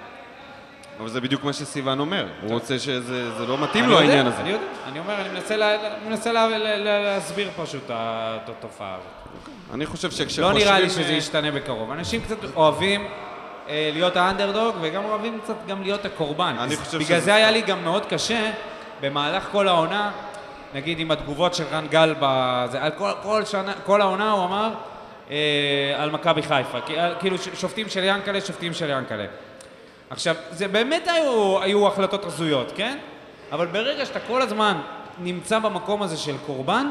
אבל 1.00 1.08
זה 1.08 1.20
בדיוק 1.20 1.44
מה 1.44 1.52
שסיוון 1.52 2.00
אומר. 2.00 2.26
הוא 2.42 2.52
רוצה 2.52 2.78
שזה 2.78 3.30
זה 3.38 3.46
לא 3.46 3.58
מתאים 3.58 3.88
לו 3.88 3.98
העניין 3.98 4.26
הזה. 4.26 4.40
אני 4.40 4.50
יודע, 4.50 4.64
אני 4.88 4.98
אומר, 4.98 5.20
אני 5.20 5.28
מנסה, 5.28 5.56
לה, 5.56 5.76
מנסה 6.08 6.32
לה, 6.32 6.48
לה, 6.48 6.76
לה, 6.76 7.02
להסביר 7.02 7.50
פשוט 7.56 7.84
את 7.86 8.48
התופעה 8.48 8.94
הזאת. 8.94 9.38
אני 9.74 9.86
חושב 9.86 10.10
שכשחושבים... 10.10 10.44
לא 10.44 10.52
נראה 10.52 10.80
לי 10.80 10.90
שזה 10.90 11.02
אה, 11.02 11.12
ישתנה 11.12 11.50
בקרוב. 11.50 11.90
אנשים 11.90 12.20
קצת 12.20 12.36
אוהבים 12.56 13.06
אה, 13.68 13.90
להיות 13.92 14.16
האנדרדוג, 14.16 14.76
וגם 14.80 15.04
אוהבים 15.04 15.38
קצת 15.44 15.54
גם 15.68 15.82
להיות 15.82 16.04
הקורבן. 16.04 16.56
אני 16.58 16.76
חושב 16.76 16.98
בגלל 16.98 17.06
שזה 17.06 17.20
זה 17.20 17.34
היה 17.34 17.50
לי 17.50 17.62
גם 17.62 17.84
מאוד 17.84 18.06
קשה, 18.06 18.50
במהלך 19.00 19.48
כל 19.52 19.68
העונה, 19.68 20.10
נגיד 20.74 20.98
עם 20.98 21.10
התגובות 21.10 21.54
של 21.54 21.64
רן 21.72 21.86
גל, 21.86 22.14
בזה, 22.20 22.82
על 22.82 22.90
כל, 22.90 23.10
כל, 23.22 23.44
שנה, 23.44 23.72
כל 23.86 24.00
העונה 24.00 24.30
הוא 24.32 24.44
אמר 24.44 24.70
אה, 25.30 25.36
על 25.98 26.10
מכבי 26.10 26.42
חיפה. 26.42 26.78
על- 26.96 27.14
כאילו 27.20 27.36
שופטים 27.38 27.88
של 27.88 28.04
ינקלה, 28.04 28.40
שופטים 28.40 28.74
של 28.74 28.90
ינקלה. 28.90 29.26
עכשיו, 30.10 30.34
זה 30.50 30.68
באמת 30.68 31.08
היו, 31.08 31.62
היו 31.62 31.86
החלטות 31.88 32.24
הזויות, 32.24 32.72
כן? 32.76 32.98
אבל 33.52 33.66
ברגע 33.66 34.06
שאתה 34.06 34.20
כל 34.20 34.42
הזמן 34.42 34.78
נמצא 35.18 35.58
במקום 35.58 36.02
הזה 36.02 36.16
של 36.16 36.34
קורבן, 36.46 36.90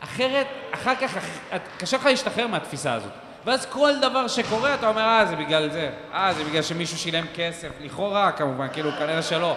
אחרת, 0.00 0.46
אחר 0.74 0.94
כך, 0.94 1.16
אח- 1.16 1.58
קשה 1.78 1.96
לך 1.96 2.06
להשתחרר 2.06 2.46
מהתפיסה 2.46 2.92
הזאת. 2.92 3.10
ואז 3.44 3.66
כל 3.66 3.92
דבר 4.02 4.28
שקורה, 4.28 4.74
אתה 4.74 4.88
אומר, 4.88 5.02
אה, 5.02 5.26
זה 5.26 5.36
בגלל 5.36 5.70
זה. 5.70 5.90
אה, 6.14 6.32
זה 6.34 6.44
בגלל 6.44 6.62
שמישהו 6.62 6.98
שילם 6.98 7.24
כסף. 7.34 7.68
לכאורה, 7.80 8.32
כמובן, 8.32 8.66
כאילו, 8.72 8.90
כנראה 8.98 9.22
שלא. 9.22 9.56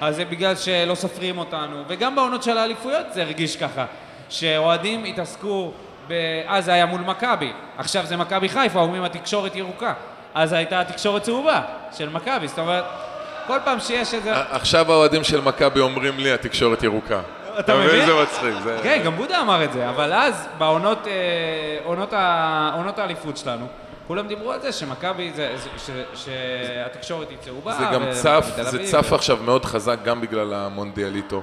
אז 0.00 0.16
זה 0.16 0.24
בגלל 0.24 0.56
שלא 0.56 0.94
סופרים 0.94 1.38
אותנו. 1.38 1.82
וגם 1.88 2.14
בעונות 2.16 2.42
של 2.42 2.58
האליפויות 2.58 3.06
זה 3.12 3.22
הרגיש 3.22 3.56
ככה. 3.56 3.84
שאוהדים 4.30 5.04
התעסקו, 5.04 5.72
ב... 6.08 6.12
אז 6.46 6.64
זה 6.64 6.72
היה 6.72 6.86
מול 6.86 7.00
מכבי. 7.00 7.52
עכשיו 7.78 8.06
זה 8.06 8.16
מכבי 8.16 8.48
חיפה, 8.48 8.80
אומרים 8.80 9.04
התקשורת 9.04 9.56
ירוקה. 9.56 9.92
אז 10.34 10.52
הייתה 10.52 10.84
תקשורת 10.84 11.22
צהובה 11.22 11.62
של 11.96 12.08
מכבי. 12.08 12.48
זאת 12.48 12.58
אומרת, 12.58 12.84
כל 13.46 13.58
פעם 13.64 13.80
שיש 13.80 14.14
איזה... 14.14 14.32
עכשיו 14.50 14.92
האוהדים 14.92 15.24
של 15.24 15.40
מכבי 15.40 15.80
אומרים 15.80 16.18
לי, 16.18 16.32
התקשורת 16.32 16.82
ירוקה. 16.82 17.20
אתה 17.58 17.76
מבין? 17.76 18.06
זה 18.06 18.12
מצחיק. 18.22 18.54
כן, 18.82 19.02
גם 19.04 19.16
בודה 19.16 19.40
אמר 19.40 19.64
את 19.64 19.72
זה, 19.72 19.88
אבל 19.88 20.12
אז, 20.12 20.48
בעונות 20.58 21.06
אה, 22.12 22.98
האליפות 22.98 23.36
שלנו, 23.36 23.66
כולם 24.08 24.26
דיברו 24.28 24.52
על 24.52 24.60
זה 24.60 24.72
שמכבי, 24.72 25.32
שהתקשורת 26.14 27.30
יצאו 27.32 27.60
בה. 27.60 27.72
זה 27.72 27.84
גם 27.92 28.02
צף, 28.12 28.46
זה. 28.70 28.84
צף 28.84 29.12
עכשיו 29.12 29.36
מאוד 29.44 29.64
חזק 29.64 29.96
גם 30.04 30.20
בגלל 30.20 30.54
המונדיאליטו. 30.54 31.42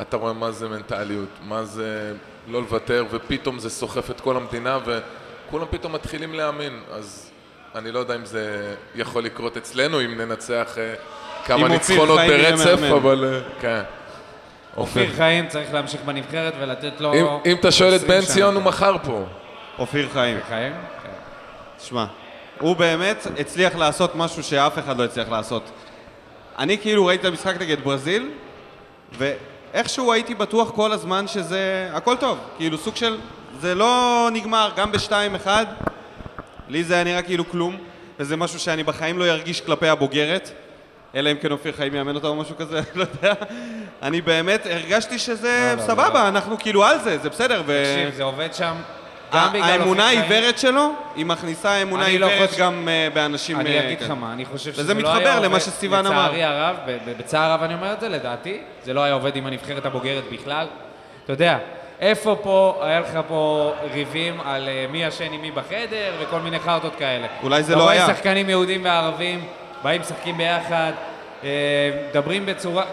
אתה 0.00 0.16
רואה 0.16 0.32
מה 0.32 0.50
זה 0.50 0.68
מנטליות, 0.68 1.28
מה 1.48 1.64
זה 1.64 2.12
לא 2.48 2.60
לוותר, 2.60 3.04
ופתאום 3.10 3.58
זה 3.58 3.70
סוחף 3.70 4.10
את 4.10 4.20
כל 4.20 4.36
המדינה, 4.36 4.78
וכולם 4.84 5.66
פתאום 5.70 5.92
מתחילים 5.92 6.34
להאמין. 6.34 6.80
אז 6.92 7.30
אני 7.74 7.92
לא 7.92 7.98
יודע 7.98 8.14
אם 8.14 8.24
זה 8.24 8.74
יכול 8.94 9.24
לקרות 9.24 9.56
אצלנו, 9.56 10.00
אם 10.00 10.20
ננצח 10.20 10.74
אה, 10.78 10.94
כמה 11.44 11.68
ניצחונות 11.68 12.20
ברצף. 12.28 12.78
אבל 12.96 13.24
אה, 13.34 13.40
כן. 13.60 13.82
אופיר 14.76 15.10
חיים 15.16 15.48
צריך 15.48 15.74
להמשיך 15.74 16.00
בנבחרת 16.04 16.52
ולתת 16.60 17.00
לו... 17.00 17.14
אם- 17.46 17.56
אתה 17.60 17.70
שואל 17.72 17.94
את 17.96 18.02
20 18.02 18.20
בן. 18.20 18.26
ציון, 18.26 18.54
הוא 18.54 18.62
מחר 18.62 18.96
פה. 19.04 19.24
אופיר 19.78 20.08
חיים. 20.12 20.36
אופיר 20.38 20.48
חיים? 20.48 20.72
תשמע, 21.82 22.04
הוא 22.60 22.76
באמת 22.76 23.26
הצליח 23.38 23.74
לעשות 23.76 24.16
משהו 24.16 24.42
שאף 24.42 24.78
אחד 24.78 24.98
לא 24.98 25.04
הצליח 25.04 25.28
לעשות. 25.28 25.70
אני 26.58 26.78
כאילו 26.78 27.06
ראיתי 27.06 27.20
את 27.26 27.32
המשחק 27.32 27.60
נגד 27.60 27.80
ברזיל, 27.84 28.30
ואיכשהו 29.18 30.12
הייתי 30.12 30.34
בטוח 30.34 30.70
כל 30.70 30.92
הזמן 30.92 31.28
שזה... 31.28 31.90
הכל 31.92 32.16
טוב. 32.16 32.38
כאילו 32.56 32.78
סוג 32.78 32.96
של... 32.96 33.18
זה 33.60 33.74
לא 33.74 34.28
נגמר, 34.32 34.70
גם 34.76 34.92
ב-2-1, 34.92 35.48
לי 36.68 36.84
זה 36.84 36.94
היה 36.94 37.04
נראה 37.04 37.22
כאילו 37.22 37.50
כלום, 37.50 37.76
וזה 38.18 38.36
משהו 38.36 38.60
שאני 38.60 38.82
בחיים 38.82 39.18
לא 39.18 39.24
ארגיש 39.24 39.60
כלפי 39.60 39.88
הבוגרת, 39.88 40.50
אלא 41.14 41.30
אם 41.30 41.36
כן 41.36 41.52
אופיר 41.52 41.72
חיים 41.72 41.94
יאמן 41.94 42.14
אותה 42.14 42.28
או 42.28 42.34
משהו 42.34 42.56
כזה, 42.56 42.80
לא 42.94 43.04
יודע. 43.14 43.34
אני 44.02 44.20
באמת 44.20 44.66
הרגשתי 44.70 45.18
שזה 45.18 45.74
לא, 45.76 45.82
לא, 45.82 45.86
סבבה, 45.86 46.28
אנחנו 46.28 46.58
כאילו 46.58 46.84
על 46.84 46.98
זה, 46.98 47.18
זה 47.18 47.28
בסדר. 47.28 47.62
ו- 47.66 47.82
תקשיב, 47.96 48.16
זה 48.16 48.22
עובד 48.22 48.54
שם 48.54 48.74
גם 49.34 49.52
בגלל 49.52 49.62
האמונה. 49.80 50.06
העיוורת 50.08 50.58
שלו, 50.58 50.88
היא 51.16 51.26
מכניסה 51.26 51.82
אמונה 51.82 52.06
אני 52.06 52.18
לא 52.18 52.26
עיוורת 52.26 52.48
חושב- 52.50 52.60
גם 52.62 52.88
אה, 52.88 53.08
באנשים... 53.14 53.60
אני 53.60 53.78
אה, 53.78 53.86
אגיד 53.86 53.98
כן. 53.98 54.04
לך 54.04 54.10
מה, 54.10 54.32
אני 54.32 54.44
חושב 54.44 54.72
שזה 54.72 54.82
וזה 54.82 54.94
לא 54.94 55.00
מתחבר 55.00 55.18
היה 55.28 55.36
למה 55.36 55.46
עובד, 55.46 55.58
שסיוון 55.58 56.06
אמר. 56.06 56.22
לצערי 56.24 56.44
הרב, 56.44 56.76
ב- 56.86 56.98
ב- 57.06 57.18
בצער 57.18 57.52
רב 57.52 57.62
אני 57.62 57.74
אומר 57.74 57.92
את 57.92 58.00
זה, 58.00 58.08
לדעתי, 58.08 58.58
זה 58.84 58.92
לא 58.94 59.00
היה 59.02 59.14
עובד 59.14 59.36
עם 59.36 59.46
הנבחרת 59.46 59.86
הבוגרת 59.86 60.24
בכלל. 60.32 60.66
אתה 61.24 61.32
יודע, 61.32 61.58
איפה 62.00 62.36
פה, 62.42 62.80
היה 62.82 63.00
לך 63.00 63.18
פה 63.28 63.72
ריבים 63.94 64.40
על 64.44 64.68
אה, 64.68 64.86
מי 64.90 65.04
ישן 65.04 65.32
עם 65.32 65.40
מי 65.42 65.50
בחדר 65.50 66.12
וכל 66.20 66.40
מיני 66.40 66.58
חרטות 66.58 66.92
כאלה. 66.98 67.26
אולי 67.42 67.62
זה 67.62 67.72
אתה 67.72 67.78
לא 67.78 67.82
רואה 67.84 67.92
היה. 67.94 68.06
שחקנים 68.06 68.50
יהודים 68.50 68.84
וערבים, 68.84 69.44
באים 69.82 70.00
משחקים 70.00 70.36
ביחד, 70.36 70.92
אה, 71.44 71.48
מדברים 72.10 72.46
בצורה... 72.46 72.84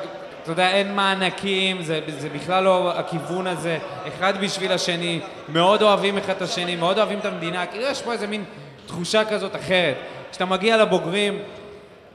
אתה 0.52 0.62
יודע, 0.62 0.72
אין 0.72 0.96
מענקים, 0.96 1.82
זה, 1.82 2.00
זה 2.08 2.30
בכלל 2.30 2.64
לא 2.64 2.92
הכיוון 2.96 3.48
הזה, 3.48 3.78
אחד 4.08 4.34
בשביל 4.42 4.72
השני, 4.72 5.20
מאוד 5.50 5.82
אוהבים 5.82 6.18
אחד 6.18 6.34
את 6.34 6.42
השני, 6.42 6.76
מאוד 6.76 6.98
אוהבים 6.98 7.20
את 7.20 7.26
המדינה, 7.26 7.66
כאילו 7.66 7.84
יש 7.84 8.02
פה 8.02 8.14
איזה 8.14 8.28
מין 8.28 8.44
תחושה 8.86 9.26
כזאת 9.26 9.56
אחרת. 9.56 9.96
כשאתה 10.32 10.46
מגיע 10.46 10.78
לבוגרים, 10.78 11.40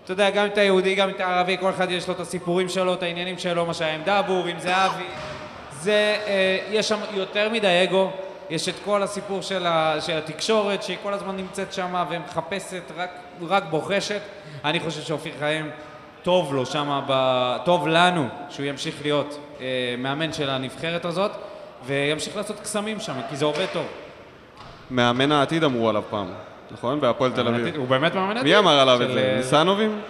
אתה 0.04 0.12
יודע, 0.12 0.30
גם 0.30 0.44
אם 0.44 0.50
אתה 0.52 0.62
יהודי, 0.62 0.94
גם 0.94 1.08
אם 1.08 1.14
אתה 1.14 1.24
ערבי, 1.24 1.56
כל 1.60 1.70
אחד 1.70 1.90
יש 1.90 2.08
לו 2.08 2.14
את 2.14 2.20
הסיפורים 2.20 2.68
שלו, 2.68 2.94
את 2.94 3.02
העניינים 3.02 3.38
שלו, 3.38 3.66
מה 3.66 3.74
שהיה 3.74 3.94
עם 3.94 4.02
דאבור, 4.04 4.46
עם 4.46 4.58
זהבי. 4.58 5.04
זה, 5.80 6.16
אה, 6.26 6.58
יש 6.70 6.88
שם 6.88 6.98
יותר 7.12 7.48
מדי 7.48 7.84
אגו, 7.88 8.10
יש 8.50 8.68
את 8.68 8.74
כל 8.84 9.02
הסיפור 9.02 9.42
של, 9.42 9.66
ה, 9.66 9.96
של 10.00 10.18
התקשורת, 10.18 10.82
שהיא 10.82 10.96
כל 11.02 11.14
הזמן 11.14 11.36
נמצאת 11.36 11.72
שם 11.72 12.04
ומחפשת, 12.10 12.82
רק, 12.96 13.10
רק 13.48 13.64
בוחשת. 13.70 14.20
אני 14.64 14.80
חושב 14.80 15.02
שאופיר 15.02 15.32
חיים, 15.38 15.70
טוב 16.24 16.54
לו 16.54 16.66
שם, 16.66 17.00
טוב 17.64 17.88
לנו 17.88 18.28
שהוא 18.50 18.66
ימשיך 18.66 18.94
להיות 19.02 19.38
אה, 19.60 19.94
מאמן 19.98 20.32
של 20.32 20.50
הנבחרת 20.50 21.04
הזאת, 21.04 21.30
וימשיך 21.86 22.36
לעשות 22.36 22.60
קסמים 22.60 23.00
שם, 23.00 23.12
כי 23.30 23.36
זה 23.36 23.44
עובד 23.44 23.66
טוב. 23.72 23.86
מאמן 24.90 25.32
העתיד 25.32 25.64
אמרו 25.64 25.88
עליו 25.88 26.02
פעם, 26.10 26.26
נכון? 26.70 27.00
בהפועל 27.00 27.32
תל 27.32 27.42
מאמן 27.42 27.60
אביב. 27.60 27.76
הוא 27.76 27.88
באמת 27.88 28.14
מאמן 28.14 28.36
העתיד? 28.36 28.52
מי 28.52 28.58
אמר 28.58 28.80
עליו 28.80 29.02
את 29.02 29.08
זה? 29.08 29.30
אה, 29.30 29.36
ניסנובים? 29.36 30.00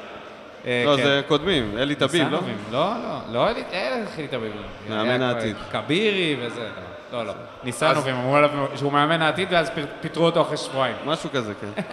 אה, 0.67 0.83
לא, 0.87 0.97
כן. 0.97 1.03
זה 1.03 1.23
קודמים, 1.29 1.79
אלי 1.79 1.95
טביב, 1.95 2.29
לא? 2.29 2.39
לא, 2.73 2.93
לא, 3.03 3.19
לא 3.33 3.51
אלי, 3.51 3.63
אין 3.73 4.07
אלי 4.19 4.29
טביב. 4.29 4.53
מאמן 4.89 5.23
היה 5.23 5.31
העתיד. 5.31 5.57
כבירי 5.73 6.37
וזה, 6.41 6.69
לא, 7.13 7.19
לא. 7.19 7.27
לא. 7.27 7.33
ניסנובים 7.65 8.15
אמרו 8.15 8.37
עליו 8.37 8.51
שהוא 8.77 8.93
מאמן 8.93 9.23
העתיד 9.23 9.49
ואז 9.51 9.71
פיטרו 10.01 10.25
אותו 10.25 10.41
אחרי 10.43 10.57
שבועיים. 10.57 10.97
משהו 11.07 11.31
כזה, 11.33 11.53
כן. 11.61 11.83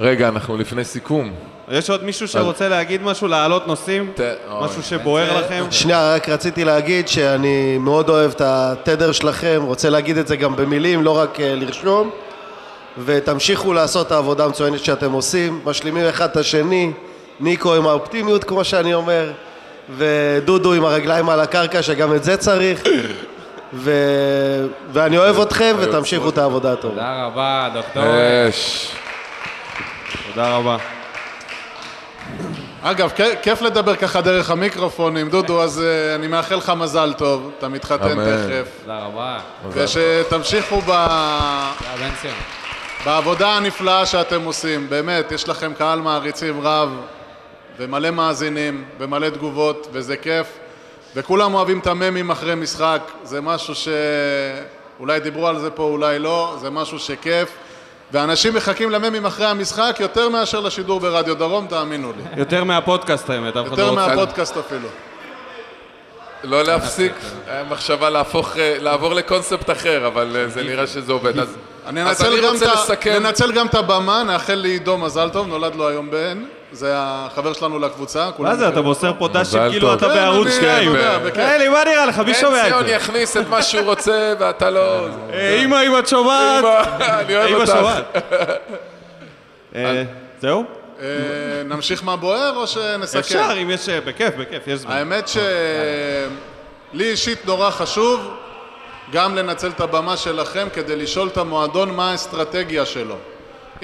רגע, 0.00 0.28
אנחנו 0.28 0.56
לפני 0.56 0.84
סיכום. 0.84 1.32
יש 1.70 1.90
עוד 1.90 2.04
מישהו 2.04 2.28
שרוצה 2.28 2.68
להגיד 2.68 3.02
משהו, 3.02 3.28
להעלות 3.28 3.66
נושאים? 3.66 4.12
משהו 4.60 4.82
שבוער 4.82 5.38
לכם? 5.38 5.64
שנייה, 5.70 6.14
רק 6.14 6.28
רציתי 6.28 6.64
להגיד 6.64 7.08
שאני 7.08 7.78
מאוד 7.78 8.08
אוהב 8.08 8.30
את 8.30 8.40
התדר 8.44 9.12
שלכם, 9.12 9.62
רוצה 9.64 9.90
להגיד 9.90 10.16
את 10.18 10.26
זה 10.26 10.36
גם 10.36 10.56
במילים, 10.56 11.02
לא 11.04 11.18
רק 11.18 11.40
אה, 11.40 11.54
לרשום, 11.54 12.10
ותמשיכו 13.04 13.72
לעשות 13.72 14.06
את 14.06 14.12
העבודה 14.12 14.44
המצוינת 14.44 14.84
שאתם 14.84 15.12
עושים, 15.12 15.60
משלימים 15.64 16.04
אחד 16.04 16.28
את 16.28 16.36
השני, 16.36 16.92
ניקו 17.40 17.74
עם 17.74 17.86
האופטימיות 17.86 18.44
כמו 18.44 18.64
שאני 18.64 18.94
אומר, 18.94 19.32
ודודו 19.96 20.72
עם 20.72 20.84
הרגליים 20.84 21.28
על 21.28 21.40
הקרקע 21.40 21.82
שגם 21.82 22.14
את 22.14 22.24
זה 22.24 22.36
צריך, 22.36 22.82
ו... 23.72 23.90
ואני 24.92 25.18
אוהב 25.18 25.40
אתכם 25.40 25.76
ותמשיכו 25.78 26.28
את 26.28 26.38
העבודה 26.38 26.72
הטובה. 26.72 26.94
תודה 26.94 27.24
רבה, 27.24 27.68
דוקטור. 27.74 28.04
תודה 30.26 30.56
רבה. 30.56 30.76
אגב, 32.82 33.12
כיף 33.42 33.62
לדבר 33.62 33.96
ככה 33.96 34.20
דרך 34.20 34.50
המיקרופונים. 34.50 35.30
דודו, 35.30 35.62
אז 35.62 35.82
אה, 35.82 36.14
אני 36.14 36.26
מאחל 36.26 36.54
לך 36.54 36.72
מזל 36.76 37.12
טוב, 37.12 37.50
אתה 37.58 37.68
מתחתן. 37.68 38.14
תכף. 38.14 38.68
תודה 38.80 38.98
רבה. 38.98 39.38
ושתמשיכו 39.70 40.80
ב... 40.86 41.06
בעבודה 43.04 43.56
הנפלאה 43.56 44.06
שאתם 44.06 44.44
עושים. 44.44 44.90
באמת, 44.90 45.32
יש 45.32 45.48
לכם 45.48 45.74
קהל 45.74 46.00
מעריצים 46.00 46.60
רב, 46.60 46.88
ומלא 47.78 48.10
מאזינים, 48.10 48.84
ומלא 48.98 49.28
תגובות, 49.28 49.88
וזה 49.92 50.16
כיף. 50.16 50.46
וכולם 51.16 51.54
אוהבים 51.54 51.78
את 51.78 51.86
הממים 51.86 52.30
אחרי 52.30 52.54
משחק, 52.54 53.00
זה 53.22 53.40
משהו 53.40 53.74
שאולי 53.74 55.20
דיברו 55.20 55.46
על 55.46 55.58
זה 55.58 55.70
פה, 55.70 55.82
אולי 55.82 56.18
לא, 56.18 56.56
זה 56.60 56.70
משהו 56.70 56.98
שכיף. 56.98 57.56
ואנשים 58.12 58.54
מחכים 58.54 58.90
לממים 58.90 59.26
אחרי 59.26 59.46
המשחק 59.46 59.96
יותר 60.00 60.28
מאשר 60.28 60.60
לשידור 60.60 61.00
ברדיו 61.00 61.34
דרום, 61.34 61.66
תאמינו 61.66 62.12
לי. 62.16 62.40
יותר 62.40 62.64
מהפודקאסט 62.64 63.30
האמת, 63.30 63.56
אף 63.56 63.66
אחד 63.66 63.78
לא 63.78 63.82
יותר 63.82 64.00
רוצה. 64.00 64.08
מהפודקאסט 64.08 64.56
אפילו. 64.56 64.88
לא 66.44 66.62
להפסיק, 66.62 67.12
היה 67.48 67.64
מחשבה 67.64 68.10
להפוך, 68.10 68.56
אה, 68.56 68.76
לעבור 68.80 69.14
לקונספט 69.14 69.70
אחר, 69.70 70.06
אבל 70.06 70.36
אה, 70.36 70.48
זה 70.48 70.62
נראה 70.62 70.86
שזה 70.86 71.12
עובד. 71.12 71.38
אז 71.38 71.56
אני 71.86 72.02
אז 72.02 72.22
רוצה 72.22 72.74
לסכם. 72.74 73.22
ננצל 73.22 73.52
גם 73.52 73.66
את 73.66 73.74
הבמה, 73.74 74.22
נאחל 74.22 74.54
לעידו 74.54 74.98
מזל 74.98 75.28
טוב, 75.28 75.46
נולד 75.46 75.74
לו 75.74 75.88
היום 75.88 76.10
בן, 76.10 76.44
זה 76.72 76.92
החבר 76.96 77.52
שלנו 77.52 77.78
לקבוצה. 77.78 78.30
מה 78.38 78.56
זה, 78.56 78.68
אתה 78.68 78.80
מוסר. 78.80 79.12
פה 79.18 79.28
דשים 79.28 79.60
כאילו. 79.70 79.94
אתה 79.94 80.08
כן, 80.08 80.14
בערוץ 80.14 80.46
אני- 80.46 80.54
2. 80.56 80.90
אתה 80.90 80.98
יודע, 80.98 81.18
בכיף. 81.18 81.36
אלי, 81.38 81.68
מה 81.68 81.84
נראה 81.84 82.06
לך? 82.06 82.18
מי 82.18 82.34
שומע 82.34 82.50
בן 82.52 82.60
את 82.60 82.66
ציון 82.66 82.84
זה? 82.86 82.90
יכניס 82.92 83.36
את 83.36 83.48
מה 83.48 83.62
שהוא 83.62 83.82
רוצה, 83.84 84.34
ואתה 84.38 84.70
לא... 84.70 85.06
אה, 85.32 85.60
אמא, 85.64 85.82
אם 85.86 85.98
את 85.98 86.08
שומעת... 86.08 86.64
אני 87.00 87.36
אוהב 87.36 87.54
אותך. 87.54 87.74
אה, 89.76 90.02
זהו? 90.42 90.64
אה, 91.00 91.06
נמשיך 91.64 92.04
מה 92.04 92.16
בוער 92.16 92.56
או 92.56 92.66
שנסכם? 92.66 93.18
אפשר, 93.18 93.52
אם 93.62 93.70
יש... 93.70 93.88
אה, 93.88 94.00
בכיף, 94.00 94.34
בכיף, 94.36 94.62
יש 94.66 94.78
זמן. 94.78 94.92
האמת 94.92 95.28
שלי 95.28 97.10
אישית 97.10 97.46
נורא 97.46 97.70
חשוב 97.70 98.30
גם 99.12 99.34
לנצל 99.36 99.68
את 99.68 99.80
הבמה 99.80 100.16
שלכם 100.16 100.68
כדי 100.74 100.96
לשאול 100.96 101.28
את 101.28 101.36
המועדון 101.36 101.90
מה 101.90 102.10
האסטרטגיה 102.10 102.86
שלו. 102.86 103.16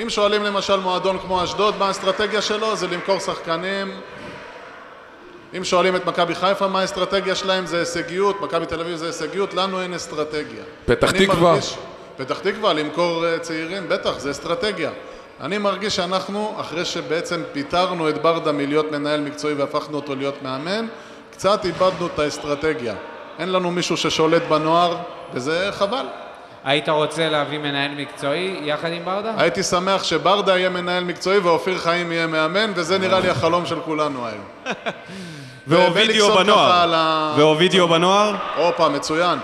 אם 0.02 0.10
שואלים 0.10 0.44
למשל 0.44 0.76
מועדון 0.80 1.18
כמו 1.18 1.44
אשדוד 1.44 1.76
מה 1.78 1.86
האסטרטגיה 1.86 2.42
שלו 2.42 2.76
זה 2.76 2.86
למכור 2.86 3.18
שחקנים 3.20 4.00
אם 5.56 5.64
שואלים 5.64 5.96
את 5.96 6.06
מכבי 6.06 6.34
חיפה 6.34 6.66
מה 6.66 6.80
האסטרטגיה 6.80 7.34
שלהם 7.34 7.66
זה 7.66 7.78
הישגיות, 7.78 8.40
מכבי 8.40 8.66
תל 8.66 8.80
אביב 8.80 8.96
זה 8.96 9.06
הישגיות, 9.06 9.54
לנו 9.54 9.80
אין 9.80 9.94
אסטרטגיה. 9.94 10.62
פתח 10.86 11.10
תקווה. 11.10 11.52
מרגיש- 11.52 11.76
פתח 12.16 12.38
תקווה, 12.38 12.72
למכור 12.72 13.26
אה, 13.26 13.38
צעירים, 13.38 13.88
בטח, 13.88 14.18
זה 14.18 14.30
אסטרטגיה. 14.30 14.90
אני 15.40 15.58
מרגיש 15.58 15.96
שאנחנו, 15.96 16.54
אחרי 16.60 16.84
שבעצם 16.84 17.42
פיטרנו 17.52 18.08
את 18.08 18.22
ברדה 18.22 18.52
מלהיות 18.52 18.92
מנהל 18.92 19.20
מקצועי 19.20 19.54
והפכנו 19.54 19.96
אותו 19.96 20.14
להיות 20.14 20.42
מאמן, 20.42 20.86
קצת 21.30 21.64
איבדנו 21.64 22.06
את 22.14 22.18
האסטרטגיה. 22.18 22.94
אין 23.38 23.52
לנו 23.52 23.70
מישהו 23.70 23.96
ששולט 23.96 24.42
בנוער, 24.48 24.96
וזה 25.34 25.68
חבל. 25.72 26.06
היית 26.66 26.88
רוצה 26.88 27.28
להביא 27.28 27.58
מנהל 27.58 27.90
מקצועי 27.96 28.60
יחד 28.62 28.92
עם 28.92 29.04
ברדה? 29.04 29.32
הייתי 29.36 29.62
שמח 29.62 30.04
שברדה 30.04 30.58
יהיה 30.58 30.68
מנהל 30.68 31.04
מקצועי 31.04 31.38
ואופיר 31.38 31.78
חיים 31.78 32.12
יהיה 32.12 32.26
מאמן, 32.26 32.72
וזה 32.74 32.98
נראה 32.98 33.20
לי 33.20 33.30
החלום 33.30 33.66
של 33.66 33.80
כולנו 33.80 34.26
היום. 34.26 34.44
ואובידיו 35.68 36.34
בנוער. 36.34 37.34
ואובידיו 37.36 37.88
בנוער. 37.88 38.34
הופה, 38.56 38.88
מצוין. 38.88 39.38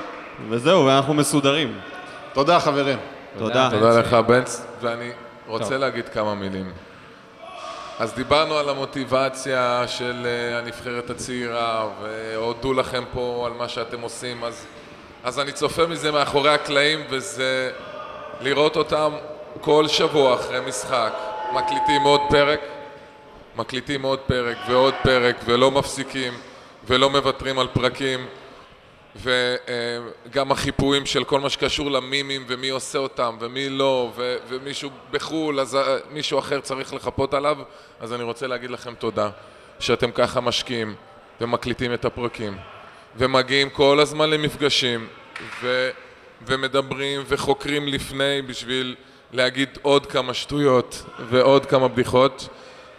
וזהו, 0.48 0.86
ואנחנו 0.86 1.14
מסודרים. 1.14 1.78
תודה 2.32 2.60
חברים. 2.60 2.98
תודה. 3.38 3.68
תודה 3.70 3.98
לך, 3.98 4.14
בנץ, 4.14 4.66
ואני 4.80 5.10
רוצה 5.46 5.78
להגיד 5.78 6.08
כמה 6.08 6.34
מילים. 6.34 6.72
אז 7.98 8.12
דיברנו 8.12 8.54
על 8.54 8.68
המוטיבציה 8.68 9.84
של 9.86 10.26
אה, 10.26 10.58
הנבחרת 10.58 11.10
הצעירה, 11.10 11.86
והודו 12.02 12.72
לכם 12.72 13.04
פה 13.12 13.44
על 13.46 13.52
מה 13.58 13.68
שאתם 13.68 14.00
עושים, 14.00 14.44
אז, 14.44 14.66
אז 15.24 15.38
אני 15.38 15.52
צופה 15.52 15.86
מזה 15.86 16.12
מאחורי 16.12 16.50
הקלעים, 16.50 17.00
וזה 17.10 17.72
לראות 18.40 18.76
אותם 18.76 19.12
כל 19.60 19.88
שבוע 19.88 20.34
אחרי 20.34 20.60
משחק. 20.60 21.12
מקליטים 21.52 22.02
עוד 22.02 22.20
פרק, 22.30 22.60
מקליטים 23.56 24.02
עוד 24.02 24.18
פרק 24.18 24.56
ועוד 24.68 24.94
פרק, 25.02 25.36
ולא 25.44 25.70
מפסיקים, 25.70 26.32
ולא 26.84 27.10
מוותרים 27.10 27.58
על 27.58 27.68
פרקים. 27.72 28.26
וגם 29.16 30.52
החיפויים 30.52 31.06
של 31.06 31.24
כל 31.24 31.40
מה 31.40 31.50
שקשור 31.50 31.90
למימים 31.90 32.44
ומי 32.48 32.68
עושה 32.68 32.98
אותם 32.98 33.36
ומי 33.40 33.68
לא 33.68 34.12
ו- 34.16 34.36
ומישהו 34.48 34.90
בחו"ל 35.10 35.60
אז 35.60 35.76
אה, 35.76 35.96
מישהו 36.10 36.38
אחר 36.38 36.60
צריך 36.60 36.94
לחפות 36.94 37.34
עליו 37.34 37.56
אז 38.00 38.12
אני 38.12 38.22
רוצה 38.22 38.46
להגיד 38.46 38.70
לכם 38.70 38.94
תודה 38.94 39.30
שאתם 39.78 40.10
ככה 40.10 40.40
משקיעים 40.40 40.94
ומקליטים 41.40 41.94
את 41.94 42.04
הפרקים 42.04 42.56
ומגיעים 43.16 43.70
כל 43.70 44.00
הזמן 44.00 44.30
למפגשים 44.30 45.06
ו- 45.62 45.90
ומדברים 46.46 47.22
וחוקרים 47.26 47.88
לפני 47.88 48.42
בשביל 48.42 48.96
להגיד 49.32 49.78
עוד 49.82 50.06
כמה 50.06 50.34
שטויות 50.34 51.04
ועוד 51.28 51.66
כמה 51.66 51.88
בדיחות 51.88 52.48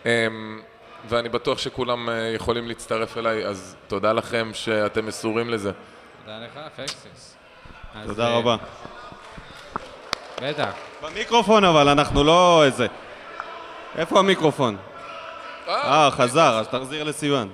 אמ, 0.05 0.61
ואני 1.09 1.29
בטוח 1.29 1.57
שכולם 1.57 2.09
אה, 2.09 2.15
יכולים 2.35 2.67
להצטרף 2.67 3.17
אליי 3.17 3.45
אז 3.45 3.75
תודה 3.87 4.13
לכם 4.13 4.51
שאתם 4.53 5.05
מסורים 5.05 5.49
לזה 5.49 5.71
תודה 6.25 6.39
לך, 6.39 6.59
פקסס. 6.77 7.35
אז, 7.95 8.07
תודה 8.07 8.27
אה, 8.27 8.37
רבה. 8.37 8.55
בטח. 10.41 10.69
במיקרופון 11.03 11.63
אבל, 11.63 11.89
אנחנו 11.89 12.23
לא 12.23 12.63
איזה... 12.65 12.87
איפה 13.97 14.19
המיקרופון? 14.19 14.77
אה, 15.67 16.09
חזר, 16.11 16.59
אז 16.59 16.67
תחזיר 16.67 17.03
לסיוון. 17.03 17.49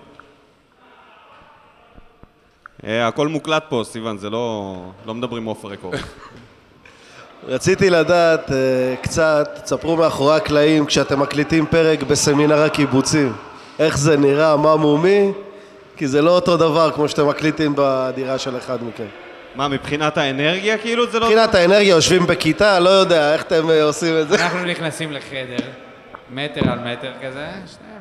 אה, 2.85 3.07
הכל 3.07 3.27
מוקלט 3.27 3.63
פה, 3.69 3.81
סיוון, 3.85 4.17
זה 4.17 4.29
לא... 4.29 4.75
לא 5.05 5.13
מדברים 5.13 5.47
אוף 5.47 5.65
רקורד. 5.65 5.99
רציתי 7.47 7.89
לדעת 7.89 8.51
אה, 8.51 8.95
קצת, 9.01 9.59
תספרו 9.63 9.97
מאחורי 9.97 10.35
הקלעים 10.35 10.85
כשאתם 10.85 11.19
מקליטים 11.19 11.65
פרק 11.65 12.03
בסמינר 12.03 12.63
הקיבוצים. 12.63 13.33
איך 13.79 13.97
זה 13.97 14.17
נראה, 14.17 14.57
מה 14.57 14.75
מומי, 14.75 15.31
כי 15.97 16.07
זה 16.07 16.21
לא 16.21 16.31
אותו 16.31 16.57
דבר 16.57 16.91
כמו 16.91 17.09
שאתם 17.09 17.27
מקליטים 17.27 17.73
בדירה 17.77 18.37
של 18.37 18.57
אחד 18.57 18.83
מכם. 18.83 19.05
מה, 19.55 19.67
מבחינת 19.67 20.17
האנרגיה 20.17 20.77
כאילו 20.77 21.11
זה 21.11 21.19
לא... 21.19 21.25
מבחינת 21.25 21.55
האנרגיה, 21.55 21.89
יושבים 21.89 22.27
בכיתה, 22.27 22.79
לא 22.79 22.89
יודע, 22.89 23.33
איך 23.33 23.41
אתם 23.41 23.69
אה, 23.69 23.83
עושים 23.83 24.19
את 24.21 24.29
זה? 24.29 24.35
אנחנו 24.35 24.65
נכנסים 24.65 25.11
לחדר, 25.11 25.67
מטר 26.31 26.71
על 26.71 26.79
מטר 26.79 27.11
כזה, 27.23 27.47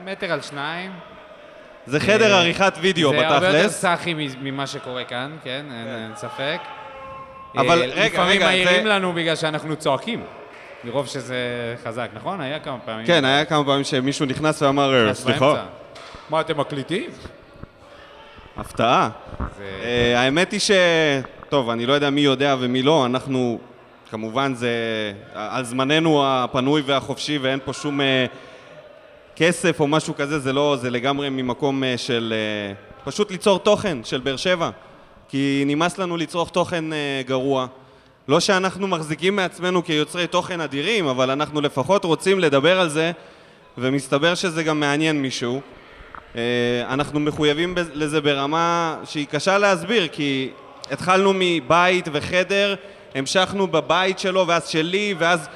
מטר 0.05 0.32
על 0.32 0.40
שניים. 0.40 0.90
זה 1.89 2.01
חדר 2.01 2.32
אה, 2.32 2.39
עריכת 2.40 2.73
וידאו 2.81 3.10
זה 3.10 3.16
הרבה 3.16 3.35
יותר 3.35 3.47
בתכלס. 3.47 3.81
סאחי 3.81 4.15
ממה 4.40 4.66
שקורה 4.66 5.05
כאן, 5.05 5.31
כן, 5.44 5.65
אין 5.70 5.86
אין 5.89 6.12
ספק. 6.16 6.59
אבל 7.56 7.82
אה, 7.82 7.86
רגע, 7.86 8.05
לפעמים 8.06 8.36
רגע, 8.36 8.47
מעירים 8.47 8.86
לנו 8.86 9.12
בגלל 9.12 9.36
שאנחנו 9.36 9.77
צועקים. 9.77 10.23
מרוב 10.85 11.06
שזה 11.06 11.36
חזק, 11.85 12.09
נכון? 12.15 12.40
היה 12.40 12.59
כמה 12.59 12.78
פעמים. 12.85 13.06
כן, 13.06 13.24
היה 13.24 13.44
כמה 13.44 13.65
פעמים 13.65 13.85
שמישהו 13.85 14.27
נכנס 14.27 14.62
ואמר, 14.62 14.94
"אה, 14.94 15.05
נכנס 15.05 15.23
סליחה. 15.23 15.65
מה, 16.31 16.40
אתם 16.40 16.60
מקליטים? 16.60 17.10
הפתעה. 18.56 19.09
אה, 19.82 20.20
האמת 20.20 20.52
היא 20.52 20.60
ש... 20.60 20.70
טוב, 21.48 21.70
אני 21.70 21.86
לא 21.86 21.93
יודע 21.93 22.10
מי 22.10 22.20
יודע 22.20 22.56
ומי 22.60 22.82
לא, 22.82 23.06
אנחנו... 23.06 23.59
כמובן 24.10 24.55
זה 24.55 24.70
על 25.35 25.65
זמננו 25.65 26.23
הפנוי 26.27 26.82
והחופשי 26.86 27.39
ואין 27.39 27.59
פה 27.65 27.73
שום 27.73 28.01
כסף 29.39 29.81
או 29.81 29.86
משהו 29.86 30.15
כזה, 30.16 30.39
זה 30.39 30.52
לא, 30.52 30.77
זה 30.81 30.90
לגמרי 30.90 31.28
ממקום 31.31 31.85
אה, 31.85 31.98
של 31.98 32.35
אה, 32.36 32.74
פשוט 33.05 33.31
ליצור 33.31 33.59
תוכן 33.59 33.98
של 34.05 34.20
באר 34.20 34.36
שבע. 34.36 34.70
כי 35.28 35.62
נמאס 35.66 35.98
לנו 35.98 36.16
לצרוך 36.16 36.51
תוכן 36.51 36.93
אה, 36.93 37.23
גרוע. 37.27 37.66
לא 38.28 38.40
שאנחנו 38.40 38.86
מחזיקים 38.86 39.36
מעצמנו 39.36 39.85
כיוצרי 39.85 40.27
תוכן 40.27 40.60
אדירים, 40.60 41.06
אבל 41.06 41.31
אנחנו 41.31 41.60
לפחות 41.60 42.05
רוצים 42.05 42.40
לדבר 42.40 42.81
על 42.81 42.89
זה, 42.89 43.12
ומסתבר 43.78 44.35
שזה 44.35 44.62
גם 44.62 44.81
מעניין 44.81 45.23
מישהו. 45.23 45.60
אנחנו 46.89 47.20
מחויבים 47.20 47.74
לזה 47.94 48.20
ברמה 48.20 48.97
שהיא 49.05 49.27
קשה 49.27 49.59
להסביר, 49.59 50.09
כי 50.09 50.51
התחלנו 50.90 51.32
מבית 51.35 52.09
וחדר, 52.12 52.74
המשכנו 53.15 53.66
בבית 53.66 54.19
שלו 54.19 54.47
ואז 54.47 54.69
שלי, 54.69 55.15
ואז... 55.19 55.48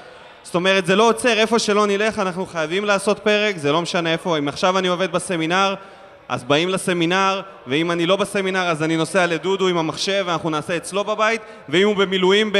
זאת 0.42 0.54
אומרת, 0.54 0.86
זה 0.86 0.96
לא 0.96 1.08
עוצר, 1.08 1.38
איפה 1.38 1.58
שלא 1.58 1.86
נלך, 1.86 2.18
אנחנו 2.18 2.46
חייבים 2.46 2.84
לעשות 2.84 3.18
פרק, 3.18 3.56
זה 3.56 3.72
לא 3.72 3.82
משנה 3.82 4.12
איפה. 4.12 4.38
אם 4.38 4.48
עכשיו 4.48 4.78
אני 4.78 4.88
עובד 4.88 5.12
בסמינר, 5.12 5.74
אז 6.28 6.44
באים 6.44 6.68
לסמינר, 6.68 7.40
ואם 7.66 7.90
אני 7.90 8.06
לא 8.06 8.16
בסמינר, 8.16 8.68
אז 8.68 8.82
אני 8.82 8.96
נוסע 8.96 9.26
לדודו 9.26 9.68
עם 9.68 9.78
המחשב, 9.78 10.24
ואנחנו 10.26 10.50
נעשה 10.50 10.76
אצלו 10.76 11.04
בבית, 11.04 11.40
ואם 11.68 11.86
הוא 11.86 11.96
במילואים 11.96 12.52
ב... 12.52 12.58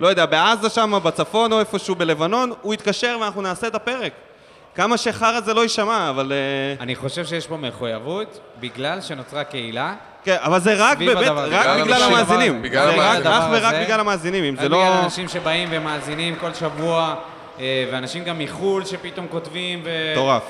לא 0.00 0.08
יודע, 0.08 0.26
בעזה 0.26 0.68
שם, 0.68 0.98
בצפון 1.04 1.52
או 1.52 1.60
איפשהו 1.60 1.94
בלבנון, 1.94 2.52
הוא 2.62 2.74
יתקשר 2.74 3.18
ואנחנו 3.20 3.42
נעשה 3.42 3.66
את 3.66 3.74
הפרק. 3.74 4.12
כמה 4.74 4.96
שחרא 4.96 5.40
זה 5.40 5.54
לא 5.54 5.60
יישמע, 5.60 6.10
אבל... 6.10 6.32
אה, 6.32 6.82
אני 6.82 6.94
חושב 6.94 7.24
שיש 7.24 7.46
פה 7.46 7.56
מחויבות, 7.56 8.40
בגלל 8.60 9.00
שנוצרה 9.00 9.44
קהילה. 9.44 9.94
כן, 10.26 10.36
אבל 10.40 10.60
זה 10.60 10.74
רק 10.78 10.96
סביב 10.96 11.10
בבית- 11.12 11.26
הדבר 11.26 11.40
הזה. 11.42 11.60
רק 11.60 11.80
בגלל 11.80 12.02
הדבר- 12.02 12.16
המאזינים. 12.16 12.62
בגלל 12.62 12.86
זה 12.86 12.96
רק-. 13.02 13.26
אך 13.26 13.44
ורק 13.50 13.74
הזה. 13.74 13.82
בגלל 13.84 14.00
המאזינים, 14.00 14.44
אם 14.44 14.56
זה 14.56 14.68
לא... 14.68 14.78
בגלל 14.84 14.92
אנשים 15.04 15.28
שבאים 15.28 15.68
ומאזינים 15.72 16.34
כל 16.40 16.54
שבוע, 16.54 17.14
אה, 17.60 17.64
ואנשים 17.92 18.24
גם 18.24 18.38
מחו"ל 18.38 18.84
שפתאום 18.84 19.26
כותבים 19.30 19.80
ו... 19.84 19.90
מטורף. 20.12 20.42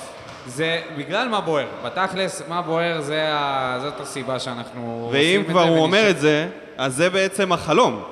זה 0.46 0.80
בגלל 0.96 1.28
מה 1.28 1.40
בוער. 1.40 1.66
בתכלס, 1.84 2.42
מה 2.48 2.62
בוער 2.62 3.00
זה 3.00 3.22
ה... 3.32 3.78
זאת 3.82 4.00
הסיבה 4.00 4.38
שאנחנו 4.38 5.02
עושים 5.06 5.20
ואם 5.20 5.40
את 5.40 5.46
זה. 5.46 5.52
כבר 5.52 5.62
הוא 5.62 5.78
אומר 5.78 6.10
את 6.10 6.18
זה, 6.20 6.46
אז 6.78 6.94
זה 6.94 7.10
בעצם 7.10 7.52
החלום. 7.52 8.02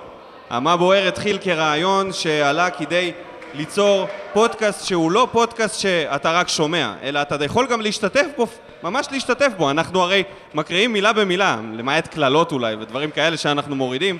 המה 0.51 0.77
בוער 0.77 1.09
התחיל 1.09 1.39
כרעיון 1.41 2.13
שעלה 2.13 2.71
כדי 2.71 3.13
ליצור 3.55 4.07
פודקאסט 4.33 4.87
שהוא 4.87 5.11
לא 5.11 5.29
פודקאסט 5.33 5.81
שאתה 5.81 6.33
רק 6.33 6.49
שומע, 6.49 6.93
אלא 7.03 7.23
אתה 7.23 7.45
יכול 7.45 7.67
גם 7.67 7.81
להשתתף 7.81 8.27
בו, 8.37 8.47
ממש 8.83 9.07
להשתתף 9.11 9.53
בו. 9.57 9.71
אנחנו 9.71 10.03
הרי 10.03 10.23
מקריאים 10.55 10.93
מילה 10.93 11.13
במילה, 11.13 11.57
למעט 11.73 12.09
קללות 12.09 12.53
אולי 12.53 12.75
ודברים 12.75 13.11
כאלה 13.11 13.37
שאנחנו 13.37 13.77
מורידים, 13.77 14.19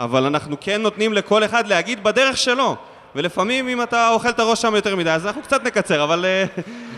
אבל 0.00 0.24
אנחנו 0.24 0.56
כן 0.60 0.82
נותנים 0.82 1.12
לכל 1.12 1.44
אחד 1.44 1.66
להגיד 1.66 2.04
בדרך 2.04 2.36
שלו. 2.36 2.76
ולפעמים 3.16 3.68
אם 3.68 3.82
אתה 3.82 4.08
אוכל 4.08 4.28
את 4.28 4.38
הראש 4.38 4.62
שם 4.62 4.74
יותר 4.74 4.96
מדי, 4.96 5.10
אז 5.10 5.26
אנחנו 5.26 5.42
קצת 5.42 5.64
נקצר, 5.64 6.04
אבל... 6.04 6.24
אה, 6.24 6.44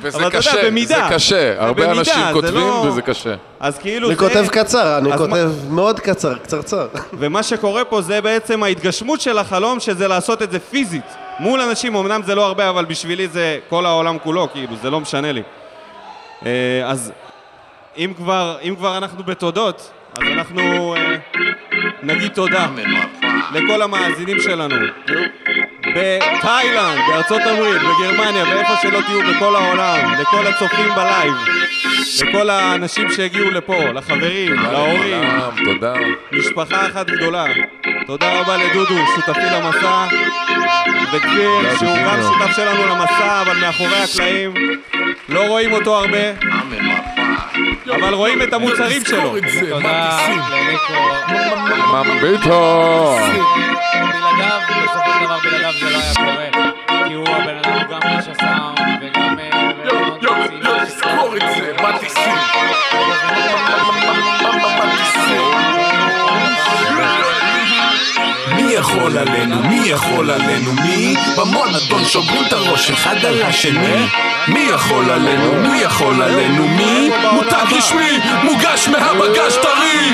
וזה 0.01 0.18
אבל 0.18 0.28
אתה 0.28 0.36
יודע, 0.36 0.51
קשה, 0.51 0.66
במידה. 0.66 1.06
זה 1.09 1.14
קשה. 1.14 1.62
הרבה 1.64 1.84
במידה, 1.84 2.01
אנשים 2.01 2.14
זה 2.26 2.32
כותבים 2.32 2.55
לא- 2.55 2.84
וזה 2.88 3.02
קשה. 3.02 3.34
אז 3.60 3.78
כאילו 3.78 4.09
אני 4.09 4.16
זה... 4.16 4.20
כותב 4.20 4.47
קצר, 4.48 4.98
אני 4.98 5.16
כותב 5.16 5.51
מאוד 5.70 6.01
קצר, 6.01 6.38
קצרצר. 6.38 6.86
ומה 7.18 7.42
שקורה 7.42 7.84
פה 7.84 8.01
זה 8.01 8.20
בעצם 8.20 8.62
ההתגשמות 8.62 9.20
של 9.20 9.38
החלום, 9.38 9.80
שזה 9.80 10.09
לעשות 10.09 10.42
את 10.42 10.51
זה 10.51 10.59
פיזית. 10.59 11.30
מול 11.40 11.60
אנשים, 11.60 11.96
אמנם 11.96 12.22
זה 12.22 12.34
לא 12.34 12.46
הרבה, 12.46 12.68
אבל 12.68 12.84
בשבילי 12.84 13.28
זה 13.28 13.58
כל 13.68 13.86
העולם 13.86 14.18
כולו, 14.18 14.48
כאילו, 14.52 14.76
זה 14.76 14.90
לא 14.90 15.00
משנה 15.00 15.32
לי. 15.32 15.42
אה, 16.46 16.82
אז 16.86 17.12
אם 17.96 18.12
כבר, 18.16 18.58
אם 18.62 18.74
כבר 18.76 18.96
אנחנו 18.96 19.24
בתודות, 19.24 19.90
אז 20.14 20.22
אנחנו 20.32 20.94
אה, 20.96 21.16
נגיד 22.02 22.32
תודה 22.32 22.66
לכל 23.55 23.82
המאזינים 23.82 24.40
שלנו. 24.40 24.77
בתאילנד, 25.81 26.98
בארצות 27.09 27.43
הברית, 27.43 27.82
בגרמניה, 27.82 28.44
ואיפה 28.44 28.73
שלא 28.82 29.01
תהיו 29.01 29.20
בכל 29.35 29.57
העולם, 29.57 30.12
לכל 30.20 30.47
הצופים 30.47 30.89
בלייב, 30.97 31.35
לכל 32.23 32.51
האנשים 32.51 33.11
שהגיעו 33.11 33.51
לפה, 33.51 33.85
לחברים, 33.94 34.55
להורים, 34.55 35.24
תודה. 35.65 35.94
משפחה 36.32 36.86
אחת 36.86 37.11
גדולה. 37.11 37.44
תודה 38.07 38.40
רבה 38.40 38.57
לדודו, 38.57 38.94
שותפי 39.16 39.40
למסע, 39.40 40.07
וכפיר, 41.12 41.77
שהוא 41.78 41.97
גם 42.05 42.23
שותף 42.23 42.57
שלנו 42.57 42.86
למסע, 42.86 43.43
אבל 43.43 43.57
מאחורי 43.61 43.97
הקלעים. 43.97 44.55
לא 45.28 45.47
רואים 45.47 45.73
אותו 45.73 45.98
הרבה, 45.98 46.19
אבל 47.95 48.15
רואים 48.15 48.43
את 48.43 48.53
המוצרים 48.53 49.05
שלו. 49.05 49.35
תודה. 49.70 50.19
ממביטו! 51.93 53.16
בלעדיו, 53.93 54.61
בסופו 54.85 55.11
של 55.19 55.24
דבר 55.24 55.39
בלעדיו 55.45 55.73
זה 55.81 55.91
לא 55.91 55.99
היה 55.99 56.15
קורה. 56.15 56.49
כי 57.09 57.15
הוא 57.15 57.28
הבן 57.28 57.57
אדם, 57.57 57.89
גם 57.91 58.01
איש 58.19 58.28
הסאונד 58.28 58.78
וגם... 59.03 59.39
יו, 59.85 59.95
יו, 60.23 60.32
יו, 60.62 60.87
תזכור 60.87 61.37
את 61.37 61.43
זה, 61.57 61.73
בטיסים. 61.82 62.35
מי 68.48 68.72
יכול 68.72 69.18
עלינו? 69.18 69.62
מי 69.62 69.80
יכול 69.84 70.30
עלינו? 70.30 70.72
מי? 70.72 71.14
במועדון 71.36 72.04
שוברים 72.04 72.44
את 72.46 72.52
הראש 72.52 72.90
אחד 72.90 73.24
על 73.24 73.42
השני? 73.42 74.06
מי 74.48 74.60
יכול 74.60 75.10
עלינו? 75.10 75.52
מי 75.54 75.80
יכול 75.80 76.22
עלינו? 76.22 76.68
מי? 76.68 77.10
מותג 77.32 77.64
רשמי, 77.76 78.18
מוגש 78.42 78.88
מהבגז' 78.88 79.56
טרי 79.62 80.12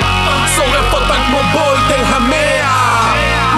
שורף 0.55 0.93
אותן 0.93 1.23
כמו 1.27 1.39
בולט 1.53 1.91
אל 1.91 2.03
המאה 2.05 2.87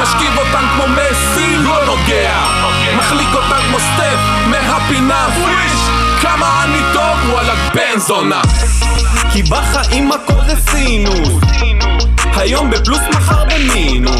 משכיב 0.02 0.38
אותן 0.38 0.66
כמו 0.76 0.84
מסי, 0.88 1.56
לא 1.58 1.86
נוגע 1.86 2.34
מחליק 2.98 3.30
אותן 3.34 3.62
כמו 3.68 3.80
סטף 3.80 4.20
מהפינה 4.48 5.28
פריש 5.36 5.82
כמה 6.22 6.64
אני 6.64 6.80
טוב, 6.94 7.30
וואלה 7.30 7.54
בן 7.74 8.00
זונה 8.00 8.42
כי 9.34 9.44
בחיים 9.44 10.12
הכל 10.12 10.46
זה 10.48 10.72
סינוס 10.72 11.30
היום 12.36 12.70
בפלוס 12.70 13.00
מחר 13.10 13.44
במינוס 13.46 14.19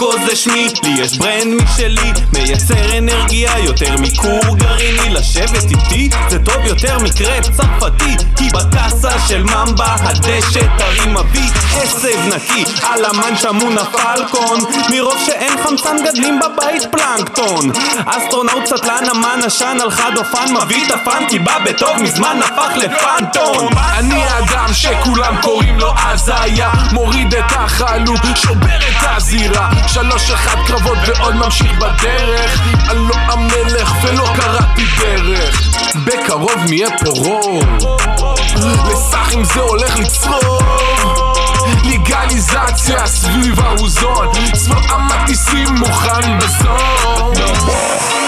לי 0.00 0.06
ניקו 0.06 0.26
זה 0.26 0.27
שמי, 0.38 0.68
לי 0.82 1.02
יש 1.02 1.18
brand 1.18 1.62
משלי. 1.62 2.12
מייצר 2.32 2.98
אנרגיה 2.98 3.58
יותר 3.58 3.96
מכור 4.00 4.56
גרעיני. 4.56 5.10
לשבת 5.10 5.70
איתי 5.70 6.08
זה 6.28 6.38
טוב 6.38 6.64
יותר 6.64 6.98
מקרפ 6.98 7.44
צרפתי. 7.56 8.16
כי 8.36 8.48
בקאסה 8.48 9.10
של 9.28 9.42
ממבה 9.42 9.96
הדשא 10.00 10.60
טרי 10.78 11.06
מביא 11.06 11.50
עשב 11.76 12.34
נקי. 12.34 12.64
על 12.82 13.04
המן 13.04 13.36
שמון 13.36 13.78
הפלקון 13.78 14.60
מרוב 14.90 15.22
שאין 15.26 15.52
חמצן 15.64 15.96
גדלים 16.04 16.40
בבית 16.40 16.82
פלנקטון. 16.90 17.70
אסטרונאוט 18.06 18.66
סטלן 18.66 19.10
אמן 19.10 19.40
עשן 19.46 19.76
על 19.82 19.90
חד 19.90 20.16
אופן 20.16 20.54
מביא 20.54 20.86
את 20.86 20.90
הפן 20.90 21.24
כי 21.28 21.38
בא 21.38 21.58
בטוב 21.64 22.02
מזמן 22.02 22.40
הפך 22.44 22.76
לפנטון 22.76 23.68
אני 23.98 24.22
האדם 24.22 24.72
שכולם 24.72 25.36
קוראים 25.42 25.78
לו 25.78 25.92
הזיה. 25.96 26.70
מוריד 26.92 27.34
את 27.34 27.52
החלוק, 27.56 28.20
שובר 28.36 28.76
את 28.76 29.06
הזירה. 29.16 29.70
שלוש 29.88 30.27
אחד 30.34 30.56
קרבות 30.66 30.98
ועוד 31.06 31.34
ממשיך 31.34 31.72
בדרך. 31.78 32.60
אני 32.90 32.98
לא 32.98 33.14
המלך 33.14 33.92
ולא 34.02 34.24
קראתי 34.36 34.84
דרך. 34.98 35.70
בקרוב 36.04 36.64
נהיה 36.68 36.88
פה 36.98 37.10
רוב 37.10 37.64
לסאחים 38.90 39.44
זה 39.44 39.60
הולך 39.60 39.98
לצרוב 39.98 40.87
לגליזציה 42.08 43.06
סביב 43.06 43.60
האוזון. 43.60 44.28
צבא 44.52 44.80
המטיסים 44.90 45.66
מוכן 45.78 46.38
בזון 46.38 47.34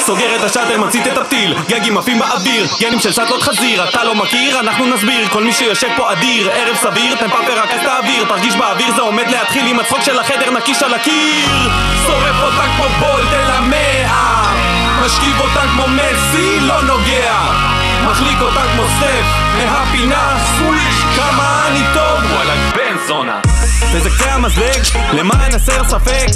סוגר 0.00 0.36
את 0.36 0.44
השאטל, 0.44 0.76
מצית 0.76 1.06
את 1.06 1.18
הטיל, 1.18 1.54
גגים 1.68 1.98
עפים 1.98 2.18
באוויר, 2.18 2.66
גנים 2.80 3.00
של 3.00 3.12
שטלות 3.12 3.42
חזיר, 3.42 3.88
אתה 3.88 4.04
לא 4.04 4.14
מכיר, 4.14 4.60
אנחנו 4.60 4.86
נסביר, 4.86 5.28
כל 5.28 5.44
מי 5.44 5.52
שיושב 5.52 5.88
פה 5.96 6.12
אדיר, 6.12 6.50
ערב 6.50 6.76
סביר, 6.76 7.16
תן 7.16 7.28
פאפר 7.28 7.58
רק 7.58 7.70
אז 7.70 7.80
תעביר, 7.82 8.24
תרגיש 8.24 8.56
באוויר, 8.56 8.94
זה 8.94 9.02
עומד 9.02 9.28
להתחיל 9.28 9.66
עם 9.66 9.80
הצחוק 9.80 10.00
של 10.02 10.18
החדר 10.18 10.50
נקיש 10.50 10.82
על 10.82 10.94
הקיר, 10.94 11.70
שורף 12.06 12.42
אותה 12.42 12.64
כמו 12.76 12.84
בולט 12.98 13.32
אל 13.32 13.50
המאה, 13.50 14.52
משכיב 15.04 15.40
אותה 15.40 15.60
כמו 15.60 15.84
מסי, 15.88 16.60
לא 16.60 16.82
נוגע, 16.82 17.34
מחליק 18.10 18.40
אותה 18.40 18.62
כמו 18.74 18.82
סטף, 18.96 19.24
מהפינה, 19.56 20.36
סוויש, 20.56 20.94
כמה 21.16 21.66
אני 21.66 21.82
טוב, 21.94 22.32
וואלה 22.32 22.54
בן 22.74 22.96
זונה 23.06 23.49
וזה 23.92 24.10
קצה 24.10 24.34
המזלג, 24.34 24.82
למען 25.12 25.54
הסר 25.54 25.84
ספק. 25.88 26.26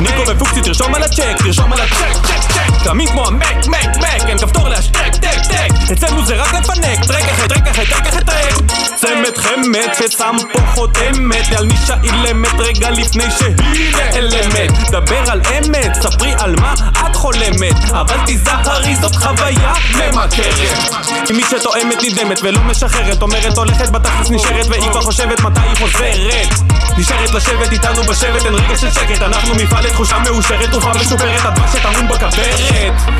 ניקו 0.00 0.22
ופוקסי 0.28 0.60
תרשום 0.60 0.94
על 0.94 1.02
הצ'ק, 1.02 1.36
תרשום 1.38 1.72
על 1.72 1.80
הצ'ק, 1.80 2.26
צ'ק, 2.26 2.52
צ'ק. 2.52 2.84
קמים 2.84 3.08
כמו 3.08 3.26
המק, 3.26 3.66
מק, 3.66 3.96
מק, 3.96 4.28
אין 4.28 4.38
כפתור 4.38 4.68
להשתק, 4.68 5.14
טק, 5.20 5.38
טק. 5.48 5.92
אצלנו 5.92 6.26
זה 6.26 6.34
רק 6.34 6.54
לפנק, 6.54 7.04
track 7.06 7.24
אחרי 7.24 7.48
track 7.48 7.68
אחרי 7.68 7.86
track 7.86 8.06
אחרי 8.06 8.24
track. 8.24 8.54
צמד 8.96 9.36
חמד 9.36 9.88
ששם 9.98 10.36
פה 10.52 10.58
חותמת 10.74 11.52
על 11.56 11.66
מי 11.66 11.74
שהאילמת 11.86 12.54
רגע 12.58 12.90
לפני 12.90 13.24
שהיא 13.38 13.54
נעלמת 13.94 14.90
דבר 14.90 15.30
על 15.30 15.40
אמת, 15.58 15.94
ספרי 16.02 16.32
על 16.38 16.56
מה 16.60 16.74
את 16.92 17.16
חולמת. 17.16 17.76
אבל 17.90 18.16
תיזהרי 18.26 18.96
זאת 18.96 19.16
חוויה 19.16 19.72
ממכרת. 19.94 21.30
מי 21.30 21.42
שתואמת 21.50 22.02
נדהמת 22.02 22.40
ולא 22.42 22.60
משחררת 22.60 23.22
אומרת 23.22 23.58
הולכת 23.58 23.90
בתכלס 23.90 24.30
נשארת 24.30 24.66
והיא 24.70 24.90
כבר 24.90 25.00
חושבת 25.00 25.40
מתי 25.40 25.60
היא 25.60 25.76
חוזרת 25.76 26.74
נשארת 27.04 27.30
לשבת 27.30 27.72
איתנו 27.72 28.02
בשבט, 28.02 28.46
אין 28.46 28.54
רגע 28.54 28.78
של 28.78 28.90
שקט. 28.90 29.22
אנחנו 29.22 29.54
מפעל 29.54 29.84
לתחושה 29.84 30.18
מאושרת, 30.18 30.70
תרופה 30.70 30.92
משופרת, 31.00 31.44
הדבש 31.44 31.72
שטמון 31.72 32.08
בכוורת 32.08 32.60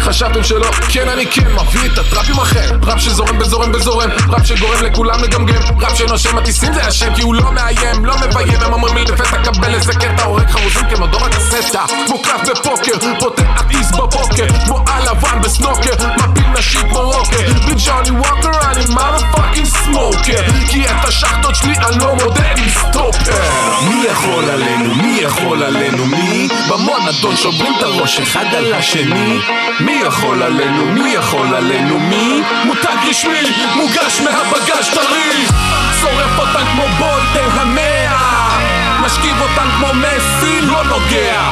חשבתם 0.01 0.45
שלא? 0.45 0.71
כן 0.89 1.09
אני 1.09 1.27
כן 1.27 1.53
מביא 1.53 1.91
את 1.93 1.99
הטראפים 1.99 2.39
אחר. 2.39 2.71
ראפ 2.83 3.01
שזורם 3.01 3.39
בזורם 3.39 3.73
בזורם 3.73 4.11
ראפ 4.29 4.47
שגורם 4.47 4.83
לכולם 4.83 5.23
לגמגם. 5.23 5.63
ראפ 5.81 5.99
שנושם 5.99 6.37
מטיסים 6.37 6.73
זה 6.75 6.87
השם 6.87 7.15
כי 7.15 7.23
הוא 7.23 7.35
לא 7.35 7.53
מאיים, 7.53 8.05
לא 8.05 8.15
מביים. 8.17 8.61
הם 8.61 8.73
אומרים 8.73 8.97
לי 8.97 9.05
לפתע 9.05 9.37
קבל 9.45 9.75
איזה 9.75 9.93
קטע 9.93 10.25
הורג 10.25 10.51
חרוזים 10.51 10.85
כמו 10.95 11.07
דור 11.07 11.27
הקסטה. 11.27 11.85
כמו 12.07 12.23
קלף 12.23 12.49
בפוקר 12.51 12.93
פותח 13.21 13.63
טיס 13.69 13.91
בבוקר. 13.91 14.47
כמו 14.67 14.85
הלבן 14.87 15.41
בסנוקר 15.43 15.95
מפיל 16.17 16.47
נשים 16.59 16.89
כמו 16.89 17.01
רוקר. 17.01 17.53
בלי 17.65 17.75
ג'וני 17.87 18.11
ווקר 18.11 18.71
אני 18.71 18.85
מotherfucking 18.85 19.67
סמוקר 19.85 20.43
כי 20.71 20.85
את 20.85 21.09
השחטות 21.09 21.55
שלי 21.55 21.75
אני 21.77 21.99
לא 21.99 22.15
מודד 22.15 22.55
עם 22.57 22.69
סטופר 22.69 23.74
מי 23.83 24.05
יכול 24.05 24.51
עלינו? 24.51 24.95
מי 24.95 25.19
יכול 25.21 25.63
עלינו? 25.63 26.07
מי? 26.07 26.49
במועדון 26.69 27.37
שוברים 27.37 27.75
את 27.79 27.83
הראש 27.83 28.21
אחד 28.21 28.55
על 28.55 28.75
השני 28.75 29.39
מי 29.81 29.93
יכול 30.07 30.43
עלינו? 30.43 30.85
מי 30.87 31.11
יכול 31.11 31.55
עלינו? 31.55 31.99
מי? 31.99 32.43
מותג 32.65 32.97
רשמי, 33.09 33.53
מוגש 33.77 34.21
מהבגז' 34.21 34.89
טרי 34.95 35.47
שורף 36.01 36.39
אותן 36.39 36.65
כמו 36.73 36.85
בולטר 36.99 37.61
המאה 37.61 38.59
משכיב 39.05 39.41
אותן 39.41 39.69
כמו 39.79 39.87
מסי, 39.95 40.61
לא 40.61 40.85
נוגע 40.85 41.43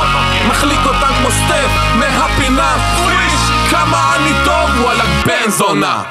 מחליק 0.49 0.81
אותן 0.87 1.15
כמו 1.19 1.31
סטף 1.31 1.71
מהפינה 1.95 2.77
פריש 2.97 3.71
כמה 3.71 4.17
אני 4.17 4.33
טוב, 4.45 4.81
וואלה 4.81 5.05
בן 5.27 5.51
זונה 5.51 6.03